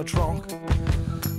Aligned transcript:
a 0.00 0.04
trunk. 0.04 0.44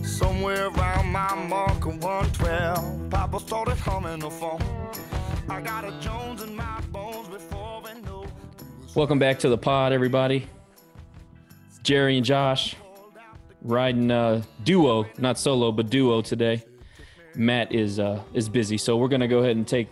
Somewhere 0.03 0.67
around 0.67 1.11
my 1.11 1.33
mark 1.47 1.83
of 1.87 2.03
112, 2.03 3.09
Papa 3.09 3.39
started 3.39 3.77
humming 3.77 4.23
a 4.23 4.29
phone. 4.29 4.61
I 5.49 5.61
got 5.61 5.83
a 5.83 5.91
Jones 5.99 6.43
in 6.43 6.55
my 6.55 6.79
bones 6.91 7.27
before 7.27 7.81
we 7.81 7.99
know. 8.01 8.27
Welcome 8.93 9.17
back 9.17 9.39
to 9.39 9.49
the 9.49 9.57
pod, 9.57 9.93
everybody. 9.93 10.47
Jerry 11.81 12.17
and 12.17 12.25
Josh 12.25 12.75
riding 13.63 14.11
uh, 14.11 14.43
duo, 14.63 15.07
not 15.17 15.39
solo, 15.39 15.71
but 15.71 15.89
duo 15.89 16.21
today. 16.21 16.63
Matt 17.33 17.73
is 17.73 17.99
uh, 17.99 18.21
is 18.35 18.47
busy, 18.47 18.77
so 18.77 18.95
we're 18.95 19.07
gonna 19.07 19.27
go 19.27 19.39
ahead 19.39 19.55
and 19.55 19.67
take 19.67 19.87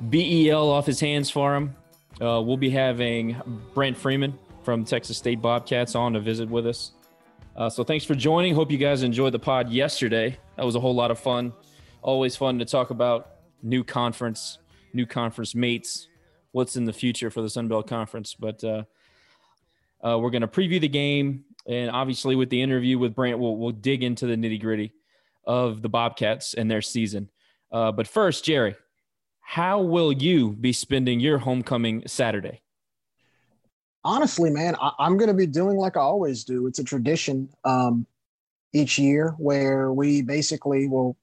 BEL 0.00 0.68
off 0.68 0.84
his 0.84 0.98
hands 0.98 1.30
for 1.30 1.54
him. 1.54 1.76
Uh, 2.20 2.42
we'll 2.42 2.56
be 2.56 2.70
having 2.70 3.40
Brant 3.72 3.96
Freeman 3.96 4.36
from 4.64 4.84
Texas 4.84 5.16
State 5.16 5.40
Bobcats 5.40 5.94
on 5.94 6.14
to 6.14 6.20
visit 6.20 6.48
with 6.48 6.66
us. 6.66 6.90
Uh, 7.60 7.68
so 7.68 7.84
thanks 7.84 8.06
for 8.06 8.14
joining. 8.14 8.54
Hope 8.54 8.70
you 8.70 8.78
guys 8.78 9.02
enjoyed 9.02 9.34
the 9.34 9.38
pod 9.38 9.68
yesterday. 9.68 10.34
That 10.56 10.64
was 10.64 10.76
a 10.76 10.80
whole 10.80 10.94
lot 10.94 11.10
of 11.10 11.18
fun. 11.18 11.52
Always 12.00 12.34
fun 12.34 12.58
to 12.58 12.64
talk 12.64 12.88
about 12.88 13.32
new 13.62 13.84
conference, 13.84 14.56
new 14.94 15.04
conference 15.04 15.54
mates, 15.54 16.08
what's 16.52 16.76
in 16.76 16.86
the 16.86 16.92
future 16.94 17.30
for 17.30 17.42
the 17.42 17.50
Sun 17.50 17.68
Belt 17.68 17.86
Conference. 17.86 18.32
But 18.32 18.64
uh, 18.64 18.84
uh, 20.02 20.18
we're 20.18 20.30
going 20.30 20.40
to 20.40 20.48
preview 20.48 20.80
the 20.80 20.88
game, 20.88 21.44
and 21.66 21.90
obviously 21.90 22.34
with 22.34 22.48
the 22.48 22.62
interview 22.62 22.98
with 22.98 23.14
Brant, 23.14 23.38
we'll, 23.38 23.58
we'll 23.58 23.72
dig 23.72 24.02
into 24.02 24.24
the 24.24 24.36
nitty 24.36 24.62
gritty 24.62 24.94
of 25.44 25.82
the 25.82 25.90
Bobcats 25.90 26.54
and 26.54 26.70
their 26.70 26.80
season. 26.80 27.28
Uh, 27.70 27.92
but 27.92 28.08
first, 28.08 28.42
Jerry, 28.42 28.74
how 29.42 29.82
will 29.82 30.14
you 30.14 30.52
be 30.52 30.72
spending 30.72 31.20
your 31.20 31.36
homecoming 31.36 32.04
Saturday? 32.06 32.62
Honestly, 34.04 34.50
man, 34.50 34.76
I, 34.80 34.92
am 35.00 35.16
going 35.16 35.28
to 35.28 35.34
be 35.34 35.46
doing 35.46 35.76
like 35.76 35.96
I 35.96 36.00
always 36.00 36.44
do. 36.44 36.66
It's 36.66 36.78
a 36.78 36.84
tradition 36.84 37.48
um, 37.64 38.06
each 38.72 38.98
year 38.98 39.34
where 39.38 39.92
we 39.92 40.22
basically 40.22 40.86
will, 40.86 41.16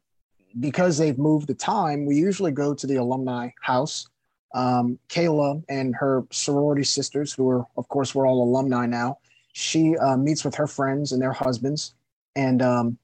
because 0.60 0.98
they've 0.98 1.18
moved 1.18 1.48
the 1.48 1.54
time, 1.54 2.06
we 2.06 2.16
usually 2.16 2.52
go 2.52 2.74
to 2.74 2.88
the 2.88 2.96
alumni 2.96 3.50
house. 3.62 4.08
Um, 4.54 4.98
Kayla 5.10 5.64
and 5.70 5.96
her 5.96 6.26
sorority 6.32 6.84
sisters, 6.84 7.34
who 7.34 7.50
are, 7.50 7.66
of 7.76 7.88
course, 7.90 8.16
we're 8.16 8.28
all 8.28 8.44
alumni 8.44 8.86
now, 8.86 9.20
she 9.54 9.98
uh, 9.98 10.16
meets 10.16 10.46
with 10.46 10.56
her 10.56 10.68
friends 10.68 11.12
and 11.12 11.22
their 11.22 11.34
husbands. 11.34 11.96
And, 12.36 12.62
um, 12.62 12.98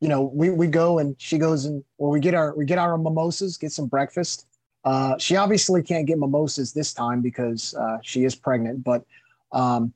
you 0.00 0.08
know, 0.08 0.22
we, 0.22 0.50
we 0.50 0.66
go 0.66 0.98
and 0.98 1.16
she 1.18 1.38
goes 1.38 1.64
and, 1.64 1.82
well, 1.98 2.10
we 2.10 2.20
get 2.20 2.34
our, 2.34 2.54
we 2.54 2.64
get 2.64 2.78
our 2.78 2.98
mimosas, 2.98 3.56
get 3.56 3.72
some 3.72 3.86
breakfast. 3.86 4.46
Uh, 4.84 5.16
she 5.18 5.36
obviously 5.36 5.82
can't 5.82 6.06
get 6.06 6.18
mimosas 6.18 6.72
this 6.72 6.92
time 6.92 7.20
because 7.20 7.74
uh, 7.74 7.98
she 8.02 8.24
is 8.24 8.34
pregnant, 8.34 8.82
but 8.82 9.04
um, 9.52 9.92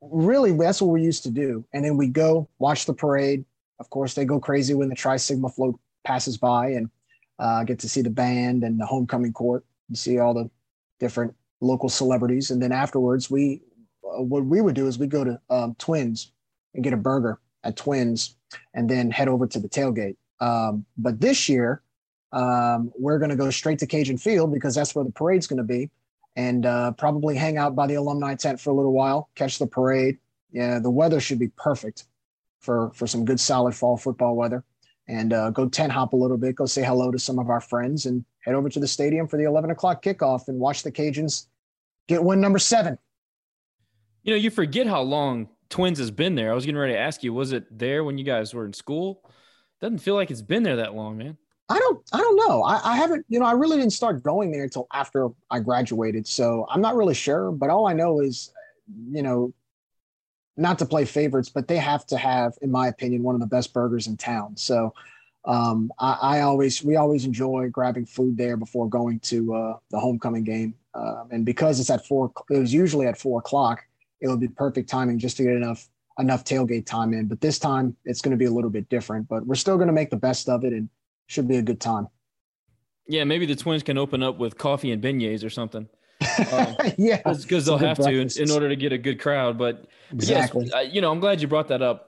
really 0.00 0.52
that's 0.52 0.82
what 0.82 0.90
we 0.90 1.02
used 1.02 1.22
to 1.22 1.30
do. 1.30 1.64
And 1.72 1.84
then 1.84 1.96
we 1.96 2.08
go 2.08 2.48
watch 2.58 2.86
the 2.86 2.94
parade. 2.94 3.44
Of 3.78 3.90
course, 3.90 4.14
they 4.14 4.24
go 4.24 4.40
crazy 4.40 4.74
when 4.74 4.88
the 4.88 4.94
Tri 4.94 5.16
Sigma 5.16 5.48
float 5.48 5.78
passes 6.04 6.36
by 6.36 6.70
and 6.70 6.90
uh, 7.38 7.62
get 7.62 7.78
to 7.80 7.88
see 7.88 8.02
the 8.02 8.10
band 8.10 8.64
and 8.64 8.80
the 8.80 8.86
homecoming 8.86 9.32
court 9.32 9.64
see 9.94 10.18
all 10.18 10.34
the 10.34 10.50
different 10.98 11.34
local 11.60 11.88
celebrities. 11.88 12.50
And 12.50 12.62
then 12.62 12.72
afterwards, 12.72 13.30
we 13.30 13.62
uh, 14.04 14.22
what 14.22 14.44
we 14.44 14.60
would 14.60 14.74
do 14.74 14.86
is 14.86 14.98
we 14.98 15.06
go 15.06 15.24
to 15.24 15.40
um, 15.50 15.74
Twins 15.78 16.32
and 16.74 16.84
get 16.84 16.92
a 16.92 16.96
burger 16.96 17.40
at 17.64 17.76
Twins 17.76 18.36
and 18.74 18.88
then 18.88 19.10
head 19.10 19.28
over 19.28 19.46
to 19.46 19.58
the 19.58 19.68
tailgate. 19.68 20.16
Um, 20.40 20.84
but 20.96 21.20
this 21.20 21.48
year, 21.48 21.82
um, 22.32 22.92
we're 22.98 23.18
going 23.18 23.30
to 23.30 23.36
go 23.36 23.50
straight 23.50 23.78
to 23.80 23.86
Cajun 23.86 24.18
Field 24.18 24.52
because 24.52 24.74
that's 24.74 24.94
where 24.94 25.04
the 25.04 25.12
parade's 25.12 25.46
going 25.46 25.58
to 25.58 25.64
be, 25.64 25.90
and 26.36 26.66
uh, 26.66 26.92
probably 26.92 27.36
hang 27.36 27.56
out 27.56 27.74
by 27.74 27.86
the 27.86 27.94
alumni 27.94 28.34
tent 28.34 28.60
for 28.60 28.70
a 28.70 28.74
little 28.74 28.92
while, 28.92 29.30
catch 29.34 29.58
the 29.58 29.66
parade. 29.66 30.18
Yeah, 30.52 30.78
the 30.78 30.90
weather 30.90 31.20
should 31.20 31.38
be 31.38 31.48
perfect 31.48 32.04
for 32.60 32.90
for 32.94 33.06
some 33.06 33.24
good 33.24 33.40
solid 33.40 33.74
fall 33.74 33.96
football 33.96 34.36
weather, 34.36 34.64
and 35.06 35.32
uh, 35.32 35.50
go 35.50 35.68
tent 35.68 35.92
hop 35.92 36.12
a 36.12 36.16
little 36.16 36.38
bit, 36.38 36.54
go 36.54 36.66
say 36.66 36.84
hello 36.84 37.10
to 37.10 37.18
some 37.18 37.38
of 37.38 37.48
our 37.48 37.60
friends, 37.60 38.06
and 38.06 38.24
head 38.40 38.54
over 38.54 38.68
to 38.68 38.80
the 38.80 38.88
stadium 38.88 39.28
for 39.28 39.36
the 39.36 39.44
11 39.44 39.70
o'clock 39.70 40.02
kickoff 40.02 40.48
and 40.48 40.58
watch 40.58 40.82
the 40.82 40.92
Cajuns 40.92 41.46
get 42.06 42.22
win 42.22 42.40
number 42.40 42.58
seven. 42.58 42.98
You 44.22 44.32
know, 44.32 44.38
you 44.38 44.50
forget 44.50 44.86
how 44.86 45.02
long 45.02 45.48
Twins 45.70 45.98
has 45.98 46.10
been 46.10 46.34
there. 46.34 46.50
I 46.50 46.54
was 46.54 46.64
getting 46.64 46.80
ready 46.80 46.94
to 46.94 46.98
ask 46.98 47.22
you, 47.22 47.32
was 47.32 47.52
it 47.52 47.78
there 47.78 48.04
when 48.04 48.18
you 48.18 48.24
guys 48.24 48.54
were 48.54 48.64
in 48.64 48.72
school? 48.72 49.22
Doesn't 49.80 49.98
feel 49.98 50.14
like 50.14 50.30
it's 50.30 50.42
been 50.42 50.62
there 50.62 50.76
that 50.76 50.94
long, 50.94 51.16
man. 51.16 51.36
I 51.68 51.78
don't 51.78 52.02
I 52.12 52.18
don't 52.18 52.36
know. 52.36 52.62
I, 52.62 52.92
I, 52.92 52.96
haven't, 52.96 53.26
you 53.28 53.38
know, 53.38 53.44
I 53.44 53.52
really 53.52 53.76
didn't 53.76 53.92
start 53.92 54.22
going 54.22 54.50
there 54.50 54.64
until 54.64 54.86
after 54.92 55.28
I 55.50 55.60
graduated. 55.60 56.26
So 56.26 56.66
I'm 56.70 56.80
not 56.80 56.96
really 56.96 57.14
sure. 57.14 57.52
But 57.52 57.68
all 57.68 57.86
I 57.86 57.92
know 57.92 58.20
is, 58.20 58.52
you 59.10 59.22
know, 59.22 59.52
not 60.56 60.78
to 60.78 60.86
play 60.86 61.04
favorites, 61.04 61.48
but 61.48 61.68
they 61.68 61.76
have 61.76 62.06
to 62.06 62.16
have, 62.16 62.54
in 62.62 62.70
my 62.70 62.88
opinion, 62.88 63.22
one 63.22 63.34
of 63.34 63.40
the 63.40 63.46
best 63.46 63.72
burgers 63.72 64.06
in 64.06 64.16
town. 64.16 64.56
So 64.56 64.92
um, 65.44 65.92
I, 65.98 66.18
I, 66.20 66.40
always 66.40 66.82
we 66.82 66.96
always 66.96 67.24
enjoy 67.24 67.68
grabbing 67.70 68.06
food 68.06 68.36
there 68.36 68.56
before 68.56 68.88
going 68.88 69.20
to 69.20 69.54
uh, 69.54 69.76
the 69.90 70.00
homecoming 70.00 70.44
game. 70.44 70.74
Uh, 70.94 71.24
and 71.30 71.44
because 71.44 71.78
it's 71.78 71.90
at 71.90 72.06
four, 72.06 72.32
it 72.50 72.58
was 72.58 72.74
usually 72.74 73.06
at 73.06 73.18
four 73.18 73.38
o'clock. 73.38 73.84
It 74.20 74.28
would 74.28 74.40
be 74.40 74.48
perfect 74.48 74.88
timing 74.88 75.18
just 75.18 75.36
to 75.36 75.44
get 75.44 75.52
enough 75.52 75.88
enough 76.18 76.44
tailgate 76.44 76.86
time 76.86 77.14
in. 77.14 77.26
But 77.26 77.40
this 77.40 77.58
time 77.58 77.96
it's 78.04 78.20
going 78.20 78.32
to 78.32 78.36
be 78.36 78.46
a 78.46 78.50
little 78.50 78.70
bit 78.70 78.88
different. 78.88 79.28
But 79.28 79.46
we're 79.46 79.54
still 79.54 79.76
going 79.76 79.86
to 79.86 79.92
make 79.92 80.10
the 80.10 80.16
best 80.16 80.48
of 80.48 80.64
it 80.64 80.72
and 80.72 80.88
should 81.28 81.46
be 81.46 81.56
a 81.56 81.62
good 81.62 81.80
time. 81.80 82.08
Yeah, 83.06 83.24
maybe 83.24 83.46
the 83.46 83.54
Twins 83.54 83.84
can 83.84 83.96
open 83.96 84.22
up 84.22 84.38
with 84.38 84.58
coffee 84.58 84.90
and 84.90 85.02
beignets 85.02 85.44
or 85.44 85.50
something. 85.50 85.88
Um, 86.52 86.76
yeah, 86.98 87.22
because 87.24 87.66
they'll 87.66 87.78
have 87.78 87.98
to 87.98 88.10
in, 88.10 88.28
in, 88.36 88.50
order 88.50 88.68
to 88.68 88.76
get 88.76 88.92
a 88.92 88.98
good 88.98 89.20
crowd. 89.20 89.56
But 89.56 89.86
exactly, 90.12 90.66
yes, 90.66 90.74
uh, 90.74 90.80
you 90.80 91.00
know, 91.00 91.12
I'm 91.12 91.20
glad 91.20 91.40
you 91.40 91.46
brought 91.46 91.68
that 91.68 91.80
up. 91.80 92.06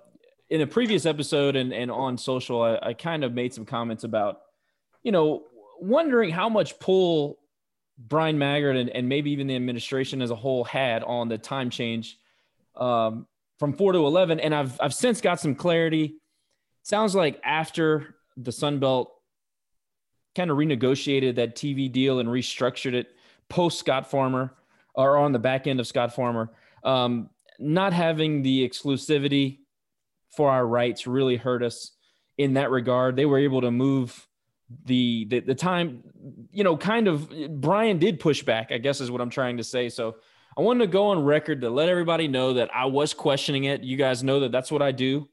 In 0.48 0.62
a 0.62 0.66
previous 0.66 1.06
episode 1.06 1.54
and, 1.54 1.72
and 1.72 1.92
on 1.92 2.18
social, 2.18 2.60
I, 2.60 2.78
I 2.82 2.92
kind 2.92 3.22
of 3.22 3.32
made 3.32 3.54
some 3.54 3.64
comments 3.64 4.02
about, 4.02 4.40
you 5.04 5.12
know, 5.12 5.44
wondering 5.80 6.30
how 6.30 6.48
much 6.48 6.78
pull 6.80 7.38
Bryan 7.96 8.36
Maggard 8.36 8.76
and, 8.76 8.90
and 8.90 9.08
maybe 9.08 9.30
even 9.30 9.46
the 9.46 9.54
administration 9.54 10.20
as 10.20 10.30
a 10.30 10.34
whole 10.34 10.64
had 10.64 11.04
on 11.04 11.28
the 11.28 11.38
time 11.38 11.70
change 11.70 12.18
um, 12.74 13.28
from 13.60 13.74
four 13.74 13.92
to 13.92 13.98
11. 13.98 14.40
And 14.40 14.52
I've, 14.52 14.78
I've 14.80 14.94
since 14.94 15.20
got 15.20 15.38
some 15.38 15.54
clarity. 15.54 16.16
Sounds 16.82 17.14
like 17.14 17.40
after 17.44 18.16
the 18.36 18.52
Sun 18.52 18.78
Belt 18.78 19.12
kind 20.34 20.50
of 20.50 20.56
renegotiated 20.56 21.36
that 21.36 21.56
TV 21.56 21.90
deal 21.90 22.18
and 22.20 22.28
restructured 22.28 22.94
it 22.94 23.08
post 23.48 23.78
Scott 23.78 24.10
Farmer 24.10 24.54
or 24.94 25.16
on 25.16 25.32
the 25.32 25.38
back 25.38 25.66
end 25.66 25.80
of 25.80 25.86
Scott 25.86 26.14
Farmer. 26.14 26.50
Um, 26.84 27.30
not 27.58 27.92
having 27.92 28.42
the 28.42 28.66
exclusivity 28.66 29.58
for 30.34 30.50
our 30.50 30.66
rights 30.66 31.06
really 31.06 31.36
hurt 31.36 31.62
us 31.62 31.92
in 32.38 32.54
that 32.54 32.70
regard. 32.70 33.16
They 33.16 33.26
were 33.26 33.38
able 33.38 33.60
to 33.60 33.70
move 33.70 34.26
the, 34.84 35.26
the 35.28 35.40
the 35.40 35.54
time, 35.54 36.04
you 36.52 36.62
know, 36.62 36.76
kind 36.76 37.08
of 37.08 37.28
Bryan 37.60 37.98
did 37.98 38.20
push 38.20 38.42
back, 38.42 38.70
I 38.70 38.78
guess 38.78 39.00
is 39.00 39.10
what 39.10 39.20
I'm 39.20 39.30
trying 39.30 39.56
to 39.56 39.64
say. 39.64 39.88
So 39.88 40.16
I 40.56 40.62
wanted 40.62 40.84
to 40.84 40.90
go 40.90 41.06
on 41.08 41.24
record 41.24 41.60
to 41.62 41.70
let 41.70 41.88
everybody 41.88 42.28
know 42.28 42.54
that 42.54 42.74
I 42.74 42.86
was 42.86 43.12
questioning 43.12 43.64
it. 43.64 43.82
You 43.82 43.96
guys 43.96 44.22
know 44.22 44.40
that 44.40 44.52
that's 44.52 44.70
what 44.70 44.80
I 44.82 44.92
do. 44.92 45.28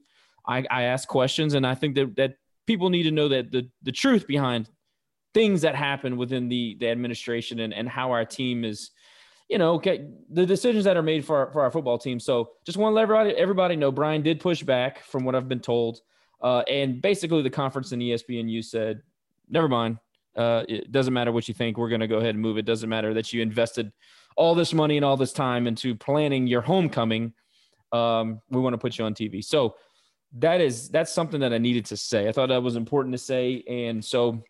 I, 0.46 0.66
I 0.70 0.84
ask 0.84 1.08
questions, 1.08 1.54
and 1.54 1.68
I 1.68 1.76
think 1.76 1.96
that 1.96 2.16
that 2.16 2.38
people 2.68 2.90
need 2.90 3.04
to 3.04 3.12
know 3.12 3.30
that 3.30 3.52
the 3.52 3.68
the 3.82 3.92
truth 3.92 4.28
behind 4.28 4.70
things 5.34 5.62
that 5.62 5.76
happen 5.76 6.18
within 6.18 6.50
the 6.50 6.78
the 6.80 6.90
administration 6.90 7.62
and, 7.62 7.74
and 7.74 7.90
how 7.90 8.12
our 8.12 8.26
team 8.26 8.64
is 8.64 8.92
you 9.50 9.58
know 9.58 9.74
okay 9.76 10.08
the 10.30 10.46
decisions 10.46 10.84
that 10.86 10.98
are 10.98 11.02
made 11.02 11.26
for 11.26 11.38
our, 11.38 11.52
for 11.52 11.62
our 11.62 11.72
football 11.72 11.98
team. 11.98 12.20
So 12.20 12.52
just 12.66 12.78
want 12.78 12.92
to 12.92 12.96
let 12.96 13.04
everybody 13.04 13.32
everybody 13.36 13.76
know 13.76 13.92
Bryan 13.92 14.22
did 14.22 14.40
push 14.40 14.62
back 14.62 15.04
from 15.04 15.24
what 15.24 15.34
i've 15.34 15.50
been 15.50 15.62
told. 15.62 16.02
Uh, 16.40 16.60
and 16.68 17.02
basically 17.02 17.42
the 17.42 17.50
conference 17.50 17.92
and 17.94 18.02
espnu 18.02 18.64
said 18.64 19.02
never 19.50 19.68
mind. 19.68 19.98
Uh, 20.36 20.64
it 20.70 20.92
doesn't 20.92 21.16
matter 21.16 21.32
what 21.32 21.48
you 21.48 21.54
think. 21.56 21.78
We're 21.78 21.90
going 21.90 22.02
to 22.02 22.08
go 22.08 22.18
ahead 22.18 22.36
and 22.36 22.40
move. 22.40 22.60
It 22.60 22.66
doesn't 22.66 22.88
matter 22.88 23.16
that 23.16 23.34
you 23.34 23.42
invested 23.42 23.92
all 24.36 24.54
this 24.54 24.72
money 24.72 24.96
and 24.96 25.04
all 25.04 25.18
this 25.18 25.34
time 25.34 25.66
into 25.66 25.96
planning 25.96 26.46
your 26.46 26.62
homecoming. 26.62 27.34
Um, 27.92 28.40
we 28.52 28.62
want 28.62 28.74
to 28.74 28.78
put 28.78 28.98
you 28.98 29.06
on 29.06 29.14
tv 29.14 29.42
so 29.42 29.76
that 30.34 30.62
is 30.62 30.90
that's 30.90 31.12
something 31.12 31.40
that 31.40 31.54
I 31.54 31.58
needed 31.58 31.86
to 31.86 31.98
say. 31.98 32.28
I 32.28 32.32
thought 32.32 32.50
that 32.50 32.62
was 32.62 32.76
important 32.76 33.14
to 33.14 33.18
say. 33.18 33.64
And 33.68 34.04
so, 34.04 34.44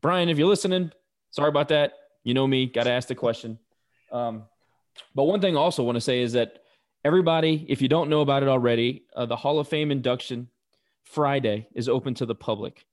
Bryan, 0.00 0.28
if 0.28 0.38
you're 0.38 0.48
listening, 0.48 0.92
sorry 1.30 1.48
about 1.48 1.68
that. 1.68 1.92
You 2.24 2.34
know 2.34 2.46
me, 2.46 2.66
got 2.66 2.84
to 2.84 2.90
ask 2.90 3.08
the 3.08 3.14
question. 3.14 3.58
Um, 4.10 4.44
but 5.14 5.24
one 5.24 5.40
thing 5.40 5.56
I 5.56 5.60
also 5.60 5.82
want 5.82 5.96
to 5.96 6.00
say 6.00 6.20
is 6.20 6.32
that 6.32 6.58
everybody, 7.04 7.64
if 7.68 7.80
you 7.80 7.88
don't 7.88 8.10
know 8.10 8.20
about 8.20 8.42
it 8.42 8.48
already, 8.48 9.04
uh, 9.14 9.26
the 9.26 9.36
Hall 9.36 9.58
of 9.58 9.68
Fame 9.68 9.90
induction 9.90 10.48
Friday 11.04 11.68
is 11.74 11.88
open 11.88 12.14
to 12.14 12.26
the 12.26 12.34
public. 12.34 12.84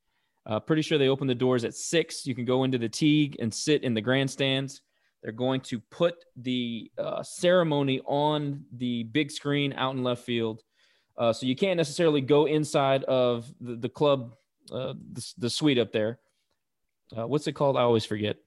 Uh, 0.45 0.59
pretty 0.59 0.81
sure 0.81 0.97
they 0.97 1.07
open 1.07 1.27
the 1.27 1.35
doors 1.35 1.63
at 1.63 1.73
six. 1.73 2.27
You 2.27 2.35
can 2.35 2.45
go 2.45 2.63
into 2.63 2.77
the 2.77 2.89
Tigue 2.89 3.37
and 3.39 3.53
sit 3.53 3.83
in 3.83 3.93
the 3.93 4.01
grandstands. 4.01 4.81
They're 5.23 5.31
going 5.31 5.61
to 5.61 5.79
put 5.89 6.15
the 6.35 6.91
uh, 6.97 7.23
ceremony 7.23 8.01
on 8.05 8.65
the 8.75 9.03
big 9.03 9.31
screen 9.31 9.73
out 9.73 9.95
in 9.95 10.03
left 10.03 10.25
field. 10.25 10.61
Uh, 11.17 11.31
so 11.33 11.45
you 11.45 11.55
can't 11.55 11.77
necessarily 11.77 12.21
go 12.21 12.45
inside 12.45 13.03
of 13.03 13.51
the, 13.61 13.75
the 13.75 13.89
club, 13.89 14.35
uh, 14.71 14.93
the, 15.11 15.33
the 15.37 15.49
suite 15.49 15.77
up 15.77 15.91
there. 15.91 16.19
Uh, 17.15 17.27
what's 17.27 17.47
it 17.47 17.53
called? 17.53 17.77
I 17.77 17.81
always 17.81 18.05
forget. 18.05 18.37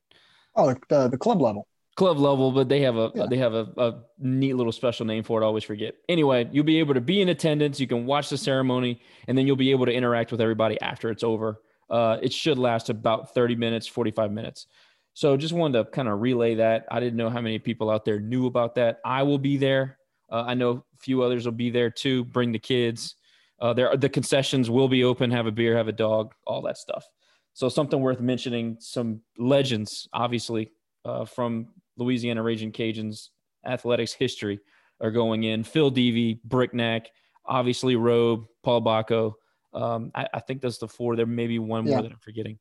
Oh, 0.57 0.75
the, 0.89 1.09
the 1.09 1.19
club 1.19 1.41
level. 1.41 1.69
club 1.97 2.19
level, 2.19 2.51
but 2.51 2.69
they 2.69 2.81
have 2.81 2.97
a 2.97 3.13
yeah. 3.15 3.27
they 3.29 3.37
have 3.37 3.55
a, 3.55 3.69
a, 3.77 3.95
neat 4.19 4.55
little 4.55 4.73
special 4.73 5.07
name 5.07 5.23
for 5.23 5.41
it. 5.41 5.45
I 5.45 5.47
always 5.47 5.65
forget. 5.65 5.95
Anyway, 6.09 6.49
you'll 6.51 6.65
be 6.65 6.79
able 6.79 6.95
to 6.95 7.01
be 7.01 7.21
in 7.21 7.29
attendance. 7.29 7.79
You 7.79 7.87
can 7.87 8.07
watch 8.07 8.31
the 8.31 8.39
ceremony, 8.39 9.01
and 9.29 9.37
then 9.37 9.47
you'll 9.47 9.57
be 9.57 9.71
able 9.71 9.87
to 9.87 9.93
interact 9.93 10.33
with 10.33 10.41
everybody 10.41 10.81
after 10.81 11.11
it's 11.11 11.23
over. 11.23 11.61
Uh, 11.89 12.19
it 12.21 12.33
should 12.33 12.59
last 12.59 12.91
about 12.91 13.33
30 13.35 13.55
minutes, 13.55 13.87
45 13.87 14.33
minutes. 14.33 14.67
So 15.15 15.37
just 15.37 15.55
wanted 15.55 15.79
to 15.79 15.91
kind 15.91 16.09
of 16.09 16.21
relay 16.21 16.57
that. 16.57 16.87
I 16.91 17.01
didn't 17.01 17.17
know 17.17 17.31
how 17.31 17.41
many 17.41 17.59
people 17.59 17.91
out 17.91 18.05
there 18.05 18.21
knew 18.21 18.47
about 18.47 18.75
that. 18.75 19.01
I 19.05 19.23
will 19.23 19.39
be 19.39 19.57
there. 19.57 19.96
Uh, 20.31 20.45
I 20.47 20.55
know 20.55 20.85
a 20.95 20.99
few 20.99 21.23
others 21.23 21.45
will 21.45 21.53
be 21.53 21.71
there 21.71 21.91
too. 21.91 22.25
Bring 22.25 22.53
the 22.53 22.59
kids. 22.59 23.15
Uh, 23.61 23.73
there, 23.73 23.97
the 23.97 24.09
concessions 24.09 24.69
will 24.69 24.89
be 24.89 25.05
open. 25.05 25.31
Have 25.31 25.47
a 25.47 25.53
beer, 25.53 25.77
have 25.77 25.89
a 25.89 25.93
dog, 25.93 26.35
all 26.47 26.63
that 26.63 26.77
stuff. 26.77 27.07
So 27.55 27.69
something 27.69 28.01
worth 28.01 28.21
mentioning. 28.21 28.77
Some 28.81 29.21
legends, 29.39 30.09
obviously, 30.13 30.73
uh, 31.05 31.25
from 31.25 31.69
Louisiana 31.97 32.43
Raging 32.43 32.73
Cajuns 32.73 33.29
athletics 33.65 34.13
history 34.13 34.61
are 35.01 35.11
going 35.11 35.45
in. 35.45 35.65
Phil 35.65 35.91
Devey, 35.91 36.41
Brignac, 36.47 37.07
obviously 37.47 37.97
Robe, 37.97 38.45
Paul 38.63 38.83
Bako. 38.83 39.33
Um, 39.73 40.11
I, 40.15 40.27
I, 40.35 40.41
think 40.41 40.63
that's 40.63 40.79
the 40.79 40.89
four. 40.89 41.17
There 41.17 41.27
may 41.27 41.47
be 41.47 41.59
one 41.59 41.85
more 41.85 42.01
that 42.01 42.11
I'm 42.11 42.19
forgetting. 42.19 42.59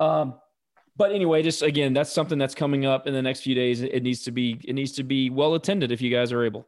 Um, 0.00 0.38
but 0.96 1.12
anyway, 1.12 1.42
just 1.42 1.62
again, 1.62 1.92
that's 1.92 2.12
something 2.12 2.38
that's 2.38 2.54
coming 2.54 2.86
up 2.86 3.06
in 3.06 3.14
the 3.14 3.22
next 3.22 3.40
few 3.40 3.54
days. 3.54 3.82
It 3.82 4.02
needs 4.02 4.22
to 4.24 4.30
be 4.30 4.60
it 4.64 4.74
needs 4.74 4.92
to 4.92 5.02
be 5.02 5.30
well 5.30 5.54
attended 5.54 5.92
if 5.92 6.00
you 6.00 6.10
guys 6.10 6.32
are 6.32 6.44
able. 6.44 6.66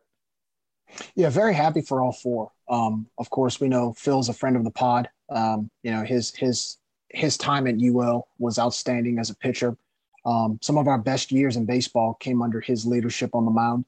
Yeah, 1.15 1.29
very 1.29 1.55
happy 1.55 1.81
for 1.81 2.03
all 2.03 2.13
four. 2.13 2.53
Um, 2.69 3.07
of 3.19 3.29
course, 3.31 3.61
we 3.61 3.69
know 3.69 3.93
Phil's 3.95 4.29
a 4.29 4.33
friend 4.33 4.57
of 4.57 4.65
the 4.65 4.71
pod. 4.71 5.09
Um, 5.29 5.71
you 5.83 5.91
know 5.91 6.03
his 6.03 6.35
his 6.35 6.79
his 7.11 7.37
time 7.37 7.67
at 7.67 7.77
UL 7.81 8.29
was 8.39 8.59
outstanding 8.59 9.19
as 9.19 9.31
a 9.31 9.37
pitcher. 9.37 9.77
Um, 10.25 10.59
some 10.63 10.79
of 10.79 10.89
our 10.89 10.99
best 10.99 11.31
years 11.31 11.57
in 11.57 11.67
baseball 11.67 12.15
came 12.15 12.43
under 12.43 12.61
his 12.61 12.87
leadership 12.87 13.35
on 13.35 13.45
the 13.45 13.51
mound. 13.51 13.85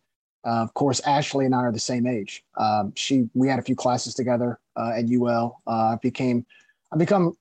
Uh, 0.46 0.62
of 0.62 0.72
course, 0.74 1.00
Ashley 1.00 1.44
and 1.44 1.54
I 1.54 1.58
are 1.58 1.72
the 1.72 1.78
same 1.78 2.06
age. 2.06 2.44
Um, 2.56 2.92
she, 2.94 3.28
we 3.34 3.48
had 3.48 3.58
a 3.58 3.62
few 3.62 3.74
classes 3.74 4.14
together 4.14 4.60
uh, 4.76 4.92
at 4.94 5.06
UL. 5.10 5.60
Uh, 5.66 5.70
I 5.70 5.98
became, 6.00 6.46
I 6.92 6.96
become, 6.96 7.36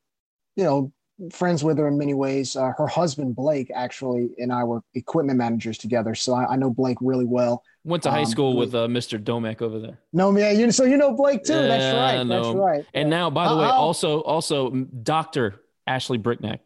you 0.56 0.64
know, 0.64 0.92
friends 1.32 1.64
with 1.64 1.78
her 1.78 1.88
in 1.88 1.98
many 1.98 2.14
ways. 2.14 2.56
Uh, 2.56 2.72
her 2.78 2.88
husband 2.88 3.36
Blake 3.36 3.72
actually 3.74 4.30
and 4.38 4.52
I 4.52 4.64
were 4.64 4.82
equipment 4.94 5.38
managers 5.38 5.78
together, 5.78 6.16
so 6.16 6.34
I, 6.34 6.54
I 6.54 6.56
know 6.56 6.70
Blake 6.70 6.98
really 7.02 7.26
well. 7.26 7.64
Went 7.84 8.04
to 8.04 8.12
high 8.12 8.22
um, 8.22 8.26
school 8.26 8.58
with 8.58 8.74
uh, 8.74 8.88
Mr. 8.88 9.22
Domek 9.22 9.62
over 9.62 9.80
there. 9.80 10.00
No, 10.12 10.36
yeah, 10.36 10.52
you 10.52 10.72
so 10.72 10.84
you 10.84 10.98
know 10.98 11.16
Blake 11.16 11.44
too. 11.44 11.54
Yeah, 11.54 11.68
That's 11.68 11.96
right. 11.96 12.28
That's 12.28 12.56
right. 12.56 12.86
And 12.94 13.10
now, 13.10 13.30
by 13.30 13.48
the 13.48 13.58
way, 13.58 13.66
also 13.66 14.22
also 14.22 14.72
Doctor 14.72 15.62
Ashley 15.88 16.18
Brignac 16.18 16.60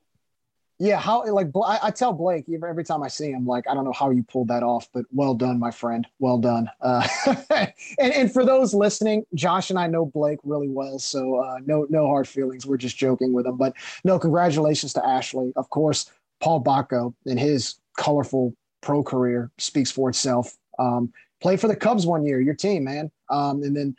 yeah, 0.79 0.97
how 0.97 1.25
like 1.33 1.47
I, 1.55 1.79
I, 1.83 1.91
tell 1.91 2.13
Blake 2.13 2.45
every 2.65 2.85
time 2.85 3.03
I 3.03 3.09
see 3.09 3.31
him, 3.31 3.45
like 3.45 3.65
I 3.69 3.73
don't 3.73 3.83
know 3.83 3.91
how 3.91 4.11
you 4.11 4.23
pulled 4.23 4.47
that 4.47 4.63
off, 4.63 4.87
but 4.93 5.03
well 5.11 5.33
done, 5.33 5.59
my 5.59 5.71
friend, 5.71 6.07
well 6.19 6.37
done. 6.37 6.69
Uh, 6.79 7.05
and 7.49 7.73
and 7.99 8.31
for 8.31 8.45
those 8.45 8.73
listening, 8.73 9.25
Josh 9.35 9.69
and 9.69 9.77
I 9.77 9.87
know 9.87 10.05
Blake 10.05 10.39
really 10.43 10.69
well, 10.69 10.97
so 10.97 11.43
uh, 11.43 11.57
no 11.65 11.85
no 11.89 12.07
hard 12.07 12.29
feelings. 12.29 12.65
We're 12.65 12.77
just 12.77 12.97
joking 12.97 13.33
with 13.33 13.45
him, 13.45 13.57
but 13.57 13.73
no, 14.05 14.17
congratulations 14.17 14.93
to 14.93 15.05
Ashley. 15.05 15.51
Of 15.57 15.69
course, 15.69 16.09
Paul 16.39 16.63
Bako 16.63 17.13
and 17.25 17.37
his 17.37 17.75
colorful 17.97 18.55
pro 18.79 19.03
career 19.03 19.51
speaks 19.57 19.91
for 19.91 20.09
itself. 20.09 20.57
Um, 20.79 21.11
played 21.41 21.59
for 21.59 21.67
the 21.67 21.75
Cubs 21.75 22.05
one 22.05 22.25
year, 22.25 22.39
your 22.39 22.55
team, 22.55 22.85
man, 22.85 23.11
um, 23.29 23.63
and 23.63 23.75
then 23.75 23.97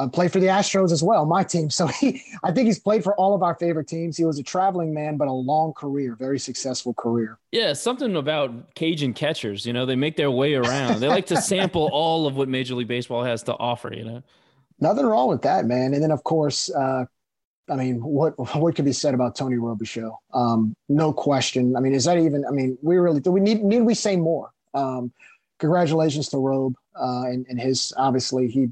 uh, 0.00 0.08
played 0.08 0.32
for 0.32 0.40
the 0.40 0.46
Astros 0.46 0.92
as 0.92 1.02
well, 1.02 1.26
my 1.26 1.42
team. 1.42 1.68
So 1.80 1.86
he, 1.86 2.22
I 2.42 2.52
think 2.52 2.66
he's 2.66 2.78
played 2.78 3.02
for 3.02 3.14
all 3.14 3.34
of 3.34 3.42
our 3.42 3.54
favorite 3.54 3.86
teams. 3.88 4.16
He 4.16 4.24
was 4.24 4.38
a 4.38 4.42
traveling 4.42 4.92
man, 4.92 5.16
but 5.16 5.28
a 5.28 5.32
long 5.32 5.72
career, 5.72 6.14
very 6.14 6.38
successful 6.38 6.92
career. 6.92 7.38
Yeah, 7.52 7.72
something 7.72 8.16
about 8.16 8.74
Cajun 8.74 9.14
catchers. 9.14 9.64
You 9.64 9.72
know, 9.72 9.86
they 9.86 9.96
make 9.96 10.16
their 10.16 10.30
way 10.30 10.54
around. 10.54 11.00
They 11.00 11.08
like 11.08 11.26
to 11.26 11.36
sample 11.40 11.88
all 11.92 12.26
of 12.26 12.36
what 12.36 12.48
Major 12.48 12.74
League 12.74 12.88
Baseball 12.88 13.24
has 13.24 13.42
to 13.44 13.54
offer. 13.54 13.94
You 13.94 14.04
know, 14.04 14.22
nothing 14.78 15.06
wrong 15.06 15.28
with 15.28 15.42
that, 15.42 15.64
man. 15.64 15.94
And 15.94 16.02
then 16.02 16.10
of 16.10 16.24
course, 16.24 16.70
uh, 16.70 17.04
I 17.70 17.76
mean, 17.76 18.02
what 18.02 18.34
what 18.56 18.74
could 18.74 18.84
be 18.84 18.92
said 18.92 19.14
about 19.14 19.36
Tony 19.36 19.56
Robichaux? 19.56 20.14
Um, 20.34 20.74
no 20.88 21.12
question. 21.12 21.76
I 21.76 21.80
mean, 21.80 21.94
is 21.94 22.04
that 22.04 22.18
even? 22.18 22.44
I 22.46 22.50
mean, 22.50 22.76
we 22.82 22.96
really 22.96 23.20
do 23.20 23.30
we 23.30 23.40
need 23.40 23.62
need 23.62 23.82
we 23.82 23.94
say 23.94 24.16
more? 24.16 24.50
Um, 24.74 25.12
congratulations 25.58 26.28
to 26.30 26.38
Robe 26.38 26.74
uh, 26.94 27.24
and, 27.26 27.46
and 27.48 27.60
his 27.60 27.92
obviously 27.96 28.48
he. 28.48 28.68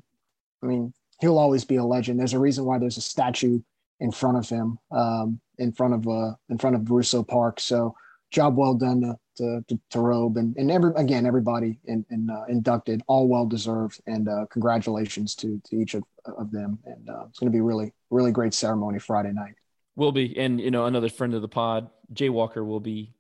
I 0.62 0.66
mean, 0.66 0.92
he'll 1.20 1.38
always 1.38 1.64
be 1.64 1.76
a 1.76 1.84
legend. 1.84 2.18
There's 2.18 2.34
a 2.34 2.38
reason 2.38 2.64
why 2.64 2.78
there's 2.78 2.96
a 2.96 3.02
statue 3.02 3.60
in 4.00 4.12
front 4.12 4.36
of 4.36 4.48
him, 4.48 4.78
um, 4.90 5.40
in 5.58 5.72
front 5.72 5.94
of 5.94 6.06
uh, 6.06 6.34
in 6.48 6.58
front 6.58 6.76
of 6.76 6.90
Russo 6.90 7.22
Park. 7.22 7.60
So 7.60 7.94
job 8.30 8.56
well 8.56 8.74
done 8.74 9.00
to 9.00 9.16
to, 9.36 9.64
to, 9.68 9.80
to 9.90 10.00
Robe 10.00 10.36
and 10.36 10.56
and 10.56 10.70
every 10.70 10.92
again 10.96 11.26
everybody 11.26 11.78
in, 11.84 12.04
in 12.10 12.30
uh, 12.30 12.44
inducted, 12.48 13.02
all 13.06 13.28
well 13.28 13.46
deserved, 13.46 14.00
and 14.06 14.28
uh, 14.28 14.46
congratulations 14.50 15.34
to 15.36 15.60
to 15.66 15.76
each 15.76 15.94
of, 15.94 16.04
of 16.24 16.50
them. 16.50 16.78
And 16.84 17.08
uh, 17.08 17.24
it's 17.28 17.38
going 17.38 17.50
to 17.50 17.56
be 17.56 17.60
really 17.60 17.92
really 18.10 18.32
great 18.32 18.54
ceremony 18.54 18.98
Friday 18.98 19.32
night. 19.32 19.54
Will 19.96 20.12
be, 20.12 20.38
and 20.38 20.60
you 20.60 20.70
know 20.70 20.86
another 20.86 21.08
friend 21.08 21.34
of 21.34 21.42
the 21.42 21.48
pod, 21.48 21.90
Jay 22.12 22.28
Walker, 22.28 22.64
will 22.64 22.80
be 22.80 23.14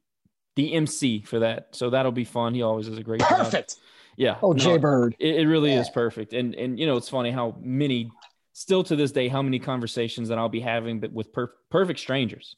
the 0.54 0.74
MC 0.74 1.22
for 1.22 1.40
that. 1.40 1.68
So 1.72 1.90
that'll 1.90 2.12
be 2.12 2.24
fun. 2.24 2.54
He 2.54 2.62
always 2.62 2.88
does 2.88 2.98
a 2.98 3.02
great 3.02 3.20
Perfect. 3.20 3.74
Job. 3.74 3.78
Yeah. 4.18 4.36
Oh, 4.42 4.50
no, 4.50 4.58
Jay 4.58 4.78
Bird. 4.78 5.14
It, 5.20 5.36
it 5.36 5.46
really 5.46 5.72
yeah. 5.72 5.80
is 5.80 5.88
perfect. 5.88 6.32
And 6.32 6.54
and 6.56 6.78
you 6.78 6.86
know, 6.86 6.96
it's 6.96 7.08
funny 7.08 7.30
how 7.30 7.56
many 7.60 8.10
still 8.52 8.82
to 8.82 8.96
this 8.96 9.12
day, 9.12 9.28
how 9.28 9.42
many 9.42 9.60
conversations 9.60 10.28
that 10.28 10.38
I'll 10.38 10.48
be 10.48 10.60
having 10.60 10.98
but 10.98 11.12
with 11.12 11.32
per- 11.32 11.52
perfect 11.70 12.00
strangers 12.00 12.56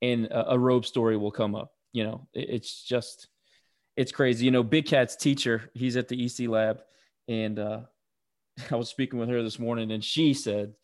and 0.00 0.26
a, 0.26 0.52
a, 0.52 0.58
robe 0.58 0.86
story 0.86 1.16
will 1.16 1.32
come 1.32 1.56
up. 1.56 1.72
You 1.92 2.04
know, 2.04 2.28
it, 2.32 2.50
it's 2.50 2.84
just 2.84 3.26
it's 3.96 4.12
crazy. 4.12 4.44
You 4.44 4.52
know, 4.52 4.62
Big 4.62 4.86
Cat's 4.86 5.16
teacher, 5.16 5.68
he's 5.74 5.96
at 5.96 6.06
the 6.06 6.24
EC 6.24 6.48
lab, 6.48 6.80
and 7.26 7.58
uh 7.58 7.80
I 8.70 8.76
was 8.76 8.88
speaking 8.88 9.18
with 9.18 9.28
her 9.30 9.42
this 9.42 9.58
morning 9.58 9.90
and 9.90 10.04
she 10.04 10.32
said, 10.32 10.74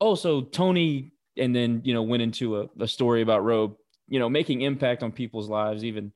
Oh, 0.00 0.14
so 0.14 0.42
Tony 0.42 1.12
and 1.36 1.56
then 1.56 1.82
you 1.84 1.92
know 1.92 2.02
went 2.02 2.22
into 2.22 2.60
a, 2.60 2.66
a 2.78 2.86
story 2.86 3.22
about 3.22 3.44
robe 3.44 3.74
you 4.06 4.18
know 4.18 4.28
making 4.28 4.60
impact 4.60 5.02
on 5.02 5.12
people's 5.12 5.48
lives 5.48 5.84
even 5.84 6.12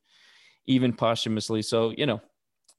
even 0.67 0.93
posthumously 0.93 1.63
so 1.63 1.91
you 1.97 2.07
know 2.07 2.21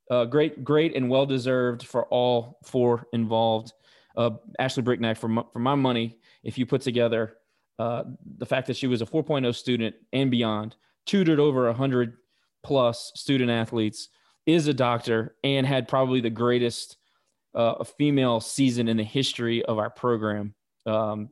uh, 0.09 0.25
great, 0.25 0.63
great, 0.63 0.95
and 0.95 1.09
well 1.09 1.25
deserved 1.25 1.83
for 1.83 2.05
all 2.05 2.59
four 2.63 3.07
involved. 3.13 3.73
Uh, 4.15 4.31
Ashley 4.59 4.83
Brignac, 4.83 5.17
for, 5.17 5.43
for 5.51 5.59
my 5.59 5.75
money, 5.75 6.17
if 6.43 6.57
you 6.57 6.65
put 6.65 6.81
together 6.81 7.35
uh, 7.79 8.03
the 8.37 8.45
fact 8.45 8.67
that 8.67 8.77
she 8.77 8.87
was 8.87 9.01
a 9.01 9.05
4.0 9.05 9.53
student 9.53 9.95
and 10.13 10.31
beyond, 10.31 10.75
tutored 11.05 11.39
over 11.39 11.65
100 11.65 12.17
plus 12.63 13.11
student 13.15 13.51
athletes, 13.51 14.09
is 14.45 14.67
a 14.67 14.73
doctor, 14.73 15.35
and 15.43 15.67
had 15.67 15.87
probably 15.87 16.21
the 16.21 16.29
greatest 16.29 16.97
uh, 17.53 17.83
female 17.83 18.39
season 18.39 18.87
in 18.87 18.97
the 18.97 19.03
history 19.03 19.63
of 19.65 19.77
our 19.77 19.89
program. 19.89 20.53
Um, 20.85 21.29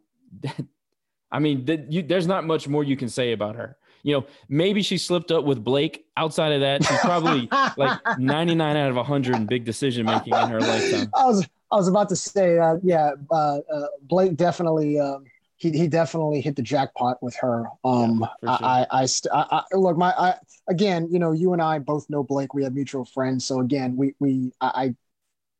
I 1.31 1.39
mean, 1.39 1.65
th- 1.65 1.87
you, 1.89 2.03
there's 2.03 2.27
not 2.27 2.45
much 2.45 2.67
more 2.67 2.83
you 2.83 2.97
can 2.97 3.09
say 3.09 3.31
about 3.31 3.55
her 3.55 3.77
you 4.05 4.13
know, 4.13 4.25
maybe 4.47 4.83
she 4.83 4.99
slipped 4.99 5.31
up 5.31 5.45
with 5.45 5.63
Blake. 5.63 6.05
Outside 6.15 6.51
of 6.51 6.61
that, 6.61 6.85
she's 6.85 6.99
probably 6.99 7.49
like 7.75 7.99
99 8.19 8.77
out 8.77 8.89
of 8.91 8.95
100 8.95 9.35
in 9.35 9.47
big 9.47 9.65
decision 9.65 10.05
making 10.05 10.31
in 10.35 10.47
her 10.47 10.61
lifetime. 10.61 11.09
I 11.15 11.25
was 11.25 11.47
I 11.71 11.75
was 11.75 11.87
about 11.87 12.09
to 12.09 12.15
say, 12.15 12.59
uh, 12.59 12.75
yeah, 12.83 13.13
uh, 13.31 13.57
uh, 13.57 13.87
Blake 14.03 14.35
definitely. 14.35 14.99
Um, 14.99 15.25
he, 15.57 15.71
he 15.71 15.87
definitely 15.87 16.41
hit 16.41 16.55
the 16.55 16.61
jackpot 16.61 17.17
with 17.23 17.35
her. 17.37 17.65
Um, 17.83 18.27
yeah, 18.43 18.57
sure. 18.57 18.67
I, 18.67 18.85
I, 18.91 19.05
st- 19.05 19.33
I, 19.33 19.45
I, 19.71 19.75
look, 19.75 19.97
my, 19.97 20.11
I, 20.11 20.35
again, 20.67 21.07
you 21.09 21.17
know, 21.17 21.31
you 21.31 21.53
and 21.53 21.61
I 21.61 21.79
both 21.79 22.07
know 22.09 22.23
Blake. 22.23 22.53
We 22.53 22.63
have 22.65 22.73
mutual 22.73 23.05
friends. 23.05 23.45
So 23.45 23.61
again, 23.61 23.95
we, 23.95 24.13
we, 24.19 24.51
I, 24.59 24.67
I 24.67 24.95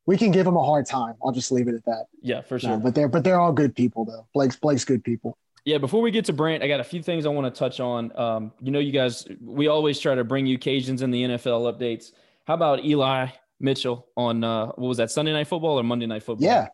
we 0.05 0.17
can 0.17 0.31
give 0.31 0.45
him 0.45 0.57
a 0.57 0.63
hard 0.63 0.85
time. 0.85 1.15
I'll 1.23 1.31
just 1.31 1.51
leave 1.51 1.67
it 1.69 1.75
at 1.75 1.85
that. 1.85 2.05
Yeah, 2.21 2.41
for 2.41 2.59
sure. 2.59 2.71
No, 2.71 2.77
but 2.77 2.93
they're, 2.93 3.07
but 3.07 3.23
they're 3.23 3.39
all 3.39 3.53
good 3.53 3.73
people 3.75 4.05
though. 4.05 4.27
Blake's, 4.33 4.57
Blake's 4.57 4.85
good 4.85 5.03
people. 5.03 5.37
Yeah, 5.65 5.79
before 5.79 6.01
we 6.01 6.11
get 6.11 6.25
to 6.25 6.33
Brant, 6.33 6.61
I 6.61 6.67
got 6.67 6.79
a 6.79 6.83
few 6.83 7.01
things 7.01 7.25
I 7.25 7.29
want 7.29 7.53
to 7.53 7.59
touch 7.59 7.79
on. 7.79 8.15
Um, 8.15 8.51
you 8.61 8.71
know, 8.71 8.77
you 8.77 8.91
guys, 8.91 9.27
we 9.41 9.67
always 9.67 9.99
try 9.99 10.13
to 10.13 10.23
bring 10.23 10.45
you 10.45 10.59
Cajuns 10.59 11.01
in 11.01 11.09
the 11.09 11.23
NFL 11.23 11.73
updates. 11.73 12.11
How 12.45 12.53
about 12.53 12.85
Eli 12.85 13.29
Mitchell 13.59 14.07
on 14.15 14.43
uh, 14.43 14.67
what 14.67 14.87
was 14.87 14.97
that 14.97 15.09
Sunday 15.09 15.33
Night 15.33 15.47
Football 15.47 15.79
or 15.79 15.83
Monday 15.83 16.05
Night 16.05 16.21
Football? 16.21 16.45
Yeah, 16.45 16.67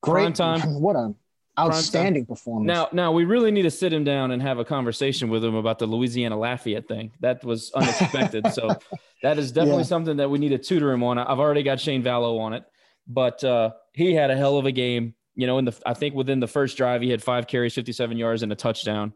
great 0.00 0.22
Prime 0.22 0.60
time. 0.60 0.74
What 0.80 0.96
a 0.96 1.14
outstanding 1.58 2.24
performance. 2.24 2.66
Now, 2.66 2.88
now 2.92 3.12
we 3.12 3.24
really 3.24 3.50
need 3.50 3.62
to 3.62 3.70
sit 3.70 3.92
him 3.92 4.04
down 4.04 4.30
and 4.30 4.40
have 4.40 4.58
a 4.58 4.64
conversation 4.64 5.28
with 5.28 5.44
him 5.44 5.54
about 5.54 5.78
the 5.78 5.86
Louisiana 5.86 6.38
Lafayette 6.38 6.88
thing. 6.88 7.12
That 7.20 7.44
was 7.44 7.70
unexpected. 7.74 8.52
so 8.52 8.70
that 9.22 9.38
is 9.38 9.52
definitely 9.52 9.82
yeah. 9.82 9.88
something 9.88 10.16
that 10.16 10.30
we 10.30 10.38
need 10.38 10.50
to 10.50 10.58
tutor 10.58 10.90
him 10.92 11.02
on. 11.02 11.18
I've 11.18 11.38
already 11.38 11.62
got 11.62 11.78
Shane 11.78 12.02
Vallow 12.02 12.40
on 12.40 12.54
it, 12.54 12.64
but 13.06 13.44
uh, 13.44 13.72
he 13.92 14.14
had 14.14 14.30
a 14.30 14.36
hell 14.36 14.56
of 14.56 14.64
a 14.64 14.72
game 14.72 15.14
you 15.40 15.46
know, 15.46 15.58
in 15.58 15.64
the 15.64 15.78
I 15.86 15.94
think 15.94 16.14
within 16.14 16.40
the 16.40 16.46
first 16.46 16.76
drive, 16.76 17.02
he 17.02 17.10
had 17.10 17.22
five 17.22 17.46
carries, 17.46 17.74
57 17.74 18.16
yards, 18.16 18.42
and 18.42 18.52
a 18.52 18.56
touchdown 18.56 19.12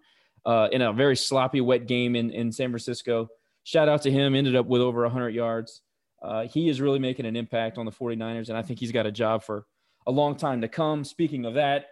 uh, 0.47 0.69
in 0.73 0.83
a 0.83 0.93
very 0.93 1.17
sloppy, 1.17 1.61
wet 1.61 1.87
game 1.87 2.17
in, 2.17 2.31
in 2.31 2.53
San 2.53 2.71
Francisco. 2.71 3.29
Shout 3.65 3.89
out 3.89 4.03
to 4.03 4.11
him, 4.11 4.35
ended 4.35 4.57
up 4.57 4.67
with 4.67 4.83
over 4.83 5.03
100 5.03 5.31
yards. 5.31 5.83
Uh, 6.23 6.47
he 6.47 6.69
is 6.69 6.81
really 6.81 6.99
making 6.99 7.27
an 7.27 7.37
impact 7.37 7.79
on 7.79 7.87
the 7.87 7.93
49ers, 7.93 8.49
and 8.49 8.57
I 8.57 8.63
think 8.63 8.79
he's 8.79 8.93
got 8.93 9.07
a 9.07 9.13
job 9.13 9.43
for 9.43 9.67
a 10.07 10.11
long 10.11 10.37
time 10.37 10.61
to 10.61 10.69
come. 10.69 11.05
Speaking 11.05 11.45
of 11.45 11.55
that, 11.55 11.87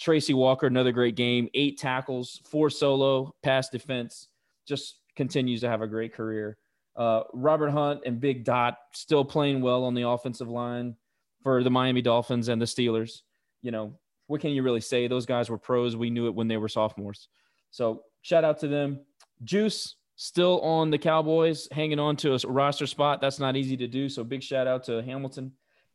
Tracy 0.00 0.34
Walker, 0.34 0.66
another 0.66 0.92
great 0.92 1.16
game, 1.16 1.48
eight 1.54 1.78
tackles, 1.78 2.40
four 2.44 2.70
solo, 2.70 3.34
pass 3.42 3.68
defense, 3.68 4.28
just 4.66 5.00
continues 5.16 5.60
to 5.62 5.68
have 5.68 5.82
a 5.82 5.86
great 5.86 6.14
career. 6.14 6.56
Uh, 6.96 7.22
Robert 7.32 7.70
Hunt 7.70 8.02
and 8.06 8.20
Big 8.20 8.44
Dot 8.44 8.76
still 8.92 9.24
playing 9.24 9.60
well 9.60 9.84
on 9.84 9.94
the 9.94 10.08
offensive 10.08 10.48
line 10.48 10.96
for 11.42 11.62
the 11.62 11.70
Miami 11.70 12.02
Dolphins 12.02 12.48
and 12.48 12.60
the 12.60 12.66
Steelers. 12.66 13.22
You 13.62 13.70
know, 13.70 13.94
what 14.26 14.40
can 14.40 14.50
you 14.50 14.62
really 14.62 14.80
say? 14.80 15.08
Those 15.08 15.26
guys 15.26 15.50
were 15.50 15.58
pros. 15.58 15.96
We 15.96 16.10
knew 16.10 16.26
it 16.26 16.34
when 16.34 16.48
they 16.48 16.56
were 16.56 16.68
sophomores. 16.68 17.28
So 17.70 18.02
shout 18.22 18.44
out 18.44 18.58
to 18.60 18.68
them. 18.68 19.00
Juice 19.44 19.96
still 20.16 20.60
on 20.60 20.90
the 20.90 20.98
Cowboys, 20.98 21.68
hanging 21.72 21.98
on 21.98 22.16
to 22.16 22.34
a 22.34 22.38
roster 22.46 22.86
spot. 22.86 23.20
That's 23.20 23.38
not 23.38 23.56
easy 23.56 23.76
to 23.78 23.86
do. 23.86 24.08
So 24.08 24.24
big 24.24 24.42
shout 24.42 24.66
out 24.66 24.84
to 24.84 25.02
Hamilton 25.02 25.52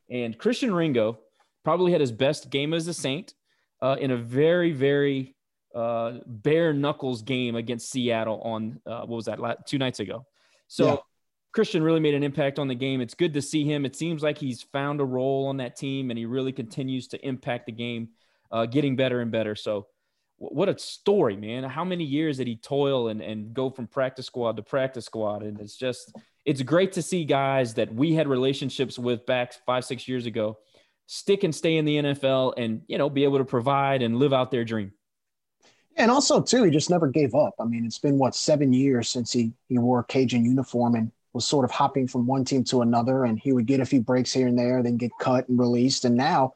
and 0.09 0.37
Christian 0.37 0.73
Ringo. 0.73 1.19
Probably 1.63 1.91
had 1.91 2.01
his 2.01 2.11
best 2.11 2.49
game 2.49 2.73
as 2.73 2.87
a 2.87 2.93
Saint 2.93 3.33
uh, 3.81 3.95
in 3.99 4.11
a 4.11 4.17
very, 4.17 4.71
very 4.71 5.35
uh, 5.73 6.19
bare 6.25 6.73
knuckles 6.73 7.21
game 7.21 7.55
against 7.55 7.89
Seattle 7.89 8.41
on 8.41 8.79
uh, 8.85 9.01
what 9.01 9.15
was 9.15 9.25
that 9.25 9.67
two 9.67 9.77
nights 9.77 9.99
ago. 9.99 10.25
So. 10.67 11.03
Christian 11.53 11.83
really 11.83 11.99
made 11.99 12.15
an 12.15 12.23
impact 12.23 12.57
on 12.59 12.67
the 12.67 12.75
game. 12.75 12.99
It's 12.99 13.13
good 13.13 13.33
to 13.33 13.41
see 13.41 13.63
him. 13.63 13.85
It 13.85 13.95
seems 13.95 14.23
like 14.23 14.37
he's 14.37 14.63
found 14.63 14.99
a 14.99 15.05
role 15.05 15.47
on 15.47 15.57
that 15.57 15.75
team, 15.75 16.09
and 16.09 16.17
he 16.17 16.25
really 16.25 16.51
continues 16.51 17.07
to 17.09 17.25
impact 17.25 17.67
the 17.67 17.71
game, 17.71 18.09
uh, 18.51 18.65
getting 18.65 18.95
better 18.95 19.21
and 19.21 19.31
better. 19.31 19.55
So 19.55 19.87
what 20.37 20.67
a 20.67 20.77
story, 20.77 21.37
man. 21.37 21.63
How 21.63 21.85
many 21.85 22.03
years 22.03 22.37
did 22.37 22.47
he 22.47 22.55
toil 22.55 23.07
and, 23.07 23.21
and 23.21 23.53
go 23.53 23.69
from 23.69 23.87
practice 23.87 24.25
squad 24.25 24.57
to 24.57 24.63
practice 24.63 25.05
squad? 25.05 25.43
And 25.43 25.59
it's 25.61 25.77
just, 25.77 26.13
it's 26.43 26.61
great 26.63 26.91
to 26.93 27.01
see 27.01 27.23
guys 27.23 27.75
that 27.75 27.93
we 27.93 28.13
had 28.13 28.27
relationships 28.27 28.97
with 28.97 29.25
back 29.25 29.53
five, 29.65 29.85
six 29.85 30.07
years 30.07 30.25
ago 30.25 30.57
stick 31.05 31.43
and 31.43 31.53
stay 31.53 31.77
in 31.77 31.85
the 31.85 31.97
NFL 31.97 32.53
and, 32.57 32.81
you 32.87 32.97
know, 32.97 33.09
be 33.09 33.23
able 33.25 33.37
to 33.37 33.45
provide 33.45 34.01
and 34.01 34.17
live 34.17 34.33
out 34.33 34.51
their 34.51 34.63
dream. 34.63 34.91
And 35.95 36.09
also, 36.09 36.41
too, 36.41 36.63
he 36.63 36.71
just 36.71 36.89
never 36.89 37.07
gave 37.07 37.35
up. 37.35 37.53
I 37.59 37.65
mean, 37.65 37.85
it's 37.85 37.99
been 37.99 38.17
what 38.17 38.33
seven 38.33 38.73
years 38.73 39.09
since 39.09 39.31
he 39.31 39.53
he 39.69 39.77
wore 39.77 39.99
a 39.99 40.03
Cajun 40.03 40.43
uniform 40.43 40.95
and 40.95 41.11
was 41.33 41.45
sort 41.45 41.65
of 41.65 41.71
hopping 41.71 42.07
from 42.07 42.27
one 42.27 42.45
team 42.45 42.63
to 42.65 42.81
another. 42.81 43.25
And 43.25 43.39
he 43.39 43.53
would 43.53 43.65
get 43.65 43.79
a 43.79 43.85
few 43.85 44.01
breaks 44.01 44.31
here 44.31 44.47
and 44.47 44.57
there, 44.57 44.81
then 44.83 44.97
get 44.97 45.11
cut 45.19 45.47
and 45.49 45.59
released. 45.59 46.05
And 46.05 46.15
now 46.15 46.53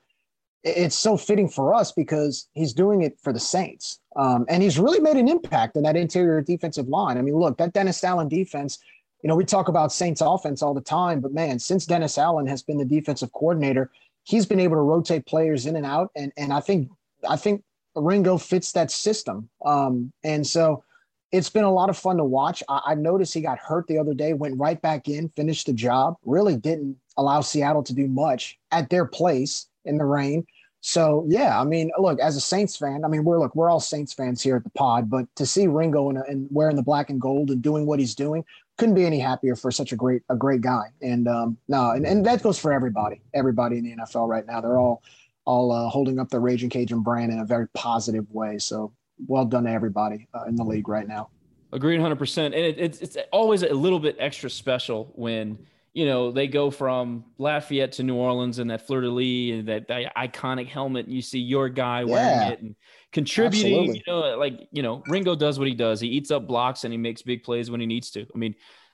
it's 0.64 0.96
so 0.96 1.18
fitting 1.18 1.50
for 1.50 1.74
us 1.74 1.92
because 1.92 2.48
he's 2.54 2.74
doing 2.74 3.02
it 3.02 3.18
for 3.22 3.32
the 3.32 3.40
Saints. 3.40 4.00
Um, 4.16 4.46
and 4.50 4.62
he's 4.62 4.80
really 4.80 5.00
made 5.00 5.18
an 5.18 5.28
impact 5.28 5.76
in 5.76 5.84
that 5.84 5.96
interior 5.96 6.42
defensive 6.42 6.88
line. 6.88 7.18
I 7.18 7.22
mean, 7.22 7.36
look, 7.36 7.58
that 7.58 7.74
Dennis 7.74 8.04
Allen 8.04 8.28
defense, 8.28 8.80
you 9.24 9.28
know, 9.28 9.36
we 9.36 9.46
talk 9.46 9.68
about 9.68 9.92
Saints 9.92 10.22
offense 10.22 10.62
all 10.62 10.74
the 10.74 10.82
time, 10.82 11.22
but 11.22 11.34
man, 11.34 11.60
since 11.60 11.86
Dennis 11.86 12.18
Allen 12.18 12.48
has 12.48 12.64
been 12.64 12.78
the 12.78 12.86
defensive 12.86 13.32
coordinator, 13.34 13.92
he's 14.24 14.46
been 14.46 14.60
able 14.60 14.76
to 14.76 14.82
rotate 14.82 15.26
players 15.26 15.66
in 15.66 15.76
and 15.76 15.86
out. 15.86 16.12
And, 16.16 16.32
and 16.38 16.52
I 16.52 16.60
think, 16.60 16.90
I 17.28 17.36
think 17.36 17.64
Ringo 17.96 18.38
fits 18.38 18.72
that 18.74 18.92
system. 18.92 19.50
Um, 19.66 20.12
and 20.24 20.46
so 20.46 20.84
it's 21.32 21.50
been 21.50 21.64
a 21.64 21.72
lot 21.72 21.90
of 21.90 21.98
fun 21.98 22.18
to 22.18 22.24
watch. 22.24 22.64
I, 22.70 22.82
I 22.88 22.96
noticed 22.96 23.34
he 23.34 23.42
got 23.42 23.60
hurt 23.60 23.88
the 23.88 23.98
other 23.98 24.14
day, 24.14 24.34
went 24.34 24.58
right 24.58 24.82
back 24.82 25.08
in, 25.08 25.30
finished 25.30 25.68
the 25.68 25.74
job, 25.74 26.16
really 26.26 26.56
didn't 26.56 26.98
allow 27.18 27.42
Seattle 27.42 27.84
to 27.84 27.94
do 27.94 28.08
much 28.08 28.58
at 28.72 28.90
their 28.90 29.06
place 29.06 29.68
in 29.86 29.98
the 29.98 30.06
rain. 30.06 30.46
So 30.82 31.26
yeah, 31.28 31.60
I 31.60 31.64
mean, 31.64 31.92
look, 31.98 32.20
as 32.20 32.36
a 32.38 32.42
Saints 32.42 32.78
fan, 32.78 33.04
I 33.04 33.08
mean, 33.08 33.24
we're 33.24 33.40
look, 33.40 33.56
we're 33.56 33.70
all 33.70 33.80
Saints 33.80 34.14
fans 34.14 34.42
here 34.42 34.56
at 34.56 34.64
the 34.64 34.70
pod, 34.70 35.10
but 35.10 35.26
to 35.36 35.46
see 35.46 35.68
Ringo 35.68 36.10
and, 36.10 36.48
wearing 36.52 36.76
the 36.76 36.84
black 36.84 37.10
and 37.10 37.20
gold 37.20 37.50
and 37.50 37.62
doing 37.62 37.86
what 37.86 38.00
he's 38.00 38.16
doing, 38.16 38.46
couldn't 38.78 38.96
be 38.96 39.06
any 39.06 39.20
happier 39.20 39.56
for 39.56 39.72
such 39.72 39.92
a 39.92 39.96
great 39.96 40.22
a 40.30 40.36
great 40.36 40.62
guy. 40.62 40.86
And 41.02 41.28
um, 41.28 41.58
no, 41.68 41.92
and, 41.92 42.06
and 42.06 42.26
that 42.26 42.44
goes 42.44 42.60
for 42.60 42.72
everybody, 42.72 43.22
everybody 43.34 43.80
in 43.80 43.84
the 43.84 43.96
NFL 43.96 44.30
right 44.30 44.46
now. 44.46 44.62
They're 44.62 44.80
all 44.80 45.02
all 45.46 45.72
uh, 45.72 45.90
holding 45.90 46.20
up 46.20 46.30
the 46.30 46.40
Raging 46.40 46.70
Cajun 46.70 47.02
brand 47.02 47.32
in 47.32 47.40
a 47.40 47.46
very 47.46 47.68
positive 47.70 48.30
way. 48.32 48.60
So 48.60 48.94
well 49.26 49.46
done 49.46 49.64
to 49.64 49.72
everybody 49.72 50.28
uh, 50.34 50.44
in 50.44 50.56
the 50.56 50.64
league 50.64 50.88
right 50.88 51.08
now. 51.08 51.30
Agreed, 51.74 52.00
hundred 52.00 52.18
percent. 52.18 52.54
And 52.54 52.64
it, 52.64 52.78
it's 52.78 53.00
it's 53.00 53.18
always 53.32 53.64
a 53.64 53.74
little 53.74 54.00
bit 54.00 54.16
extra 54.20 54.50
special 54.50 55.12
when 55.16 55.58
you 55.98 56.06
know, 56.06 56.32
they 56.32 56.46
go 56.46 56.70
from 56.70 57.26
Lafayette 57.40 57.94
to 57.94 58.04
New 58.04 58.14
Orleans 58.14 58.60
and 58.60 58.70
that 58.70 58.86
fleur 58.86 59.02
de 59.02 59.10
lis 59.10 59.58
and 59.58 59.68
that, 59.68 59.88
that 59.88 60.16
iconic 60.16 60.68
helmet. 60.68 61.08
And 61.08 61.16
you 61.16 61.24
see 61.24 61.40
your 61.40 61.70
guy 61.70 62.04
wearing 62.04 62.40
yeah, 62.40 62.50
it 62.50 62.62
and 62.62 62.76
contributing. 63.12 63.74
Absolutely. 63.74 64.04
You 64.06 64.14
know, 64.14 64.38
like 64.38 64.68
you 64.72 64.84
know, 64.84 65.02
Ringo 65.08 65.36
does 65.36 65.58
what 65.58 65.68
he 65.68 65.74
does. 65.74 66.00
He 66.00 66.10
eats 66.10 66.30
up 66.30 66.46
blocks 66.46 66.84
and 66.84 66.94
he 66.94 67.00
makes 67.00 67.24
big 67.24 67.42
plays 67.42 67.72
when 67.72 67.80
he 67.80 67.88
needs 67.88 68.12
to. 68.12 68.22
I 68.22 68.38
mean, 68.38 68.54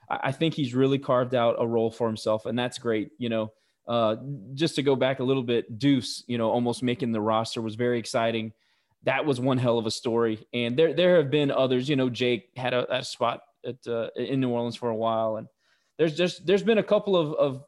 I, 0.09 0.19
I 0.23 0.31
think 0.31 0.53
he's 0.53 0.73
really 0.73 0.97
carved 0.97 1.35
out 1.35 1.57
a 1.59 1.67
role 1.67 1.91
for 1.91 2.07
himself, 2.07 2.45
and 2.45 2.57
that's 2.57 2.77
great. 2.77 3.09
You 3.17 3.27
know, 3.27 3.51
uh, 3.85 4.15
just 4.53 4.75
to 4.75 4.81
go 4.81 4.95
back 4.95 5.19
a 5.19 5.25
little 5.25 5.43
bit, 5.43 5.77
Deuce, 5.77 6.23
you 6.27 6.37
know, 6.37 6.49
almost 6.51 6.83
making 6.83 7.11
the 7.11 7.19
roster 7.19 7.61
was 7.61 7.75
very 7.75 7.99
exciting. 7.99 8.53
That 9.03 9.25
was 9.25 9.39
one 9.39 9.57
hell 9.57 9.77
of 9.77 9.85
a 9.85 9.91
story, 9.91 10.45
and 10.53 10.77
there 10.77 10.93
there 10.93 11.17
have 11.17 11.29
been 11.29 11.51
others. 11.51 11.89
You 11.89 11.95
know, 11.95 12.09
Jake 12.09 12.49
had 12.55 12.73
a, 12.73 12.97
a 12.97 13.03
spot 13.03 13.41
at 13.65 13.75
uh, 13.87 14.07
in 14.15 14.39
New 14.39 14.49
Orleans 14.49 14.75
for 14.75 14.89
a 14.89 14.95
while, 14.95 15.37
and 15.37 15.47
there's 15.97 16.15
just 16.15 16.45
there's 16.45 16.63
been 16.63 16.77
a 16.77 16.83
couple 16.83 17.15
of, 17.15 17.33
of 17.33 17.63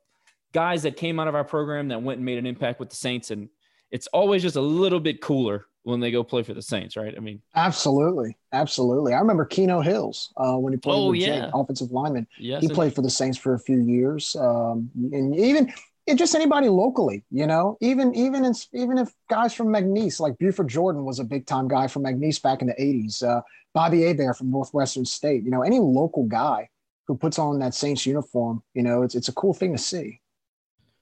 guys 0.53 0.83
that 0.83 0.95
came 0.95 1.19
out 1.19 1.27
of 1.27 1.35
our 1.35 1.43
program 1.43 1.89
that 1.89 2.01
went 2.01 2.17
and 2.17 2.25
made 2.25 2.37
an 2.37 2.45
impact 2.45 2.79
with 2.79 2.89
the 2.89 2.95
Saints, 2.95 3.31
and 3.31 3.49
it's 3.91 4.07
always 4.07 4.41
just 4.41 4.55
a 4.55 4.61
little 4.61 4.99
bit 4.99 5.21
cooler 5.21 5.65
when 5.83 5.99
they 5.99 6.09
go 6.09 6.23
play 6.23 6.41
for 6.41 6.53
the 6.53 6.61
Saints, 6.61 6.97
right? 6.97 7.13
I 7.15 7.19
mean, 7.19 7.41
absolutely, 7.53 8.37
absolutely. 8.53 9.13
I 9.13 9.19
remember 9.19 9.45
Keno 9.45 9.81
Hills 9.81 10.33
uh, 10.37 10.55
when 10.55 10.73
he 10.73 10.77
played 10.77 10.95
oh, 10.95 11.11
with 11.11 11.19
yeah. 11.19 11.41
Jake, 11.41 11.51
offensive 11.53 11.91
lineman. 11.91 12.27
Yes, 12.39 12.61
he 12.61 12.69
played 12.69 12.95
for 12.95 13.01
the 13.01 13.09
Saints 13.09 13.37
for 13.37 13.53
a 13.53 13.59
few 13.59 13.79
years, 13.79 14.35
um, 14.37 14.89
and 15.11 15.35
even 15.35 15.71
just 16.13 16.35
anybody 16.35 16.69
locally, 16.69 17.23
you 17.31 17.47
know, 17.47 17.77
even 17.81 18.13
even 18.13 18.45
in, 18.45 18.53
even 18.73 18.97
if 18.97 19.11
guys 19.29 19.53
from 19.53 19.67
McNeese, 19.67 20.19
like 20.19 20.37
Buford 20.37 20.67
Jordan 20.67 21.03
was 21.03 21.19
a 21.19 21.23
big 21.23 21.47
time 21.47 21.67
guy 21.67 21.87
from 21.87 22.03
McNeese 22.03 22.41
back 22.41 22.61
in 22.61 22.67
the 22.67 22.75
'80s. 22.75 23.23
Uh, 23.23 23.41
Bobby 23.73 24.03
Hebert 24.03 24.37
from 24.37 24.51
Northwestern 24.51 25.03
State, 25.05 25.43
you 25.43 25.51
know, 25.51 25.63
any 25.63 25.79
local 25.79 26.23
guy 26.23 26.69
who 27.07 27.15
puts 27.15 27.37
on 27.37 27.59
that 27.59 27.73
Saints 27.73 28.05
uniform, 28.05 28.63
you 28.73 28.83
know, 28.83 29.01
it's 29.01 29.15
it's 29.15 29.27
a 29.27 29.33
cool 29.33 29.53
thing 29.53 29.71
to 29.71 29.77
see. 29.77 30.21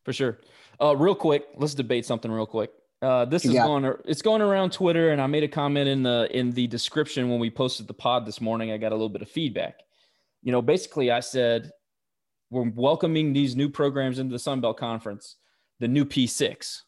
For 0.03 0.13
sure. 0.13 0.39
Uh, 0.81 0.95
real 0.95 1.15
quick, 1.15 1.45
let's 1.55 1.73
debate 1.73 2.05
something 2.05 2.31
real 2.31 2.45
quick. 2.45 2.71
Uh, 3.01 3.25
this 3.25 3.43
is 3.43 3.53
going 3.53 3.93
it's 4.05 4.21
going 4.21 4.41
around 4.41 4.71
Twitter, 4.71 5.11
and 5.11 5.21
I 5.21 5.27
made 5.27 5.43
a 5.43 5.47
comment 5.47 5.89
in 5.89 6.03
the 6.03 6.29
in 6.31 6.51
the 6.51 6.67
description 6.67 7.29
when 7.29 7.39
we 7.39 7.49
posted 7.49 7.87
the 7.87 7.93
pod 7.93 8.25
this 8.25 8.39
morning. 8.39 8.71
I 8.71 8.77
got 8.77 8.91
a 8.91 8.95
little 8.95 9.09
bit 9.09 9.21
of 9.21 9.29
feedback. 9.29 9.81
You 10.41 10.53
know, 10.53 10.61
basically, 10.61 11.11
I 11.11 11.19
said 11.19 11.71
we're 12.53 12.69
welcoming 12.69 13.33
these 13.33 13.55
new 13.55 13.67
programs 13.67 14.19
into 14.19 14.31
the 14.31 14.39
Sun 14.39 14.61
Belt 14.61 14.77
Conference, 14.77 15.37
the 15.79 15.87
new 15.87 16.05
P6. 16.05 16.81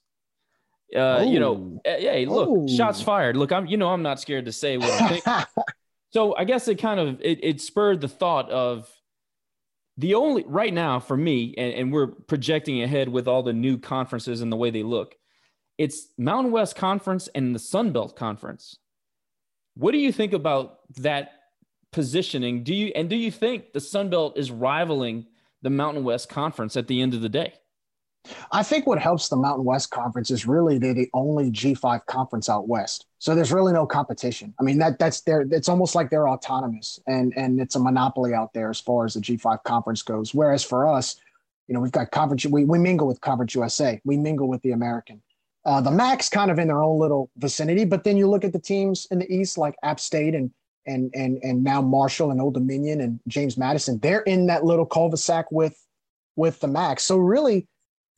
Uh, 0.96 1.26
you 1.28 1.40
know, 1.40 1.82
hey, 1.84 2.26
look, 2.28 2.48
Ooh. 2.48 2.68
shots 2.70 3.02
fired. 3.02 3.36
Look, 3.36 3.52
I'm, 3.52 3.66
you 3.66 3.76
know, 3.76 3.90
I'm 3.90 4.04
not 4.04 4.20
scared 4.22 4.46
to 4.46 4.52
say 4.52 4.78
what 4.78 4.90
I 4.90 5.08
think. 5.10 5.48
so 6.12 6.36
I 6.36 6.44
guess 6.44 6.68
it 6.68 6.76
kind 6.76 7.00
of 7.00 7.20
it, 7.22 7.44
it 7.44 7.62
spurred 7.62 8.00
the 8.00 8.08
thought 8.08 8.50
of 8.52 8.88
the 9.98 10.14
only 10.14 10.44
right 10.48 10.74
now 10.74 11.00
for 11.00 11.18
me, 11.18 11.56
and, 11.58 11.74
and 11.74 11.92
we're 11.92 12.08
projecting 12.08 12.84
ahead 12.84 13.10
with 13.10 13.28
all 13.28 13.42
the 13.42 13.54
new 13.54 13.78
conferences 13.78 14.42
and 14.42 14.52
the 14.52 14.58
way 14.58 14.70
they 14.70 14.84
look, 14.84 15.16
it's 15.78 16.08
Mountain 16.18 16.52
West 16.52 16.76
Conference 16.76 17.28
and 17.34 17.56
the 17.56 17.60
Sun 17.60 17.92
Belt 17.92 18.16
Conference. 18.16 18.78
What 19.76 19.92
do 19.92 19.98
you 19.98 20.12
think 20.12 20.34
about 20.34 20.80
that 20.98 21.32
positioning? 21.92 22.64
Do 22.64 22.76
you 22.76 22.92
and 22.96 23.10
do 23.10 23.16
you 23.16 23.32
think 23.32 23.74
the 23.74 23.80
Sun 23.80 24.12
Belt 24.12 24.38
is 24.38 24.52
rivaling 24.52 25.26
the 25.66 25.72
Mountain 25.72 26.04
West 26.04 26.30
Conference 26.30 26.78
at 26.78 26.88
the 26.88 27.02
end 27.02 27.16
of 27.16 27.22
the 27.22 27.28
day? 27.28 27.52
I 28.52 28.62
think 28.62 28.86
what 28.86 29.00
helps 29.00 29.30
the 29.30 29.36
Mountain 29.36 29.66
West 29.66 29.90
Conference 29.90 30.30
is 30.30 30.46
really 30.46 30.78
they're 30.78 30.94
the 30.94 31.10
only 31.12 31.50
G5 31.50 32.06
conference 32.06 32.50
out 32.50 32.68
west. 32.68 33.08
So 33.18 33.34
there's 33.34 33.52
really 33.52 33.74
no 33.74 33.88
competition. 33.88 34.54
I 34.60 34.64
mean, 34.64 34.78
that 34.78 35.00
that's 35.00 35.22
their 35.22 35.42
it's 35.42 35.68
almost 35.68 35.96
like 35.96 36.12
they're 36.12 36.30
autonomous 36.30 37.00
and 37.08 37.34
and 37.36 37.60
it's 37.60 37.76
a 37.76 37.80
monopoly 37.80 38.36
out 38.36 38.54
there 38.54 38.70
as 38.70 38.80
far 38.80 39.06
as 39.06 39.16
the 39.16 39.22
G5 39.22 39.64
conference 39.64 40.04
goes. 40.04 40.36
Whereas 40.36 40.64
for 40.64 40.88
us, 40.88 41.16
you 41.68 41.74
know, 41.74 41.80
we've 41.80 41.92
got 41.92 42.12
conference 42.12 42.46
we, 42.46 42.64
we 42.64 42.78
mingle 42.78 43.08
with 43.08 43.20
Conference 43.22 43.56
USA, 43.56 44.00
we 44.06 44.18
mingle 44.18 44.48
with 44.48 44.62
the 44.62 44.72
American. 44.72 45.20
Uh, 45.66 45.82
the 45.82 45.90
MAC's 45.90 46.30
kind 46.30 46.52
of 46.52 46.60
in 46.60 46.68
their 46.68 46.84
own 46.84 47.00
little 47.00 47.32
vicinity, 47.38 47.86
but 47.86 48.04
then 48.04 48.18
you 48.18 48.30
look 48.30 48.46
at 48.46 48.54
the 48.54 48.60
teams 48.60 49.08
in 49.10 49.18
the 49.18 49.34
East 49.34 49.58
like 49.58 49.74
App 49.82 50.00
State 50.00 50.36
and 50.36 50.52
and 50.86 51.12
and 51.14 51.40
and 51.44 51.64
now 51.64 51.82
Marshall 51.82 52.32
and 52.32 52.42
Old 52.42 52.54
Dominion 52.54 53.02
and 53.02 53.20
James 53.28 53.58
Madison. 53.58 54.00
They're 54.00 54.22
in 54.22 54.48
that 54.48 54.64
little 54.64 54.86
cul-de-sac 54.86 55.52
with 55.52 55.78
with 56.36 56.60
the 56.60 56.68
MAC. 56.68 57.00
So 57.00 57.18
really, 57.18 57.68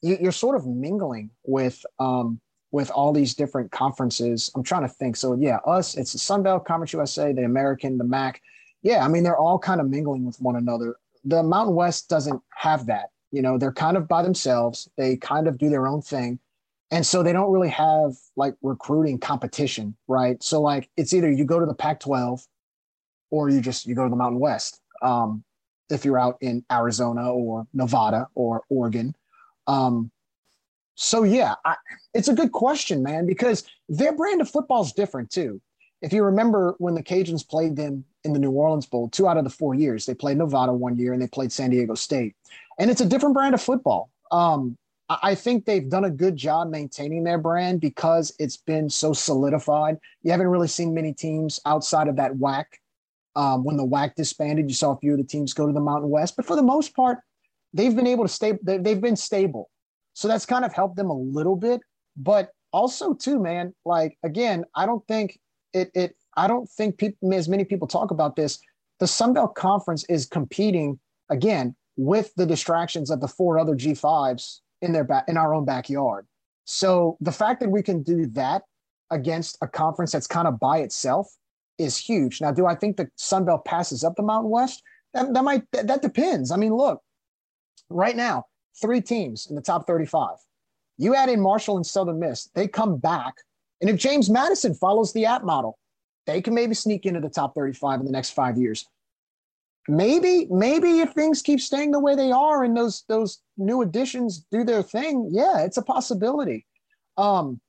you, 0.01 0.27
are 0.27 0.31
sort 0.31 0.55
of 0.55 0.65
mingling 0.65 1.29
with 1.45 1.85
um, 1.99 2.39
with 2.71 2.89
all 2.91 3.13
these 3.13 3.33
different 3.35 3.71
conferences. 3.71 4.51
I'm 4.55 4.63
trying 4.63 4.83
to 4.83 4.89
think. 4.89 5.15
So 5.15 5.35
yeah, 5.35 5.57
us, 5.65 5.95
it's 5.95 6.13
the 6.13 6.19
Sun 6.19 6.43
Belt 6.43 6.65
Conference 6.65 6.93
USA, 6.93 7.33
the 7.33 7.43
American, 7.43 7.97
the 7.97 8.03
MAC. 8.03 8.41
Yeah, 8.83 9.03
I 9.03 9.07
mean 9.07 9.23
they're 9.23 9.37
all 9.37 9.59
kind 9.59 9.81
of 9.81 9.89
mingling 9.89 10.25
with 10.25 10.39
one 10.39 10.55
another. 10.55 10.95
The 11.23 11.43
Mountain 11.43 11.75
West 11.75 12.09
doesn't 12.09 12.41
have 12.55 12.85
that. 12.87 13.09
You 13.31 13.41
know, 13.41 13.57
they're 13.57 13.73
kind 13.73 13.97
of 13.97 14.07
by 14.07 14.23
themselves. 14.23 14.89
They 14.97 15.17
kind 15.17 15.47
of 15.47 15.57
do 15.57 15.69
their 15.69 15.87
own 15.87 16.01
thing. 16.01 16.39
And 16.89 17.05
so 17.05 17.21
they 17.21 17.33
don't 17.33 17.51
really 17.51 17.69
have 17.69 18.13
like 18.37 18.55
recruiting 18.61 19.19
competition, 19.19 19.95
right? 20.07 20.41
So 20.41 20.61
like 20.61 20.89
it's 20.95 21.13
either 21.13 21.29
you 21.29 21.43
go 21.43 21.59
to 21.59 21.65
the 21.65 21.73
Pac-12 21.73 22.47
or 23.31 23.49
you 23.49 23.61
just 23.61 23.85
you 23.85 23.95
go 23.95 24.03
to 24.03 24.09
the 24.09 24.15
Mountain 24.15 24.39
West. 24.39 24.81
Um, 25.01 25.43
if 25.89 26.03
you're 26.03 26.19
out 26.19 26.37
in 26.41 26.65
Arizona 26.71 27.31
or 27.31 27.65
Nevada 27.73 28.27
or 28.35 28.63
Oregon, 28.69 29.15
um, 29.67 30.11
so 30.95 31.23
yeah, 31.23 31.55
I, 31.63 31.75
it's 32.13 32.27
a 32.27 32.33
good 32.33 32.51
question, 32.51 33.03
man, 33.03 33.27
because 33.27 33.63
their 33.87 34.13
brand 34.13 34.41
of 34.41 34.49
football 34.49 34.81
is 34.83 34.91
different 34.93 35.29
too. 35.29 35.61
if 36.01 36.11
you 36.11 36.23
remember 36.23 36.75
when 36.79 36.95
the 36.95 37.03
Cajuns 37.03 37.47
played 37.47 37.75
them 37.75 38.03
in 38.23 38.33
the 38.33 38.39
New 38.39 38.51
Orleans 38.51 38.85
Bowl, 38.85 39.09
two 39.09 39.27
out 39.27 39.37
of 39.37 39.43
the 39.43 39.49
four 39.49 39.73
years, 39.75 40.05
they 40.05 40.13
played 40.13 40.37
Nevada 40.37 40.73
one 40.73 40.97
year 40.97 41.13
and 41.13 41.21
they 41.21 41.27
played 41.27 41.51
San 41.51 41.69
Diego 41.69 41.95
State. 41.95 42.35
And 42.79 42.91
it's 42.91 43.01
a 43.01 43.05
different 43.05 43.33
brand 43.33 43.55
of 43.55 43.61
football. 43.61 44.09
Um, 44.31 44.77
I 45.09 45.35
think 45.35 45.65
they've 45.65 45.89
done 45.89 46.03
a 46.03 46.09
good 46.09 46.35
job 46.35 46.69
maintaining 46.69 47.23
their 47.23 47.37
brand 47.37 47.79
because 47.79 48.33
it's 48.39 48.57
been 48.57 48.89
so 48.89 49.13
solidified. 49.13 49.97
You 50.21 50.31
haven't 50.31 50.47
really 50.47 50.67
seen 50.67 50.93
many 50.93 51.13
teams 51.13 51.61
outside 51.65 52.07
of 52.09 52.17
that 52.17 52.33
WAC. 52.33 52.65
Um, 53.37 53.63
when 53.63 53.77
the 53.77 53.85
WAC 53.85 54.15
disbanded, 54.15 54.67
you 54.67 54.73
saw 54.73 54.93
a 54.93 54.97
few 54.97 55.11
of 55.11 55.19
the 55.19 55.23
teams 55.23 55.53
go 55.53 55.67
to 55.67 55.71
the 55.71 55.79
Mountain 55.79 56.09
West, 56.09 56.35
but 56.35 56.45
for 56.45 56.55
the 56.55 56.63
most 56.63 56.95
part, 56.95 57.19
they've 57.71 57.95
been 57.95 58.07
able 58.07 58.23
to 58.23 58.33
stay. 58.33 58.57
They've 58.63 58.99
been 58.99 59.15
stable, 59.15 59.69
so 60.13 60.27
that's 60.27 60.45
kind 60.45 60.65
of 60.65 60.73
helped 60.73 60.95
them 60.95 61.11
a 61.11 61.17
little 61.17 61.55
bit. 61.55 61.81
But 62.17 62.49
also, 62.73 63.13
too, 63.13 63.39
man, 63.39 63.75
like 63.85 64.17
again, 64.23 64.65
I 64.75 64.87
don't 64.87 65.05
think 65.07 65.39
it. 65.71 65.91
It. 65.93 66.15
I 66.35 66.47
don't 66.47 66.67
think 66.67 66.97
people, 66.97 67.31
as 67.31 67.47
many 67.47 67.63
people 67.63 67.87
talk 67.87 68.09
about 68.09 68.35
this. 68.35 68.59
The 68.99 69.07
Sun 69.07 69.33
Belt 69.33 69.53
Conference 69.53 70.03
is 70.09 70.25
competing 70.25 70.99
again 71.29 71.75
with 71.95 72.33
the 72.37 72.45
distractions 72.45 73.11
of 73.11 73.21
the 73.21 73.27
four 73.27 73.59
other 73.59 73.75
G5s 73.75 74.61
in 74.81 74.93
their 74.93 75.03
back 75.03 75.25
in 75.27 75.37
our 75.37 75.53
own 75.53 75.65
backyard. 75.65 76.25
So 76.65 77.17
the 77.21 77.31
fact 77.31 77.59
that 77.59 77.69
we 77.69 77.83
can 77.83 78.01
do 78.01 78.25
that 78.33 78.63
against 79.11 79.57
a 79.61 79.67
conference 79.67 80.11
that's 80.11 80.27
kind 80.27 80.47
of 80.47 80.59
by 80.59 80.79
itself 80.79 81.27
is 81.77 81.97
huge. 81.97 82.41
Now, 82.41 82.51
do 82.51 82.65
I 82.65 82.75
think 82.75 82.97
the 82.97 83.07
Sun 83.15 83.45
Belt 83.45 83.65
passes 83.65 84.03
up 84.03 84.15
the 84.15 84.23
Mountain 84.23 84.51
West? 84.51 84.83
That, 85.13 85.33
that 85.33 85.43
might 85.43 85.63
that, 85.71 85.87
that 85.87 86.01
depends. 86.01 86.51
I 86.51 86.57
mean, 86.57 86.73
look, 86.73 87.01
right 87.89 88.15
now, 88.15 88.45
three 88.81 89.01
teams 89.01 89.47
in 89.49 89.55
the 89.55 89.61
top 89.61 89.87
35. 89.87 90.37
You 90.97 91.15
add 91.15 91.29
in 91.29 91.39
Marshall 91.39 91.77
and 91.77 91.85
Southern 91.85 92.19
Miss, 92.19 92.49
they 92.55 92.67
come 92.67 92.97
back. 92.97 93.35
And 93.81 93.89
if 93.89 93.97
James 93.97 94.29
Madison 94.29 94.73
follows 94.73 95.13
the 95.13 95.25
app 95.25 95.43
model, 95.43 95.77
they 96.25 96.41
can 96.41 96.55
maybe 96.55 96.73
sneak 96.73 97.05
into 97.05 97.19
the 97.19 97.29
top 97.29 97.53
35 97.53 97.99
in 97.99 98.05
the 98.05 98.11
next 98.11 98.31
five 98.31 98.57
years 98.57 98.85
maybe 99.87 100.47
maybe 100.49 100.99
if 100.99 101.11
things 101.11 101.41
keep 101.41 101.59
staying 101.59 101.91
the 101.91 101.99
way 101.99 102.15
they 102.15 102.31
are 102.31 102.63
and 102.63 102.75
those 102.75 103.03
those 103.07 103.39
new 103.57 103.81
additions 103.81 104.45
do 104.51 104.63
their 104.63 104.83
thing 104.83 105.29
yeah 105.31 105.59
it's 105.59 105.77
a 105.77 105.81
possibility 105.81 106.65
um 107.17 107.59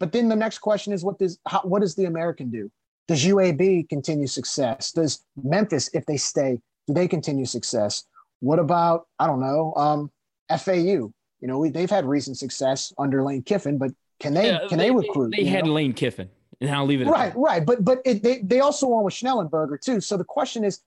but 0.00 0.12
then 0.12 0.28
the 0.28 0.36
next 0.36 0.58
question 0.58 0.92
is 0.92 1.04
what 1.04 1.18
does 1.18 1.38
how, 1.46 1.60
what 1.60 1.80
does 1.80 1.94
the 1.94 2.04
american 2.04 2.50
do 2.50 2.70
does 3.08 3.24
uab 3.24 3.88
continue 3.88 4.26
success 4.26 4.92
does 4.92 5.24
memphis 5.42 5.90
if 5.92 6.06
they 6.06 6.16
stay 6.16 6.60
do 6.86 6.94
they 6.94 7.08
continue 7.08 7.44
success 7.44 8.04
what 8.40 8.58
about 8.58 9.06
i 9.18 9.26
don't 9.26 9.40
know 9.40 9.72
um 9.76 10.10
fau 10.58 10.72
you 10.72 11.12
know 11.42 11.58
we, 11.58 11.70
they've 11.70 11.90
had 11.90 12.04
recent 12.04 12.36
success 12.36 12.92
under 12.98 13.22
lane 13.22 13.42
kiffin 13.42 13.78
but 13.78 13.90
can 14.20 14.34
they 14.34 14.48
yeah, 14.50 14.60
can 14.68 14.78
they, 14.78 14.88
they 14.88 14.90
recruit 14.90 15.30
they, 15.30 15.44
they 15.44 15.48
had 15.48 15.64
know? 15.64 15.72
lane 15.72 15.92
kiffin 15.92 16.28
and 16.60 16.70
I'll 16.70 16.86
leave 16.86 17.00
it 17.00 17.06
right, 17.06 17.32
right. 17.36 17.64
But 17.64 17.84
but 17.84 18.00
it, 18.04 18.22
they 18.22 18.38
they 18.38 18.60
also 18.60 18.88
won 18.88 19.04
with 19.04 19.14
Schnellenberger 19.14 19.80
too. 19.80 20.00
So 20.00 20.16
the 20.16 20.24
question 20.24 20.64
is, 20.64 20.80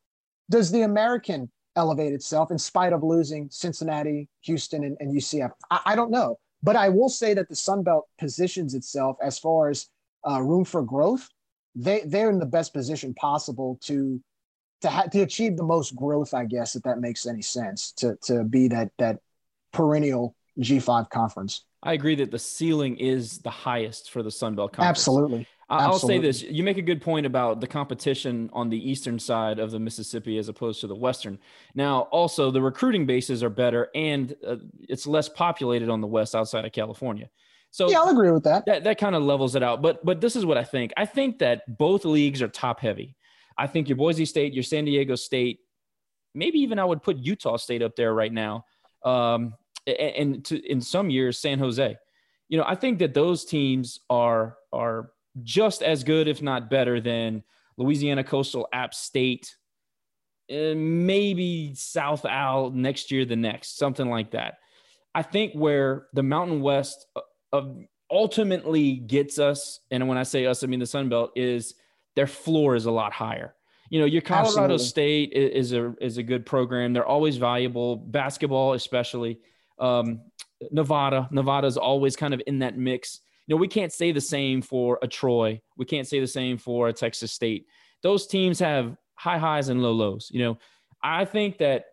does 0.49 0.71
the 0.71 0.81
American 0.81 1.49
elevate 1.75 2.13
itself 2.13 2.51
in 2.51 2.57
spite 2.57 2.93
of 2.93 3.03
losing 3.03 3.49
Cincinnati, 3.49 4.27
Houston, 4.41 4.83
and, 4.83 4.97
and 4.99 5.15
UCF? 5.15 5.51
I, 5.69 5.79
I, 5.85 5.95
don't 5.95 6.11
know. 6.11 6.37
But 6.61 6.75
I 6.75 6.89
will 6.89 7.07
say 7.07 7.33
that 7.33 7.47
the 7.47 7.55
Sun 7.55 7.83
Belt 7.83 8.07
positions 8.19 8.75
itself 8.75 9.15
as 9.23 9.39
far 9.39 9.69
as 9.69 9.87
uh, 10.29 10.41
room 10.41 10.65
for 10.65 10.81
growth. 10.81 11.29
They 11.75 12.01
they're 12.05 12.29
in 12.29 12.39
the 12.39 12.45
best 12.45 12.73
position 12.73 13.13
possible 13.13 13.79
to 13.83 14.21
to 14.81 14.89
ha- 14.89 15.07
to 15.11 15.21
achieve 15.21 15.57
the 15.57 15.63
most 15.63 15.95
growth, 15.95 16.33
I 16.33 16.45
guess, 16.45 16.75
if 16.75 16.83
that 16.83 16.99
makes 16.99 17.25
any 17.25 17.41
sense. 17.41 17.91
To 17.93 18.17
to 18.23 18.43
be 18.43 18.67
that 18.69 18.91
that 18.97 19.19
perennial 19.71 20.35
G5 20.59 21.09
conference. 21.09 21.63
I 21.83 21.93
agree 21.93 22.15
that 22.15 22.29
the 22.29 22.39
ceiling 22.39 22.97
is 22.97 23.39
the 23.39 23.49
highest 23.49 24.11
for 24.11 24.21
the 24.21 24.29
Sun 24.29 24.55
Belt 24.55 24.73
Conference. 24.73 24.99
Absolutely. 24.99 25.47
I'll 25.69 25.97
say 25.97 26.19
this: 26.19 26.43
you 26.43 26.63
make 26.63 26.77
a 26.77 26.81
good 26.81 27.01
point 27.01 27.25
about 27.25 27.61
the 27.61 27.67
competition 27.67 28.49
on 28.51 28.69
the 28.69 28.89
eastern 28.89 29.17
side 29.17 29.57
of 29.57 29.71
the 29.71 29.79
Mississippi 29.79 30.37
as 30.37 30.49
opposed 30.49 30.81
to 30.81 30.87
the 30.87 30.95
western. 30.95 31.39
Now, 31.73 32.01
also 32.11 32.51
the 32.51 32.61
recruiting 32.61 33.05
bases 33.05 33.41
are 33.41 33.49
better, 33.49 33.89
and 33.95 34.35
uh, 34.45 34.57
it's 34.89 35.07
less 35.07 35.29
populated 35.29 35.89
on 35.89 36.01
the 36.01 36.07
west 36.07 36.35
outside 36.35 36.65
of 36.65 36.73
California. 36.73 37.29
So 37.71 37.89
yeah, 37.89 37.99
I'll 37.99 38.09
agree 38.09 38.31
with 38.31 38.43
that. 38.43 38.65
That 38.65 38.83
that 38.83 38.97
kind 38.97 39.15
of 39.15 39.23
levels 39.23 39.55
it 39.55 39.63
out. 39.63 39.81
But 39.81 40.05
but 40.05 40.21
this 40.21 40.35
is 40.35 40.45
what 40.45 40.57
I 40.57 40.63
think. 40.63 40.91
I 40.97 41.05
think 41.05 41.39
that 41.39 41.77
both 41.77 42.05
leagues 42.05 42.41
are 42.41 42.49
top 42.49 42.81
heavy. 42.81 43.15
I 43.57 43.67
think 43.67 43.89
your 43.89 43.95
Boise 43.95 44.25
State, 44.25 44.53
your 44.53 44.63
San 44.63 44.85
Diego 44.85 45.15
State, 45.15 45.59
maybe 46.35 46.59
even 46.59 46.79
I 46.79 46.85
would 46.85 47.01
put 47.01 47.17
Utah 47.17 47.57
State 47.57 47.81
up 47.81 47.95
there 47.95 48.13
right 48.13 48.31
now. 48.31 48.65
Um, 49.03 49.53
and, 49.87 49.97
and 49.97 50.45
to, 50.45 50.59
in 50.69 50.81
some 50.81 51.09
years, 51.09 51.39
San 51.39 51.59
Jose. 51.59 51.97
You 52.49 52.57
know, 52.57 52.65
I 52.67 52.75
think 52.75 52.99
that 52.99 53.13
those 53.13 53.45
teams 53.45 54.01
are 54.09 54.57
are 54.73 55.11
just 55.41 55.81
as 55.81 56.03
good, 56.03 56.27
if 56.27 56.41
not 56.41 56.69
better, 56.69 56.99
than 56.99 57.43
Louisiana 57.77 58.25
Coastal, 58.25 58.67
App 58.73 58.93
State, 58.93 59.55
maybe 60.49 61.73
South 61.73 62.25
Al 62.25 62.69
next 62.71 63.11
year, 63.11 63.23
the 63.23 63.37
next, 63.37 63.77
something 63.77 64.09
like 64.09 64.31
that. 64.31 64.55
I 65.15 65.23
think 65.23 65.53
where 65.53 66.07
the 66.13 66.23
Mountain 66.23 66.61
West 66.61 67.05
uh, 67.53 67.63
ultimately 68.09 68.95
gets 68.95 69.39
us, 69.39 69.79
and 69.91 70.07
when 70.07 70.17
I 70.17 70.23
say 70.23 70.45
us, 70.45 70.63
I 70.63 70.67
mean 70.67 70.79
the 70.79 70.85
Sun 70.85 71.09
Belt, 71.09 71.31
is 71.35 71.75
their 72.15 72.27
floor 72.27 72.75
is 72.75 72.85
a 72.85 72.91
lot 72.91 73.13
higher. 73.13 73.55
You 73.89 73.99
know, 73.99 74.05
your 74.05 74.21
Colorado 74.21 74.75
Absolutely. 74.75 74.85
State 74.85 75.33
is 75.33 75.73
a 75.73 75.93
is 75.99 76.17
a 76.17 76.23
good 76.23 76.45
program. 76.45 76.93
They're 76.93 77.05
always 77.05 77.37
valuable, 77.37 77.97
basketball 77.97 78.73
especially. 78.73 79.39
Um, 79.79 80.21
Nevada, 80.71 81.27
Nevada 81.31 81.67
is 81.67 81.77
always 81.77 82.15
kind 82.15 82.33
of 82.33 82.41
in 82.45 82.59
that 82.59 82.77
mix 82.77 83.19
you 83.51 83.55
know, 83.57 83.59
we 83.59 83.67
can't 83.67 83.91
say 83.91 84.13
the 84.13 84.21
same 84.21 84.61
for 84.61 84.97
a 85.01 85.07
Troy. 85.09 85.61
We 85.75 85.85
can't 85.85 86.07
say 86.07 86.21
the 86.21 86.27
same 86.27 86.57
for 86.57 86.87
a 86.87 86.93
Texas 86.93 87.33
State. 87.33 87.65
Those 88.01 88.27
teams 88.27 88.59
have 88.59 88.95
high 89.15 89.37
highs 89.37 89.67
and 89.67 89.81
low 89.81 89.91
lows. 89.91 90.29
You 90.31 90.43
know, 90.43 90.57
I 91.03 91.25
think 91.25 91.57
that, 91.57 91.85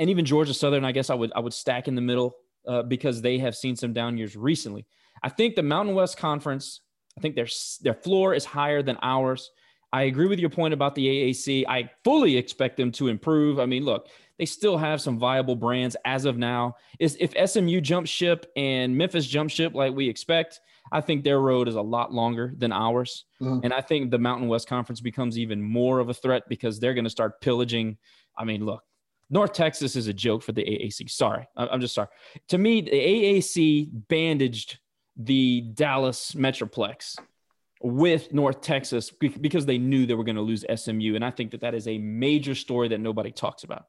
and 0.00 0.10
even 0.10 0.24
Georgia 0.24 0.52
Southern, 0.54 0.84
I 0.84 0.90
guess 0.90 1.08
I 1.08 1.14
would 1.14 1.32
I 1.36 1.38
would 1.40 1.52
stack 1.52 1.86
in 1.86 1.94
the 1.94 2.00
middle 2.00 2.34
uh, 2.66 2.82
because 2.82 3.20
they 3.20 3.38
have 3.38 3.56
seen 3.56 3.76
some 3.76 3.92
down 3.92 4.16
years 4.16 4.36
recently. 4.36 4.86
I 5.22 5.28
think 5.28 5.54
the 5.54 5.62
Mountain 5.62 5.94
West 5.94 6.16
Conference, 6.16 6.80
I 7.16 7.20
think 7.20 7.36
their 7.36 7.48
their 7.82 7.94
floor 7.94 8.34
is 8.34 8.44
higher 8.44 8.82
than 8.82 8.98
ours. 9.02 9.50
I 9.92 10.04
agree 10.04 10.26
with 10.26 10.38
your 10.38 10.50
point 10.50 10.72
about 10.72 10.94
the 10.94 11.06
AAC. 11.06 11.64
I 11.68 11.90
fully 12.02 12.36
expect 12.36 12.78
them 12.78 12.90
to 12.92 13.08
improve. 13.08 13.60
I 13.60 13.66
mean, 13.66 13.84
look, 13.84 14.08
they 14.38 14.46
still 14.46 14.78
have 14.78 15.02
some 15.02 15.18
viable 15.18 15.54
brands 15.54 15.96
as 16.06 16.24
of 16.24 16.38
now. 16.38 16.76
Is 16.98 17.16
if 17.20 17.34
SMU 17.50 17.80
jump 17.82 18.06
ship 18.06 18.50
and 18.56 18.96
Memphis 18.96 19.26
jump 19.26 19.50
ship 19.50 19.74
like 19.74 19.94
we 19.94 20.08
expect, 20.08 20.60
I 20.90 21.02
think 21.02 21.24
their 21.24 21.40
road 21.40 21.68
is 21.68 21.74
a 21.74 21.82
lot 21.82 22.12
longer 22.12 22.54
than 22.56 22.72
ours. 22.72 23.26
Mm-hmm. 23.40 23.60
And 23.64 23.72
I 23.74 23.82
think 23.82 24.10
the 24.10 24.18
Mountain 24.18 24.48
West 24.48 24.66
Conference 24.66 25.00
becomes 25.00 25.38
even 25.38 25.62
more 25.62 25.98
of 25.98 26.08
a 26.08 26.14
threat 26.14 26.44
because 26.48 26.80
they're 26.80 26.94
going 26.94 27.04
to 27.04 27.10
start 27.10 27.40
pillaging. 27.40 27.98
I 28.36 28.44
mean, 28.44 28.64
look, 28.64 28.82
North 29.32 29.54
Texas 29.54 29.96
is 29.96 30.08
a 30.08 30.12
joke 30.12 30.42
for 30.42 30.52
the 30.52 30.62
AAC. 30.62 31.10
Sorry, 31.10 31.48
I'm 31.56 31.80
just 31.80 31.94
sorry. 31.94 32.08
To 32.48 32.58
me, 32.58 32.82
the 32.82 32.90
AAC 32.90 33.88
bandaged 34.08 34.78
the 35.16 35.62
Dallas 35.62 36.32
Metroplex 36.32 37.18
with 37.80 38.32
North 38.32 38.60
Texas 38.60 39.10
because 39.10 39.64
they 39.64 39.78
knew 39.78 40.04
they 40.04 40.14
were 40.14 40.22
going 40.22 40.36
to 40.36 40.42
lose 40.42 40.66
SMU. 40.72 41.14
And 41.14 41.24
I 41.24 41.30
think 41.30 41.50
that 41.52 41.62
that 41.62 41.74
is 41.74 41.88
a 41.88 41.96
major 41.96 42.54
story 42.54 42.88
that 42.88 43.00
nobody 43.00 43.32
talks 43.32 43.64
about. 43.64 43.86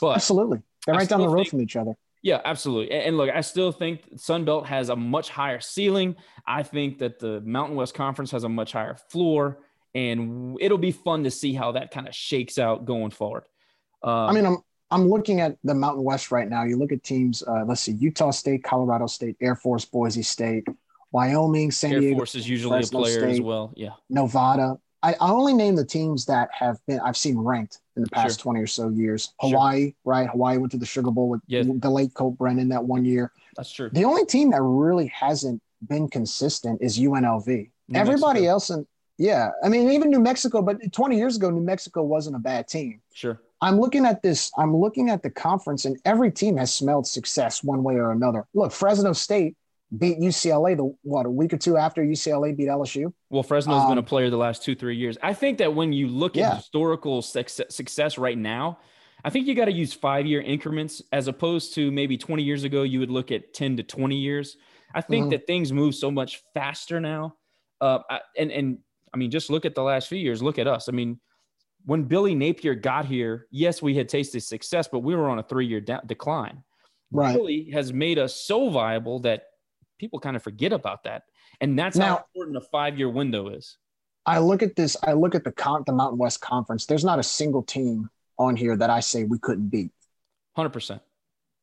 But 0.00 0.14
absolutely, 0.14 0.62
they're 0.86 0.94
right 0.94 1.08
down 1.08 1.20
the 1.20 1.28
road 1.28 1.38
think, 1.38 1.50
from 1.50 1.60
each 1.60 1.74
other. 1.74 1.94
Yeah, 2.22 2.40
absolutely. 2.44 2.92
And, 2.92 3.16
look, 3.16 3.30
I 3.30 3.40
still 3.40 3.72
think 3.72 4.02
Sun 4.16 4.44
Belt 4.44 4.66
has 4.66 4.90
a 4.90 4.96
much 4.96 5.28
higher 5.28 5.58
ceiling. 5.58 6.14
I 6.46 6.62
think 6.62 6.98
that 6.98 7.18
the 7.18 7.40
Mountain 7.40 7.76
West 7.76 7.94
Conference 7.94 8.30
has 8.30 8.44
a 8.44 8.48
much 8.48 8.72
higher 8.72 8.96
floor, 9.08 9.58
and 9.92 10.56
it'll 10.60 10.78
be 10.78 10.92
fun 10.92 11.24
to 11.24 11.32
see 11.32 11.52
how 11.52 11.72
that 11.72 11.90
kind 11.90 12.06
of 12.06 12.14
shakes 12.14 12.58
out 12.58 12.84
going 12.84 13.10
forward. 13.10 13.42
I 14.02 14.32
mean, 14.32 14.46
I'm 14.46 14.58
I'm 14.90 15.08
looking 15.08 15.40
at 15.40 15.56
the 15.64 15.74
Mountain 15.74 16.04
West 16.04 16.30
right 16.30 16.48
now. 16.48 16.64
You 16.64 16.76
look 16.76 16.92
at 16.92 17.02
teams. 17.02 17.42
Uh, 17.42 17.64
let's 17.66 17.82
see: 17.82 17.92
Utah 17.92 18.30
State, 18.30 18.64
Colorado 18.64 19.06
State, 19.06 19.36
Air 19.40 19.54
Force, 19.54 19.84
Boise 19.84 20.22
State, 20.22 20.66
Wyoming, 21.12 21.70
San 21.70 21.92
Air 21.92 22.00
Diego. 22.00 22.14
Air 22.14 22.18
Force 22.18 22.34
is 22.34 22.48
usually 22.48 22.78
Fresno 22.78 23.00
a 23.00 23.02
player 23.02 23.20
State, 23.20 23.30
as 23.32 23.40
well. 23.40 23.72
Yeah. 23.76 23.90
Nevada. 24.08 24.78
I, 25.02 25.12
I 25.20 25.30
only 25.30 25.54
name 25.54 25.76
the 25.76 25.84
teams 25.84 26.24
that 26.26 26.48
have 26.52 26.84
been 26.86 26.98
I've 27.00 27.16
seen 27.16 27.38
ranked 27.38 27.78
in 27.96 28.02
the 28.02 28.08
past 28.10 28.40
sure. 28.40 28.52
20 28.52 28.60
or 28.60 28.66
so 28.66 28.88
years. 28.88 29.32
Hawaii, 29.40 29.86
sure. 29.86 29.92
right? 30.04 30.28
Hawaii 30.28 30.58
went 30.58 30.72
to 30.72 30.78
the 30.78 30.86
Sugar 30.86 31.10
Bowl 31.10 31.28
with 31.28 31.40
yeah. 31.46 31.62
the 31.64 31.90
late 31.90 32.14
Colt 32.14 32.36
Brennan 32.36 32.68
that 32.70 32.84
one 32.84 33.04
year. 33.04 33.30
That's 33.56 33.70
true. 33.70 33.90
The 33.92 34.04
only 34.04 34.24
team 34.24 34.50
that 34.50 34.62
really 34.62 35.06
hasn't 35.08 35.62
been 35.86 36.08
consistent 36.08 36.82
is 36.82 36.98
UNLV. 36.98 37.46
New 37.46 37.98
Everybody 37.98 38.40
Mexico. 38.40 38.50
else, 38.50 38.70
in, 38.70 38.86
yeah, 39.18 39.50
I 39.62 39.68
mean, 39.68 39.90
even 39.90 40.10
New 40.10 40.20
Mexico, 40.20 40.62
but 40.62 40.92
20 40.92 41.16
years 41.16 41.36
ago, 41.36 41.50
New 41.50 41.62
Mexico 41.62 42.02
wasn't 42.02 42.36
a 42.36 42.40
bad 42.40 42.66
team. 42.66 43.00
Sure. 43.14 43.40
I'm 43.60 43.80
looking 43.80 44.06
at 44.06 44.22
this, 44.22 44.50
I'm 44.56 44.76
looking 44.76 45.10
at 45.10 45.22
the 45.22 45.30
conference, 45.30 45.84
and 45.84 45.98
every 46.04 46.30
team 46.30 46.56
has 46.56 46.72
smelled 46.72 47.06
success 47.06 47.62
one 47.62 47.82
way 47.82 47.94
or 47.94 48.12
another. 48.12 48.46
Look, 48.54 48.72
Fresno 48.72 49.12
State 49.12 49.56
beat 49.96 50.18
UCLA 50.18 50.76
the 50.76 50.94
what 51.02 51.26
a 51.26 51.30
week 51.30 51.52
or 51.52 51.56
two 51.56 51.76
after 51.76 52.02
UCLA 52.02 52.56
beat 52.56 52.68
LSU. 52.68 53.12
Well, 53.30 53.42
Fresno's 53.42 53.82
um, 53.82 53.88
been 53.88 53.98
a 53.98 54.00
um, 54.00 54.04
player 54.04 54.30
the 54.30 54.36
last 54.36 54.62
two 54.62 54.74
three 54.74 54.96
years. 54.96 55.16
I 55.22 55.34
think 55.34 55.58
that 55.58 55.74
when 55.74 55.92
you 55.92 56.08
look 56.08 56.36
yeah. 56.36 56.50
at 56.50 56.56
historical 56.58 57.22
success, 57.22 57.74
success 57.74 58.18
right 58.18 58.38
now, 58.38 58.78
I 59.24 59.30
think 59.30 59.46
you 59.46 59.54
got 59.54 59.64
to 59.64 59.72
use 59.72 59.92
five 59.92 60.26
year 60.26 60.40
increments 60.40 61.02
as 61.12 61.26
opposed 61.26 61.74
to 61.74 61.90
maybe 61.90 62.16
20 62.16 62.42
years 62.42 62.64
ago 62.64 62.82
you 62.82 63.00
would 63.00 63.10
look 63.10 63.32
at 63.32 63.54
10 63.54 63.78
to 63.78 63.82
20 63.82 64.16
years. 64.16 64.56
I 64.94 65.00
think 65.00 65.24
mm-hmm. 65.24 65.30
that 65.30 65.46
things 65.46 65.72
move 65.72 65.94
so 65.94 66.10
much 66.10 66.42
faster 66.54 67.00
now, 67.00 67.34
uh, 67.80 67.98
and 68.36 68.50
and 68.50 68.78
I 69.12 69.16
mean, 69.16 69.30
just 69.30 69.50
look 69.50 69.64
at 69.64 69.74
the 69.74 69.82
last 69.82 70.08
few 70.08 70.18
years. 70.18 70.42
Look 70.42 70.58
at 70.58 70.66
us. 70.66 70.88
I 70.88 70.92
mean, 70.92 71.20
when 71.84 72.04
Billy 72.04 72.34
Napier 72.34 72.74
got 72.74 73.06
here, 73.06 73.46
yes, 73.50 73.80
we 73.80 73.94
had 73.96 74.08
tasted 74.08 74.40
success, 74.42 74.88
but 74.88 75.00
we 75.00 75.14
were 75.14 75.28
on 75.28 75.38
a 75.38 75.42
three-year 75.42 75.80
de- 75.80 76.02
decline. 76.06 76.62
Right. 77.10 77.34
Billy 77.34 77.70
has 77.70 77.92
made 77.92 78.18
us 78.18 78.34
so 78.34 78.68
viable 78.68 79.20
that 79.20 79.44
people 79.98 80.20
kind 80.20 80.36
of 80.36 80.42
forget 80.42 80.72
about 80.72 81.04
that, 81.04 81.22
and 81.60 81.78
that's 81.78 81.96
how 81.96 82.06
Now- 82.06 82.24
important 82.34 82.56
a 82.58 82.60
five-year 82.60 83.08
window 83.08 83.48
is. 83.48 83.78
I 84.26 84.40
look 84.40 84.62
at 84.62 84.76
this. 84.76 84.94
I 85.02 85.14
look 85.14 85.34
at 85.34 85.42
the 85.44 85.52
con- 85.52 85.84
the 85.86 85.92
Mountain 85.92 86.18
West 86.18 86.42
Conference. 86.42 86.84
There's 86.84 87.04
not 87.04 87.18
a 87.18 87.22
single 87.22 87.62
team 87.62 88.10
on 88.38 88.56
here 88.56 88.76
that 88.76 88.90
I 88.90 89.00
say 89.00 89.24
we 89.24 89.38
couldn't 89.38 89.68
beat. 89.68 89.90
Hundred 90.54 90.70
percent. 90.74 91.00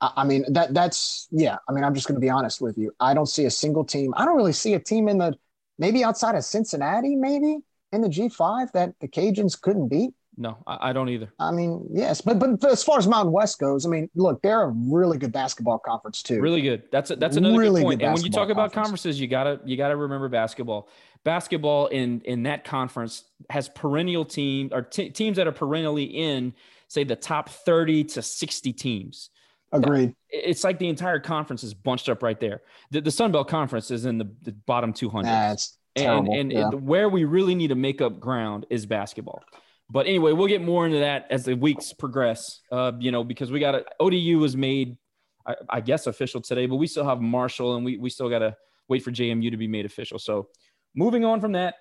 I, 0.01 0.11
I 0.17 0.23
mean 0.23 0.51
that 0.53 0.73
that's 0.73 1.27
yeah. 1.29 1.57
I 1.69 1.73
mean 1.73 1.83
I'm 1.83 1.93
just 1.93 2.07
going 2.07 2.15
to 2.15 2.21
be 2.21 2.29
honest 2.31 2.61
with 2.61 2.75
you. 2.75 2.91
I 2.99 3.13
don't 3.13 3.27
see 3.27 3.45
a 3.45 3.51
single 3.51 3.85
team. 3.85 4.15
I 4.17 4.25
don't 4.25 4.35
really 4.35 4.53
see 4.53 4.73
a 4.73 4.79
team 4.79 5.07
in 5.09 5.19
the 5.19 5.35
maybe 5.77 6.03
outside 6.03 6.33
of 6.33 6.43
Cincinnati, 6.43 7.15
maybe 7.15 7.59
in 7.95 8.01
the 8.01 8.09
G5 8.09 8.71
that 8.73 8.93
the 8.99 9.07
Cajuns 9.07 9.59
couldn't 9.59 9.87
beat. 9.87 10.13
No, 10.37 10.57
I, 10.67 10.89
I 10.89 10.93
don't 10.93 11.07
either. 11.07 11.31
I 11.39 11.51
mean, 11.51 11.87
yes, 11.89 12.19
but 12.19 12.39
but 12.39 12.63
as 12.65 12.83
far 12.83 12.97
as 12.97 13.07
Mountain 13.07 13.31
West 13.31 13.57
goes, 13.57 13.85
I 13.85 13.89
mean, 13.89 14.09
look, 14.15 14.41
they're 14.41 14.63
a 14.63 14.67
really 14.69 15.17
good 15.17 15.31
basketball 15.31 15.79
conference 15.79 16.21
too. 16.21 16.41
Really 16.41 16.61
good. 16.61 16.83
That's 16.91 17.09
a, 17.11 17.15
that's 17.15 17.37
another 17.37 17.57
Really 17.57 17.79
good 17.81 17.85
point. 17.85 17.99
good 18.01 18.05
And 18.07 18.13
when 18.15 18.23
you 18.23 18.29
talk 18.29 18.49
basketball 18.49 18.65
about 18.65 18.73
conference. 18.73 19.03
conferences, 19.03 19.21
you 19.21 19.27
gotta 19.27 19.61
you 19.63 19.77
gotta 19.77 19.95
remember 19.95 20.27
basketball. 20.27 20.89
Basketball 21.23 21.87
in 21.87 22.19
in 22.25 22.43
that 22.43 22.65
conference 22.65 23.23
has 23.49 23.69
perennial 23.69 24.25
team 24.25 24.69
or 24.73 24.81
te- 24.81 25.09
teams 25.09 25.37
that 25.37 25.47
are 25.47 25.53
perennially 25.53 26.03
in 26.03 26.53
say 26.89 27.05
the 27.05 27.15
top 27.15 27.47
thirty 27.49 28.03
to 28.03 28.21
sixty 28.21 28.73
teams. 28.73 29.29
Agreed. 29.71 30.13
It's 30.29 30.63
like 30.65 30.79
the 30.79 30.89
entire 30.89 31.19
conference 31.19 31.63
is 31.63 31.73
bunched 31.73 32.09
up 32.09 32.21
right 32.21 32.39
there. 32.39 32.61
The, 32.91 33.01
the 33.01 33.11
Sun 33.11 33.31
Belt 33.31 33.47
Conference 33.47 33.89
is 33.89 34.05
in 34.05 34.17
the, 34.17 34.29
the 34.43 34.51
bottom 34.51 34.91
two 34.93 35.09
hundred. 35.09 35.27
That's 35.27 35.69
and 35.69 35.79
terrible. 35.95 36.33
and 36.33 36.51
yeah. 36.51 36.69
it- 36.69 36.81
where 36.81 37.09
we 37.09 37.23
really 37.23 37.55
need 37.55 37.69
to 37.69 37.75
make 37.75 38.01
up 38.01 38.19
ground 38.19 38.65
is 38.69 38.85
basketball. 38.85 39.43
But 39.89 40.07
anyway, 40.07 40.31
we'll 40.31 40.47
get 40.47 40.63
more 40.63 40.85
into 40.85 40.99
that 40.99 41.27
as 41.29 41.45
the 41.45 41.55
weeks 41.55 41.93
progress. 41.93 42.61
Uh, 42.71 42.93
you 42.99 43.11
know, 43.11 43.23
because 43.23 43.51
we 43.51 43.59
got 43.59 43.83
ODU 43.99 44.39
was 44.39 44.57
made, 44.57 44.97
I, 45.45 45.55
I 45.69 45.81
guess, 45.81 46.07
official 46.07 46.41
today, 46.41 46.65
but 46.65 46.77
we 46.77 46.87
still 46.87 47.05
have 47.05 47.21
Marshall, 47.21 47.75
and 47.75 47.85
we 47.85 47.97
we 47.97 48.09
still 48.09 48.29
got 48.29 48.39
to 48.39 48.55
wait 48.87 49.03
for 49.03 49.11
JMU 49.11 49.51
to 49.51 49.57
be 49.57 49.67
made 49.67 49.85
official. 49.85 50.17
So, 50.17 50.47
moving 50.95 51.23
on 51.23 51.39
from 51.39 51.51
that, 51.51 51.75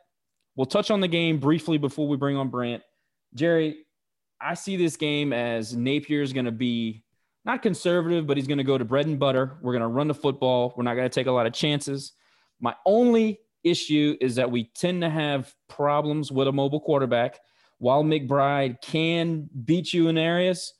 we'll 0.55 0.67
touch 0.67 0.91
on 0.91 1.01
the 1.01 1.09
game 1.09 1.39
briefly 1.39 1.79
before 1.79 2.07
we 2.07 2.19
bring 2.19 2.37
on 2.37 2.51
Brant. 2.51 2.83
Jerry, 3.35 3.87
I 4.41 4.55
see 4.55 4.77
this 4.77 4.97
game 4.97 5.33
as 5.33 5.75
Napier 5.75 6.21
is 6.21 6.35
going 6.35 6.45
to 6.45 6.53
be 6.53 7.05
not 7.45 7.63
conservative, 7.63 8.27
but 8.27 8.37
he's 8.37 8.47
going 8.47 8.59
to 8.59 8.65
go 8.65 8.77
to 8.77 8.85
bread 8.85 9.07
and 9.07 9.19
butter. 9.19 9.57
We're 9.63 9.73
going 9.73 9.83
to 9.83 9.89
run 9.89 10.09
the 10.09 10.15
football. 10.15 10.75
We're 10.77 10.85
not 10.85 10.95
going 10.95 11.09
to 11.09 11.15
take 11.15 11.27
a 11.27 11.33
lot 11.33 11.47
of 11.47 11.53
chances. 11.53 12.13
My 12.61 12.75
only 12.87 13.41
issue 13.65 14.17
is 14.21 14.37
that 14.37 14.51
we 14.51 14.71
tend 14.75 15.03
to 15.03 15.11
have 15.11 15.53
problems 15.69 16.31
with 16.31 16.47
a 16.49 16.53
mobile 16.53 16.81
quarterback. 16.81 17.41
While 17.79 18.05
McBride 18.05 18.81
can 18.81 19.49
beat 19.65 19.93
you 19.93 20.09
in 20.09 20.17
areas, 20.17 20.75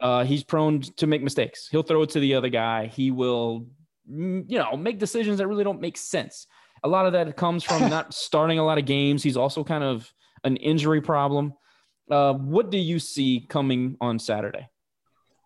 uh, 0.00 0.24
he's 0.24 0.42
prone 0.42 0.80
to 0.80 1.06
make 1.06 1.22
mistakes. 1.22 1.68
He'll 1.70 1.82
throw 1.82 2.02
it 2.02 2.10
to 2.10 2.20
the 2.20 2.34
other 2.34 2.48
guy. 2.48 2.86
He 2.86 3.10
will, 3.10 3.66
mm, 4.10 4.44
you 4.48 4.58
know, 4.58 4.76
make 4.76 4.98
decisions 4.98 5.38
that 5.38 5.46
really 5.46 5.64
don't 5.64 5.80
make 5.80 5.96
sense. 5.96 6.46
A 6.82 6.88
lot 6.88 7.06
of 7.06 7.12
that 7.12 7.36
comes 7.36 7.62
from 7.62 7.90
not 7.90 8.14
starting 8.26 8.58
a 8.58 8.64
lot 8.64 8.78
of 8.78 8.86
games. 8.86 9.22
He's 9.22 9.36
also 9.36 9.62
kind 9.62 9.84
of 9.84 10.10
an 10.44 10.56
injury 10.56 11.02
problem. 11.02 11.52
Uh, 12.10 12.32
what 12.32 12.70
do 12.70 12.78
you 12.78 12.98
see 12.98 13.46
coming 13.48 13.96
on 14.00 14.18
Saturday? 14.18 14.68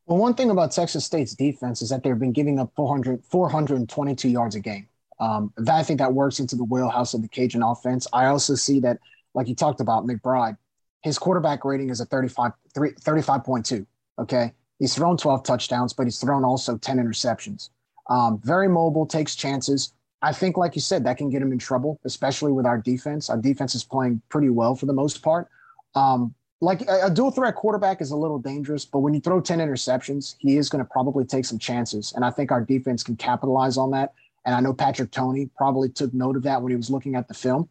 Well, 0.06 0.18
one 0.18 0.34
thing 0.34 0.50
about 0.50 0.72
Texas 0.72 1.04
State's 1.04 1.34
defense 1.34 1.82
is 1.82 1.88
that 1.88 2.02
they've 2.02 2.18
been 2.18 2.32
giving 2.32 2.58
up 2.58 2.70
400, 2.76 3.24
422 3.24 4.28
yards 4.28 4.54
a 4.54 4.60
game. 4.60 4.86
Um, 5.24 5.52
that, 5.56 5.74
I 5.74 5.82
think 5.82 6.00
that 6.00 6.12
works 6.12 6.38
into 6.38 6.54
the 6.56 6.64
wheelhouse 6.64 7.14
of 7.14 7.22
the 7.22 7.28
Cajun 7.28 7.62
offense. 7.62 8.06
I 8.12 8.26
also 8.26 8.54
see 8.54 8.80
that, 8.80 8.98
like 9.34 9.48
you 9.48 9.54
talked 9.54 9.80
about, 9.80 10.04
McBride, 10.04 10.56
his 11.02 11.18
quarterback 11.18 11.64
rating 11.64 11.90
is 11.90 12.00
a 12.00 12.04
35, 12.04 12.52
three- 12.74 12.92
35.2. 12.92 13.86
Okay. 14.18 14.52
He's 14.78 14.94
thrown 14.94 15.16
12 15.16 15.42
touchdowns, 15.44 15.92
but 15.92 16.04
he's 16.04 16.18
thrown 16.18 16.44
also 16.44 16.76
10 16.76 16.98
interceptions. 16.98 17.70
Um, 18.10 18.40
very 18.44 18.68
mobile, 18.68 19.06
takes 19.06 19.34
chances. 19.34 19.94
I 20.20 20.32
think, 20.32 20.56
like 20.56 20.74
you 20.74 20.80
said, 20.80 21.04
that 21.04 21.16
can 21.16 21.30
get 21.30 21.42
him 21.42 21.52
in 21.52 21.58
trouble, 21.58 22.00
especially 22.04 22.52
with 22.52 22.66
our 22.66 22.78
defense. 22.78 23.30
Our 23.30 23.36
defense 23.36 23.74
is 23.74 23.84
playing 23.84 24.20
pretty 24.28 24.50
well 24.50 24.74
for 24.74 24.86
the 24.86 24.92
most 24.92 25.22
part. 25.22 25.48
Um, 25.94 26.34
like 26.60 26.82
a, 26.82 27.06
a 27.06 27.10
dual 27.10 27.30
threat 27.30 27.54
quarterback 27.54 28.00
is 28.00 28.10
a 28.10 28.16
little 28.16 28.38
dangerous, 28.38 28.84
but 28.84 29.00
when 29.00 29.14
you 29.14 29.20
throw 29.20 29.40
10 29.40 29.58
interceptions, 29.58 30.34
he 30.38 30.56
is 30.56 30.68
going 30.68 30.84
to 30.84 30.90
probably 30.90 31.24
take 31.24 31.44
some 31.44 31.58
chances. 31.58 32.12
And 32.16 32.24
I 32.24 32.30
think 32.30 32.50
our 32.50 32.62
defense 32.62 33.02
can 33.02 33.16
capitalize 33.16 33.76
on 33.76 33.90
that. 33.92 34.14
And 34.44 34.54
I 34.54 34.60
know 34.60 34.72
Patrick 34.72 35.10
Toney 35.10 35.50
probably 35.56 35.88
took 35.88 36.12
note 36.12 36.36
of 36.36 36.42
that 36.42 36.60
when 36.60 36.70
he 36.70 36.76
was 36.76 36.90
looking 36.90 37.14
at 37.14 37.28
the 37.28 37.34
film. 37.34 37.68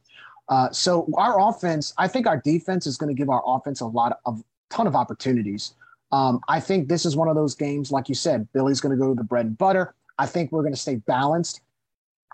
Uh, 0.50 0.70
so 0.72 1.08
our 1.18 1.40
offense, 1.50 1.94
I 1.98 2.08
think 2.08 2.28
our 2.28 2.38
defense 2.38 2.86
is 2.86 2.98
going 2.98 3.14
to 3.14 3.20
give 3.20 3.30
our 3.30 3.44
offense 3.46 3.82
a 3.82 3.86
lot 3.86 4.20
of 4.26 4.44
ton 4.70 4.88
of 4.88 4.96
opportunities. 4.96 5.76
Um, 6.12 6.42
I 6.48 6.60
think 6.60 6.90
this 6.90 7.06
is 7.06 7.16
one 7.16 7.28
of 7.28 7.36
those 7.36 7.56
games, 7.56 7.92
like 7.92 8.10
you 8.10 8.16
said, 8.16 8.48
Billy's 8.54 8.82
going 8.82 8.96
to 8.96 9.02
go 9.02 9.10
to 9.10 9.16
the 9.16 9.24
bread 9.24 9.46
and 9.46 9.58
butter. 9.58 9.96
I 10.18 10.26
think 10.26 10.52
we're 10.52 10.62
going 10.62 10.74
to 10.74 10.80
stay 10.80 10.96
balanced. 10.96 11.62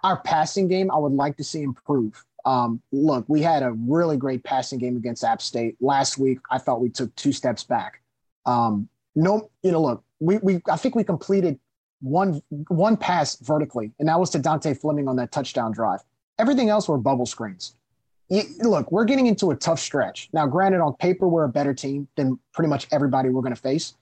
Our 0.04 0.22
passing 0.22 0.68
game, 0.68 0.92
I 0.92 0.98
would 0.98 1.14
like 1.14 1.38
to 1.38 1.44
see 1.44 1.62
improve. 1.62 2.24
Um, 2.46 2.82
look, 2.92 3.26
we 3.28 3.42
had 3.42 3.64
a 3.64 3.72
really 3.72 4.18
great 4.18 4.44
passing 4.44 4.80
game 4.80 4.98
against 4.98 5.24
App 5.24 5.42
State 5.42 5.76
last 5.82 6.18
week. 6.18 6.40
I 6.50 6.58
thought 6.58 6.82
we 6.82 6.90
took 6.90 7.14
two 7.16 7.32
steps 7.32 7.64
back. 7.64 8.02
Um, 8.46 8.90
no, 9.16 9.50
you 9.64 9.72
know, 9.72 9.82
look, 9.82 10.04
we 10.20 10.38
we 10.40 10.62
I 10.70 10.78
think 10.78 10.96
we 10.96 11.04
completed 11.04 11.60
one 12.02 12.42
one 12.68 12.98
pass 12.98 13.36
vertically, 13.38 13.92
and 14.00 14.08
that 14.08 14.20
was 14.20 14.30
to 14.32 14.40
Dontae 14.40 14.80
Fleming 14.80 15.08
on 15.08 15.16
that 15.18 15.32
touchdown 15.32 15.72
drive. 15.72 16.00
Everything 16.38 16.70
else 16.70 16.88
were 16.88 16.98
bubble 16.98 17.26
screens. 17.26 17.76
Look, 18.62 18.92
we're 18.92 19.06
getting 19.06 19.28
into 19.28 19.52
a 19.52 19.56
tough 19.56 19.80
stretch 19.80 20.30
now. 20.34 20.46
Granted, 20.46 20.82
on 20.82 20.94
paper, 20.94 21.28
we're 21.28 21.46
a 21.46 21.50
better 21.50 21.74
team 21.74 22.08
than 22.16 22.40
pretty 22.54 22.70
much 22.70 22.88
everybody 22.92 23.30
we're 23.30 23.42
going 23.42 23.56
to 23.56 23.62
face, 23.62 23.96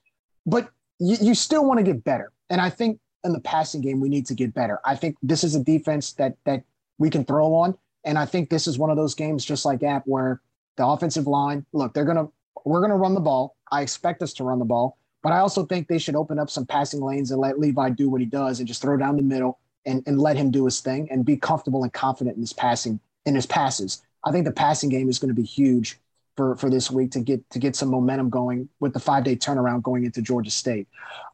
but 0.46 0.70
you, 1.00 1.16
you 1.22 1.34
still 1.34 1.66
want 1.66 1.80
to 1.80 1.84
get 1.84 2.04
better. 2.04 2.32
And 2.50 2.60
I 2.60 2.70
think 2.70 3.00
in 3.24 3.34
the 3.34 3.40
passing 3.40 3.82
game, 3.82 4.00
we 4.00 4.10
need 4.10 4.26
to 4.28 4.34
get 4.34 4.54
better. 4.54 4.80
I 4.86 4.96
think 4.96 5.16
this 5.22 5.44
is 5.44 5.56
a 5.56 5.64
defense 5.64 6.14
that 6.14 6.36
that 6.46 6.64
we 6.98 7.10
can 7.10 7.26
throw 7.26 7.54
on. 7.54 7.78
And 8.04 8.18
I 8.18 8.26
think 8.26 8.50
this 8.50 8.68
is 8.68 8.78
one 8.78 8.90
of 8.90 8.98
those 8.98 9.16
games, 9.16 9.44
just 9.44 9.66
like 9.66 9.84
App, 9.84 10.04
where 10.06 10.42
the 10.78 10.86
offensive 10.86 11.28
line, 11.28 11.66
look, 11.74 11.94
they're 11.94 12.06
gonna 12.06 12.28
we're 12.66 12.82
gonna 12.82 12.98
run 12.98 13.14
the 13.14 13.22
ball. 13.22 13.56
I 13.72 13.82
expect 13.82 14.22
us 14.22 14.34
to 14.34 14.44
run 14.44 14.60
the 14.60 14.66
ball, 14.66 14.98
but 15.24 15.32
I 15.32 15.40
also 15.40 15.66
think 15.66 15.88
they 15.88 15.98
should 15.98 16.16
open 16.16 16.40
up 16.40 16.50
some 16.50 16.66
passing 16.66 17.02
lanes 17.02 17.32
and 17.32 17.42
let 17.42 17.60
Levi 17.60 17.90
do 17.90 18.10
what 18.10 18.22
he 18.22 18.28
does 18.28 18.60
and 18.60 18.68
just 18.68 18.82
throw 18.82 18.98
down 18.98 19.18
the 19.18 19.24
middle 19.24 19.60
and, 19.86 20.04
and 20.06 20.20
let 20.20 20.38
him 20.38 20.52
do 20.52 20.66
his 20.66 20.80
thing 20.80 21.08
and 21.12 21.26
be 21.26 21.38
comfortable 21.38 21.84
and 21.84 21.92
confident 21.94 22.36
in 22.36 22.42
his 22.42 22.54
passing 22.54 23.00
in 23.26 23.36
his 23.36 23.46
passes. 23.46 24.02
I 24.24 24.32
think 24.32 24.46
the 24.46 24.52
passing 24.52 24.90
game 24.90 25.10
is 25.10 25.20
going 25.20 25.30
to 25.30 25.40
be 25.40 25.44
huge 25.44 26.00
for, 26.36 26.56
for 26.56 26.70
this 26.70 26.90
week 26.92 27.12
to 27.12 27.20
get 27.20 27.50
to 27.50 27.60
get 27.60 27.76
some 27.76 27.90
momentum 27.90 28.30
going 28.30 28.70
with 28.80 28.94
the 28.94 29.00
five 29.00 29.24
day 29.24 29.36
turnaround 29.36 29.84
going 29.84 30.06
into 30.06 30.22
Georgia 30.22 30.52
State. 30.52 30.88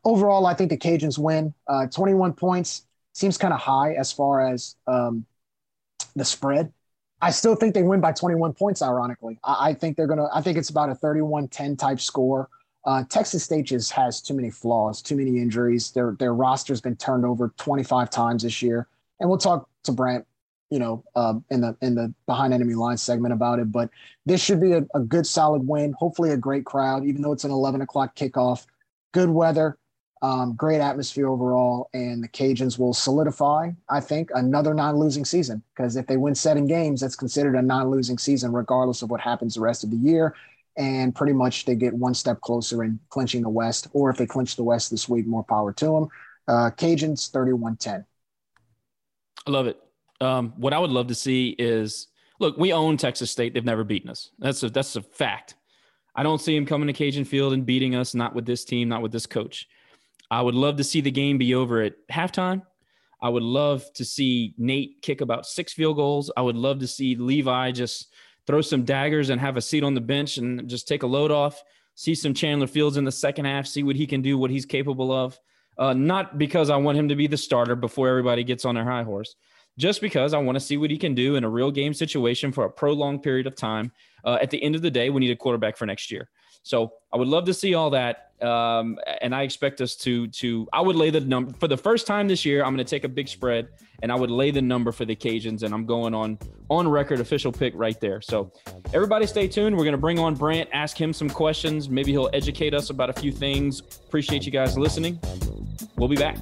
Overall, 0.03 0.45
I 0.45 0.53
think 0.53 0.69
the 0.69 0.77
Cajuns 0.77 1.17
win. 1.17 1.53
Uh, 1.67 1.87
21 1.87 2.33
points 2.33 2.85
seems 3.13 3.37
kind 3.37 3.53
of 3.53 3.59
high 3.59 3.93
as 3.93 4.11
far 4.11 4.47
as 4.47 4.75
um, 4.87 5.25
the 6.15 6.25
spread. 6.25 6.71
I 7.21 7.31
still 7.31 7.55
think 7.55 7.73
they 7.73 7.83
win 7.83 8.01
by 8.01 8.11
21 8.11 8.53
points, 8.53 8.81
ironically. 8.81 9.39
I, 9.43 9.69
I 9.69 9.73
think 9.73 9.95
they're 9.95 10.07
going 10.07 10.19
to, 10.19 10.27
I 10.33 10.41
think 10.41 10.57
it's 10.57 10.69
about 10.69 10.89
a 10.89 10.95
31 10.95 11.47
10 11.47 11.77
type 11.77 12.01
score. 12.01 12.49
Uh, 12.85 13.03
Texas 13.09 13.43
State 13.43 13.65
just 13.65 13.91
has 13.91 14.21
too 14.21 14.33
many 14.33 14.49
flaws, 14.49 15.01
too 15.01 15.15
many 15.15 15.39
injuries. 15.39 15.91
Their, 15.91 16.15
their 16.19 16.33
roster's 16.33 16.81
been 16.81 16.95
turned 16.95 17.25
over 17.25 17.53
25 17.57 18.09
times 18.09 18.43
this 18.43 18.61
year. 18.61 18.87
And 19.19 19.29
we'll 19.29 19.37
talk 19.37 19.69
to 19.83 19.91
Brant, 19.91 20.25
you 20.69 20.79
know, 20.79 21.03
uh, 21.15 21.35
in 21.49 21.61
the 21.61 21.77
in 21.81 21.95
the 21.95 22.13
behind 22.25 22.53
enemy 22.53 22.73
line 22.73 22.97
segment 22.97 23.33
about 23.33 23.59
it. 23.59 23.71
But 23.71 23.89
this 24.25 24.43
should 24.43 24.59
be 24.59 24.73
a, 24.73 24.85
a 24.95 24.99
good, 24.99 25.25
solid 25.25 25.65
win. 25.65 25.93
Hopefully, 25.93 26.31
a 26.31 26.37
great 26.37 26.65
crowd, 26.65 27.05
even 27.05 27.21
though 27.21 27.31
it's 27.31 27.45
an 27.45 27.51
11 27.51 27.81
o'clock 27.81 28.15
kickoff. 28.15 28.65
Good 29.13 29.29
weather, 29.29 29.77
um, 30.23 30.55
great 30.55 30.79
atmosphere 30.81 31.27
overall, 31.27 31.89
and 31.93 32.23
the 32.23 32.27
Cajuns 32.27 32.79
will 32.79 32.93
solidify, 32.93 33.71
I 33.89 33.99
think, 33.99 34.31
another 34.33 34.73
non-losing 34.73 35.25
season. 35.25 35.61
Because 35.75 35.95
if 35.95 36.07
they 36.07 36.17
win 36.17 36.33
seven 36.33 36.65
games, 36.65 37.01
that's 37.01 37.15
considered 37.15 37.55
a 37.55 37.61
non-losing 37.61 38.17
season, 38.17 38.51
regardless 38.51 39.01
of 39.03 39.11
what 39.11 39.21
happens 39.21 39.53
the 39.53 39.61
rest 39.61 39.83
of 39.83 39.91
the 39.91 39.97
year. 39.97 40.33
And 40.75 41.13
pretty 41.13 41.33
much 41.33 41.65
they 41.65 41.75
get 41.75 41.93
one 41.93 42.13
step 42.13 42.41
closer 42.41 42.83
in 42.83 42.99
clinching 43.09 43.43
the 43.43 43.49
West. 43.49 43.87
Or 43.93 44.09
if 44.09 44.17
they 44.17 44.25
clinch 44.25 44.55
the 44.55 44.63
West 44.63 44.89
this 44.89 45.07
week, 45.07 45.27
more 45.27 45.43
power 45.43 45.71
to 45.73 45.85
them. 45.85 46.07
Uh, 46.47 46.71
Cajuns 46.71 47.31
31-10. 47.31 48.05
I 49.45 49.51
love 49.51 49.67
it. 49.67 49.79
Um, 50.19 50.53
what 50.57 50.73
I 50.73 50.79
would 50.79 50.89
love 50.89 51.07
to 51.07 51.15
see 51.15 51.49
is 51.59 52.07
look, 52.39 52.57
we 52.57 52.73
own 52.73 52.97
Texas 52.97 53.31
State. 53.31 53.53
They've 53.53 53.63
never 53.63 53.83
beaten 53.83 54.09
us. 54.09 54.31
That's 54.39 54.63
a 54.63 54.69
that's 54.69 54.95
a 54.95 55.01
fact. 55.01 55.55
I 56.15 56.23
don't 56.23 56.41
see 56.41 56.55
them 56.55 56.65
coming 56.65 56.87
to 56.87 56.93
Cajun 56.93 57.25
Field 57.25 57.53
and 57.53 57.65
beating 57.65 57.95
us, 57.95 58.13
not 58.13 58.35
with 58.35 58.45
this 58.45 58.63
team, 58.63 58.87
not 58.87 59.01
with 59.01 59.11
this 59.11 59.25
coach. 59.25 59.67
I 60.29 60.41
would 60.41 60.55
love 60.55 60.77
to 60.77 60.83
see 60.83 61.01
the 61.01 61.11
game 61.11 61.37
be 61.37 61.55
over 61.55 61.81
at 61.81 61.93
halftime. 62.11 62.63
I 63.21 63.29
would 63.29 63.43
love 63.43 63.85
to 63.93 64.05
see 64.05 64.53
Nate 64.57 65.01
kick 65.01 65.21
about 65.21 65.45
six 65.45 65.73
field 65.73 65.95
goals. 65.95 66.31
I 66.35 66.41
would 66.41 66.57
love 66.57 66.79
to 66.79 66.87
see 66.87 67.15
Levi 67.15 67.71
just 67.71 68.13
throw 68.47 68.61
some 68.61 68.83
daggers 68.83 69.29
and 69.29 69.39
have 69.39 69.57
a 69.57 69.61
seat 69.61 69.83
on 69.83 69.93
the 69.93 70.01
bench 70.01 70.37
and 70.37 70.67
just 70.67 70.87
take 70.87 71.03
a 71.03 71.07
load 71.07 71.31
off. 71.31 71.61
See 71.95 72.15
some 72.15 72.33
Chandler 72.33 72.67
Fields 72.67 72.97
in 72.97 73.05
the 73.05 73.11
second 73.11 73.45
half, 73.45 73.67
see 73.67 73.83
what 73.83 73.95
he 73.95 74.07
can 74.07 74.21
do, 74.21 74.37
what 74.37 74.51
he's 74.51 74.65
capable 74.65 75.11
of. 75.11 75.39
Uh, 75.77 75.93
not 75.93 76.37
because 76.37 76.69
I 76.69 76.77
want 76.77 76.97
him 76.97 77.09
to 77.09 77.15
be 77.15 77.27
the 77.27 77.37
starter 77.37 77.75
before 77.75 78.07
everybody 78.07 78.43
gets 78.43 78.65
on 78.65 78.75
their 78.75 78.83
high 78.83 79.03
horse. 79.03 79.35
just 79.77 80.01
because 80.01 80.33
I 80.33 80.37
want 80.37 80.55
to 80.55 80.59
see 80.59 80.77
what 80.77 80.91
he 80.91 80.97
can 80.97 81.15
do 81.15 81.35
in 81.35 81.43
a 81.43 81.49
real 81.49 81.71
game 81.71 81.93
situation 81.93 82.51
for 82.51 82.65
a 82.65 82.69
prolonged 82.69 83.23
period 83.23 83.47
of 83.47 83.55
time. 83.55 83.91
Uh, 84.23 84.37
at 84.41 84.51
the 84.51 84.61
end 84.61 84.75
of 84.75 84.81
the 84.81 84.91
day, 84.91 85.09
we 85.09 85.19
need 85.19 85.31
a 85.31 85.35
quarterback 85.35 85.77
for 85.77 85.85
next 85.85 86.11
year. 86.11 86.29
So 86.63 86.93
I 87.13 87.17
would 87.17 87.27
love 87.27 87.45
to 87.45 87.53
see 87.53 87.75
all 87.75 87.89
that. 87.91 88.31
Um, 88.41 88.99
and 89.21 89.33
I 89.33 89.43
expect 89.43 89.79
us 89.79 89.95
to 89.97 90.27
to 90.27 90.67
I 90.73 90.81
would 90.81 90.97
lay 90.97 91.09
the 91.09 91.21
number 91.21 91.53
for 91.53 91.69
the 91.69 91.77
first 91.77 92.05
time 92.07 92.27
this 92.27 92.43
year. 92.43 92.63
I'm 92.63 92.73
going 92.73 92.85
to 92.85 92.89
take 92.89 93.05
a 93.05 93.09
big 93.09 93.29
spread, 93.29 93.69
and 94.01 94.11
I 94.11 94.15
would 94.15 94.31
lay 94.31 94.51
the 94.51 94.61
number 94.61 94.91
for 94.91 95.05
the 95.05 95.15
Cajuns, 95.15 95.63
and 95.63 95.73
I'm 95.73 95.85
going 95.85 96.13
on 96.13 96.37
on 96.69 96.87
record 96.87 97.21
official 97.21 97.53
pick 97.53 97.73
right 97.75 97.99
there. 98.01 98.19
So 98.19 98.51
everybody, 98.93 99.27
stay 99.27 99.47
tuned. 99.47 99.77
We're 99.77 99.85
going 99.85 99.93
to 99.93 99.97
bring 99.97 100.19
on 100.19 100.35
Brant, 100.35 100.69
ask 100.73 100.99
him 100.99 101.13
some 101.13 101.29
questions. 101.29 101.87
Maybe 101.87 102.11
he'll 102.11 102.29
educate 102.33 102.73
us 102.73 102.89
about 102.89 103.09
a 103.09 103.13
few 103.13 103.31
things. 103.31 103.79
Appreciate 103.79 104.45
you 104.45 104.51
guys 104.51 104.77
listening. 104.77 105.19
We'll 105.95 106.09
be 106.09 106.17
back. 106.17 106.37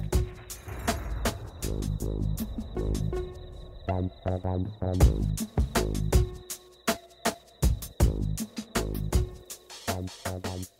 Bum, 10.32 10.40
bum, 10.40 10.52
bum. 10.52 10.71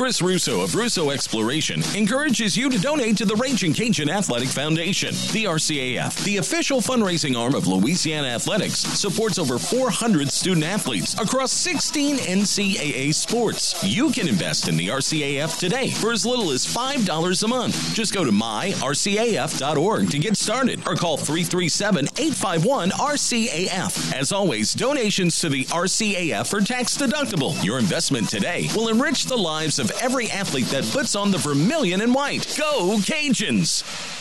Chris 0.00 0.22
Russo 0.22 0.62
of 0.62 0.74
Russo 0.74 1.10
Exploration 1.10 1.82
encourages 1.94 2.56
you 2.56 2.70
to 2.70 2.78
donate 2.78 3.18
to 3.18 3.26
the 3.26 3.36
Raging 3.36 3.74
Cajun 3.74 4.08
Athletic 4.08 4.48
Foundation. 4.48 5.10
The 5.32 5.44
RCAF, 5.44 6.24
the 6.24 6.38
official 6.38 6.80
fundraising 6.80 7.38
arm 7.38 7.54
of 7.54 7.66
Louisiana 7.66 8.28
Athletics, 8.28 8.78
supports 8.78 9.38
over 9.38 9.58
400 9.58 10.32
student 10.32 10.64
athletes 10.64 11.12
across 11.20 11.52
16 11.52 12.16
NCAA 12.16 13.14
sports. 13.14 13.74
You 13.84 14.10
can 14.10 14.26
invest 14.26 14.68
in 14.68 14.78
the 14.78 14.88
RCAF 14.88 15.58
today 15.58 15.90
for 15.90 16.12
as 16.12 16.24
little 16.24 16.50
as 16.50 16.66
$5 16.66 17.42
a 17.42 17.48
month. 17.48 17.94
Just 17.94 18.14
go 18.14 18.24
to 18.24 18.32
myrcaf.org 18.32 20.10
to 20.10 20.18
get 20.18 20.38
started 20.38 20.80
or 20.88 20.96
call 20.96 21.18
337 21.18 22.06
851 22.06 22.90
RCAF. 22.92 24.14
As 24.14 24.32
always, 24.32 24.72
donations 24.72 25.38
to 25.40 25.50
the 25.50 25.66
RCAF 25.66 26.54
are 26.54 26.64
tax 26.64 26.96
deductible. 26.96 27.62
Your 27.62 27.78
investment 27.78 28.30
today 28.30 28.66
will 28.74 28.88
enrich 28.88 29.26
the 29.26 29.36
lives 29.36 29.78
of 29.78 29.89
every 30.00 30.30
athlete 30.30 30.66
that 30.66 30.84
puts 30.90 31.16
on 31.16 31.30
the 31.30 31.38
vermilion 31.38 32.00
and 32.00 32.14
white. 32.14 32.54
Go 32.58 32.96
Cajuns! 32.98 34.19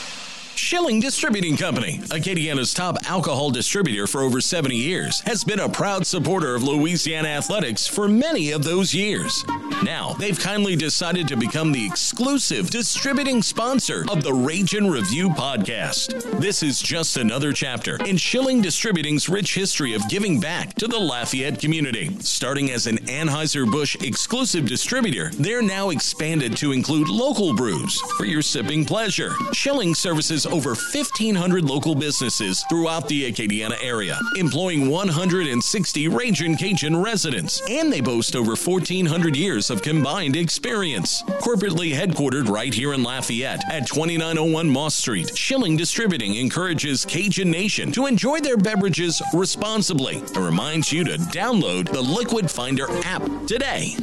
Schilling 0.60 1.00
Distributing 1.00 1.56
Company, 1.56 2.02
Acadiana's 2.12 2.74
top 2.74 2.98
alcohol 3.06 3.50
distributor 3.50 4.06
for 4.06 4.22
over 4.22 4.42
70 4.42 4.76
years, 4.76 5.22
has 5.22 5.44
been 5.44 5.62
a 5.62 5.70
proud 5.70 6.06
supporter 6.06 6.54
of 6.54 6.64
Louisiana 6.64 7.30
athletics 7.30 7.88
for 7.88 8.10
many 8.10 8.52
of 8.52 8.64
those 8.64 8.94
years. 8.94 9.44
Now, 9.84 10.14
they've 10.20 10.38
kindly 10.38 10.76
decided 10.76 11.30
to 11.30 11.38
become 11.38 11.72
the 11.72 11.86
exclusive 11.86 12.70
distributing 12.70 13.42
sponsor 13.42 14.06
of 14.12 14.22
the 14.22 14.34
Ragin' 14.34 14.92
Review 14.92 15.30
podcast. 15.30 16.40
This 16.40 16.62
is 16.62 16.82
just 16.82 17.16
another 17.16 17.54
chapter 17.54 17.96
in 18.06 18.18
Schilling 18.18 18.62
Distributing's 18.62 19.30
rich 19.30 19.56
history 19.56 19.94
of 19.94 20.08
giving 20.10 20.42
back 20.42 20.74
to 20.76 20.88
the 20.88 21.00
Lafayette 21.00 21.60
community. 21.60 22.16
Starting 22.20 22.70
as 22.70 22.86
an 22.86 22.98
Anheuser-Busch 23.08 23.96
exclusive 24.02 24.68
distributor, 24.68 25.32
they're 25.36 25.64
now 25.64 25.90
expanded 25.90 26.58
to 26.58 26.74
include 26.74 27.08
local 27.08 27.56
brews 27.56 28.00
for 28.18 28.26
your 28.26 28.42
sipping 28.42 28.84
pleasure. 28.84 29.32
Schilling 29.54 29.96
services 29.96 30.46
over 30.52 30.70
1,500 30.70 31.64
local 31.64 31.96
businesses 31.96 32.64
throughout 32.70 33.08
the 33.08 33.32
Acadiana 33.32 33.78
area, 33.84 34.18
employing 34.36 34.90
160 34.90 36.08
Ragin' 36.08 36.56
Cajun 36.58 37.02
residents, 37.02 37.62
and 37.70 37.92
they 37.92 38.02
boast 38.02 38.36
over 38.36 38.56
1,400 38.56 39.36
years 39.36 39.70
of 39.70 39.82
combined 39.82 40.36
experience. 40.36 41.24
Corporately 41.42 41.94
headquartered 41.94 42.50
right 42.50 42.74
here 42.74 42.94
in 42.94 43.04
Lafayette 43.04 43.64
at 43.72 43.88
2901 43.88 44.70
Moss 44.70 44.96
Street, 44.96 45.38
Schilling 45.38 45.78
Distributing 45.78 46.36
encourages 46.36 47.06
Cajun 47.06 47.50
Nation 47.50 47.92
to 47.92 48.06
enjoy 48.06 48.40
their 48.40 48.58
beverages 48.58 49.22
responsibly 49.34 50.18
and 50.18 50.38
reminds 50.38 50.92
you 50.92 51.04
to 51.04 51.18
download 51.18 51.92
the 51.92 52.02
Liquid 52.02 52.50
Finder 52.50 52.88
app 53.04 53.24
today. 53.48 53.96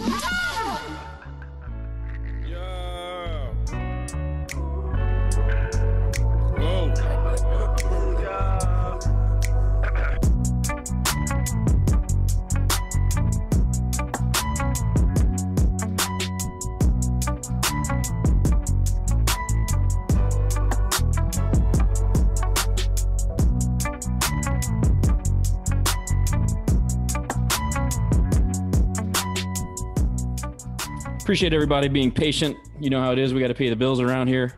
Appreciate 31.26 31.52
everybody 31.52 31.88
being 31.88 32.12
patient. 32.12 32.56
You 32.78 32.88
know 32.88 33.00
how 33.00 33.10
it 33.10 33.18
is. 33.18 33.34
We 33.34 33.40
got 33.40 33.48
to 33.48 33.54
pay 33.54 33.68
the 33.68 33.74
bills 33.74 34.00
around 34.00 34.28
here. 34.28 34.54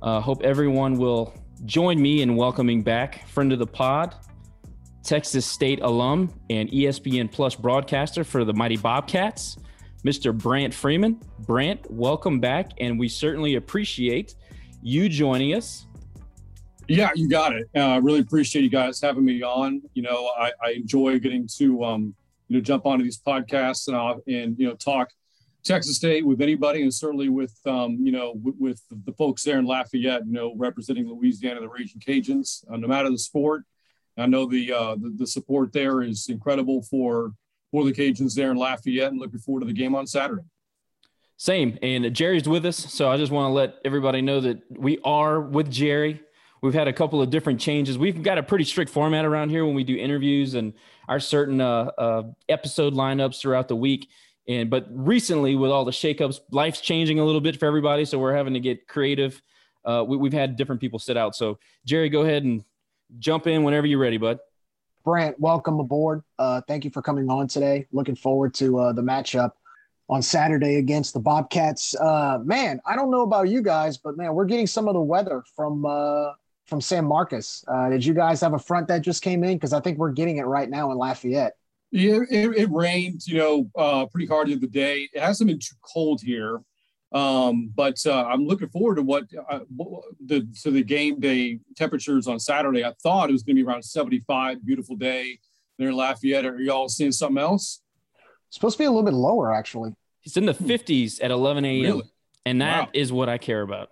Uh, 0.00 0.22
hope 0.22 0.42
everyone 0.42 0.96
will 0.96 1.34
join 1.66 2.00
me 2.00 2.22
in 2.22 2.34
welcoming 2.34 2.82
back 2.82 3.28
friend 3.28 3.52
of 3.52 3.58
the 3.58 3.66
pod, 3.66 4.14
Texas 5.04 5.44
State 5.44 5.80
alum 5.82 6.32
and 6.48 6.70
ESPN 6.70 7.30
Plus 7.30 7.54
broadcaster 7.54 8.24
for 8.24 8.46
the 8.46 8.54
Mighty 8.54 8.78
Bobcats, 8.78 9.58
Mr. 10.02 10.34
Brant 10.34 10.72
Freeman. 10.72 11.20
Brant, 11.40 11.86
welcome 11.90 12.40
back, 12.40 12.70
and 12.80 12.98
we 12.98 13.06
certainly 13.06 13.56
appreciate 13.56 14.34
you 14.80 15.10
joining 15.10 15.52
us. 15.52 15.88
Yeah, 16.88 17.10
you 17.16 17.28
got 17.28 17.54
it. 17.54 17.68
I 17.74 17.96
uh, 17.96 18.00
really 18.00 18.20
appreciate 18.20 18.62
you 18.62 18.70
guys 18.70 18.98
having 18.98 19.26
me 19.26 19.42
on. 19.42 19.82
You 19.92 20.04
know, 20.04 20.30
I, 20.38 20.52
I 20.64 20.70
enjoy 20.70 21.18
getting 21.18 21.46
to 21.58 21.84
um, 21.84 22.14
you 22.48 22.56
know 22.56 22.62
jump 22.62 22.86
onto 22.86 23.04
these 23.04 23.18
podcasts 23.18 23.88
and 23.88 23.96
uh, 23.96 24.14
and 24.26 24.58
you 24.58 24.66
know 24.66 24.74
talk 24.74 25.10
Texas 25.64 25.96
State 25.96 26.24
with 26.24 26.40
anybody, 26.40 26.82
and 26.82 26.92
certainly 26.92 27.28
with 27.28 27.54
um, 27.66 27.98
you 28.00 28.12
know 28.12 28.32
with, 28.42 28.54
with, 28.58 28.82
the 29.04 29.12
folks 29.12 29.42
there 29.42 29.58
in 29.58 29.66
Lafayette, 29.66 30.26
you 30.26 30.32
know, 30.32 30.54
representing 30.56 31.08
Louisiana, 31.08 31.60
the 31.60 31.68
Raging 31.68 32.00
Cajuns. 32.00 32.64
Uh, 32.72 32.76
no 32.76 32.86
matter 32.86 33.10
the 33.10 33.18
sport, 33.18 33.64
I 34.16 34.26
know 34.26 34.46
the, 34.46 34.72
uh, 34.72 34.96
the, 34.96 35.14
the 35.16 35.26
support 35.26 35.72
there 35.72 36.02
is 36.02 36.28
incredible 36.28 36.82
for 36.82 37.32
for 37.70 37.84
the 37.84 37.92
Cajuns 37.92 38.34
there 38.34 38.50
in 38.50 38.56
Lafayette, 38.56 39.10
and 39.10 39.20
looking 39.20 39.40
forward 39.40 39.60
to 39.60 39.66
the 39.66 39.72
game 39.72 39.94
on 39.94 40.06
Saturday. 40.06 40.42
Same, 41.36 41.78
and 41.82 42.12
Jerry's 42.14 42.48
with 42.48 42.66
us, 42.66 42.76
so 42.76 43.10
I 43.10 43.16
just 43.16 43.30
want 43.30 43.50
to 43.50 43.52
let 43.52 43.76
everybody 43.84 44.22
know 44.22 44.40
that 44.40 44.58
we 44.70 44.98
are 45.04 45.40
with 45.40 45.70
Jerry. 45.70 46.20
We've 46.62 46.74
had 46.74 46.88
a 46.88 46.92
couple 46.92 47.22
of 47.22 47.30
different 47.30 47.60
changes. 47.60 47.96
We've 47.96 48.22
got 48.22 48.38
a 48.38 48.42
pretty 48.42 48.64
strict 48.64 48.90
format 48.90 49.24
around 49.24 49.50
here 49.50 49.64
when 49.64 49.76
we 49.76 49.84
do 49.84 49.96
interviews 49.96 50.54
and 50.54 50.72
our 51.08 51.20
certain 51.20 51.60
uh, 51.60 51.90
uh, 51.96 52.22
episode 52.48 52.94
lineups 52.94 53.40
throughout 53.40 53.68
the 53.68 53.76
week 53.76 54.08
and 54.48 54.70
but 54.70 54.86
recently, 54.90 55.54
with 55.54 55.70
all 55.70 55.84
the 55.84 55.92
shakeups, 55.92 56.40
life's 56.50 56.80
changing 56.80 57.20
a 57.20 57.24
little 57.24 57.40
bit 57.40 57.58
for 57.60 57.66
everybody, 57.66 58.04
so 58.04 58.18
we're 58.18 58.34
having 58.34 58.54
to 58.54 58.60
get 58.60 58.88
creative. 58.88 59.40
Uh, 59.84 60.04
we, 60.06 60.16
we've 60.16 60.32
had 60.32 60.56
different 60.56 60.80
people 60.80 60.98
sit 60.98 61.16
out. 61.16 61.36
So 61.36 61.58
Jerry, 61.84 62.08
go 62.08 62.22
ahead 62.22 62.44
and 62.44 62.64
jump 63.18 63.46
in 63.46 63.62
whenever 63.62 63.86
you're 63.86 63.98
ready, 63.98 64.16
bud. 64.16 64.38
Brant, 65.04 65.38
welcome 65.38 65.80
aboard. 65.80 66.22
Uh, 66.38 66.60
thank 66.66 66.84
you 66.84 66.90
for 66.90 67.02
coming 67.02 67.30
on 67.30 67.46
today. 67.46 67.86
Looking 67.92 68.16
forward 68.16 68.54
to 68.54 68.78
uh, 68.78 68.92
the 68.92 69.02
matchup 69.02 69.52
on 70.10 70.22
Saturday 70.22 70.76
against 70.76 71.14
the 71.14 71.20
Bobcats. 71.20 71.94
Uh, 71.94 72.38
man, 72.44 72.80
I 72.86 72.96
don't 72.96 73.10
know 73.10 73.22
about 73.22 73.48
you 73.48 73.62
guys, 73.62 73.98
but 73.98 74.16
man, 74.16 74.34
we're 74.34 74.46
getting 74.46 74.66
some 74.66 74.88
of 74.88 74.94
the 74.94 75.00
weather 75.00 75.44
from 75.54 75.84
uh, 75.84 76.32
from 76.64 76.80
San 76.80 77.04
Marcos. 77.04 77.64
Uh, 77.68 77.88
did 77.88 78.04
you 78.04 78.14
guys 78.14 78.40
have 78.40 78.52
a 78.52 78.58
front 78.58 78.88
that 78.88 79.00
just 79.02 79.22
came 79.22 79.44
in? 79.44 79.56
Because 79.56 79.72
I 79.72 79.80
think 79.80 79.98
we're 79.98 80.12
getting 80.12 80.36
it 80.38 80.44
right 80.44 80.68
now 80.68 80.90
in 80.92 80.98
Lafayette. 80.98 81.56
Yeah, 81.90 82.20
it, 82.30 82.56
it 82.56 82.70
rained, 82.70 83.26
you 83.26 83.38
know, 83.38 83.70
uh, 83.76 84.06
pretty 84.06 84.26
hard 84.26 84.48
the 84.48 84.54
other 84.54 84.66
day. 84.66 85.08
It 85.12 85.20
hasn't 85.20 85.48
been 85.48 85.58
too 85.58 85.74
cold 85.80 86.20
here, 86.20 86.60
um, 87.12 87.72
but 87.74 87.96
uh, 88.04 88.24
I'm 88.26 88.46
looking 88.46 88.68
forward 88.68 88.96
to 88.96 89.02
what 89.02 89.24
uh, 89.48 89.60
the 90.24 90.46
to 90.62 90.70
the 90.70 90.82
game 90.82 91.18
day 91.18 91.60
temperatures 91.76 92.26
on 92.26 92.38
Saturday. 92.38 92.84
I 92.84 92.92
thought 93.02 93.30
it 93.30 93.32
was 93.32 93.42
going 93.42 93.56
to 93.56 93.62
be 93.62 93.66
around 93.66 93.82
75, 93.82 94.64
beautiful 94.66 94.96
day 94.96 95.38
there 95.78 95.88
in 95.88 95.96
Lafayette. 95.96 96.44
Are 96.44 96.60
y'all 96.60 96.90
seeing 96.90 97.12
something 97.12 97.42
else? 97.42 97.80
It's 98.48 98.56
supposed 98.56 98.76
to 98.76 98.82
be 98.82 98.86
a 98.86 98.90
little 98.90 99.04
bit 99.04 99.14
lower, 99.14 99.52
actually. 99.54 99.94
It's 100.24 100.36
in 100.36 100.44
the 100.44 100.54
50s 100.54 101.22
at 101.22 101.30
11 101.30 101.64
a.m. 101.64 101.82
Really? 101.82 102.10
And 102.44 102.60
that 102.60 102.86
wow. 102.86 102.90
is 102.92 103.12
what 103.12 103.28
I 103.28 103.38
care 103.38 103.62
about. 103.62 103.90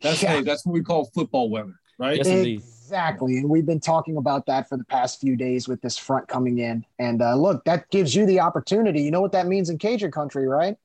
That's 0.00 0.22
yeah. 0.22 0.36
hey, 0.36 0.42
that's 0.42 0.66
what 0.66 0.72
we 0.72 0.82
call 0.82 1.06
football 1.14 1.48
weather, 1.48 1.74
right? 1.98 2.18
Yes, 2.18 2.26
indeed. 2.26 2.62
Exactly. 2.86 3.38
And 3.38 3.50
we've 3.50 3.66
been 3.66 3.80
talking 3.80 4.16
about 4.16 4.46
that 4.46 4.68
for 4.68 4.76
the 4.76 4.84
past 4.84 5.20
few 5.20 5.34
days 5.34 5.66
with 5.66 5.82
this 5.82 5.96
front 5.96 6.28
coming 6.28 6.58
in. 6.58 6.86
And 7.00 7.20
uh, 7.20 7.34
look, 7.34 7.64
that 7.64 7.90
gives 7.90 8.14
you 8.14 8.26
the 8.26 8.38
opportunity. 8.38 9.02
You 9.02 9.10
know 9.10 9.20
what 9.20 9.32
that 9.32 9.48
means 9.48 9.70
in 9.70 9.78
Cajun 9.78 10.12
country, 10.12 10.46
right? 10.46 10.76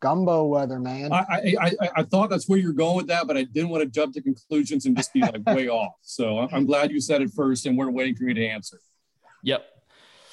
Gumbo 0.00 0.46
weather, 0.46 0.80
man. 0.80 1.12
I, 1.12 1.18
I, 1.18 1.54
I, 1.60 1.72
I 1.98 2.02
thought 2.02 2.30
that's 2.30 2.48
where 2.48 2.58
you're 2.58 2.72
going 2.72 2.96
with 2.96 3.06
that, 3.06 3.28
but 3.28 3.36
I 3.36 3.44
didn't 3.44 3.68
want 3.68 3.84
to 3.84 3.88
jump 3.88 4.12
to 4.14 4.20
conclusions 4.20 4.86
and 4.86 4.96
just 4.96 5.12
be 5.12 5.20
like 5.20 5.46
way 5.46 5.68
off. 5.68 5.92
So 6.02 6.48
I'm 6.50 6.66
glad 6.66 6.90
you 6.90 7.00
said 7.00 7.22
it 7.22 7.30
first 7.30 7.64
and 7.66 7.78
we're 7.78 7.90
waiting 7.90 8.16
for 8.16 8.24
me 8.24 8.34
to 8.34 8.44
answer. 8.44 8.80
Yep. 9.44 9.64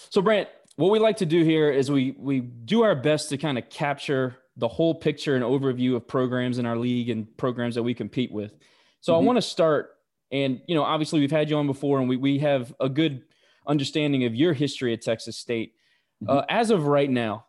So 0.10 0.24
Brant, 0.24 0.50
what 0.78 0.90
we 0.90 0.98
like 0.98 1.18
to 1.18 1.28
do 1.28 1.44
here 1.44 1.70
is 1.70 1.92
we 1.92 2.16
we 2.18 2.40
do 2.40 2.82
our 2.82 2.96
best 2.96 3.30
to 3.30 3.38
kind 3.38 3.60
of 3.60 3.70
capture 3.70 4.38
the 4.58 4.68
whole 4.68 4.96
picture 4.96 5.36
and 5.36 5.44
overview 5.44 5.96
of 5.96 6.08
programs 6.08 6.58
in 6.58 6.66
our 6.66 6.78
league 6.78 7.12
and 7.12 7.38
programs 7.38 7.76
that 7.76 7.84
we 7.84 7.94
compete 7.94 8.32
with. 8.32 8.56
So 9.02 9.14
mm-hmm. 9.14 9.22
I 9.22 9.26
want 9.28 9.38
to 9.38 9.44
start, 9.44 9.95
and 10.36 10.62
you 10.68 10.76
know, 10.76 10.84
obviously 10.84 11.22
we've 11.22 11.32
had 11.32 11.50
you 11.50 11.56
on 11.56 11.66
before, 11.66 12.00
and 12.00 12.10
we 12.10 12.18
we 12.18 12.40
have 12.40 12.74
a 12.80 12.90
good 12.90 13.24
understanding 13.66 14.26
of 14.26 14.36
your 14.36 14.54
history 14.54 14.94
at 14.94 15.02
Texas 15.02 15.38
State. 15.38 15.74
Mm-hmm. 16.22 16.38
Uh, 16.38 16.44
as 16.50 16.72
of 16.72 16.88
right 16.88 17.10
now, 17.10 17.46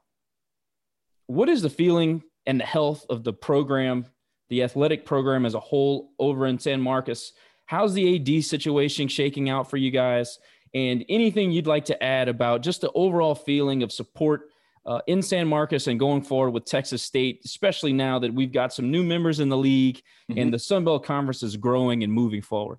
what 1.27 1.49
is 1.49 1.63
the 1.63 1.71
feeling 1.71 2.23
and 2.47 2.61
the 2.61 2.65
health 2.65 3.05
of 3.11 3.25
the 3.25 3.33
program, 3.33 4.07
the 4.51 4.63
athletic 4.63 5.05
program 5.05 5.45
as 5.45 5.55
a 5.55 5.61
whole 5.61 6.13
over 6.21 6.47
in 6.47 6.61
San 6.61 6.81
Marcos? 6.81 7.33
How's 7.65 7.95
the 7.95 8.17
AD 8.17 8.45
situation 8.45 9.09
shaking 9.09 9.51
out 9.51 9.69
for 9.69 9.77
you 9.77 9.91
guys? 9.91 10.39
And 10.73 11.05
anything 11.09 11.51
you'd 11.51 11.67
like 11.67 11.87
to 11.87 12.01
add 12.01 12.29
about 12.29 12.63
just 12.63 12.83
the 12.83 12.93
overall 12.93 13.35
feeling 13.35 13.83
of 13.83 13.91
support 13.91 14.51
uh, 14.87 15.01
in 15.07 15.21
San 15.21 15.49
Marcos 15.49 15.89
and 15.89 15.99
going 15.99 16.23
forward 16.23 16.51
with 16.51 16.65
Texas 16.65 17.03
State, 17.03 17.41
especially 17.45 17.93
now 17.93 18.19
that 18.21 18.33
we've 18.33 18.53
got 18.53 18.73
some 18.73 18.91
new 18.91 19.03
members 19.03 19.41
in 19.41 19.49
the 19.49 19.57
league 19.57 20.01
mm-hmm. 20.31 20.39
and 20.39 20.55
the 20.55 20.59
Sun 20.59 20.85
Belt 20.85 21.05
Conference 21.05 21.43
is 21.43 21.57
growing 21.57 22.05
and 22.05 22.13
moving 22.13 22.41
forward? 22.41 22.79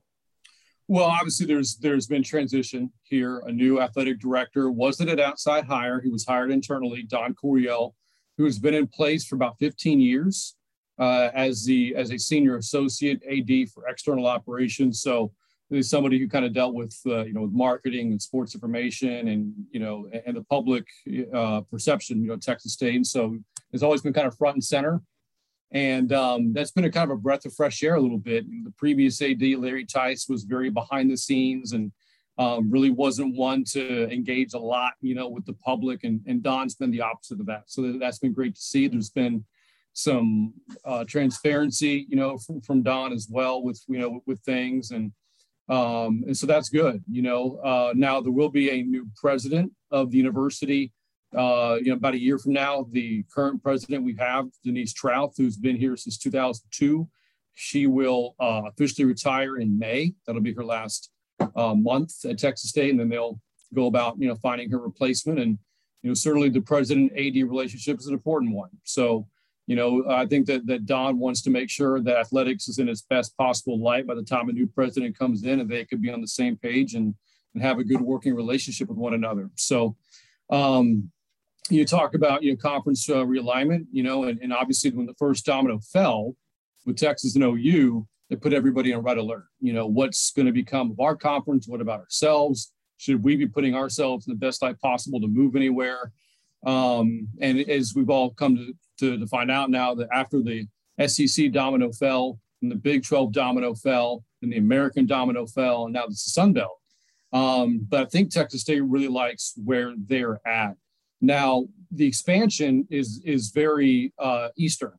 Well, 0.88 1.06
obviously, 1.06 1.46
there's 1.46 1.76
there's 1.76 2.08
been 2.08 2.24
transition 2.24 2.94
here. 3.04 3.40
A 3.40 3.52
new 3.52 3.82
athletic 3.82 4.20
director 4.20 4.72
wasn't 4.72 5.10
an 5.10 5.20
outside 5.20 5.66
hire; 5.66 6.00
he 6.00 6.10
was 6.10 6.26
hired 6.26 6.50
internally. 6.50 7.04
Don 7.04 7.34
Coryell, 7.34 7.94
who 8.38 8.46
has 8.46 8.58
been 8.58 8.74
in 8.74 8.88
place 8.88 9.26
for 9.26 9.36
about 9.36 9.60
15 9.60 10.00
years 10.00 10.56
uh, 10.98 11.30
as 11.34 11.66
the 11.66 11.94
as 11.96 12.12
a 12.12 12.18
senior 12.18 12.56
associate 12.56 13.22
AD 13.30 13.70
for 13.70 13.86
external 13.88 14.28
operations. 14.28 15.02
So 15.02 15.34
there's 15.70 15.90
somebody 15.90 16.18
who 16.18 16.28
kind 16.28 16.46
of 16.46 16.54
dealt 16.54 16.74
with 16.74 16.98
uh, 17.06 17.26
you 17.26 17.34
know 17.34 17.42
with 17.42 17.52
marketing 17.52 18.12
and 18.12 18.22
sports 18.22 18.56
information 18.56 19.28
and 19.28 19.54
you 19.72 19.80
know 19.80 20.10
and 20.26 20.36
the 20.38 20.44
public 20.44 20.86
uh, 21.34 21.62
perception 21.62 22.22
you 22.22 22.28
know 22.28 22.38
Texas 22.38 22.74
State. 22.74 22.96
And 22.96 23.08
so 23.08 23.38
it's 23.72 23.84
always 23.84 24.02
been 24.02 24.14
kind 24.14 24.28
of 24.28 24.38
front 24.38 24.56
and 24.56 24.64
center. 24.64 25.02
And 25.72 26.14
um, 26.14 26.54
that's 26.54 26.72
been 26.72 26.86
a 26.86 26.92
kind 26.92 27.12
of 27.12 27.18
a 27.18 27.22
breath 27.22 27.46
of 27.46 27.54
fresh 27.54 27.84
air 27.84 27.96
a 27.96 28.00
little 28.00 28.18
bit. 28.18 28.46
The 28.64 28.72
previous 28.78 29.22
AD, 29.22 29.42
Larry 29.42 29.86
Teis, 29.86 30.30
was 30.30 30.44
very 30.44 30.70
behind 30.70 31.12
the 31.12 31.18
scenes 31.18 31.74
and 31.74 31.92
um, 32.38 32.72
really 32.72 32.92
wasn't 32.92 33.36
one 33.36 33.66
to 33.72 34.10
engage 34.10 34.54
a 34.54 34.60
lot, 34.60 34.94
you 35.02 35.14
know, 35.14 35.28
with 35.28 35.46
the 35.46 35.54
public. 35.54 36.06
And, 36.06 36.22
and 36.26 36.42
Don's 36.42 36.76
been 36.76 36.92
the 36.92 37.02
opposite 37.02 37.42
of 37.42 37.48
that. 37.48 37.64
So 37.66 37.98
that's 38.00 38.20
been 38.20 38.32
great 38.32 38.56
to 38.56 38.62
see. 38.62 38.88
There's 38.88 39.10
been 39.10 39.44
some 39.92 40.54
uh, 40.86 41.04
transparency, 41.04 42.06
you 42.08 42.16
know, 42.16 42.38
from, 42.38 42.62
from 42.62 42.84
Don 42.84 43.12
as 43.12 43.28
well 43.30 43.62
with, 43.62 43.84
you 43.90 44.00
know, 44.00 44.22
with 44.26 44.40
things. 44.42 44.92
And, 44.92 45.12
um, 45.70 46.24
and 46.26 46.38
so 46.38 46.48
that's 46.48 46.70
good, 46.70 47.04
you 47.10 47.22
know. 47.22 47.58
Uh, 47.64 47.94
now 47.96 48.22
there 48.22 48.32
will 48.32 48.50
be 48.50 48.70
a 48.70 48.84
new 48.84 49.08
president 49.16 49.72
of 49.92 50.12
the 50.12 50.18
university 50.18 50.92
uh, 51.36 51.78
you 51.82 51.90
know, 51.90 51.96
about 51.96 52.14
a 52.14 52.20
year 52.20 52.38
from 52.38 52.54
now, 52.54 52.88
the 52.92 53.24
current 53.34 53.62
president 53.62 54.04
we 54.04 54.16
have, 54.16 54.48
Denise 54.64 54.94
Trauth, 54.94 55.34
who's 55.38 55.58
been 55.58 55.76
here 55.76 55.98
since 55.98 56.18
2002, 56.18 57.08
she 57.54 57.88
will 57.88 58.36
uh, 58.40 58.62
officially 58.68 59.06
retire 59.06 59.58
in 59.58 59.78
May. 59.78 60.14
That'll 60.26 60.42
be 60.42 60.54
her 60.54 60.64
last 60.64 61.10
uh, 61.56 61.74
month 61.74 62.24
at 62.26 62.38
Texas 62.38 62.70
State, 62.70 62.92
and 62.92 63.00
then 63.00 63.10
they'll 63.10 63.40
go 63.74 63.88
about, 63.88 64.16
you 64.20 64.28
know, 64.28 64.36
finding 64.36 64.70
her 64.72 64.80
replacement. 64.80 65.40
And 65.40 65.58
you 66.02 66.10
know, 66.10 66.14
certainly 66.14 66.50
the 66.50 66.62
president-AD 66.62 67.36
relationship 67.36 68.00
is 68.00 68.08
an 68.08 68.14
important 68.14 68.54
one. 68.54 68.70
So, 68.84 69.28
you 69.68 69.76
know, 69.76 70.06
I 70.10 70.26
think 70.26 70.48
that 70.48 70.66
that 70.68 70.86
Don 70.86 71.20
wants 71.20 71.42
to 71.44 71.50
make 71.50 71.70
sure 71.70 72.02
that 72.02 72.18
athletics 72.18 72.68
is 72.68 72.80
in 72.80 72.90
its 72.90 73.02
best 73.02 73.38
possible 73.38 73.80
light 73.80 74.08
by 74.08 74.16
the 74.16 74.24
time 74.24 74.50
a 74.50 74.54
new 74.54 74.68
president 74.68 75.18
comes 75.18 75.44
in, 75.44 75.60
and 75.60 75.70
they 75.70 75.86
could 75.86 76.02
be 76.02 76.12
on 76.12 76.22
the 76.22 76.28
same 76.28 76.56
page 76.58 76.96
and 76.96 77.14
and 77.54 77.64
have 77.64 77.78
a 77.78 77.84
good 77.84 78.02
working 78.02 78.34
relationship 78.34 78.90
with 78.90 78.98
one 78.98 79.14
another. 79.14 79.50
So. 79.56 79.96
Um, 80.50 81.12
you 81.70 81.84
talk 81.84 82.14
about 82.14 82.44
you 82.44 82.52
know 82.52 82.58
conference 82.58 83.10
uh, 83.10 83.16
realignment, 83.16 83.88
you 83.92 84.02
know, 84.02 84.24
and, 84.24 84.40
and 84.42 84.54
obviously 84.54 84.90
when 84.92 85.06
the 85.06 85.14
first 85.16 85.46
domino 85.46 85.80
fell 85.80 86.34
with 86.86 86.98
Texas 86.98 87.36
and 87.36 87.44
OU, 87.44 88.08
it 88.30 88.42
put 88.42 88.54
everybody 88.54 88.94
on 88.94 89.04
red 89.04 89.18
alert. 89.18 89.46
You 89.60 89.74
know, 89.74 89.88
what's 89.88 90.32
going 90.32 90.46
to 90.46 90.52
become 90.52 90.92
of 90.92 91.00
our 91.00 91.16
conference? 91.16 91.68
What 91.68 91.82
about 91.82 92.00
ourselves? 92.00 92.72
Should 92.98 93.24
we 93.24 93.36
be 93.36 93.48
putting 93.48 93.76
ourselves 93.76 94.28
in 94.28 94.34
the 94.34 94.40
best 94.40 94.62
light 94.62 94.80
possible 94.80 95.20
to 95.22 95.28
move 95.28 95.56
anywhere? 95.56 96.12
Um, 96.66 97.28
and 97.40 97.60
as 97.60 97.94
we've 97.96 98.10
all 98.10 98.32
come 98.32 98.56
to, 98.56 98.74
to, 98.98 99.18
to 99.18 99.28
find 99.28 99.52
out 99.52 99.70
now 99.70 99.94
that 99.96 100.10
after 100.14 100.42
the 100.42 100.68
SEC 101.06 101.52
domino 101.52 101.92
fell 101.92 102.40
and 102.62 102.72
the 102.72 102.76
Big 102.76 103.04
12 103.04 103.32
domino 103.32 103.74
fell 103.74 104.24
and 104.42 104.52
the 104.52 104.58
American 104.58 105.06
domino 105.06 105.46
fell, 105.46 105.86
and 105.86 105.94
now 105.94 106.06
it's 106.06 106.26
the 106.26 106.32
Sun 106.32 106.54
Belt. 106.54 106.80
Um, 107.34 107.86
but 107.88 108.02
I 108.02 108.06
think 108.06 108.32
Texas 108.32 108.62
State 108.62 108.84
really 108.84 109.08
likes 109.08 109.54
where 109.64 109.94
they're 109.98 110.40
at. 110.48 110.76
Now, 111.20 111.66
the 111.92 112.06
expansion 112.06 112.88
is 112.90 113.22
is 113.26 113.50
very 113.50 114.14
uh, 114.20 114.50
eastern, 114.58 114.94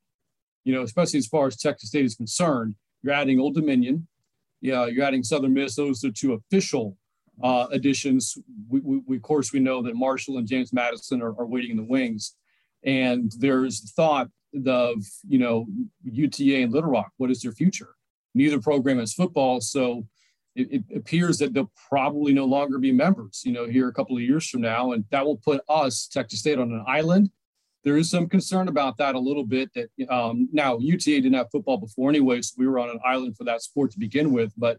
you 0.64 0.74
know, 0.74 0.82
especially 0.82 1.18
as 1.18 1.26
far 1.26 1.46
as 1.46 1.56
Texas 1.56 1.90
State 1.90 2.04
is 2.04 2.14
concerned. 2.14 2.74
You're 3.02 3.14
adding 3.14 3.38
Old 3.38 3.54
Dominion, 3.54 4.08
yeah, 4.61 4.87
you're 4.87 5.04
adding 5.04 5.22
Southern 5.22 5.54
Miss. 5.54 5.76
Those 5.76 6.04
are 6.04 6.11
two 6.11 6.32
official 6.32 6.96
uh, 7.42 7.66
additions. 7.70 8.37
We, 8.68 8.80
we, 8.80 9.00
we, 9.06 9.16
of 9.16 9.22
course, 9.22 9.52
we 9.52 9.61
know 9.61 9.82
that 9.82 9.94
Marshall 9.94 10.38
and 10.38 10.48
James 10.48 10.72
Madison 10.72 11.22
are, 11.22 11.38
are 11.38 11.46
waiting 11.46 11.72
in 11.72 11.76
the 11.76 11.84
wings, 11.84 12.34
and 12.84 13.32
there's 13.38 13.92
thought 13.92 14.28
of 14.66 15.04
you 15.26 15.38
know 15.38 15.66
UTA 16.04 16.62
and 16.62 16.72
Little 16.72 16.90
Rock. 16.90 17.12
What 17.16 17.30
is 17.30 17.40
their 17.42 17.52
future? 17.52 17.94
Neither 18.34 18.60
program 18.60 18.98
has 18.98 19.14
football, 19.14 19.60
so 19.60 20.06
it, 20.54 20.72
it, 20.72 20.96
appears 20.96 21.38
that 21.38 21.54
they'll 21.54 21.70
probably 21.88 22.32
no 22.32 22.44
longer 22.44 22.78
be 22.78 22.92
members, 22.92 23.42
you 23.44 23.52
know, 23.52 23.66
here 23.66 23.88
a 23.88 23.92
couple 23.92 24.16
of 24.16 24.22
years 24.22 24.48
from 24.48 24.60
now. 24.60 24.92
And 24.92 25.04
that 25.10 25.24
will 25.24 25.36
put 25.36 25.62
us, 25.68 26.08
Texas 26.08 26.40
State, 26.40 26.58
on 26.58 26.72
an 26.72 26.84
island. 26.86 27.30
There 27.84 27.96
is 27.96 28.10
some 28.10 28.28
concern 28.28 28.68
about 28.68 28.96
that 28.98 29.14
a 29.14 29.18
little 29.18 29.44
bit. 29.44 29.70
That 29.74 29.88
um, 30.10 30.48
now 30.52 30.78
UTA 30.78 31.22
didn't 31.22 31.34
have 31.34 31.50
football 31.50 31.78
before 31.78 32.10
anyway, 32.10 32.42
so 32.42 32.54
we 32.58 32.66
were 32.66 32.78
on 32.78 32.90
an 32.90 33.00
island 33.04 33.36
for 33.36 33.44
that 33.44 33.62
sport 33.62 33.92
to 33.92 33.98
begin 33.98 34.32
with, 34.32 34.52
but 34.56 34.78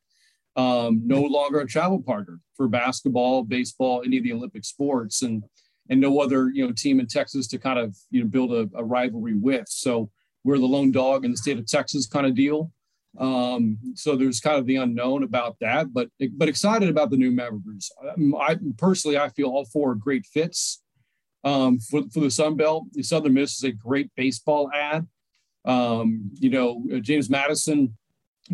um, 0.56 1.02
no 1.06 1.22
longer 1.22 1.62
a 1.62 1.68
travel 1.68 2.02
partner 2.02 2.40
for 2.56 2.68
basketball, 2.68 3.44
baseball, 3.44 4.04
any 4.06 4.18
of 4.18 4.24
the 4.24 4.34
Olympic 4.34 4.66
sports, 4.66 5.22
and 5.22 5.44
and 5.90 6.00
no 6.00 6.20
other 6.20 6.50
you 6.50 6.66
know 6.66 6.72
team 6.72 7.00
in 7.00 7.08
Texas 7.08 7.48
to 7.48 7.58
kind 7.58 7.80
of 7.80 7.98
you 8.12 8.22
know 8.22 8.28
build 8.28 8.54
a, 8.54 8.70
a 8.76 8.84
rivalry 8.84 9.36
with. 9.36 9.68
So 9.68 10.10
we're 10.44 10.58
the 10.58 10.66
lone 10.66 10.92
dog 10.92 11.26
in 11.26 11.32
the 11.32 11.38
state 11.38 11.60
of 11.60 11.68
Texas 11.68 12.08
kind 12.08 12.26
of 12.26 12.36
deal. 12.36 12.72
Um, 13.18 13.78
so 13.96 14.16
there's 14.16 14.40
kind 14.40 14.58
of 14.58 14.66
the 14.66 14.78
unknown 14.78 15.24
about 15.24 15.58
that, 15.62 15.92
but 15.94 16.10
but 16.34 16.48
excited 16.48 16.90
about 16.90 17.10
the 17.10 17.18
new 17.18 17.32
members. 17.32 17.92
Um, 18.08 18.36
I 18.36 18.58
personally 18.78 19.18
I 19.18 19.30
feel 19.30 19.50
all 19.50 19.66
four 19.66 19.92
are 19.92 19.96
great 19.96 20.26
fits 20.26 20.82
um, 21.44 21.80
for 21.80 22.04
for 22.14 22.20
the 22.20 22.32
Sun 22.32 22.56
Belt. 22.56 22.86
The 22.92 23.04
Southern 23.04 23.34
Miss 23.34 23.58
is 23.58 23.64
a 23.64 23.72
great 23.72 24.12
baseball 24.16 24.70
ad. 24.74 25.08
Um, 25.66 26.32
you 26.36 26.50
know, 26.50 26.84
James 27.02 27.30
Madison 27.30 27.98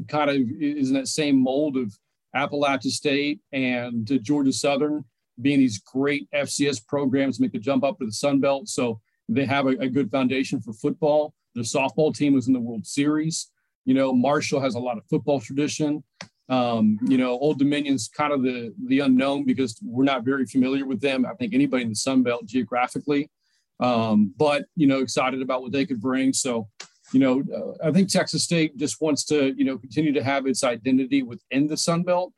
kind 0.07 0.29
of 0.29 0.37
is 0.59 0.89
in 0.89 0.95
that 0.95 1.07
same 1.07 1.41
mold 1.41 1.77
of 1.77 1.93
Appalachia 2.35 2.91
State 2.91 3.39
and 3.51 4.09
Georgia 4.23 4.51
Southern 4.51 5.05
being 5.41 5.59
these 5.59 5.79
great 5.79 6.27
FCS 6.33 6.85
programs 6.85 7.39
make 7.39 7.51
the 7.51 7.59
jump 7.59 7.83
up 7.83 7.99
to 7.99 8.05
the 8.05 8.11
Sun 8.11 8.39
Belt. 8.39 8.67
So 8.67 8.99
they 9.27 9.45
have 9.45 9.65
a, 9.65 9.71
a 9.79 9.89
good 9.89 10.11
foundation 10.11 10.61
for 10.61 10.73
football. 10.73 11.33
The 11.55 11.61
softball 11.61 12.15
team 12.15 12.33
was 12.33 12.47
in 12.47 12.53
the 12.53 12.59
World 12.59 12.85
Series. 12.85 13.51
You 13.85 13.93
know, 13.93 14.13
Marshall 14.13 14.61
has 14.61 14.75
a 14.75 14.79
lot 14.79 14.97
of 14.97 15.05
football 15.09 15.39
tradition. 15.39 16.03
Um, 16.47 16.99
you 17.07 17.17
know, 17.17 17.31
Old 17.31 17.59
Dominion's 17.59 18.07
kind 18.07 18.31
of 18.31 18.43
the 18.43 18.73
the 18.85 18.99
unknown 18.99 19.45
because 19.45 19.79
we're 19.83 20.03
not 20.03 20.23
very 20.23 20.45
familiar 20.45 20.85
with 20.85 21.01
them. 21.01 21.25
I 21.25 21.33
think 21.33 21.53
anybody 21.53 21.83
in 21.83 21.89
the 21.89 21.95
Sun 21.95 22.21
Belt 22.23 22.45
geographically, 22.45 23.31
um, 23.79 24.33
but 24.37 24.65
you 24.75 24.85
know, 24.85 24.99
excited 24.99 25.41
about 25.41 25.63
what 25.63 25.71
they 25.71 25.85
could 25.85 25.99
bring. 25.99 26.33
So, 26.33 26.67
you 27.13 27.19
know, 27.19 27.43
uh, 27.55 27.87
I 27.87 27.91
think 27.91 28.09
Texas 28.09 28.43
State 28.43 28.77
just 28.77 29.01
wants 29.01 29.25
to 29.25 29.55
you 29.57 29.65
know 29.65 29.77
continue 29.77 30.13
to 30.13 30.23
have 30.23 30.45
its 30.45 30.63
identity 30.63 31.23
within 31.23 31.65
the 31.65 31.77
Sun 31.77 32.03
Belt, 32.03 32.31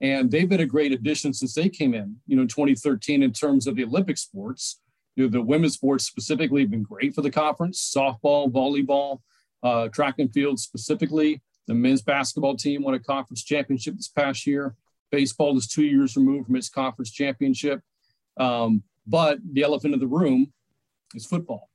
and 0.00 0.30
they've 0.30 0.48
been 0.48 0.60
a 0.60 0.66
great 0.66 0.92
addition 0.92 1.32
since 1.32 1.54
they 1.54 1.68
came 1.68 1.94
in. 1.94 2.16
You 2.26 2.36
know, 2.36 2.46
2013 2.46 3.22
in 3.22 3.32
terms 3.32 3.66
of 3.66 3.76
the 3.76 3.84
Olympic 3.84 4.18
sports. 4.18 4.80
You 5.16 5.24
know, 5.24 5.30
the 5.30 5.42
women's 5.42 5.74
sports 5.74 6.04
specifically 6.04 6.62
have 6.62 6.70
been 6.70 6.82
great 6.82 7.14
for 7.14 7.22
the 7.22 7.30
conference: 7.30 7.92
softball, 7.94 8.50
volleyball 8.50 9.20
uh, 9.62 9.88
track 9.88 10.16
and 10.18 10.32
field 10.32 10.60
specifically. 10.60 11.42
The 11.66 11.74
men's 11.74 12.02
basketball 12.02 12.56
team 12.56 12.82
won 12.82 12.94
a 12.94 12.98
conference 12.98 13.42
championship 13.42 13.96
this 13.96 14.08
past 14.08 14.46
year. 14.46 14.76
Baseball 15.10 15.56
is 15.56 15.66
two 15.66 15.84
years 15.84 16.16
removed 16.16 16.46
from 16.46 16.56
its 16.56 16.68
conference 16.68 17.10
championship. 17.10 17.80
Um, 18.36 18.82
but 19.06 19.38
the 19.52 19.62
elephant 19.62 19.94
in 19.94 20.00
the 20.00 20.06
room 20.06 20.52
is 21.14 21.24
football. 21.24 21.70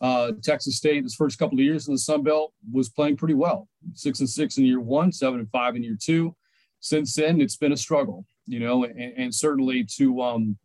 Uh, 0.00 0.32
Texas 0.42 0.76
State, 0.76 1.04
its 1.04 1.14
first 1.14 1.38
couple 1.38 1.58
of 1.58 1.64
years 1.64 1.88
in 1.88 1.94
the 1.94 1.98
Sun 1.98 2.24
Belt, 2.24 2.52
was 2.70 2.90
playing 2.90 3.16
pretty 3.16 3.34
well. 3.34 3.68
Six 3.94 4.20
and 4.20 4.28
six 4.28 4.58
in 4.58 4.64
year 4.64 4.80
one, 4.80 5.12
seven 5.12 5.40
and 5.40 5.50
five 5.50 5.76
in 5.76 5.82
year 5.82 5.96
two. 5.98 6.36
Since 6.84 7.14
then, 7.14 7.40
it's 7.40 7.56
been 7.56 7.72
a 7.72 7.78
struggle, 7.78 8.26
you 8.46 8.60
know, 8.60 8.84
and, 8.84 9.14
and 9.16 9.34
certainly 9.34 9.84
to, 9.96 10.20
um, 10.20 10.58